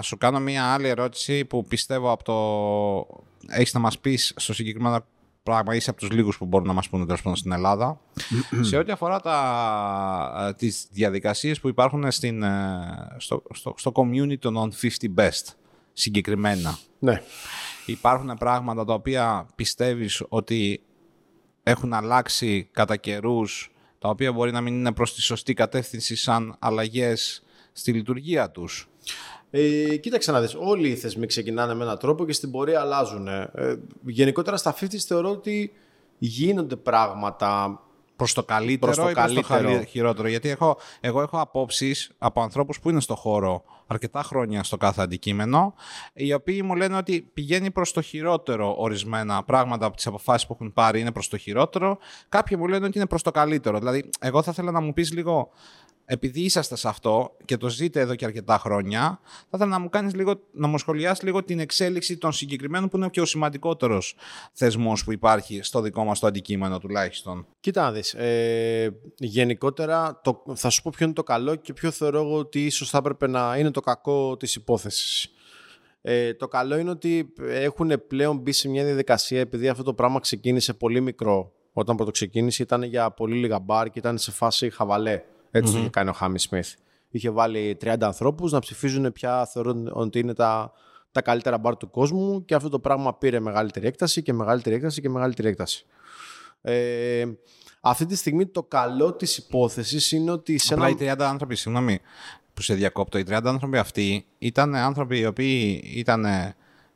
σου 0.03 0.17
κάνω 0.17 0.41
μία 0.41 0.65
άλλη 0.65 0.89
ερώτηση 0.89 1.45
που 1.45 1.65
πιστεύω 1.65 2.11
από 2.11 2.25
το... 2.25 3.25
Έχεις 3.49 3.75
να 3.75 3.81
μας 3.81 3.99
πεις 3.99 4.33
στο 4.37 4.55
συγκεκριμένο 4.55 5.05
πράγμα, 5.45 5.75
είσαι 5.75 5.91
από 5.91 5.99
τους 5.99 6.11
λίγους 6.11 6.39
που 6.39 6.47
μπορούν 6.47 6.67
να 6.67 6.73
μας 6.73 6.89
πούνε 6.89 7.07
τέλος 7.07 7.39
στην 7.39 7.53
Ελλάδα. 7.53 8.01
σε 8.69 8.77
ό,τι 8.77 8.93
αφορά 8.93 9.21
τα, 9.21 10.47
ε, 10.49 10.53
τις 10.53 10.87
διαδικασίες 10.91 11.61
που 11.61 11.69
υπάρχουν 11.69 12.11
στην, 12.11 12.43
ε, 12.43 13.17
στο, 13.17 13.43
στο, 13.55 13.75
στο 13.77 13.93
community 13.95 14.39
των 14.39 14.73
50 14.83 14.89
best 15.17 15.55
συγκεκριμένα. 15.93 16.79
Ναι. 16.99 17.23
Υπάρχουν 17.87 18.37
πράγματα 18.39 18.85
τα 18.85 18.95
οποία 18.95 19.47
πιστεύεις 19.55 20.23
ότι 20.29 20.83
έχουν 21.63 21.93
αλλάξει 21.93 22.69
κατά 22.73 22.97
καιρούς, 22.97 23.73
τα 23.99 24.09
οποία 24.09 24.33
μπορεί 24.33 24.53
να 24.53 24.61
μην 24.61 24.75
είναι 24.75 24.93
προς 24.93 25.15
τη 25.15 25.23
σωστή 25.23 25.55
κατεύθυνση 25.55 26.17
σαν 26.17 26.57
αλλαγές 26.59 27.43
στη 27.73 27.93
λειτουργία 27.93 28.51
τους; 28.51 28.89
Ε, 29.57 29.97
κοίταξε 29.97 30.33
να 30.33 30.41
δεις, 30.41 30.55
όλοι 30.59 30.89
οι 30.89 30.95
θεσμοί 30.95 31.27
ξεκινάνε 31.27 31.75
με 31.75 31.85
έναν 31.85 31.99
τρόπο 31.99 32.27
και 32.27 32.33
στην 32.33 32.51
πορεία 32.51 32.81
αλλάζουν. 32.81 33.29
Ε, 33.29 33.51
γενικότερα 34.03 34.57
στα 34.57 34.75
50 34.81 34.87
θεωρώ 35.07 35.31
ότι 35.31 35.73
γίνονται 36.19 36.77
πράγματα 36.77 37.81
προς 38.17 38.33
το 38.33 38.45
καλύτερο 38.45 38.93
προς 38.93 39.05
το 39.05 39.11
ή 39.11 39.15
καλύτερο. 39.15 39.63
προς 39.63 39.79
το 39.79 39.85
χειρότερο. 39.85 40.29
Γιατί 40.29 40.49
έχω, 40.49 40.79
εγώ 41.01 41.21
έχω 41.21 41.41
απόψεις 41.41 42.11
από 42.19 42.43
ανθρώπους 42.43 42.81
που 42.81 42.91
είναι 42.91 43.01
στο 43.01 43.15
χώρο 43.15 43.65
αρκετά 43.87 44.23
χρόνια 44.23 44.63
στο 44.63 44.77
κάθε 44.77 45.03
αντικείμενο, 45.03 45.75
οι 46.15 46.33
οποίοι 46.33 46.61
μου 46.65 46.75
λένε 46.75 46.97
ότι 46.97 47.31
πηγαίνει 47.35 47.71
προς 47.71 47.93
το 47.93 48.01
χειρότερο 48.01 48.75
ορισμένα 48.79 49.45
πράγματα 49.45 49.87
από 49.87 49.97
τις 49.97 50.07
αποφάσεις 50.07 50.47
που 50.47 50.53
έχουν 50.53 50.73
πάρει 50.73 51.01
είναι 51.01 51.13
προς 51.13 51.29
το 51.29 51.37
χειρότερο. 51.37 51.99
Κάποιοι 52.29 52.57
μου 52.61 52.67
λένε 52.67 52.87
ότι 52.87 52.99
είναι 52.99 53.07
προς 53.07 53.23
το 53.23 53.31
καλύτερο. 53.31 53.79
Δηλαδή, 53.79 54.11
εγώ 54.21 54.43
θα 54.43 54.51
ήθελα 54.51 54.71
να 54.71 54.81
μου 54.81 54.93
πεις 54.93 55.13
λίγο 55.13 55.51
επειδή 56.05 56.41
είσαστε 56.41 56.77
σε 56.77 56.89
αυτό 56.89 57.37
και 57.45 57.57
το 57.57 57.69
ζείτε 57.69 58.01
εδώ 58.01 58.15
και 58.15 58.25
αρκετά 58.25 58.59
χρόνια, 58.59 59.21
θα 59.23 59.49
ήθελα 59.55 59.71
να 59.71 59.79
μου 59.79 59.89
κάνεις 59.89 60.15
λίγο, 60.15 60.35
να 60.53 60.67
μου 60.67 60.79
σχολιάσεις 60.79 61.25
λίγο 61.25 61.45
την 61.45 61.59
εξέλιξη 61.59 62.17
των 62.17 62.33
συγκεκριμένων 62.33 62.89
που 62.89 62.97
είναι 62.97 63.09
και 63.09 63.21
ο 63.21 63.25
σημαντικότερος 63.25 64.17
θεσμός 64.53 65.05
που 65.05 65.13
υπάρχει 65.13 65.63
στο 65.63 65.81
δικό 65.81 66.05
μας 66.05 66.19
το 66.19 66.27
αντικείμενο 66.27 66.79
τουλάχιστον. 66.79 67.47
Κοίτα 67.61 67.83
να 67.83 67.93
δεις, 67.93 68.15
ε, 68.15 68.97
γενικότερα 69.17 70.21
το, 70.23 70.43
θα 70.55 70.71
σου 70.71 70.83
πω 70.83 70.93
ποιο 70.97 71.05
είναι 71.05 71.15
το 71.15 71.23
καλό 71.23 71.55
και 71.55 71.73
ποιο 71.73 71.91
θεωρώ 71.91 72.19
εγώ 72.19 72.39
ότι 72.39 72.65
ίσως 72.65 72.91
θα 72.91 72.99
έπρεπε 72.99 73.27
να 73.27 73.57
είναι 73.59 73.71
το 73.71 73.81
κακό 73.81 74.37
της 74.37 74.55
υπόθεσης. 74.55 75.29
Ε, 76.03 76.35
το 76.35 76.49
καλό 76.49 76.77
είναι 76.77 76.91
ότι 76.91 77.33
έχουν 77.39 77.93
πλέον 78.07 78.37
μπει 78.37 78.53
σε 78.53 78.69
μια 78.69 78.85
διαδικασία 78.85 79.41
επειδή 79.41 79.69
αυτό 79.69 79.83
το 79.83 79.95
πράγμα 79.95 80.21
ξεκίνησε 80.21 80.73
πολύ 80.73 81.01
μικρό 81.01 81.53
όταν 81.73 81.97
πρώτο 81.97 82.11
ξεκίνησε 82.11 82.63
ήταν 82.63 82.83
για 82.83 83.11
πολύ 83.11 83.37
λίγα 83.37 83.59
μπαρ 83.59 83.91
και 83.91 83.99
ήταν 83.99 84.19
σε 84.19 84.31
φάση 84.31 84.71
χαβαλέ. 84.71 85.23
Έτσι 85.59 85.73
το 85.73 85.79
είχε 85.79 85.89
κάνει 85.89 86.09
ο 86.09 86.13
Χάμι 86.13 86.39
Σμιθ. 86.39 86.73
Είχε 87.09 87.31
βάλει 87.31 87.77
30 87.85 87.97
ανθρώπους 88.01 88.53
να 88.53 88.59
ψηφίζουν 88.59 89.13
ποια 89.13 89.47
θεωρούν 89.47 89.91
ότι 89.93 90.19
είναι 90.19 90.35
τα, 90.35 90.73
τα 91.13 91.23
καλύτερα 91.23 91.59
μπαρ 91.59 91.77
του 91.77 91.91
κόσμου 91.91 92.45
και 92.45 92.55
αυτό 92.55 92.69
το 92.69 92.79
πράγμα 92.79 93.15
πήρε 93.15 93.41
μεγαλύτερη 93.41 93.87
έκταση 93.87 94.23
και 94.23 94.33
μεγαλύτερη 94.33 94.75
έκταση 94.75 95.01
και 95.01 95.09
μεγαλύτερη 95.09 95.49
έκταση. 95.49 95.87
Ε, 96.63 97.25
αυτή 97.81 98.07
τη 98.07 98.17
στιγμή 98.17 98.47
το 98.47 98.63
καλό 98.63 99.13
της 99.13 99.37
υπόθεσης 99.37 100.13
είναι 100.13 100.31
ότι 100.31 100.59
σε 100.59 100.75
Απλά 100.75 100.87
ένα... 100.87 101.13
οι 101.13 101.15
30 101.19 101.21
άνθρωποι, 101.21 101.57
συγγνώμη 101.57 102.01
που 102.55 102.63
σε 102.63 102.75
διακόπτω, 102.75 103.19
οι 103.19 103.25
30 103.29 103.41
άνθρωποι 103.45 103.79
αυτοί 103.79 104.27
ήταν 104.39 104.75
άνθρωποι 104.75 105.19
οι 105.19 105.27
οποίοι 105.27 105.83
ήταν 105.95 106.25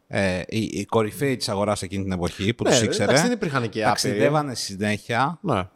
ε, 0.08 0.42
οι, 0.48 0.60
οι 0.60 0.84
κορυφαίοι 0.84 1.36
της 1.36 1.48
αγοράς 1.48 1.82
εκείνη 1.82 2.02
την 2.02 2.12
εποχή 2.12 2.54
που 2.54 2.64
ναι, 2.64 2.70
τους 2.70 2.82
ήξερε. 2.82 3.12
δεν 3.12 3.32
υπήρχαν 3.32 3.68
και 3.68 3.82
Ταξιδεύανε 3.82 4.54
συνέχεια. 4.54 5.38
Ναι. 5.42 5.68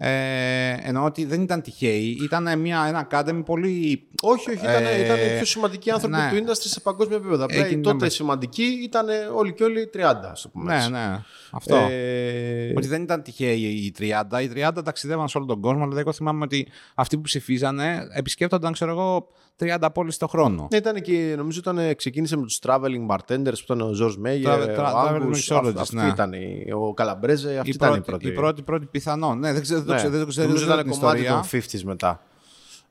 Ε, 0.00 0.76
εννοώ 0.82 1.04
ότι 1.04 1.24
δεν 1.24 1.42
ήταν 1.42 1.62
τυχαίοι. 1.62 2.18
Ήταν 2.22 2.58
μια, 2.58 2.84
ένα 2.88 3.08
academy 3.10 3.42
πολύ. 3.44 4.08
Όχι, 4.22 4.50
όχι. 4.50 4.64
Ήταν, 4.64 4.84
ε, 4.84 5.04
ήταν 5.04 5.16
οι 5.16 5.36
πιο 5.36 5.44
σημαντικοί 5.44 5.90
άνθρωποι 5.90 6.16
ναι. 6.16 6.30
του 6.30 6.36
industry 6.36 6.66
σε 6.66 6.80
παγκόσμιο 6.80 7.16
επίπεδο. 7.16 7.44
Απλά 7.44 7.80
τότε 7.80 8.04
με... 8.04 8.08
σημαντικοί 8.08 8.62
ήταν 8.62 9.06
όλοι 9.36 9.52
και 9.52 9.64
όλοι 9.64 9.90
30, 9.94 10.00
ας 10.30 10.48
πούμε. 10.52 10.76
Ναι, 10.76 10.88
ναι. 10.88 11.18
Αυτό. 11.50 11.76
Ε... 11.90 12.72
Ότι 12.76 12.86
δεν 12.86 13.02
ήταν 13.02 13.22
τυχαίοι 13.22 13.60
οι 13.60 13.94
30. 13.98 14.42
Οι 14.42 14.50
30 14.54 14.84
ταξιδεύαν 14.84 15.28
σε 15.28 15.38
όλο 15.38 15.46
τον 15.46 15.60
κόσμο. 15.60 15.82
Δηλαδή, 15.82 16.00
εγώ 16.00 16.12
θυμάμαι 16.12 16.44
ότι 16.44 16.68
αυτοί 16.94 17.16
που 17.16 17.22
ψηφίζανε 17.22 18.08
επισκέπτονταν, 18.12 18.72
ξέρω 18.72 18.90
εγώ, 18.90 19.28
30 19.60 19.88
πόλεις 19.94 20.16
το 20.16 20.26
χρόνο. 20.26 20.68
Ναι, 20.70 20.76
ήταν 20.76 21.00
και 21.02 21.34
νομίζω 21.36 21.58
ήταν, 21.58 21.96
ξεκίνησε 21.96 22.36
με 22.36 22.42
τους 22.42 22.58
traveling 22.62 23.06
bartenders 23.06 23.52
που 23.66 23.72
ήταν 23.72 23.80
ο 23.80 23.90
George 24.02 24.14
Μέγερ, 24.18 24.78
ο 24.78 24.84
Άγγους, 24.84 25.50
αυτή 25.50 25.96
ναι. 25.96 26.06
ήταν 26.06 26.32
ο 26.74 26.94
Καλαμπρέζε, 26.94 27.58
αυτή 27.58 27.70
η 27.70 27.72
ήταν 27.74 27.90
πρώτη, 27.90 28.00
η 28.00 28.04
πρώτη. 28.10 28.28
Η 28.28 28.32
πρώτη, 28.32 28.62
πρώτη 28.62 28.86
πιθανόν. 28.86 29.38
Ναι, 29.38 29.52
δεν 29.52 29.62
ξέρω, 29.62 29.80
ναι. 29.80 30.08
δεν 30.08 30.26
ξέρω, 30.26 30.46
νομίζω 30.46 30.64
ήταν 30.64 30.88
κομμάτι 30.88 31.24
των 31.24 31.42
50s 31.52 31.82
μετά. 31.82 32.22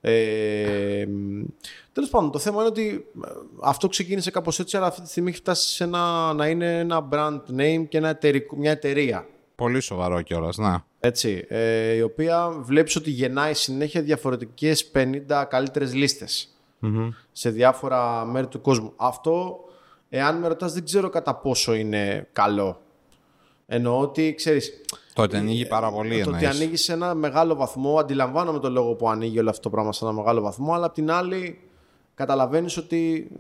Ε, 0.01 1.05
Τέλος 1.93 2.09
πάντων, 2.09 2.31
το 2.31 2.39
θέμα 2.39 2.57
είναι 2.57 2.67
ότι 2.67 3.05
ε, 3.25 3.29
αυτό 3.61 3.87
ξεκίνησε 3.87 4.31
κάπως 4.31 4.59
έτσι, 4.59 4.77
αλλά 4.77 4.85
αυτή 4.87 5.01
τη 5.01 5.09
στιγμή 5.09 5.29
έχει 5.29 5.37
φτάσει 5.37 5.69
σε 5.69 5.83
ένα, 5.83 6.33
να 6.33 6.47
είναι 6.47 6.79
ένα 6.79 7.07
brand 7.11 7.39
name 7.57 7.85
και 7.89 7.97
ένα 7.97 8.09
εταιρικό, 8.09 8.55
μια 8.55 8.71
εταιρεία. 8.71 9.27
Πολύ 9.55 9.79
σοβαρό 9.79 10.21
κιόλας, 10.21 10.57
ναι. 10.57 10.75
Έτσι, 10.99 11.45
ε, 11.47 11.93
η 11.93 12.01
οποία 12.01 12.49
βλέπεις 12.59 12.95
ότι 12.95 13.09
γεννάει 13.09 13.53
συνέχεια 13.53 14.01
διαφορετικές 14.01 14.91
50 14.93 15.45
καλύτερες 15.49 15.93
λίστες 15.93 16.56
σε 17.31 17.49
διάφορα 17.49 18.25
μέρη 18.25 18.47
του 18.47 18.61
κόσμου. 18.61 18.93
Αυτό, 18.95 19.59
εάν 20.09 20.39
με 20.39 20.47
ρωτάς, 20.47 20.73
δεν 20.73 20.85
ξέρω 20.85 21.09
κατά 21.09 21.35
πόσο 21.35 21.73
είναι 21.73 22.27
καλό. 22.33 22.81
Εννοώ 23.65 23.99
ότι, 23.99 24.33
ξέρεις... 24.33 24.71
Το 25.13 25.21
ότι 25.21 25.37
ανοίγει 25.37 25.67
πάρα 25.67 25.91
πολύ 25.91 26.23
Το 26.23 26.29
ότι 26.29 26.45
ανοίγει 26.45 26.75
σε 26.75 26.93
ένα 26.93 27.13
μεγάλο 27.13 27.55
βαθμό, 27.55 27.99
αντιλαμβάνομαι 27.99 28.59
το 28.59 28.69
λόγο 28.69 28.93
που 28.93 29.09
ανοίγει 29.09 29.39
όλο 29.39 29.49
αυτό 29.49 29.61
το 29.61 29.69
πράγμα 29.69 29.93
σε 29.93 30.05
ένα 30.05 30.13
μεγάλο 30.13 30.41
βαθμό, 30.41 30.73
αλλά 30.73 30.85
απ' 30.85 30.93
την 30.93 31.11
άλλη 31.11 31.59
καταλαβαίνεις 32.17 32.77
ότι 32.77 33.31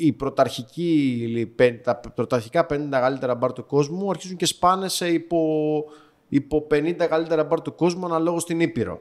η 0.00 0.08
ε, 0.08 0.12
πρωταρχική, 0.12 1.54
τα 1.82 1.96
πρωταρχικά 2.14 2.66
50 2.70 2.76
καλύτερα 2.90 3.34
μπαρ 3.34 3.52
του 3.52 3.66
κόσμου 3.66 4.10
αρχίζουν 4.10 4.36
και 4.36 4.46
σπάνε 4.46 4.88
σε 4.88 5.08
υπό, 5.08 5.84
υπό 6.28 6.66
50 6.70 7.06
καλύτερα 7.08 7.44
μπαρ 7.44 7.60
του 7.60 7.74
κόσμου 7.74 8.04
αναλόγως 8.04 8.42
στην 8.42 8.60
Ήπειρο. 8.60 9.00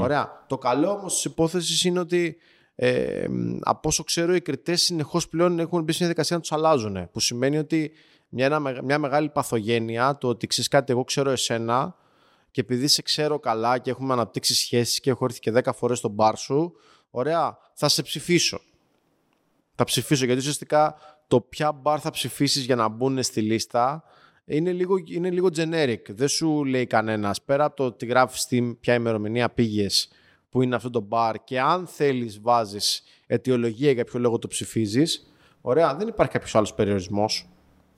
Ωραία. 0.00 0.44
Το 0.46 0.58
καλό 0.58 0.90
όμως 0.90 1.14
της 1.14 1.24
υπόθεσης 1.24 1.84
είναι 1.84 1.98
ότι 1.98 2.36
ε, 2.82 3.26
από 3.60 3.88
όσο 3.88 4.04
ξέρω, 4.04 4.34
οι 4.34 4.40
κριτές 4.40 4.82
συνεχώς 4.82 5.28
πλέον 5.28 5.58
έχουν 5.58 5.82
μπει 5.82 5.92
στην 5.92 6.06
διαδικασία 6.06 6.36
να 6.36 6.42
τους 6.42 6.52
αλλάζουν. 6.52 7.10
Που 7.12 7.20
σημαίνει 7.20 7.58
ότι 7.58 7.92
μια, 8.28 8.58
μια 8.84 8.98
μεγάλη 8.98 9.28
παθογένεια, 9.28 10.18
το 10.18 10.28
ότι 10.28 10.46
ξέρεις 10.46 10.70
κάτι, 10.70 10.92
εγώ 10.92 11.04
ξέρω 11.04 11.30
εσένα 11.30 11.96
και 12.50 12.60
επειδή 12.60 12.86
σε 12.86 13.02
ξέρω 13.02 13.38
καλά 13.38 13.78
και 13.78 13.90
έχουμε 13.90 14.12
αναπτύξει 14.12 14.54
σχέσεις 14.54 15.00
και 15.00 15.10
έχω 15.10 15.24
έρθει 15.24 15.40
και 15.40 15.52
10 15.54 15.70
φορές 15.74 15.98
στον 15.98 16.10
μπαρ 16.10 16.36
σου, 16.36 16.72
ωραία, 17.10 17.58
θα 17.74 17.88
σε 17.88 18.02
ψηφίσω. 18.02 18.60
Θα 19.74 19.84
ψηφίσω 19.84 20.24
γιατί 20.24 20.40
ουσιαστικά 20.40 20.94
το 21.28 21.40
ποια 21.40 21.72
μπαρ 21.72 21.98
θα 22.02 22.10
ψηφίσεις 22.10 22.64
για 22.64 22.76
να 22.76 22.88
μπουν 22.88 23.22
στη 23.22 23.40
λίστα 23.40 24.02
είναι 24.44 24.72
λίγο, 24.72 24.94
είναι 25.06 25.30
λίγο 25.30 25.48
generic. 25.56 26.02
Δεν 26.08 26.28
σου 26.28 26.64
λέει 26.64 26.86
κανένας 26.86 27.42
πέρα 27.42 27.64
από 27.64 27.76
το 27.76 27.84
ότι 27.84 28.06
γράφεις 28.06 28.40
στην 28.40 28.80
ποια 28.80 28.94
ημερομηνία 28.94 29.50
πήγες 29.50 30.08
που 30.50 30.62
είναι 30.62 30.74
αυτό 30.74 30.90
το 30.90 31.08
bar 31.10 31.34
και 31.44 31.60
αν 31.60 31.86
θέλεις 31.86 32.40
βάζεις 32.40 33.02
αιτιολογία 33.26 33.90
για 33.90 34.04
ποιο 34.04 34.20
λόγο 34.20 34.38
το 34.38 34.48
ψηφίζεις, 34.48 35.32
ωραία, 35.60 35.94
δεν 35.94 36.08
υπάρχει 36.08 36.32
κάποιος 36.32 36.54
άλλος 36.54 36.74
περιορισμός. 36.74 37.48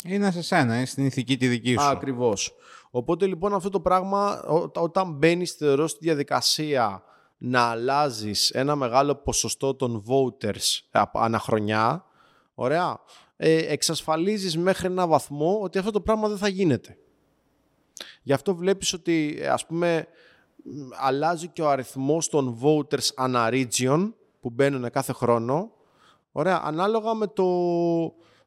Είναι 0.04 0.30
σε 0.30 0.42
σένα, 0.42 0.76
είναι 0.76 0.86
στην 0.86 1.06
ηθική 1.06 1.36
τη 1.36 1.48
δική 1.48 1.72
σου. 1.72 1.84
Ακριβώς. 1.84 2.54
Οπότε 2.90 3.26
λοιπόν 3.26 3.54
αυτό 3.54 3.68
το 3.68 3.80
πράγμα 3.80 4.42
όταν 4.74 5.12
μπαίνεις 5.12 5.52
θεωρώ 5.52 5.86
στη 5.86 5.98
διαδικασία 6.02 7.02
να 7.38 7.60
αλλάζεις 7.60 8.50
ένα 8.50 8.76
μεγάλο 8.76 9.14
ποσοστό 9.14 9.74
των 9.74 10.04
voters 10.06 11.00
αναχρονιά, 11.12 12.04
ωραία, 12.54 13.00
ε, 13.36 13.56
εξασφαλίζεις 13.56 14.56
μέχρι 14.56 14.86
ένα 14.86 15.06
βαθμό 15.06 15.60
ότι 15.62 15.78
αυτό 15.78 15.90
το 15.90 16.00
πράγμα 16.00 16.28
δεν 16.28 16.38
θα 16.38 16.48
γίνεται. 16.48 16.96
Γι' 18.22 18.32
αυτό 18.32 18.54
βλέπεις 18.54 18.92
ότι 18.92 19.42
ας 19.50 19.66
πούμε 19.66 20.06
αλλάζει 21.00 21.48
και 21.48 21.62
ο 21.62 21.68
αριθμός 21.70 22.28
των 22.28 22.58
voters 22.62 23.08
ανά 23.16 23.48
region 23.50 24.12
που 24.40 24.50
μπαίνουν 24.50 24.90
κάθε 24.90 25.12
χρόνο. 25.12 25.70
Ωραία, 26.32 26.60
ανάλογα 26.64 27.14
με, 27.14 27.26
το, 27.26 27.44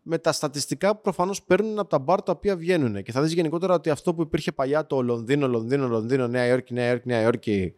με 0.02 0.18
τα 0.18 0.32
στατιστικά 0.32 0.96
που 0.96 1.02
προφανώς 1.02 1.44
παίρνουν 1.44 1.80
από 1.80 1.90
τα 1.90 2.00
μπαρ 2.00 2.22
τα 2.22 2.32
οποία 2.32 2.56
βγαίνουν. 2.56 3.04
Και 3.04 3.12
θα 3.12 3.22
δεις 3.22 3.34
γενικότερα 3.34 3.74
ότι 3.74 3.90
αυτό 3.90 4.14
που 4.14 4.22
υπήρχε 4.22 4.52
παλιά 4.52 4.88
το 4.88 5.02
Λονδίνο, 5.02 5.48
Λονδίνο, 5.48 5.88
Λονδίνο, 5.88 6.28
Νέα 6.28 6.46
Υόρκη, 6.46 6.74
Νέα 6.74 6.90
Υόρκη, 6.90 7.08
Νέα 7.08 7.22
Υόρκη, 7.22 7.74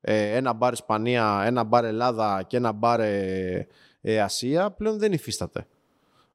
ε, 0.00 0.36
ένα 0.36 0.52
μπαρ 0.52 0.72
Ισπανία, 0.72 1.42
ένα 1.44 1.64
μπαρ 1.64 1.84
Ελλάδα 1.84 2.42
και 2.46 2.56
ένα 2.56 2.72
μπαρ 2.72 3.00
ε, 3.00 3.66
ε, 4.00 4.20
Ασία, 4.20 4.70
πλέον 4.70 4.98
δεν 4.98 5.12
υφίσταται. 5.12 5.66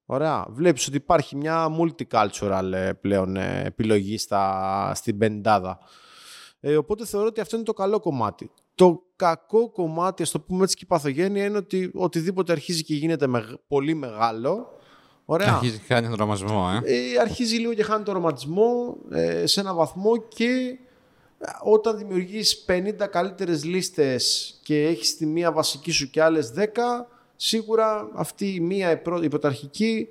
Ωραία. 0.05 0.45
Βλέπεις 0.49 0.87
ότι 0.87 0.97
υπάρχει 0.97 1.35
μια 1.35 1.67
multicultural 1.79 2.91
πλέον 3.01 3.35
επιλογή 3.35 4.17
στα, 4.17 4.91
στην 4.95 5.17
πεντάδα. 5.17 5.79
Ε, 6.63 6.77
οπότε 6.77 7.05
θεωρώ 7.05 7.27
ότι 7.27 7.41
αυτό 7.41 7.55
είναι 7.55 7.65
το 7.65 7.73
καλό 7.73 7.99
κομμάτι. 7.99 8.51
Το 8.75 9.03
κακό 9.15 9.69
κομμάτι, 9.71 10.23
ας 10.23 10.31
το 10.31 10.39
πούμε 10.39 10.63
έτσι 10.63 10.75
και 10.75 10.83
η 10.83 10.87
παθογένεια, 10.87 11.45
είναι 11.45 11.57
ότι 11.57 11.91
οτιδήποτε 11.93 12.51
αρχίζει 12.51 12.83
και 12.83 12.93
γίνεται 12.93 13.27
πολύ 13.67 13.93
μεγάλο. 13.93 14.67
Ωραία. 15.25 15.53
Αρχίζει 15.53 15.77
και 15.77 15.93
χάνει 15.93 16.07
τον 16.07 16.15
ρομαντισμό, 16.15 16.81
ε. 16.83 16.93
ε. 16.93 17.19
Αρχίζει 17.19 17.57
λίγο 17.57 17.73
και 17.73 17.83
χάνει 17.83 18.03
τον 18.03 18.13
ρομαντισμό 18.13 18.97
ε, 19.11 19.45
σε 19.45 19.59
ένα 19.59 19.73
βαθμό 19.73 20.17
και 20.27 20.77
ε, 21.39 21.45
όταν 21.63 21.97
δημιουργείς 21.97 22.65
50 22.67 22.91
καλύτερες 23.11 23.63
λίστες 23.63 24.55
και 24.63 24.85
έχεις 24.85 25.17
τη 25.17 25.25
μία 25.25 25.51
βασική 25.51 25.91
σου 25.91 26.09
και 26.09 26.21
άλλες 26.21 26.53
10, 26.57 26.63
σίγουρα 27.35 28.09
αυτή 28.13 28.53
η 28.53 28.59
μία 28.59 28.91
η 28.91 28.97
πρω- 28.97 29.23
η 29.23 29.27
πρωταρχική 29.27 30.07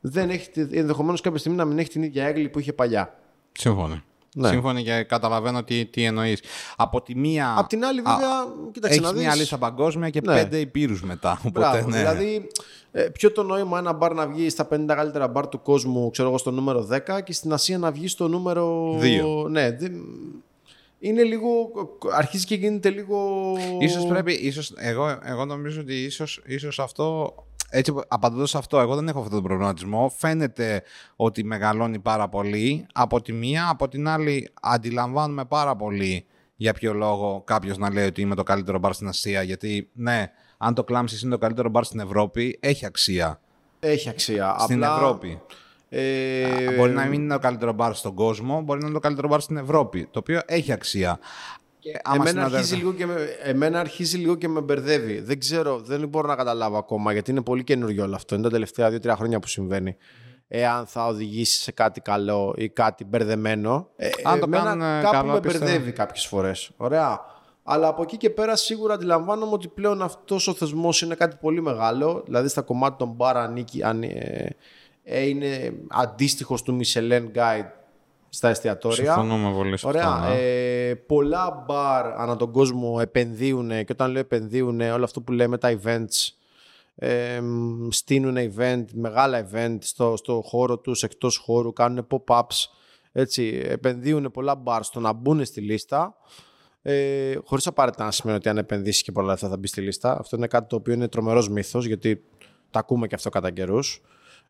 δεν 0.00 0.30
έχει, 0.30 0.50
ενδεχομένως 0.70 1.20
κάποια 1.20 1.38
στιγμή 1.38 1.58
να 1.58 1.64
μην 1.64 1.78
έχει 1.78 1.88
την 1.88 2.02
ίδια 2.02 2.26
έγκλη 2.26 2.48
που 2.48 2.58
είχε 2.58 2.72
παλιά. 2.72 3.18
Σύμφωνοι. 3.52 4.02
Ναι. 4.34 4.48
Σύμφωνοι 4.48 4.82
και 4.82 5.02
καταλαβαίνω 5.02 5.62
τι, 5.62 5.84
τι 5.86 6.04
εννοείς. 6.04 6.40
Από 6.76 7.02
τη 7.02 7.16
μία. 7.16 7.54
Απ' 7.58 7.66
την 7.68 7.84
άλλη, 7.84 8.00
βέβαια, 8.00 8.28
κοίταξε 8.72 8.98
Έχεις 8.98 9.10
να 9.12 9.18
μια 9.18 9.30
δεις. 9.30 9.38
λίστα 9.40 9.58
παγκόσμια 9.58 10.10
και 10.10 10.20
Ναι. 10.24 10.34
πέντε 10.34 10.58
υπήρους 10.58 11.02
μετά. 11.02 11.32
Οπότε, 11.46 11.50
Μπράβο, 11.68 11.88
ναι. 11.88 11.96
Δηλαδή, 11.98 12.46
ε, 12.92 13.02
ποιο 13.02 13.32
το 13.32 13.42
νόημα 13.42 13.78
ένα 13.78 13.92
μπαρ 13.92 14.14
να 14.14 14.26
βγει 14.26 14.48
στα 14.50 14.64
50 14.64 14.94
καλύτερα 14.94 15.28
μπαρ 15.28 15.48
του 15.48 15.62
κόσμου, 15.62 16.10
ξέρω 16.10 16.28
εγώ, 16.28 16.38
στο 16.38 16.50
νούμερο 16.50 16.82
10 16.82 17.20
και 17.20 17.32
στην 17.32 17.52
Ασία 17.52 17.78
να 17.78 17.90
βγει 17.90 18.08
στο 18.08 18.28
νούμερο. 18.28 18.94
Δύο. 18.98 19.46
Ναι, 19.50 19.70
δεν- 19.70 20.02
είναι 20.98 21.22
λίγο. 21.22 21.48
Αρχίζει 22.16 22.44
και 22.46 22.54
γίνεται 22.54 22.90
λίγο. 22.90 23.18
Ίσως 23.80 24.06
πρέπει, 24.06 24.32
ίσως, 24.32 24.72
εγώ, 24.76 25.18
εγώ 25.24 25.44
νομίζω 25.44 25.80
ότι 25.80 25.94
ίσως, 25.94 26.42
ίσως 26.46 26.78
αυτό, 26.78 27.34
έτσι 27.74 27.94
απαντώντας 28.08 28.50
σε 28.50 28.58
αυτό, 28.58 28.80
εγώ 28.80 28.94
δεν 28.94 29.08
έχω 29.08 29.18
αυτόν 29.18 29.32
τον 29.32 29.42
προβληματισμό. 29.42 30.12
Φαίνεται 30.16 30.82
ότι 31.16 31.44
μεγαλώνει 31.44 31.98
πάρα 31.98 32.28
πολύ 32.28 32.86
από 32.92 33.22
τη 33.22 33.32
μία, 33.32 33.68
από 33.68 33.88
την 33.88 34.08
άλλη 34.08 34.50
αντιλαμβάνουμε 34.62 35.44
πάρα 35.44 35.76
πολύ 35.76 36.26
για 36.56 36.72
ποιο 36.72 36.92
λόγο 36.92 37.42
κάποιος 37.46 37.78
να 37.78 37.92
λέει 37.92 38.06
ότι 38.06 38.20
είμαι 38.20 38.34
το 38.34 38.42
καλύτερο 38.42 38.78
μπαρ 38.78 38.92
στην 38.92 39.08
Ασία, 39.08 39.42
γιατί 39.42 39.90
ναι, 39.92 40.30
αν 40.58 40.74
το 40.74 40.84
κλάμψεις 40.84 41.22
είναι 41.22 41.30
το 41.30 41.38
καλύτερο 41.38 41.68
μπαρ 41.68 41.84
στην 41.84 42.00
Ευρώπη, 42.00 42.58
έχει 42.60 42.86
αξία. 42.86 43.40
Έχει 43.80 44.08
αξία. 44.08 44.56
Στην 44.58 44.84
Απλά, 44.84 44.96
Ευρώπη. 44.96 45.40
Ε, 45.88 46.76
Μπορεί 46.76 46.92
να 46.92 47.04
μην 47.04 47.22
είναι 47.22 47.34
το 47.34 47.40
καλύτερο 47.40 47.72
μπαρ 47.72 47.94
στον 47.94 48.14
κόσμο, 48.14 48.60
μπορεί 48.60 48.80
να 48.80 48.84
είναι 48.84 48.94
το 48.94 49.00
καλύτερο 49.00 49.28
μπαρ 49.28 49.40
στην 49.40 49.56
Ευρώπη, 49.56 50.08
το 50.10 50.18
οποίο 50.18 50.40
έχει 50.46 50.72
αξία. 50.72 51.18
Και 51.82 52.00
άμα 52.04 52.14
Εμένα 52.14 52.28
συναδέλφια- 52.30 52.58
αρχίζει, 52.58 52.76
λίγο 52.76 52.92
και 52.92 53.06
με, 53.06 53.14
εμένα 53.42 53.80
αρχίζει 53.80 54.16
λίγο 54.16 54.34
και 54.34 54.48
με 54.48 54.60
μπερδεύει. 54.60 55.20
Δεν 55.20 55.38
ξέρω, 55.38 55.78
δεν 55.80 56.08
μπορώ 56.08 56.28
να 56.28 56.34
καταλάβω 56.36 56.78
ακόμα 56.78 57.12
γιατί 57.12 57.30
είναι 57.30 57.42
πολύ 57.42 57.64
καινούριο 57.64 58.04
όλο 58.04 58.14
αυτό. 58.14 58.34
Είναι 58.34 58.44
τα 58.44 58.50
τελευταία 58.50 58.90
δύο-τρία 58.90 59.16
χρόνια 59.16 59.38
που 59.38 59.46
συμβαίνει. 59.46 59.96
Εάν 60.48 60.86
θα 60.86 61.06
οδηγήσει 61.06 61.60
σε 61.60 61.72
κάτι 61.72 62.00
καλό 62.00 62.54
ή 62.56 62.68
κάτι 62.68 63.04
μπερδεμένο. 63.04 63.88
Ε, 63.96 64.08
Αν 64.24 64.38
το 64.38 64.44
εμένα 64.46 64.64
κάνουν, 64.64 64.98
ε, 64.98 65.00
κάπου 65.02 65.12
καλό, 65.16 65.32
με 65.32 65.40
πιστεύω. 65.40 65.64
μπερδεύει 65.64 65.92
κάποιες 65.92 66.26
φορές. 66.26 66.70
Ωραία. 66.76 67.20
Αλλά 67.62 67.88
από 67.88 68.02
εκεί 68.02 68.16
και 68.16 68.30
πέρα 68.30 68.56
σίγουρα 68.56 68.94
αντιλαμβάνομαι 68.94 69.52
ότι 69.52 69.68
πλέον 69.68 70.02
αυτός 70.02 70.48
ο 70.48 70.54
θεσμός 70.54 71.02
είναι 71.02 71.14
κάτι 71.14 71.36
πολύ 71.40 71.62
μεγάλο. 71.62 72.22
Δηλαδή 72.24 72.48
στα 72.48 72.60
κομμάτια 72.62 72.96
των 72.96 73.08
μπαρ 73.08 73.36
ανήκει, 73.36 73.82
αν, 73.82 74.02
ε, 74.02 74.56
ε, 75.04 75.26
είναι 75.28 75.72
αντίστοιχος 75.90 76.62
του 76.62 76.78
Michelin 76.80 77.22
Guide 77.34 77.70
στα 78.34 78.48
εστιατόρια. 78.48 79.12
Συμφωνούμε 79.12 79.52
πολύ 79.52 79.76
σε 79.76 79.86
Ωραία. 79.86 80.08
αυτό. 80.08 80.28
ναι. 80.28 80.34
Ε, 80.88 80.94
πολλά 80.94 81.64
μπαρ 81.66 82.06
ανά 82.06 82.36
τον 82.36 82.52
κόσμο 82.52 82.98
επενδύουν 83.00 83.68
και 83.68 83.92
όταν 83.92 84.10
λέω 84.10 84.20
επενδύουν 84.20 84.80
όλο 84.80 85.04
αυτό 85.04 85.20
που 85.20 85.32
λέμε 85.32 85.58
τα 85.58 85.78
events 85.82 86.28
ε, 86.94 87.40
μ, 87.40 87.88
στήνουν 87.90 88.36
event, 88.36 88.84
μεγάλα 88.92 89.48
event 89.50 89.76
στο, 89.80 90.16
στο 90.16 90.42
χώρο 90.44 90.78
τους, 90.78 91.02
εκτός 91.02 91.36
χώρου, 91.36 91.72
κάνουν 91.72 92.06
pop-ups 92.10 92.66
έτσι, 93.12 93.62
επενδύουν 93.64 94.30
πολλά 94.30 94.54
μπαρ 94.54 94.82
στο 94.82 95.00
να 95.00 95.12
μπουν 95.12 95.44
στη 95.44 95.60
λίστα 95.60 96.16
ε, 96.82 97.34
χωρίς 97.44 97.66
απαραίτητα 97.66 98.04
να 98.04 98.10
σημαίνει 98.10 98.38
ότι 98.38 98.48
αν 98.48 98.58
επενδύσεις 98.58 99.02
και 99.02 99.12
πολλά 99.12 99.26
λεφτά 99.30 99.48
θα 99.48 99.56
μπεις 99.56 99.70
στη 99.70 99.80
λίστα. 99.80 100.18
Αυτό 100.18 100.36
είναι 100.36 100.46
κάτι 100.46 100.68
το 100.68 100.76
οποίο 100.76 100.94
είναι 100.94 101.08
τρομερός 101.08 101.48
μύθος 101.48 101.86
γιατί 101.86 102.24
τα 102.70 102.78
ακούμε 102.78 103.06
και 103.06 103.14
αυτό 103.14 103.30
κατά 103.30 103.50
καιρούς. 103.50 104.02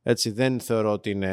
Έτσι, 0.04 0.30
δεν 0.30 0.60
θεωρώ 0.60 0.92
ότι 0.92 1.10
είναι. 1.10 1.28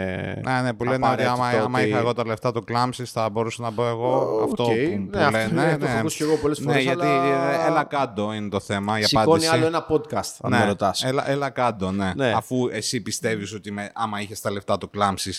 Ναι, 0.46 0.62
ναι, 0.62 0.74
που 0.74 0.84
λένε 0.84 0.96
ότι 0.96 1.06
απαραίτητο 1.06 1.34
άμα, 1.34 1.48
άμα 1.48 1.80
ότι- 1.80 1.88
είχα 1.90 1.98
εγώ 1.98 2.14
τα 2.14 2.26
λεφτά 2.26 2.52
του 2.52 2.64
Clumsies, 2.64 3.06
θα 3.06 3.30
μπορούσα 3.30 3.62
να 3.62 3.70
μπω 3.70 3.88
εγώ 3.88 4.20
Οκ, 4.42 4.42
αυτό 4.44 4.64
που, 4.64 4.70
που 5.12 5.18
ναι, 5.18 5.24
αυτό 5.26 5.38
λένε. 5.38 5.62
είναι, 5.62 5.78
το 5.78 5.86
έχω 5.86 5.98
ακούσει 5.98 6.18
και 6.18 6.24
εγώ 6.24 6.36
πολλές 6.36 6.60
Ναι, 6.60 6.66
φορές, 6.66 6.84
γιατί 6.84 7.06
αλλά- 7.06 7.64
ε, 7.64 7.68
έλα 7.68 7.84
κάτω 7.84 8.34
είναι 8.34 8.50
το 8.50 8.60
θέμα, 8.60 9.00
η 9.00 9.04
Σηκώνει 9.04 9.26
απάντηση. 9.26 9.50
άλλο 9.52 9.66
ένα 9.66 9.86
podcast, 9.90 10.36
αν 10.42 10.52
ναι, 10.52 10.58
με 10.58 10.66
ρωτάς. 10.66 11.04
Έλα, 11.04 11.30
έλα 11.30 11.50
κάτω, 11.50 11.92
ναι. 11.92 12.12
Ναι. 12.16 12.32
Αφού 12.36 12.68
εσύ 12.72 13.02
πιστεύεις 13.02 13.54
ότι 13.54 13.72
με, 13.72 13.92
άμα 13.94 14.22
είχες 14.22 14.42
τα 14.42 14.52
λεφτά 14.52 14.78
του 14.78 14.90
Clumsies, 14.90 15.34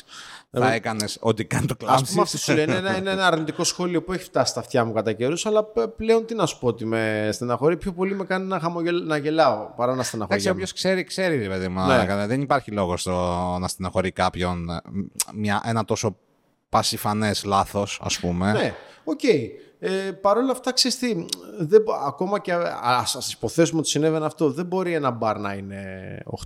θα 0.50 0.72
έκανες 0.72 1.16
ό,τι 1.20 1.44
κάνει 1.44 1.66
το 1.66 1.74
Α 1.74 1.76
Clumsies. 1.86 2.10
πούμε, 2.10 2.22
αυτό 2.22 2.38
σου 2.38 2.52
λένε 2.54 2.74
είναι, 2.74 2.94
είναι 2.98 3.10
ένα 3.10 3.26
αρνητικό 3.26 3.64
σχόλιο 3.64 4.02
που 4.02 4.12
έχει 4.12 4.24
φτάσει 4.24 4.50
στα 4.50 4.60
αυτιά 4.60 4.84
μου 4.84 4.92
κατά 4.92 5.12
καιρούς, 5.12 5.46
αλλά 5.46 5.64
π- 5.64 5.88
πλέον 5.96 6.26
τι 6.26 6.34
να 6.34 6.46
σου 6.46 6.58
πω 6.58 6.66
ότι 6.66 6.84
με 6.86 7.28
στεναχωρεί. 7.32 7.76
Πιο 7.76 7.92
πολύ 7.92 8.14
με 8.14 8.24
κάνει 8.24 8.46
να, 8.46 8.60
χαμογελ... 8.60 9.06
να 9.06 9.16
γελάω 9.16 9.56
παρά 9.76 9.86
να 9.86 9.92
Εντάξει, 9.92 10.08
στεναχωριέμαι. 10.08 10.50
όποιος 10.50 10.72
ξέρει, 10.72 11.04
ξέρει, 11.04 11.36
ρε 11.38 11.48
παιδί 11.48 11.68
μου. 11.68 11.86
Ναι. 11.86 11.96
να 11.96 12.04
κάνει. 12.04 12.26
Δεν 12.26 12.40
υπάρχει 12.40 12.70
λόγος 12.70 13.02
να 13.58 13.68
στεναχωρεί 13.68 14.10
κάποιον 14.10 14.70
ε, 14.70 14.80
μια, 15.34 15.62
ένα 15.64 15.84
τόσο 15.84 16.16
πασιφανές 16.68 17.44
λάθος, 17.44 18.00
ας 18.04 18.18
πούμε. 18.20 18.52
Ναι, 18.52 18.74
οκ. 19.04 19.22
Ε, 19.82 20.10
Παρ' 20.20 20.36
όλα 20.36 20.52
αυτά, 20.52 20.72
ξέρεις 20.72 20.98
τι, 20.98 21.26
δεν, 21.58 21.82
μπο- 21.82 21.92
ακόμα 22.06 22.38
και 22.40 22.52
ας, 22.82 23.14
ας 23.16 23.32
υποθέσουμε 23.32 23.80
ότι 23.80 23.88
συνέβαινε 23.88 24.26
αυτό, 24.26 24.50
δεν 24.50 24.66
μπορεί 24.66 24.94
ένα 24.94 25.10
μπαρ 25.10 25.38
να 25.38 25.52
είναι 25.52 25.84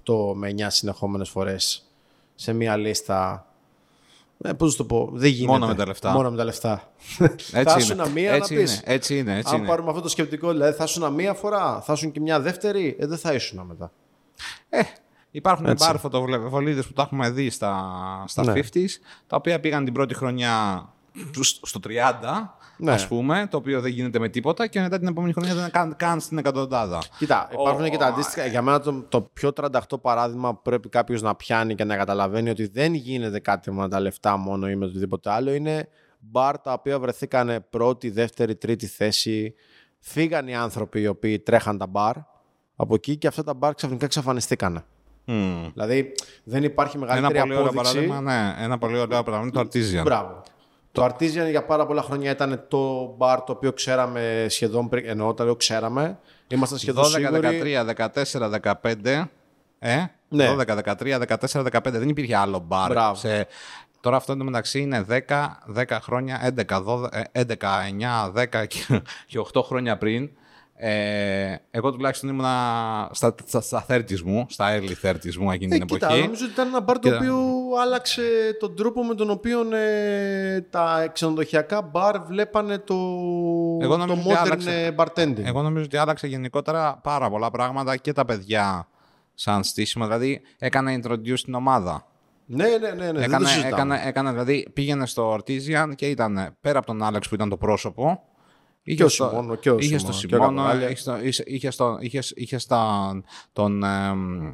8 0.06 0.34
με 0.34 0.55
9 0.59 0.66
συνεχόμενες 0.68 1.28
φορές 1.28 1.90
σε 2.34 2.52
μία 2.52 2.76
λίστα. 2.76 3.46
Ε, 4.42 4.52
πώς 4.52 4.70
να 4.70 4.76
το 4.76 4.84
πω, 4.84 5.10
δεν 5.12 5.30
γίνεται. 5.30 5.52
Μόνο 5.52 5.66
με 5.66 5.74
τα 5.74 5.86
λεφτά. 5.86 6.12
Μόνο 6.12 6.30
με 6.30 6.36
τα 6.36 6.44
λεφτά. 6.44 6.92
Έτσι 7.18 7.52
θα 7.70 7.76
ήσουν 7.78 7.98
είναι. 7.98 8.09
μία 8.09 8.32
έτσι 8.32 8.55
να 8.55 8.60
πεις. 8.60 8.72
είναι. 8.74 8.82
Έτσι 8.84 9.18
είναι. 9.18 9.36
Έτσι 9.36 9.55
Αν 9.55 9.59
είναι. 9.60 9.68
πάρουμε 9.68 9.88
αυτό 9.90 10.01
το 10.02 10.09
σκεπτικό, 10.09 10.51
δηλαδή 10.51 10.76
θα 10.76 10.84
ήσουν 10.84 11.12
μία 11.12 11.34
φορά, 11.34 11.80
θα 11.80 11.92
ήσουν 11.92 12.12
και 12.12 12.20
μια 12.20 12.40
δεύτερη, 12.40 12.96
ε, 12.98 13.06
δεν 13.06 13.18
θα 13.18 13.32
ήσουν 13.32 13.60
μετά. 13.66 13.92
Ε, 14.68 14.80
υπάρχουν 15.36 15.66
Έτσι. 15.66 15.86
μπαρ 15.86 15.98
φωτοβολίδες 15.98 16.86
που 16.86 16.93
τα 16.93 17.02
έχουμε 17.02 17.31
δει 17.31 17.51
στα, 17.51 17.74
στα 18.27 18.43
Ναι. 18.44 18.52
50s, 18.52 18.89
τα 19.27 19.36
οποία 19.36 19.61
πήγαν 19.61 19.85
την 19.85 19.93
πρώτη 19.94 20.15
χρονιά 20.15 20.85
στους- 21.31 21.61
στο 21.62 21.81
30, 21.81 22.56
Ναι. 22.77 22.93
ας 22.93 23.09
πούμε, 23.09 23.47
το 23.51 23.56
οποίο 23.56 23.81
δεν 23.81 23.90
γίνεται 23.90 24.19
με 24.19 24.28
τίποτα 24.28 24.66
και 24.66 24.81
μετά 24.81 24.98
την 24.98 25.09
επόμενη 25.09 25.32
χρονιά 25.32 25.52
δεν 25.52 25.61
είναι 25.62 25.70
καν, 25.73 25.97
καν 25.97 26.20
στην 26.20 26.39
εκατοντάδα. 26.39 26.98
Κοίτα, 27.19 27.48
υπάρχουν 27.52 27.90
και 27.90 27.97
τα 27.97 28.06
αντίστοιχα. 28.06 28.47
Για 28.47 28.62
μένα 28.62 28.81
το, 28.81 28.93
το 29.09 29.20
πιο 29.20 29.52
38 29.52 30.01
παράδειγμα 30.01 30.55
που 30.55 30.62
πρέπει 30.62 30.89
κάποιος 30.89 31.23
να 31.23 31.35
πιάνει 31.35 31.74
και 31.74 31.85
να 31.85 31.97
καταλαβαίνει 31.97 32.51
ότι 32.51 32.66
δεν 32.66 32.94
γίνεται 32.94 33.40
κάτι 33.40 33.73
με 33.73 33.89
τα 33.89 34.01
λεφτά 34.01 34.36
μόνο 34.36 34.69
ή 34.69 34.77
με 34.77 34.85
οτιδήποτε 34.85 35.31
άλλο 35.31 35.52
είναι 35.52 35.89
μπαρ 36.19 36.59
τα 36.59 36.73
οποία 36.73 36.98
βρεθήκαν 36.98 37.66
πρώτη, 37.70 38.11
δεύτερη, 38.11 38.56
τρίτη 38.56 38.86
θέση. 38.86 39.55
Φύγαν 39.98 40.48
οι 40.48 40.55
άνθρωποι 40.56 41.01
οι 41.01 41.06
οποίοι 41.06 41.39
τρέχαν 41.39 41.78
τα 41.78 41.86
μπαρ 41.86 42.15
από 42.77 42.94
εκεί 42.94 43.16
και 43.16 43.27
αυτά 43.27 43.44
τα 43.44 43.55
μπαρ 43.55 43.74
ξαφνικά 43.74 44.05
εξαφανιστήκαν. 44.05 44.85
Μμμ. 45.24 45.70
Δηλαδή 45.72 46.12
δεν 46.44 46.64
υπάρχει 46.64 46.96
Ένα 46.96 47.06
μεγαλύτερη 47.06 47.38
πολύ 47.40 47.55
ωραίο 47.55 47.68
απόδειξη. 47.70 47.92
παράδειγμα, 47.92 48.20
ναι, 48.20 48.64
ένα 48.64 48.78
πολύ 48.78 48.98
ωραίο 48.98 49.22
παράδειγμα 49.22 49.40
είναι 49.42 49.51
το 49.51 49.60
Artesian. 49.60 50.02
Μπράβο. 50.05 50.42
Το 50.92 51.05
Artesian 51.05 51.51
για 51.51 51.64
πάρα 51.64 51.86
πολλά 51.86 52.02
χρόνια 52.02 52.30
ήταν 52.30 52.64
το 52.68 53.14
μπαρ 53.16 53.42
το 53.42 53.52
οποίο 53.52 53.72
ξέραμε 53.72 54.46
σχεδόν 54.48 54.88
πριν. 54.88 55.05
Εννοώ, 55.09 55.28
όταν 55.28 55.46
λέω 55.46 55.56
ξέραμε. 55.56 56.18
Ήμασταν 56.48 56.78
σχεδόν 56.78 57.05
12, 57.05 57.09
σίγουροι. 57.09 57.60
13, 57.62 58.09
14, 58.22 58.51
15. 58.82 59.28
Ε, 59.78 60.05
Ναι. 60.28 60.55
12, 60.59 60.76
13, 60.84 61.18
14, 61.18 61.62
15. 61.72 61.78
Δεν 61.90 62.09
υπήρχε 62.09 62.36
άλλο 62.36 62.59
μπαρ. 62.59 62.88
Μπράβο. 62.90 63.14
Σε... 63.14 63.46
Τώρα 64.01 64.16
αυτό 64.16 64.32
εντωμεταξύ 64.32 64.80
είναι 64.80 65.05
10, 65.09 65.16
10 65.76 65.84
χρόνια, 66.02 66.55
11, 66.68 66.84
12, 66.84 67.09
ε, 67.32 67.44
11, 67.46 67.56
9, 68.32 68.32
10 68.62 68.66
και, 68.66 69.01
και 69.26 69.38
8 69.55 69.62
χρόνια 69.62 69.96
πριν. 69.98 70.30
Ε, 70.76 71.55
εγώ 71.70 71.92
τουλάχιστον 71.92 72.28
ήμουνα 72.28 73.09
στα, 73.12 73.34
στα, 73.44 73.60
στα 73.60 73.86
30's 73.88 74.20
μου, 74.20 74.46
στα 74.48 74.66
early 74.78 75.06
30's 75.06 75.34
μου 75.38 75.51
εκείνη 75.51 75.74
Ε, 75.74 75.78
την 75.78 75.86
κοίτα, 75.86 76.06
εποχή. 76.06 76.22
νομίζω 76.22 76.44
ότι 76.44 76.52
ήταν 76.52 76.68
ένα 76.68 76.80
μπαρ 76.80 76.98
το 76.98 77.09
Κοίτα. 77.09 77.16
οποίο 77.20 77.36
άλλαξε 77.82 78.22
τον 78.60 78.76
τρόπο 78.76 79.05
με 79.05 79.14
τον 79.14 79.30
οποίο 79.30 79.74
ε, 79.74 80.60
τα 80.70 81.10
ξενοδοχειακά 81.12 81.82
μπαρ 81.82 82.20
βλέπανε 82.20 82.78
το, 82.78 82.94
Εγώ 83.80 83.96
το 83.96 84.06
νομίζω 84.06 84.20
ότι 84.20 84.28
modern 84.30 84.36
άλλαξε. 84.44 84.84
ε, 84.84 84.94
bartending. 84.96 85.44
Εγώ 85.44 85.62
νομίζω 85.62 85.84
ότι 85.84 85.96
άλλαξε 85.96 86.26
γενικότερα 86.26 86.98
πάρα 87.02 87.30
πολλά 87.30 87.51
πράγματα 87.51 87.96
και 87.96 88.12
τα 88.12 88.24
παιδιά 88.24 88.88
σαν 89.34 89.64
στήσιμο. 89.64 90.05
Δηλαδή 90.05 90.40
έκανε 90.59 91.01
introduce 91.02 91.38
την 91.44 91.55
ομάδα. 91.55 92.06
Ναι, 92.46 92.64
ναι, 92.64 92.76
ναι, 92.78 92.88
ναι 92.92 93.05
δεν 93.05 93.14
το 93.14 93.20
έκανε, 93.20 93.46
συζητάμε. 93.46 93.74
έκανε, 93.94 94.02
έκανε, 94.09 94.30
δηλαδή 94.30 94.68
πήγαινε 94.72 95.06
στο 95.06 95.34
Artesian 95.34 95.90
και 95.94 96.06
ήταν 96.09 96.56
πέρα 96.60 96.78
από 96.78 96.86
τον 96.86 97.02
Άλεξ 97.02 97.28
που 97.28 97.34
ήταν 97.34 97.48
το 97.48 97.56
πρόσωπο. 97.56 98.22
Είχε 98.85 99.05
ο 99.05 99.09
στο- 99.09 99.28
Σιμώνο, 99.28 99.55
και 99.55 99.70
ο 99.70 99.77
είχε 99.78 99.98
Σιμώνο, 99.98 100.12
στο 100.16 100.27
και 100.27 100.35
ο 100.35 100.39
Σιμώνο, 100.39 100.56
Καπουράλια. 100.62 100.89
είχε 100.90 101.01
στο- 101.01 101.20
είχε- 101.24 101.44
είχε 101.47 101.70
στο- 101.70 101.98
είχες- 102.01 102.32
είχες 102.36 102.66
τα- 102.66 103.23
τον, 103.52 103.82
εμ, 103.85 104.52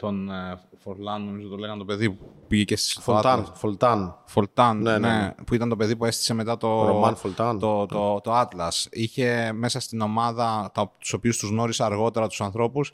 τον 0.00 0.30
ε, 0.30 0.60
Φορλάν, 0.78 1.24
νομίζω 1.24 1.48
το 1.48 1.56
λέγανε 1.56 1.78
το 1.78 1.84
παιδί 1.84 2.10
που 2.10 2.24
πήγε 2.48 2.64
και 2.64 2.76
στη 2.76 3.00
Φολτάν, 3.00 3.52
Φολτάν. 3.54 4.18
Φολτάν, 4.24 4.78
Ναι, 4.78 4.90
ναι, 4.90 4.98
ναι, 4.98 5.16
ναι. 5.18 5.34
που 5.46 5.54
ήταν 5.54 5.68
το 5.68 5.76
παιδί 5.76 5.96
που 5.96 6.04
έστησε 6.04 6.34
μετά 6.34 6.56
το, 6.56 6.86
Ρωμάν 6.86 7.16
Φολτάν. 7.16 7.58
το, 7.58 7.86
το, 7.86 8.20
το 8.20 8.40
Atlas. 8.40 8.86
Είχε 8.90 9.52
μέσα 9.54 9.80
στην 9.80 10.00
ομάδα, 10.00 10.70
τα, 10.74 10.92
τους 10.98 11.12
οποίους 11.12 11.36
τους 11.38 11.48
γνώρισα 11.50 11.84
αργότερα 11.84 12.26
τους 12.28 12.40
ανθρώπους, 12.40 12.92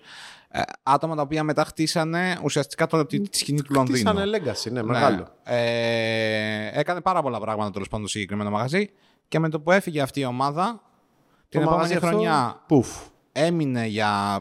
ε, 0.48 0.60
άτομα 0.82 1.16
τα 1.16 1.22
οποία 1.22 1.42
μετά 1.44 1.64
χτίσανε 1.64 2.38
ουσιαστικά 2.42 2.86
το, 2.86 3.06
τη, 3.06 3.20
τη 3.20 3.36
σκηνή 3.38 3.62
του 3.62 3.72
Λονδίνου. 3.74 4.10
Χτίσανε 4.10 4.38
legacy, 4.38 4.72
ναι, 4.72 4.80
Ναι. 4.82 4.86
μεγάλο. 4.86 5.26
Ε, 5.42 6.80
έκανε 6.80 7.00
πάρα 7.00 7.22
πολλά 7.22 7.40
πράγματα 7.40 7.70
τέλος 7.70 7.88
πάντων 7.88 8.04
το 8.04 8.10
συγκεκριμένο 8.10 8.50
μαγαζί 8.50 8.90
και 9.28 9.38
με 9.38 9.48
το 9.48 9.60
που 9.60 9.70
έφυγε 9.70 10.00
αυτή 10.00 10.20
η 10.20 10.24
ομάδα, 10.24 10.80
την 11.48 11.60
Το 11.60 11.70
μαγαζί 11.70 11.92
επόμενη 11.92 11.94
αυτό, 11.94 12.06
χρονιά 12.06 12.62
Πουφ. 12.66 12.88
έμεινε 13.32 13.86
για. 13.86 14.40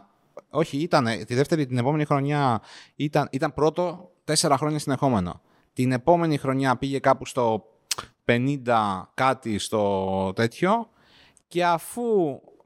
Όχι, 0.55 0.77
ήταν 0.77 1.05
τη 1.25 1.35
δεύτερη, 1.35 1.65
την 1.65 1.77
επόμενη 1.77 2.05
χρονιά 2.05 2.61
ήταν, 2.95 3.27
ήταν 3.31 3.53
πρώτο 3.53 4.11
τέσσερα 4.23 4.57
χρόνια 4.57 4.79
συνεχόμενο. 4.79 5.41
Την 5.73 5.91
επόμενη 5.91 6.37
χρονιά 6.37 6.75
πήγε 6.75 6.99
κάπου 6.99 7.25
στο 7.25 7.65
50 8.25 8.57
κάτι 9.13 9.59
στο 9.59 10.31
τέτοιο 10.35 10.89
και 11.47 11.65
αφού 11.65 12.03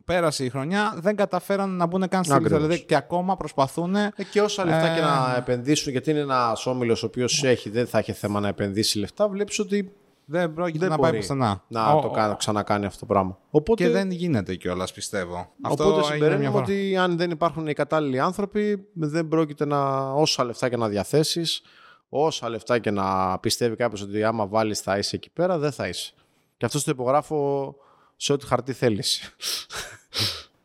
πέρασε 0.05 0.45
η 0.45 0.49
χρονιά 0.49 0.93
δεν 0.97 1.15
καταφέραν 1.15 1.69
να 1.69 1.85
μπουν 1.85 2.07
καν 2.07 2.23
στην 2.23 2.39
λίστα. 2.39 2.55
Δηλαδή 2.57 2.85
και 2.85 2.95
ακόμα 2.95 3.37
προσπαθούν. 3.37 3.95
Ε, 3.95 4.11
και 4.31 4.41
όσα 4.41 4.65
λεφτά 4.65 4.95
και 4.95 5.01
να 5.01 5.35
επενδύσουν, 5.37 5.91
γιατί 5.91 6.09
είναι 6.11 6.19
ένας 6.19 6.65
όμιλος 6.65 7.03
ο 7.03 7.05
οποίος 7.05 7.43
έχει, 7.43 7.69
δεν 7.69 7.87
θα 7.87 7.97
έχει 7.97 8.11
θέμα 8.11 8.39
να 8.39 8.47
επενδύσει 8.47 8.99
λεφτά, 8.99 9.27
βλέπεις 9.27 9.59
ότι 9.59 9.93
δεν 10.31 10.53
πρόκειται 10.53 10.87
να 10.87 10.97
πάει 10.97 11.15
πουθενά. 11.15 11.63
Να 11.67 11.93
ο, 11.93 12.01
το 12.01 12.09
κάνω, 12.09 12.35
ξανακάνει 12.35 12.85
αυτό 12.85 12.99
το 12.99 13.05
πράγμα. 13.05 13.37
Οπότε, 13.49 13.83
και 13.83 13.89
δεν 13.89 14.11
γίνεται 14.11 14.55
κιόλας, 14.55 14.91
πιστεύω. 14.91 15.49
Οπότε 15.61 16.03
συμπεραίνουμε 16.03 16.57
ότι 16.59 16.97
αν 16.97 17.17
δεν 17.17 17.31
υπάρχουν 17.31 17.67
οι 17.67 17.73
κατάλληλοι 17.73 18.19
άνθρωποι, 18.19 18.87
δεν 18.93 19.27
πρόκειται 19.27 19.65
να 19.65 20.11
όσα 20.11 20.43
λεφτά 20.43 20.69
και 20.69 20.77
να 20.77 20.87
διαθέσεις, 20.87 21.61
όσα 22.09 22.49
λεφτά 22.49 22.79
και 22.79 22.91
να 22.91 23.39
πιστεύει 23.39 23.75
κάποιος 23.75 24.01
ότι 24.01 24.23
άμα 24.23 24.47
βάλεις 24.47 24.79
θα 24.79 24.97
είσαι 24.97 25.15
εκεί 25.15 25.29
πέρα, 25.29 25.57
δεν 25.57 25.71
θα 25.71 25.87
είσαι. 25.87 26.13
Και 26.57 26.65
αυτό 26.65 26.83
το 26.83 26.91
υπογράφω 26.91 27.75
σε 28.15 28.33
ό,τι 28.33 28.45
χαρτί 28.45 28.73
θέλεις. 28.73 29.35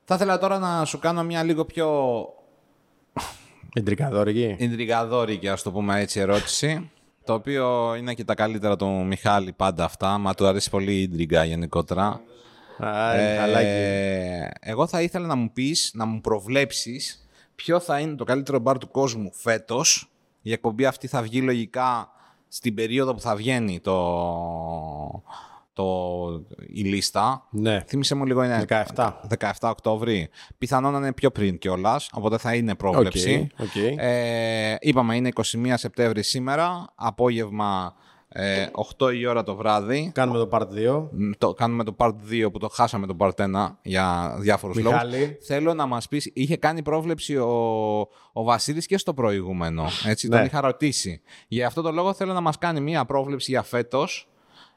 Θα 0.04 0.14
ήθελα 0.14 0.38
τώρα 0.38 0.58
να 0.58 0.84
σου 0.84 0.98
κάνω 0.98 1.22
μια 1.22 1.42
λίγο 1.42 1.64
πιο. 1.64 2.26
Ιντρικαδόρικη. 3.74 4.56
Ιντρικαδόρικη, 4.58 5.48
ας 5.48 5.62
το 5.62 5.72
πούμε 5.72 6.00
έτσι, 6.00 6.20
ερώτηση. 6.20 6.90
Το 7.24 7.32
οποίο 7.32 7.94
είναι 7.94 8.14
και 8.14 8.24
τα 8.24 8.34
καλύτερα 8.34 8.76
του 8.76 8.86
Μιχάλη 8.86 9.52
πάντα 9.52 9.84
αυτά. 9.84 10.18
Μα 10.18 10.34
του 10.34 10.46
αρέσει 10.46 10.70
πολύ 10.70 10.92
η 10.92 11.02
ίντριγκα 11.02 11.44
γενικότερα. 11.44 12.20
ε, 13.60 14.48
εγώ 14.60 14.86
θα 14.86 15.02
ήθελα 15.02 15.26
να 15.26 15.34
μου 15.34 15.52
πεις, 15.52 15.90
να 15.94 16.04
μου 16.04 16.20
προβλέψεις 16.20 17.28
ποιο 17.54 17.80
θα 17.80 17.98
είναι 17.98 18.14
το 18.14 18.24
καλύτερο 18.24 18.58
μπαρ 18.58 18.78
του 18.78 18.90
κόσμου 18.90 19.32
φέτος. 19.34 20.10
Η 20.42 20.52
εκπομπή 20.52 20.84
αυτή 20.84 21.06
θα 21.06 21.22
βγει 21.22 21.40
λογικά 21.40 22.08
στην 22.48 22.74
περίοδο 22.74 23.14
που 23.14 23.20
θα 23.20 23.36
βγαίνει 23.36 23.80
το, 23.80 23.92
το, 25.74 25.86
η 26.66 26.82
λίστα. 26.82 27.48
Ναι. 27.50 27.84
Θύμησε 27.86 28.14
μου 28.14 28.24
λίγο, 28.24 28.42
είναι 28.42 28.64
17. 28.68 29.12
17 29.38 29.50
Οκτώβρη. 29.60 30.28
Πιθανόν 30.58 30.92
να 30.92 30.98
είναι 30.98 31.12
πιο 31.12 31.30
πριν 31.30 31.58
κιόλας, 31.58 32.10
οπότε 32.12 32.38
θα 32.38 32.54
είναι 32.54 32.74
πρόβλεψη. 32.74 33.46
Okay, 33.58 33.62
okay. 33.62 33.94
Ε, 33.96 34.74
είπαμε, 34.80 35.16
είναι 35.16 35.28
21 35.34 35.72
Σεπτέμβρη 35.74 36.22
σήμερα, 36.22 36.92
απόγευμα 36.94 37.94
ε, 38.36 38.66
8 38.98 39.14
η 39.14 39.26
ώρα 39.26 39.42
το 39.42 39.56
βράδυ. 39.56 40.10
Κάνουμε 40.14 40.38
το 40.38 40.48
Part 40.52 40.66
2. 40.92 41.08
Το, 41.38 41.52
κάνουμε 41.52 41.84
το 41.84 41.96
Part 41.98 42.14
2 42.30 42.48
που 42.52 42.58
το 42.58 42.68
χάσαμε 42.68 43.06
το 43.06 43.16
Part 43.18 43.30
1 43.30 43.70
για 43.82 44.36
διάφορους 44.38 44.76
λόγους. 44.76 45.00
Θέλω 45.46 45.74
να 45.74 45.86
μας 45.86 46.08
πεις, 46.08 46.30
είχε 46.34 46.56
κάνει 46.56 46.82
πρόβλεψη 46.82 47.36
ο, 47.36 47.50
ο 48.32 48.42
Βασίλης 48.42 48.86
και 48.86 48.98
στο 48.98 49.14
προηγούμενο. 49.14 49.86
Έτσι, 50.06 50.28
τον 50.28 50.38
ναι. 50.38 50.44
είχα 50.44 50.60
ρωτήσει. 50.60 51.20
Για 51.48 51.66
αυτό 51.66 51.82
το 51.82 51.92
λόγο 51.92 52.14
θέλω 52.14 52.32
να 52.32 52.40
μας 52.40 52.58
κάνει 52.58 52.80
μία 52.80 53.04
πρόβλεψη 53.04 53.50
για 53.50 53.62
φέτος 53.62 54.28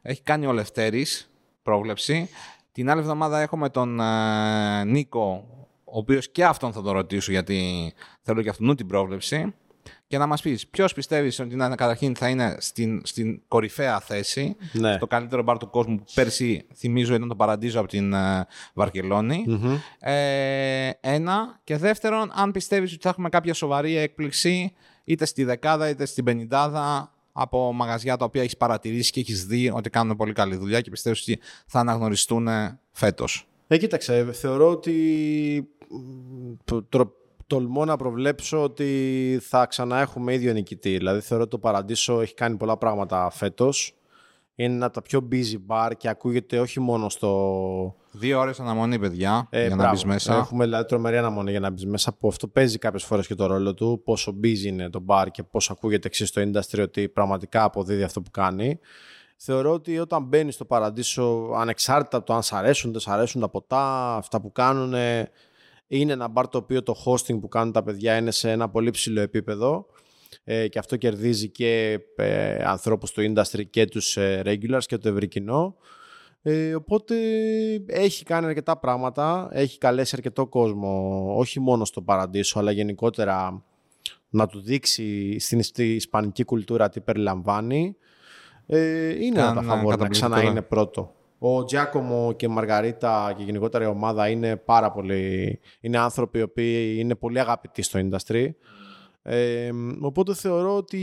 έχει 0.02 0.22
κάνει 0.22 0.46
ο 0.46 0.52
Λευτέρης 0.52 1.30
πρόβλεψη. 1.64 2.30
Την 2.72 2.90
άλλη 2.90 3.00
εβδομάδα 3.00 3.40
έχουμε 3.40 3.70
τον 3.70 4.00
ε, 4.00 4.84
Νίκο, 4.84 5.46
ο 5.84 5.98
οποίος 5.98 6.32
και 6.32 6.46
αυτόν 6.46 6.74
θα 6.74 6.82
τον 6.82 6.94
ρωτήσω 6.94 7.32
γιατί 7.32 7.94
θέλω 8.22 8.42
και 8.42 8.50
αυτόν 8.50 8.76
την 8.76 8.88
πρόβλεψη. 8.88 9.54
Και 10.08 10.18
να 10.18 10.28
μας 10.28 10.42
πεις 10.42 10.68
ποιος 10.68 10.94
πιστεύεις 10.94 11.40
ότι 11.40 11.56
καταρχήν 11.56 12.16
θα 12.16 12.30
είναι 12.30 12.56
στην, 12.60 13.02
στην 13.04 13.42
κορυφαία 13.48 14.00
θέση, 14.00 14.56
ναι. 14.72 14.98
το 14.98 15.08
καλύτερο 15.08 15.44
μπαρ 15.44 15.58
του 15.58 15.70
κόσμου 15.70 15.96
που 15.96 16.04
πέρσι 16.14 16.68
θυμίζω 16.76 17.14
ήταν 17.14 17.28
το 17.28 17.36
Παραντίζο 17.36 17.80
από 17.80 17.88
την 17.88 18.14
ε, 18.14 18.46
βαρκελονη 18.74 19.46
Ε, 20.00 20.90
ένα. 21.02 21.60
Και 21.64 21.78
δεύτερον, 21.78 22.32
αν 22.34 22.52
πιστεύεις 22.52 22.94
ότι 22.94 23.02
θα 23.02 23.10
έχουμε 23.10 23.30
κάποια 23.30 23.54
σοβαρή 23.54 23.96
έκπληξη 23.98 24.74
είτε 25.04 25.26
στη 25.26 25.44
δεκάδα 25.44 25.90
είτε 25.90 26.06
στην 26.06 26.24
πενηντάδα 26.24 27.12
από 27.40 27.74
μαγαζιά 27.74 28.18
τα 28.18 28.26
οποία 28.26 28.42
έχεις 28.42 28.58
παρατηρήσει 28.58 29.12
και 29.12 29.20
έχεις 29.20 29.46
δει 29.46 29.72
ότι 29.74 29.90
κάνουν 29.90 30.16
πολύ 30.16 30.34
καλή 30.34 30.56
δουλειά 30.56 30.82
και 30.82 30.90
πιστεύω 30.90 31.16
ότι 31.22 31.40
θα 31.68 31.80
αναγνωριστούν 31.80 32.48
φέτος. 32.92 33.48
Ε, 33.68 33.78
κοίταξε, 33.78 34.32
θεωρώ 34.32 34.70
ότι 34.70 35.70
τολμώ 37.48 37.86
να 37.86 37.96
προβλέψω 37.96 38.64
ότι 38.64 39.40
θα 39.42 39.66
ξαναέχουμε 39.66 40.34
ίδιο 40.34 40.54
νικητή. 40.54 40.98
Δηλαδή 40.98 41.20
θεωρώ 41.20 41.44
ότι 41.44 41.52
το 41.52 41.60
Παραντήσο 41.60 42.22
έχει 42.22 42.34
κάνει 42.34 42.58
πολλά 42.58 42.78
πράγματα 42.78 43.30
φέτος 43.30 43.98
είναι 44.60 44.74
ένα 44.74 44.86
από 44.86 44.94
τα 44.94 45.02
πιο 45.02 45.28
busy 45.32 45.58
bar 45.68 45.92
και 45.98 46.10
ακούγεται 46.10 46.60
όχι 46.60 46.80
μόνο 46.80 47.10
στο. 47.10 47.96
Δύο 48.20 48.40
ώρες 48.40 48.60
αναμονή, 48.60 49.00
παιδιά, 49.00 49.48
ε, 49.50 49.68
για 49.68 49.76
να 49.76 49.90
μπεις 49.90 50.04
μέσα. 50.04 50.36
Έχουμε 50.36 50.64
δηλαδή 50.64 50.86
τρομερή 50.86 51.18
αναμονή 51.18 51.52
για 51.52 51.60
να 51.60 51.70
μπεις 51.70 51.86
μέσα. 51.86 52.14
Που 52.14 52.28
αυτό 52.28 52.48
παίζει 52.48 52.78
κάποιες 52.78 53.04
φορές 53.04 53.28
και 53.28 53.36
το 53.36 53.46
ρόλο 53.46 53.74
του. 53.74 54.02
Πόσο 54.06 54.36
busy 54.44 54.64
είναι 54.64 54.90
το 54.90 55.04
bar 55.08 55.26
και 55.32 55.44
πώς 55.44 55.70
ακούγεται 55.70 56.08
εξής 56.08 56.30
στο 56.30 56.42
industry 56.42 56.82
ότι 56.82 57.10
πραγματικά 57.10 57.64
αποδίδει 57.64 58.04
αυτό 58.04 58.22
που 58.22 58.32
κάνει. 58.32 58.80
Θεωρώ 59.38 59.72
ότι 59.72 60.00
όταν 60.00 60.24
μπαίνεις 60.24 60.54
στο 60.54 60.66
παραντήσο, 60.66 61.52
ανεξάρτητα 61.56 62.18
από 62.18 62.26
το 62.26 62.34
αν 62.34 62.44
σ' 62.44 62.54
αρέσουν, 62.54 62.92
δεν 62.92 63.02
σ' 63.02 63.08
αρέσουν 63.08 63.42
τα 63.42 63.50
ποτά, 63.50 64.16
αυτά 64.16 64.42
που 64.42 64.52
κάνουν, 64.52 64.94
είναι 65.88 66.12
ένα 66.14 66.32
bar 66.36 66.44
το 66.50 66.58
οποίο 66.58 66.84
το 66.84 66.96
hosting 67.06 67.40
που 67.40 67.48
κάνουν 67.48 67.72
τα 67.72 67.84
παιδιά 67.84 68.18
είναι 68.18 68.32
σε 68.32 68.52
ένα 68.52 68.70
πολύ 68.70 68.90
ψηλό 68.90 69.22
επίπεδο 69.22 69.86
ε, 70.44 70.68
και 70.68 70.80
αυτό 70.80 70.98
κερδίζει 70.98 71.50
και 71.50 72.00
ε, 72.16 72.64
ανθρώπους 72.64 73.12
του 73.12 73.34
industry 73.34 73.70
και 73.70 73.86
τους 73.86 74.18
ε, 74.18 74.42
regulars 74.46 74.84
και 74.86 74.98
το 74.98 75.10
ευρύ 75.10 75.28
κοινό. 75.28 75.76
Ε, 76.50 76.76
οπότε 76.76 77.16
έχει 77.88 78.24
κάνει 78.24 78.46
αρκετά 78.46 78.78
πράγματα, 78.78 79.50
έχει 79.52 79.78
καλέσει 79.78 80.14
αρκετό 80.16 80.48
κόσμο, 80.48 81.24
όχι 81.38 81.60
μόνο 81.60 81.86
στο 81.86 82.02
Παραντήσο, 82.02 82.60
αλλά 82.60 82.72
γενικότερα 82.72 83.64
να 84.30 84.48
του 84.48 84.62
δείξει 84.62 85.40
στην, 85.40 85.64
στη 85.64 85.96
ισπανική 85.96 86.44
κουλτούρα 86.44 86.90
τι 86.90 87.00
περιλαμβάνει. 87.00 87.96
Ε, 88.66 89.24
είναι 89.24 89.40
ένα 89.40 89.54
τα 89.54 89.98
να 89.98 90.08
ξανά 90.08 90.44
είναι 90.44 90.62
πρώτο. 90.62 91.14
Ο 91.40 91.64
Τζιάκομο 91.64 92.34
και 92.36 92.46
η 92.46 92.50
Μαργαρίτα 92.50 93.34
και 93.38 93.44
γενικότερα 93.44 93.84
η 93.84 93.88
ομάδα 93.88 94.30
είναι 94.30 94.56
πάρα 94.56 94.92
πολύ... 94.92 95.60
Είναι 95.80 95.98
άνθρωποι 95.98 96.40
οι 96.40 96.42
οποίοι 96.42 96.96
είναι 97.00 97.16
πολύ 97.16 97.40
αγαπητοί 97.40 97.82
στο 97.82 98.00
industry. 98.00 98.50
Ε, 99.30 99.70
οπότε 100.00 100.34
θεωρώ 100.34 100.76
ότι 100.76 101.02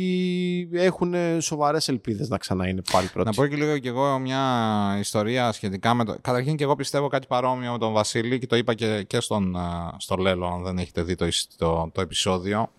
έχουν 0.72 1.14
σοβαρές 1.40 1.88
ελπίδες 1.88 2.28
να 2.28 2.38
ξανά 2.38 2.68
είναι 2.68 2.82
πάλι 2.92 3.08
πρώτοι. 3.08 3.28
Να 3.28 3.34
πω 3.34 3.46
και 3.46 3.56
λίγο 3.56 3.78
κι 3.78 3.88
εγώ 3.88 4.18
μια 4.18 4.96
ιστορία 4.98 5.52
σχετικά 5.52 5.94
με 5.94 6.04
το. 6.04 6.16
Καταρχήν 6.20 6.56
και 6.56 6.64
εγώ 6.64 6.76
πιστεύω 6.76 7.08
κάτι 7.08 7.26
παρόμοιο 7.26 7.72
με 7.72 7.78
τον 7.78 7.92
Βασίλη 7.92 8.38
και 8.38 8.46
το 8.46 8.56
είπα 8.56 8.74
και, 8.74 9.02
και 9.02 9.20
στον, 9.20 9.56
στο 9.96 10.16
Λέλο, 10.16 10.46
αν 10.46 10.62
δεν 10.62 10.78
έχετε 10.78 11.02
δει 11.02 11.14
το, 11.14 11.26
το, 11.56 11.90
το 11.92 12.00
επεισόδιο. 12.00 12.70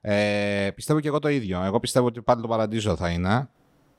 Ε, 0.00 0.70
πιστεύω 0.74 1.00
και 1.00 1.08
εγώ 1.08 1.18
το 1.18 1.28
ίδιο. 1.28 1.62
Εγώ 1.64 1.80
πιστεύω 1.80 2.06
ότι 2.06 2.20
πάλι 2.20 2.40
το 2.42 2.48
παραντίζο 2.48 2.96
θα 2.96 3.08
είναι. 3.08 3.48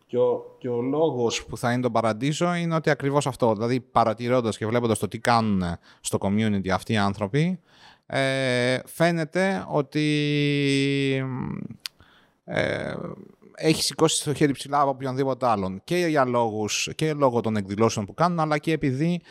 Και 0.07 0.17
ο, 0.17 0.55
και 0.59 0.69
ο 0.69 0.81
λόγος 0.81 1.45
που 1.45 1.57
θα 1.57 1.71
είναι 1.71 1.81
το 1.81 1.91
παραντίζο 1.91 2.53
είναι 2.53 2.75
ότι 2.75 2.89
ακριβώς 2.89 3.27
αυτό. 3.27 3.53
Δηλαδή 3.53 3.79
παρατηρώντας 3.79 4.57
και 4.57 4.65
βλέποντας 4.65 4.99
το 4.99 5.07
τι 5.07 5.19
κάνουν 5.19 5.63
στο 6.01 6.17
community 6.21 6.69
αυτοί 6.69 6.93
οι 6.93 6.97
άνθρωποι, 6.97 7.59
ε, 8.11 8.79
φαίνεται 8.85 9.65
ότι 9.69 10.05
ε, 12.43 12.93
έχει 13.55 13.83
σηκώσει 13.83 14.23
το 14.23 14.33
χέρι 14.33 14.51
ψηλά 14.51 14.81
από 14.81 14.89
οποιονδήποτε 14.89 15.47
άλλον. 15.47 15.81
Και 15.83 15.95
για 15.95 16.25
λόγους, 16.25 16.89
και 16.95 17.13
λόγω 17.13 17.41
των 17.41 17.55
εκδηλώσεων 17.55 18.05
που 18.05 18.13
κάνουν, 18.13 18.39
αλλά 18.39 18.57
και 18.57 18.71
επειδή 18.71 19.21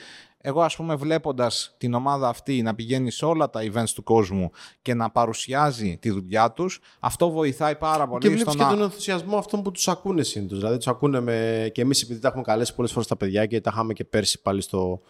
εγώ 0.40 0.62
ας 0.62 0.76
πούμε 0.76 0.94
βλέποντας 0.94 1.74
την 1.78 1.94
ομάδα 1.94 2.28
αυτή 2.28 2.62
να 2.62 2.74
πηγαίνει 2.74 3.10
σε 3.10 3.24
όλα 3.24 3.50
τα 3.50 3.60
events 3.62 3.90
του 3.94 4.02
κόσμου 4.02 4.50
και 4.82 4.94
να 4.94 5.10
παρουσιάζει 5.10 5.98
τη 6.00 6.10
δουλειά 6.10 6.52
τους, 6.52 6.80
αυτό 7.00 7.30
βοηθάει 7.30 7.76
πάρα 7.76 8.08
πολύ. 8.08 8.20
Και 8.20 8.28
βλέπεις 8.28 8.54
και 8.54 8.62
τον 8.62 8.82
ενθουσιασμό 8.82 9.36
αυτών 9.36 9.62
που 9.62 9.70
τους 9.70 9.88
ακούνε 9.88 10.22
σύντος. 10.22 10.58
Δηλαδή 10.58 10.76
τους 10.76 10.86
ακούνε 10.86 11.20
με... 11.20 11.70
και 11.74 11.80
εμείς 11.80 12.02
επειδή 12.02 12.20
τα 12.20 12.28
έχουμε 12.28 12.42
καλέσει 12.42 12.74
πολλές 12.74 12.92
φορές 12.92 13.08
τα 13.08 13.16
παιδιά 13.16 13.46
και 13.46 13.60
τα 13.60 13.70
είχαμε 13.72 13.92
και 13.92 14.04
πέρσι 14.04 14.42
πάλι 14.42 14.60
στο, 14.60 15.00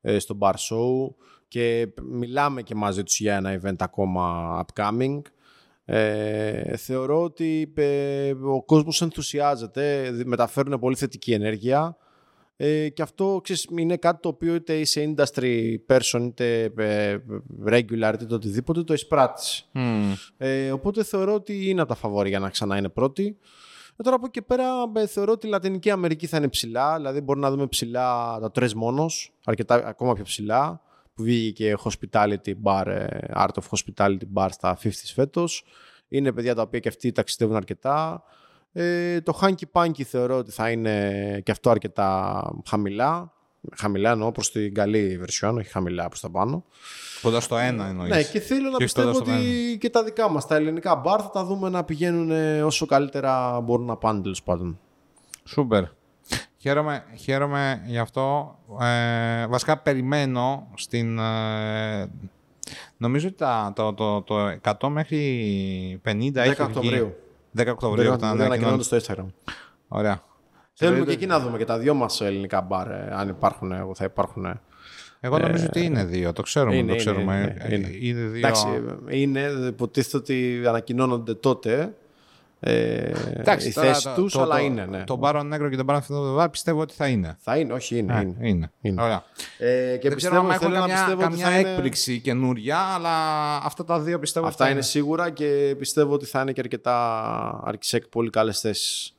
ε, 0.00 0.18
στο 0.18 0.38
bar 0.40 0.52
show 0.52 1.14
και 1.48 1.88
μιλάμε 2.10 2.62
και 2.62 2.74
μαζί 2.74 3.02
τους 3.02 3.20
για 3.20 3.36
ένα 3.36 3.60
event 3.62 3.76
ακόμα 3.78 4.64
upcoming. 4.66 5.20
Ε, 5.84 6.76
θεωρώ 6.76 7.22
ότι 7.22 7.72
ε, 7.76 8.30
ο 8.30 8.62
κόσμος 8.64 9.02
ενθουσιάζεται, 9.02 10.12
μεταφέρουν 10.24 10.78
πολύ 10.78 10.96
θετική 10.96 11.32
ενέργεια 11.32 11.96
ε, 12.56 12.88
και 12.88 13.02
αυτό 13.02 13.40
ξέρεις, 13.42 13.66
είναι 13.78 13.96
κάτι 13.96 14.20
το 14.20 14.28
οποίο 14.28 14.54
είτε 14.54 14.78
είσαι 14.78 15.14
industry 15.14 15.74
person 15.88 16.20
είτε 16.22 16.62
ε, 16.76 17.16
regular 17.66 18.10
είτε 18.14 18.24
το 18.26 18.34
οτιδήποτε 18.34 18.82
το 18.82 18.92
εισπράττεις. 18.94 19.70
Ε, 20.36 20.72
οπότε 20.72 21.04
θεωρώ 21.04 21.34
ότι 21.34 21.68
είναι 21.68 21.86
τα 21.86 21.94
φαβόρια 21.94 22.30
για 22.30 22.38
να 22.38 22.50
ξανά 22.50 22.76
είναι 22.76 22.88
πρώτη. 22.88 23.36
Ε, 23.96 24.02
τώρα 24.02 24.16
από 24.16 24.26
εκεί 24.26 24.42
πέρα 24.42 24.66
θεωρώ 25.06 25.32
ότι 25.32 25.46
η 25.46 25.50
Λατινική 25.50 25.90
Αμερική 25.90 26.26
θα 26.26 26.36
είναι 26.36 26.48
ψηλά, 26.48 26.96
δηλαδή 26.96 27.20
μπορεί 27.20 27.40
να 27.40 27.50
δούμε 27.50 27.66
ψηλά 27.66 28.38
τα 28.40 28.50
τρεις 28.50 28.74
μόνος, 28.74 29.32
αρκετά 29.44 29.74
ακόμα 29.74 30.12
πιο 30.12 30.24
ψηλά 30.24 30.80
που 31.16 31.22
βγήκε 31.22 31.70
και 31.70 31.76
hospitality 31.84 32.54
bar, 32.62 32.86
ε, 32.86 33.06
art 33.34 33.48
of 33.54 33.76
hospitality 33.76 34.26
bar 34.34 34.48
στα 34.50 34.78
50 34.82 34.90
φέτος. 35.14 35.64
Είναι 36.08 36.32
παιδιά 36.32 36.54
τα 36.54 36.62
οποία 36.62 36.78
και 36.78 36.88
αυτοί 36.88 37.12
ταξιδεύουν 37.12 37.56
αρκετά. 37.56 38.22
Ε, 38.72 39.20
το 39.20 39.38
Hanky 39.42 39.64
Panky 39.72 40.02
θεωρώ 40.02 40.36
ότι 40.36 40.50
θα 40.50 40.70
είναι 40.70 41.40
και 41.44 41.50
αυτό 41.50 41.70
αρκετά 41.70 42.42
χαμηλά. 42.68 43.30
Χαμηλά 43.76 44.10
εννοώ 44.10 44.32
προς 44.32 44.52
την 44.52 44.74
καλή 44.74 45.20
version, 45.24 45.54
όχι 45.58 45.70
χαμηλά 45.70 46.08
προς 46.08 46.20
τα 46.20 46.30
πάνω. 46.30 46.64
Κοντά 47.22 47.40
στο 47.40 47.56
ένα 47.56 47.86
εννοείς. 47.86 48.10
Ναι, 48.10 48.22
και 48.22 48.40
θέλω 48.40 48.70
να 48.70 48.76
πιστεύω 48.76 49.16
ότι 49.16 49.76
και 49.80 49.90
τα 49.90 50.04
δικά 50.04 50.30
μας, 50.30 50.46
τα 50.46 50.54
ελληνικά 50.54 50.96
μπαρ 50.96 51.20
θα 51.22 51.30
τα 51.30 51.44
δούμε 51.44 51.68
να 51.68 51.84
πηγαίνουν 51.84 52.30
όσο 52.62 52.86
καλύτερα 52.86 53.60
μπορούν 53.60 53.86
να 53.86 53.96
πάνε 53.96 54.22
τέλο 54.22 54.36
πάντων. 54.44 54.78
Σούπερ. 55.44 55.84
Χαίρομαι, 56.66 57.04
χαίρομαι 57.14 57.82
γι' 57.86 57.98
αυτό. 57.98 58.58
Ε, 58.80 59.46
βασικά 59.46 59.78
περιμένω 59.78 60.68
στην... 60.74 61.18
Ε, 61.18 62.10
νομίζω 62.96 63.28
ότι 63.28 63.36
τα, 63.36 63.72
το, 63.74 63.94
το, 63.94 64.22
το 64.22 64.58
100 64.62 64.88
μέχρι 64.88 66.00
50 66.04 66.10
10 66.10 66.36
έχει 66.36 66.62
Οκτωβρίου. 66.62 67.14
10 67.58 67.66
Οκτωβρίου. 67.70 68.12
10 68.12 68.18
ανακοινώνονται 68.22 68.82
στο 68.82 68.96
Instagram. 68.96 69.26
Ωραία. 69.88 70.22
Θέλουμε 70.72 71.04
και 71.04 71.12
εκεί 71.12 71.26
να 71.26 71.40
δούμε 71.40 71.58
και 71.58 71.64
τα 71.64 71.78
δυο 71.78 71.94
μας 71.94 72.20
ελληνικά 72.20 72.60
μπαρ, 72.60 72.90
ε, 72.90 73.08
αν 73.12 73.28
υπάρχουν, 73.28 73.72
θα 73.94 74.04
υπάρχουν. 74.04 74.60
Εγώ 75.20 75.38
νομίζω 75.38 75.64
ε, 75.64 75.66
ότι 75.66 75.84
είναι 75.84 76.04
δύο, 76.04 76.32
το 76.32 76.42
ξέρουμε. 76.42 76.76
Είναι, 76.76 76.90
το 76.90 76.96
ξέρουμε. 76.96 77.34
Είναι, 77.34 77.76
είναι, 77.76 77.86
είναι. 77.86 77.98
είναι 78.00 78.20
δύο... 78.20 78.38
Εντάξει, 78.38 78.66
είναι, 79.08 79.40
υποτίθεται 79.66 80.16
ότι 80.16 80.62
ανακοινώνονται 80.66 81.34
τότε 81.34 81.94
ε, 82.60 83.12
Εντάξει, 83.34 83.68
οι 83.68 83.70
θέσεις 83.70 84.12
τους, 84.14 84.36
αλλά 84.36 84.56
το, 84.56 84.64
είναι. 84.64 84.86
Ναι. 84.86 85.04
Το 85.04 85.16
Μπάρον 85.16 85.46
Νέγκρο 85.48 85.68
και 85.68 85.76
τον 85.76 85.84
Μπάρον 85.84 86.02
Φιδοβεβά 86.02 86.50
πιστεύω 86.50 86.80
ότι 86.80 86.94
θα 86.94 87.06
είναι. 87.06 87.36
Θα 87.40 87.58
είναι, 87.58 87.72
όχι, 87.72 87.98
είναι. 87.98 88.14
Ε, 88.14 88.20
είναι. 88.20 88.36
είναι. 88.40 88.72
είναι. 88.80 89.02
Ωραία. 89.02 89.24
Ε, 89.58 89.96
και 89.96 90.08
Δεν 90.08 90.16
ξέρω 90.16 90.38
αν 90.38 90.50
έχουν 90.50 90.72
καμιά, 90.72 91.16
καμιά 91.18 91.48
έκπληξη 91.48 92.12
είναι... 92.12 92.20
καινούρια, 92.20 92.78
αλλά 92.78 93.12
αυτά 93.56 93.84
τα 93.84 94.00
δύο 94.00 94.18
πιστεύω 94.18 94.46
Αυτά 94.46 94.64
είναι, 94.64 94.72
είναι 94.72 94.82
σίγουρα 94.82 95.30
και 95.30 95.74
πιστεύω 95.78 96.14
ότι 96.14 96.26
θα 96.26 96.40
είναι 96.40 96.52
και 96.52 96.60
αρκετά 96.60 97.60
αρκισέκ 97.64 98.06
πολύ 98.06 98.30
καλές 98.30 98.60
θέσεις. 98.60 99.16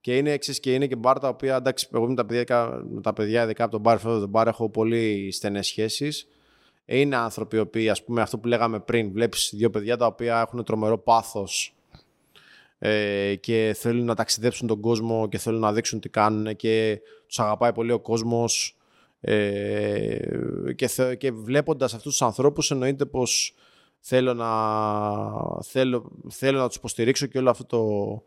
Και 0.00 0.16
είναι 0.16 0.30
εξή 0.30 0.60
και 0.60 0.74
είναι 0.74 0.86
και 0.86 0.96
μπαρ 0.96 1.18
τα 1.18 1.28
οποία 1.28 1.56
εντάξει, 1.56 1.88
εγώ 1.92 2.06
με 2.06 2.14
τα 2.14 2.26
παιδιά, 2.26 2.82
με 2.94 3.00
τα 3.00 3.12
παιδιά 3.12 3.42
ειδικά 3.42 3.62
από 3.62 3.72
τον 3.72 3.80
μπαρ, 3.80 4.00
τον 4.00 4.28
μπαρ 4.28 4.46
έχω 4.46 4.70
πολύ 4.70 5.32
στενές 5.32 5.66
σχέσεις. 5.66 6.28
Είναι 6.84 7.16
άνθρωποι 7.16 7.56
οι 7.56 7.60
οποίοι, 7.60 7.88
ας 7.88 8.04
πούμε, 8.04 8.22
αυτό 8.22 8.38
που 8.38 8.48
λέγαμε 8.48 8.80
πριν, 8.80 9.12
βλέπεις 9.12 9.52
δύο 9.54 9.70
παιδιά 9.70 9.96
τα 9.96 10.06
οποία 10.06 10.40
έχουν 10.40 10.64
τρομερό 10.64 10.98
πάθος 10.98 11.75
ε, 12.88 13.34
και 13.34 13.76
θέλουν 13.78 14.04
να 14.04 14.14
ταξιδέψουν 14.14 14.66
τον 14.66 14.80
κόσμο 14.80 15.28
και 15.28 15.38
θέλουν 15.38 15.60
να 15.60 15.72
δείξουν 15.72 16.00
τι 16.00 16.08
κάνουν 16.08 16.56
και 16.56 17.00
τους 17.26 17.38
αγαπάει 17.38 17.72
πολύ 17.72 17.92
ο 17.92 18.00
κόσμος. 18.00 18.76
Ε, 19.20 20.18
και, 20.76 20.86
θε, 20.86 21.14
και 21.14 21.32
βλέποντας 21.32 21.94
αυτούς 21.94 22.10
τους 22.10 22.22
ανθρώπους 22.22 22.70
εννοείται 22.70 23.04
πως 23.04 23.54
θέλω 24.00 24.34
να, 24.34 24.50
θέλω, 25.62 26.12
θέλω 26.28 26.58
να 26.58 26.66
τους 26.66 26.76
υποστηρίξω 26.76 27.26
και 27.26 27.38
όλο 27.38 27.50
αυτό 27.50 27.64
το, 27.64 28.22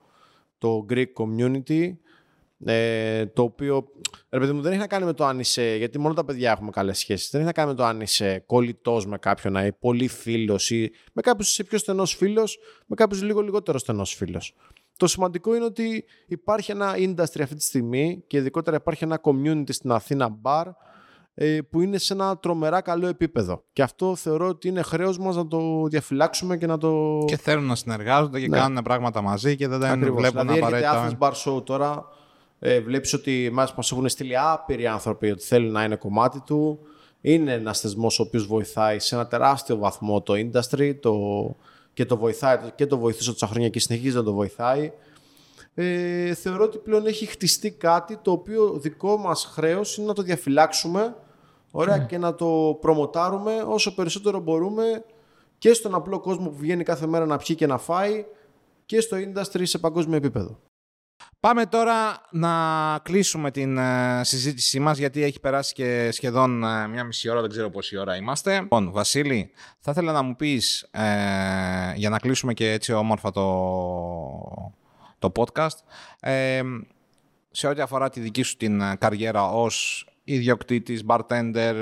το 0.57 0.85
Greek 0.89 1.13
community 1.17 1.93
ε, 2.65 3.25
το 3.25 3.41
οποίο 3.41 3.87
ρε 4.29 4.39
παιδί 4.39 4.51
μου, 4.51 4.61
δεν 4.61 4.71
έχει 4.71 4.81
να 4.81 4.87
κάνει 4.87 5.05
με 5.05 5.13
το 5.13 5.25
αν 5.25 5.39
είσαι. 5.39 5.75
Γιατί 5.75 5.99
μόνο 5.99 6.13
τα 6.13 6.25
παιδιά 6.25 6.51
έχουμε 6.51 6.69
καλές 6.71 6.97
σχέσεις. 6.97 7.29
Δεν 7.29 7.39
έχει 7.39 7.49
να 7.49 7.53
κάνει 7.53 7.69
με 7.69 7.75
το 7.75 7.83
αν 7.83 8.01
είσαι 8.01 8.43
κολλητός 8.45 9.05
με 9.05 9.17
κάποιον, 9.17 9.55
ή 9.55 9.71
πολύ 9.79 10.07
φίλος 10.07 10.69
ή 10.69 10.91
με 11.13 11.21
κάποιους 11.21 11.49
είσαι 11.49 11.63
πιο 11.63 11.77
στενός 11.77 12.15
φίλος, 12.15 12.59
με 12.85 12.95
κάποιους 12.95 13.21
λίγο 13.21 13.41
λιγότερο 13.41 13.77
στενός 13.77 14.13
φίλος. 14.13 14.53
Το 14.97 15.07
σημαντικό 15.07 15.55
είναι 15.55 15.65
ότι 15.65 16.05
υπάρχει 16.27 16.71
ένα 16.71 16.93
industry 16.97 17.41
αυτή 17.41 17.55
τη 17.55 17.63
στιγμή 17.63 18.23
και 18.27 18.37
ειδικότερα 18.37 18.77
υπάρχει 18.77 19.03
ένα 19.03 19.21
community 19.23 19.69
στην 19.73 19.91
Αθήνα 19.91 20.39
bar 20.41 20.65
ε, 21.33 21.59
που 21.69 21.81
είναι 21.81 21.97
σε 21.97 22.13
ένα 22.13 22.37
τρομερά 22.37 22.81
καλό 22.81 23.07
επίπεδο. 23.07 23.63
Και 23.73 23.81
αυτό 23.81 24.15
θεωρώ 24.15 24.47
ότι 24.47 24.67
είναι 24.67 24.81
χρέος 24.81 25.17
μας 25.17 25.35
να 25.35 25.47
το 25.47 25.87
διαφυλάξουμε 25.87 26.57
και 26.57 26.65
να 26.65 26.77
το. 26.77 27.23
Και 27.25 27.37
θέλουν 27.37 27.65
να 27.65 27.75
συνεργάζονται 27.75 28.39
και 28.39 28.47
ναι. 28.47 28.57
κάνουν 28.57 28.83
πράγματα 28.83 29.21
μαζί 29.21 29.55
και 29.55 29.67
δεν 29.67 29.79
τα 29.79 29.97
βλέπουν 29.97 30.15
δηλαδή, 30.15 30.57
απαραίτητα. 30.57 30.93
Δηλαδή, 30.93 31.17
Bar 31.19 31.31
Show 31.31 31.65
τώρα 31.65 32.05
ε, 32.59 32.79
βλέπεις 32.79 33.13
ότι 33.13 33.49
μας, 33.53 33.73
μας 33.73 33.91
έχουν 33.91 34.09
στείλει 34.09 34.37
άπειροι 34.37 34.87
άνθρωποι 34.87 35.31
ότι 35.31 35.43
θέλουν 35.43 35.71
να 35.71 35.83
είναι 35.83 35.95
κομμάτι 35.95 36.41
του. 36.41 36.79
Είναι 37.21 37.53
ένας 37.53 37.79
θεσμός 37.79 38.19
ο 38.19 38.23
οποίος 38.23 38.47
βοηθάει 38.47 38.99
σε 38.99 39.15
ένα 39.15 39.27
τεράστιο 39.27 39.77
βαθμό 39.77 40.21
το 40.21 40.33
industry 40.33 40.95
το, 40.99 41.15
και 41.93 42.05
το 42.05 42.17
βοηθάει 42.17 42.57
και 42.75 42.85
το 42.85 42.97
βοηθούσε 42.97 43.31
τόσα 43.31 43.47
χρόνια 43.47 43.69
και 43.69 43.79
συνεχίζει 43.79 44.15
να 44.15 44.23
το 44.23 44.33
βοηθάει. 44.33 44.91
Ε, 45.73 46.33
θεωρώ 46.33 46.63
ότι 46.63 46.77
πλέον 46.77 47.05
έχει 47.05 47.25
χτιστεί 47.25 47.71
κάτι 47.71 48.17
το 48.17 48.31
οποίο 48.31 48.69
δικό 48.69 49.17
μας 49.17 49.45
χρέος 49.45 49.97
είναι 49.97 50.07
να 50.07 50.13
το 50.13 50.21
διαφυλάξουμε 50.21 51.15
ωραία, 51.71 51.97
ναι. 51.97 52.05
και 52.05 52.17
να 52.17 52.35
το 52.35 52.77
προμοτάρουμε 52.81 53.63
όσο 53.67 53.95
περισσότερο 53.95 54.39
μπορούμε 54.39 55.03
και 55.57 55.73
στον 55.73 55.95
απλό 55.95 56.19
κόσμο 56.19 56.49
που 56.49 56.57
βγαίνει 56.57 56.83
κάθε 56.83 57.07
μέρα 57.07 57.25
να 57.25 57.37
πιει 57.37 57.55
και 57.55 57.67
να 57.67 57.77
φάει 57.77 58.25
και 58.85 59.01
στο 59.01 59.17
industry 59.17 59.61
σε 59.63 59.77
παγκόσμιο 59.77 60.17
επίπεδο. 60.17 60.59
Πάμε 61.39 61.65
τώρα 61.65 62.27
να 62.31 62.51
κλείσουμε 63.03 63.51
την 63.51 63.77
uh, 63.79 64.19
συζήτησή 64.21 64.79
μας 64.79 64.97
γιατί 64.97 65.23
έχει 65.23 65.39
περάσει 65.39 65.73
και 65.73 66.09
σχεδόν 66.11 66.63
uh, 66.65 66.89
μια 66.89 67.03
μισή 67.03 67.29
ώρα, 67.29 67.41
δεν 67.41 67.49
ξέρω 67.49 67.69
πόση 67.69 67.97
ώρα 67.97 68.15
είμαστε. 68.15 68.59
Λοιπόν, 68.59 68.91
Βασίλη, 68.91 69.51
θα 69.79 69.91
ήθελα 69.91 70.11
να 70.11 70.21
μου 70.21 70.35
πεις, 70.35 70.89
uh, 70.93 70.97
για 71.95 72.09
να 72.09 72.19
κλείσουμε 72.19 72.53
και 72.53 72.71
έτσι 72.71 72.93
όμορφα 72.93 73.31
το, 73.31 74.73
το 75.19 75.31
podcast, 75.35 75.77
σε 77.51 77.67
ό,τι 77.67 77.81
αφορά 77.81 78.09
τη 78.09 78.19
δική 78.19 78.41
σου 78.41 78.57
την 78.57 78.97
καριέρα 78.97 79.51
ως 79.51 80.07
ιδιοκτήτης, 80.33 81.03
bartender, 81.07 81.73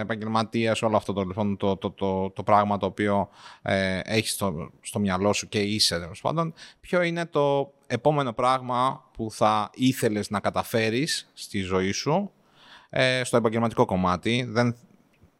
επαγγελματίας, 0.00 0.82
όλο 0.82 0.96
αυτό 0.96 1.12
το, 1.12 1.22
λοιπόν, 1.22 1.56
το, 1.56 1.76
το, 1.76 1.90
το, 1.90 2.30
το 2.30 2.42
πράγμα 2.42 2.76
το 2.76 2.86
οποίο 2.86 3.28
ε, 3.62 4.00
έχεις 4.04 4.32
στο, 4.32 4.70
στο 4.80 4.98
μυαλό 4.98 5.32
σου 5.32 5.48
και 5.48 5.60
είσαι, 5.60 5.98
τέλος 5.98 6.20
πάντων, 6.20 6.54
ποιο 6.80 7.02
είναι 7.02 7.26
το 7.26 7.72
επόμενο 7.86 8.32
πράγμα 8.32 9.10
που 9.12 9.30
θα 9.30 9.70
ήθελες 9.74 10.30
να 10.30 10.40
καταφέρεις 10.40 11.30
στη 11.34 11.60
ζωή 11.60 11.92
σου 11.92 12.30
ε, 12.90 13.24
στο 13.24 13.36
επαγγελματικό 13.36 13.84
κομμάτι. 13.84 14.46
Δεν 14.48 14.76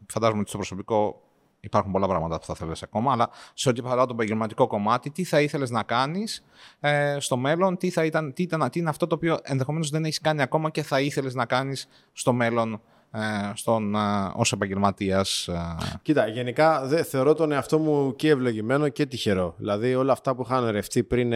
φαντάζομαι 0.06 0.40
ότι 0.40 0.48
στο 0.48 0.59
προσωπικό 0.59 1.25
υπάρχουν 1.66 1.93
πολλά 1.93 2.06
πράγματα 2.06 2.38
που 2.38 2.44
θα 2.44 2.55
θέλεις 2.55 2.82
ακόμα, 2.82 3.12
αλλά 3.12 3.30
σε 3.55 3.68
ό,τι 3.68 3.80
αφορά 3.84 4.06
το 4.06 4.12
επαγγελματικό 4.14 4.66
κομμάτι, 4.66 5.10
τι 5.10 5.24
θα 5.24 5.40
ήθελες 5.40 5.70
να 5.70 5.82
κάνεις 5.82 6.44
ε, 6.80 7.16
στο 7.20 7.36
μέλλον, 7.36 7.76
τι, 7.76 7.90
θα 7.90 8.05
ήταν, 8.05 8.32
τι, 8.32 8.43
ήταν, 8.43 8.70
τι 8.70 8.78
είναι 8.78 8.88
αυτό 8.88 9.06
το 9.06 9.14
οποίο 9.14 9.38
ενδεχομένως 9.43 9.90
δεν 9.90 10.05
έχεις 10.05 10.20
κάνει 10.20 10.43
ακόμα 10.43 10.70
και 10.70 10.82
θα 10.82 11.01
ήθελες 11.01 11.34
να 11.34 11.47
κάνεις 11.47 11.88
στο 12.12 12.32
μέλλον 12.32 12.80
ε, 13.10 13.52
στον, 13.55 13.94
ε, 13.94 13.98
ως 14.34 14.52
επαγγελματίας. 14.52 15.48
Ε. 15.48 15.76
Κοίτα, 16.02 16.26
γενικά 16.26 16.86
δε, 16.86 17.02
θεωρώ 17.02 17.34
τον 17.34 17.52
εαυτό 17.52 17.78
μου 17.78 18.16
και 18.16 18.28
ευλογημένο 18.28 18.88
και 18.88 19.06
τυχερό. 19.06 19.55
Δηλαδή 19.56 19.94
όλα 19.94 20.12
αυτά 20.12 20.34
που 20.34 20.43
είχαν 20.43 20.70
ρευτεί 20.70 21.02
πριν 21.02 21.32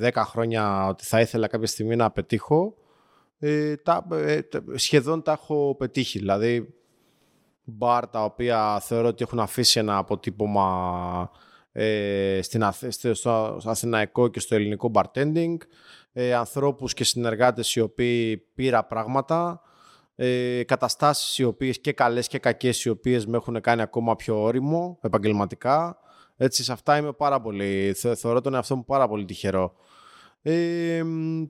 10 0.00 0.10
χρόνια 0.14 0.86
ότι 0.86 1.04
θα 1.04 1.20
ήθελα 1.20 1.46
κάποια 1.46 1.66
στιγμή 1.66 1.96
να 1.96 2.10
πετύχω, 2.10 2.74
ε, 3.38 3.76
τα, 3.76 4.06
σχεδόν 4.74 5.22
τα 5.22 5.32
έχω 5.32 5.74
πετύχει. 5.78 6.18
Δηλαδή 6.18 6.74
μπαρ 7.76 8.08
τα 8.08 8.24
οποία 8.24 8.80
θεωρώ 8.80 9.08
ότι 9.08 9.22
έχουν 9.22 9.40
αφήσει 9.40 9.78
ένα 9.78 9.96
αποτύπωμα 9.96 11.30
ε, 11.72 12.38
στην, 12.42 12.64
στο 13.12 13.60
αθηναϊκό 13.64 14.28
και 14.28 14.40
στο 14.40 14.54
ελληνικό 14.54 14.90
bartending, 14.94 15.56
ε, 16.12 16.34
ανθρώπους 16.34 16.94
και 16.94 17.04
συνεργάτες 17.04 17.74
οι 17.74 17.80
οποίοι 17.80 18.36
πήρα 18.36 18.84
πράγματα, 18.84 19.60
ε, 20.14 20.62
καταστάσεις 20.64 21.38
οι 21.38 21.44
οποίες 21.44 21.80
και 21.80 21.92
καλές 21.92 22.26
και 22.26 22.38
κακές 22.38 22.84
οι 22.84 22.88
οποίες 22.88 23.26
με 23.26 23.36
έχουν 23.36 23.60
κάνει 23.60 23.82
ακόμα 23.82 24.16
πιο 24.16 24.42
όριμο 24.42 24.98
επαγγελματικά. 25.02 25.98
Έτσι, 26.36 26.64
σε 26.64 26.72
αυτά 26.72 26.96
είμαι 26.96 27.12
πάρα 27.12 27.40
πολύ, 27.40 27.94
θεωρώ 28.16 28.40
τον 28.40 28.54
εαυτό 28.54 28.76
μου 28.76 28.84
πάρα 28.84 29.08
πολύ 29.08 29.24
τυχερό. 29.24 29.74
Ε, 30.42 31.02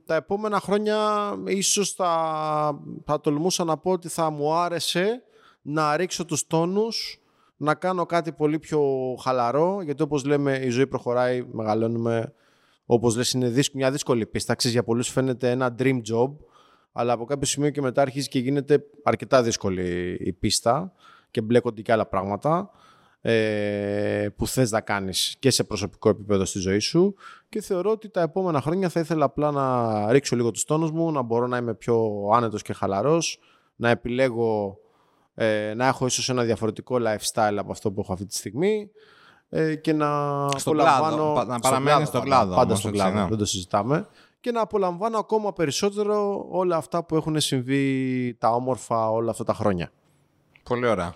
τα 0.05 0.15
επόμενα 0.15 0.59
χρόνια 0.59 0.97
ίσως 1.45 1.91
θα, 1.91 2.81
θα 3.05 3.19
τολμούσα 3.21 3.63
να 3.63 3.77
πω 3.77 3.91
ότι 3.91 4.07
θα 4.07 4.29
μου 4.29 4.53
άρεσε 4.53 5.23
να 5.61 5.97
ρίξω 5.97 6.25
τους 6.25 6.47
τόνους, 6.47 7.21
να 7.57 7.75
κάνω 7.75 8.05
κάτι 8.05 8.31
πολύ 8.31 8.59
πιο 8.59 8.81
χαλαρό, 9.21 9.81
γιατί 9.81 10.03
όπως 10.03 10.25
λέμε 10.25 10.57
η 10.57 10.69
ζωή 10.69 10.87
προχωράει, 10.87 11.45
μεγαλώνουμε, 11.51 12.33
όπως 12.85 13.15
λες 13.15 13.31
είναι 13.31 13.53
μια 13.73 13.91
δύσκολη 13.91 14.25
πίστα, 14.25 14.55
για 14.57 14.83
πολλούς 14.83 15.09
φαίνεται 15.09 15.49
ένα 15.49 15.75
dream 15.79 16.01
job, 16.13 16.31
αλλά 16.91 17.13
από 17.13 17.25
κάποιο 17.25 17.47
σημείο 17.47 17.69
και 17.69 17.81
μετά 17.81 18.01
αρχίζει 18.01 18.27
και 18.27 18.39
γίνεται 18.39 18.83
αρκετά 19.03 19.43
δύσκολη 19.43 20.17
η 20.19 20.33
πίστα 20.33 20.93
και 21.31 21.41
μπλέκονται 21.41 21.81
και 21.81 21.91
άλλα 21.91 22.05
πράγματα 22.05 22.69
ε, 23.21 24.27
που 24.35 24.47
θες 24.47 24.71
να 24.71 24.81
κάνεις 24.81 25.35
και 25.39 25.49
σε 25.49 25.63
προσωπικό 25.63 26.09
επίπεδο 26.09 26.45
στη 26.45 26.59
ζωή 26.59 26.79
σου. 26.79 27.15
Και 27.49 27.61
θεωρώ 27.61 27.91
ότι 27.91 28.09
τα 28.09 28.21
επόμενα 28.21 28.61
χρόνια 28.61 28.89
θα 28.89 28.99
ήθελα 28.99 29.25
απλά 29.25 29.51
να 29.51 30.11
ρίξω 30.11 30.35
λίγο 30.35 30.51
τους 30.51 30.63
τόνους 30.63 30.91
μου, 30.91 31.11
να 31.11 31.21
μπορώ 31.21 31.47
να 31.47 31.57
είμαι 31.57 31.73
πιο 31.73 32.27
άνετος 32.33 32.61
και 32.61 32.73
χαλαρός, 32.73 33.39
να 33.75 33.89
επιλέγω 33.89 34.77
ε, 35.43 35.73
να 35.73 35.87
έχω 35.87 36.05
ίσως 36.05 36.29
ένα 36.29 36.43
διαφορετικό 36.43 36.97
lifestyle 36.99 37.55
από 37.57 37.71
αυτό 37.71 37.91
που 37.91 38.01
έχω 38.01 38.13
αυτή 38.13 38.25
τη 38.25 38.35
στιγμή 38.35 38.91
ε, 39.49 39.75
και 39.75 39.93
να 39.93 40.07
στο 40.55 40.69
απολαμβάνω... 40.69 41.43
να 41.47 41.59
παραμένεις 41.59 42.07
στον 42.07 42.21
κλάδο. 42.21 42.55
Πάντα 42.55 42.75
στον 42.75 42.91
κλάδο, 42.91 43.19
ναι. 43.19 43.27
δεν 43.27 43.37
το 43.37 43.45
συζητάμε 43.45 44.07
και 44.39 44.51
να 44.51 44.61
απολαμβάνω 44.61 45.17
ακόμα 45.17 45.53
περισσότερο 45.53 46.45
όλα 46.49 46.75
αυτά 46.75 47.03
που 47.03 47.15
έχουν 47.15 47.39
συμβεί 47.39 48.35
τα 48.39 48.49
όμορφα 48.49 49.11
όλα 49.11 49.31
αυτά 49.31 49.43
τα 49.43 49.53
χρόνια. 49.53 49.91
Πολύ 50.63 50.87
ωραία. 50.87 51.13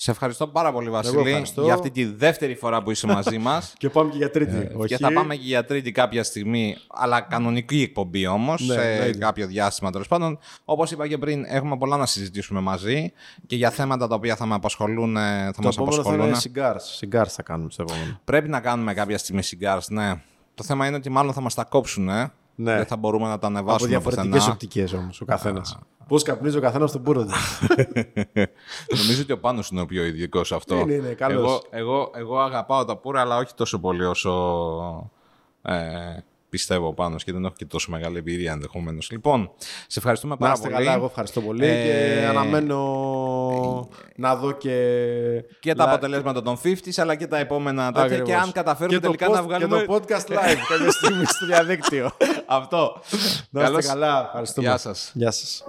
Σε 0.00 0.10
ευχαριστώ 0.10 0.46
πάρα 0.46 0.72
πολύ, 0.72 0.90
Βασίλη, 0.90 1.44
για 1.62 1.74
αυτή 1.74 1.90
τη 1.90 2.04
δεύτερη 2.04 2.54
φορά 2.54 2.82
που 2.82 2.90
είσαι 2.90 3.06
μαζί 3.06 3.38
μας. 3.48 3.72
και 3.78 3.88
πάμε 3.88 4.10
και 4.10 4.16
για 4.16 4.30
τρίτη. 4.30 4.56
Ε, 4.56 4.70
όχι. 4.76 4.86
Και 4.86 4.96
θα 4.96 5.12
πάμε 5.12 5.34
και 5.36 5.44
για 5.46 5.64
τρίτη 5.64 5.92
κάποια 5.92 6.24
στιγμή, 6.24 6.76
αλλά 6.88 7.20
κανονική 7.20 7.82
εκπομπή 7.82 8.26
όμως, 8.26 8.66
ναι, 8.66 8.74
σε 8.74 8.80
ναι, 8.80 9.10
κάποιο 9.10 9.46
διάστημα 9.46 9.90
τέλος 9.90 10.08
πάντων. 10.08 10.38
Όπως 10.64 10.90
είπα 10.90 11.08
και 11.08 11.18
πριν, 11.18 11.44
έχουμε 11.48 11.76
πολλά 11.76 11.96
να 11.96 12.06
συζητήσουμε 12.06 12.60
μαζί 12.60 13.12
και 13.46 13.56
για 13.56 13.70
θέματα 13.70 14.06
τα 14.08 14.14
οποία 14.14 14.36
θα 14.36 14.46
με 14.46 14.54
απασχολούν. 14.54 15.16
Ε, 15.16 15.20
θα 15.44 15.52
το 15.52 15.62
μας 15.62 15.78
απασχολούν. 15.78 16.18
Θα 16.20 16.26
είναι 16.26 16.36
cigars. 16.36 17.04
cigars 17.04 17.28
θα 17.28 17.42
κάνουμε 17.42 17.70
στο 17.70 17.82
επόμενο. 17.82 18.20
Πρέπει 18.24 18.48
να 18.48 18.60
κάνουμε 18.60 18.94
κάποια 18.94 19.18
στιγμή 19.18 19.40
cigars, 19.44 19.86
ναι. 19.88 20.22
Το 20.54 20.64
θέμα 20.64 20.86
είναι 20.86 20.96
ότι 20.96 21.10
μάλλον 21.10 21.32
θα 21.32 21.40
μας 21.40 21.54
τα 21.54 21.64
κόψουν, 21.64 22.08
ε. 22.08 22.32
Ναι. 22.54 22.76
Δεν 22.76 22.86
θα 22.86 22.96
μπορούμε 22.96 23.28
να 23.28 23.38
τα 23.38 23.46
Από 23.46 23.56
ανεβάσουμε 23.56 23.88
διαφορετικές 23.88 24.30
πουθενά. 24.30 24.52
οπτικές 24.52 24.92
όμως 24.92 25.20
ο 25.20 25.24
καθένας. 25.24 25.78
Πώς 26.08 26.22
καπνίζει 26.22 26.56
ο 26.56 26.60
καθένας 26.60 26.92
τον 26.92 27.02
πουρο 27.02 27.24
του. 27.24 27.32
Νομίζω 29.00 29.22
ότι 29.22 29.32
ο 29.32 29.38
Πάνος 29.38 29.68
είναι 29.68 29.80
ο 29.80 29.86
πιο 29.86 30.04
ειδικός 30.04 30.46
σε 30.48 30.54
αυτό. 30.54 30.76
Είναι, 30.76 30.92
είναι, 30.92 31.08
καλός. 31.08 31.42
Εγώ, 31.42 31.60
εγώ, 31.70 32.10
εγώ 32.14 32.38
αγαπάω 32.40 32.84
τα 32.84 32.96
πουρα, 32.96 33.20
αλλά 33.20 33.36
όχι 33.36 33.54
τόσο 33.54 33.78
πολύ 33.78 34.04
όσο 34.04 35.10
ε, 35.62 35.74
πιστεύω 36.48 36.86
ο 36.86 36.92
Πάνος 36.92 37.24
και 37.24 37.32
δεν 37.32 37.44
έχω 37.44 37.54
και 37.56 37.64
τόσο 37.64 37.90
μεγάλη 37.90 38.18
εμπειρία 38.18 38.52
ενδεχομένως. 38.52 39.10
Λοιπόν, 39.10 39.50
σε 39.86 39.98
ευχαριστούμε 39.98 40.32
Να 40.32 40.38
πάρα 40.38 40.52
είστε 40.52 40.68
πολύ. 40.68 40.84
καλά, 40.84 40.96
εγώ 40.96 41.04
ευχαριστώ 41.06 41.40
πολύ 41.40 41.66
Ε, 41.66 41.82
και 41.82 42.26
αναμένω 42.26 43.88
να 44.16 44.36
δω 44.36 44.52
και. 44.52 44.74
Και 45.60 45.74
τα 45.74 45.84
live- 45.84 45.88
αποτελέσματα 45.88 46.42
των 46.42 46.58
50s, 46.64 46.92
αλλά 46.96 47.14
και 47.14 47.26
τα 47.26 47.38
επόμενα 47.38 47.86
τέτοια. 47.86 48.02
Ακριβώς. 48.04 48.28
Και 48.28 48.34
αν 48.34 48.52
καταφέρουμε 48.52 48.94
Και 48.98 49.06
το 49.06 49.06
τελικά 49.06 49.28
post- 49.28 49.34
να 49.34 49.42
βγάλουμε. 49.42 49.78
Και 49.80 49.86
το 49.86 49.94
podcast 49.94 50.32
live 50.32 50.58
κάποια 50.70 50.90
στιγμή 50.90 51.24
στο 51.24 51.46
διαδίκτυο. 51.46 52.10
Αυτό. 52.46 53.00
Να 53.50 53.60
είστε 53.60 53.72
Καλώς. 53.72 53.86
καλά. 53.86 54.24
Ευχαριστούμε. 54.26 54.66
Γεια 54.68 54.76
σας. 54.76 55.10
Γεια 55.14 55.30
σας. 55.30 55.64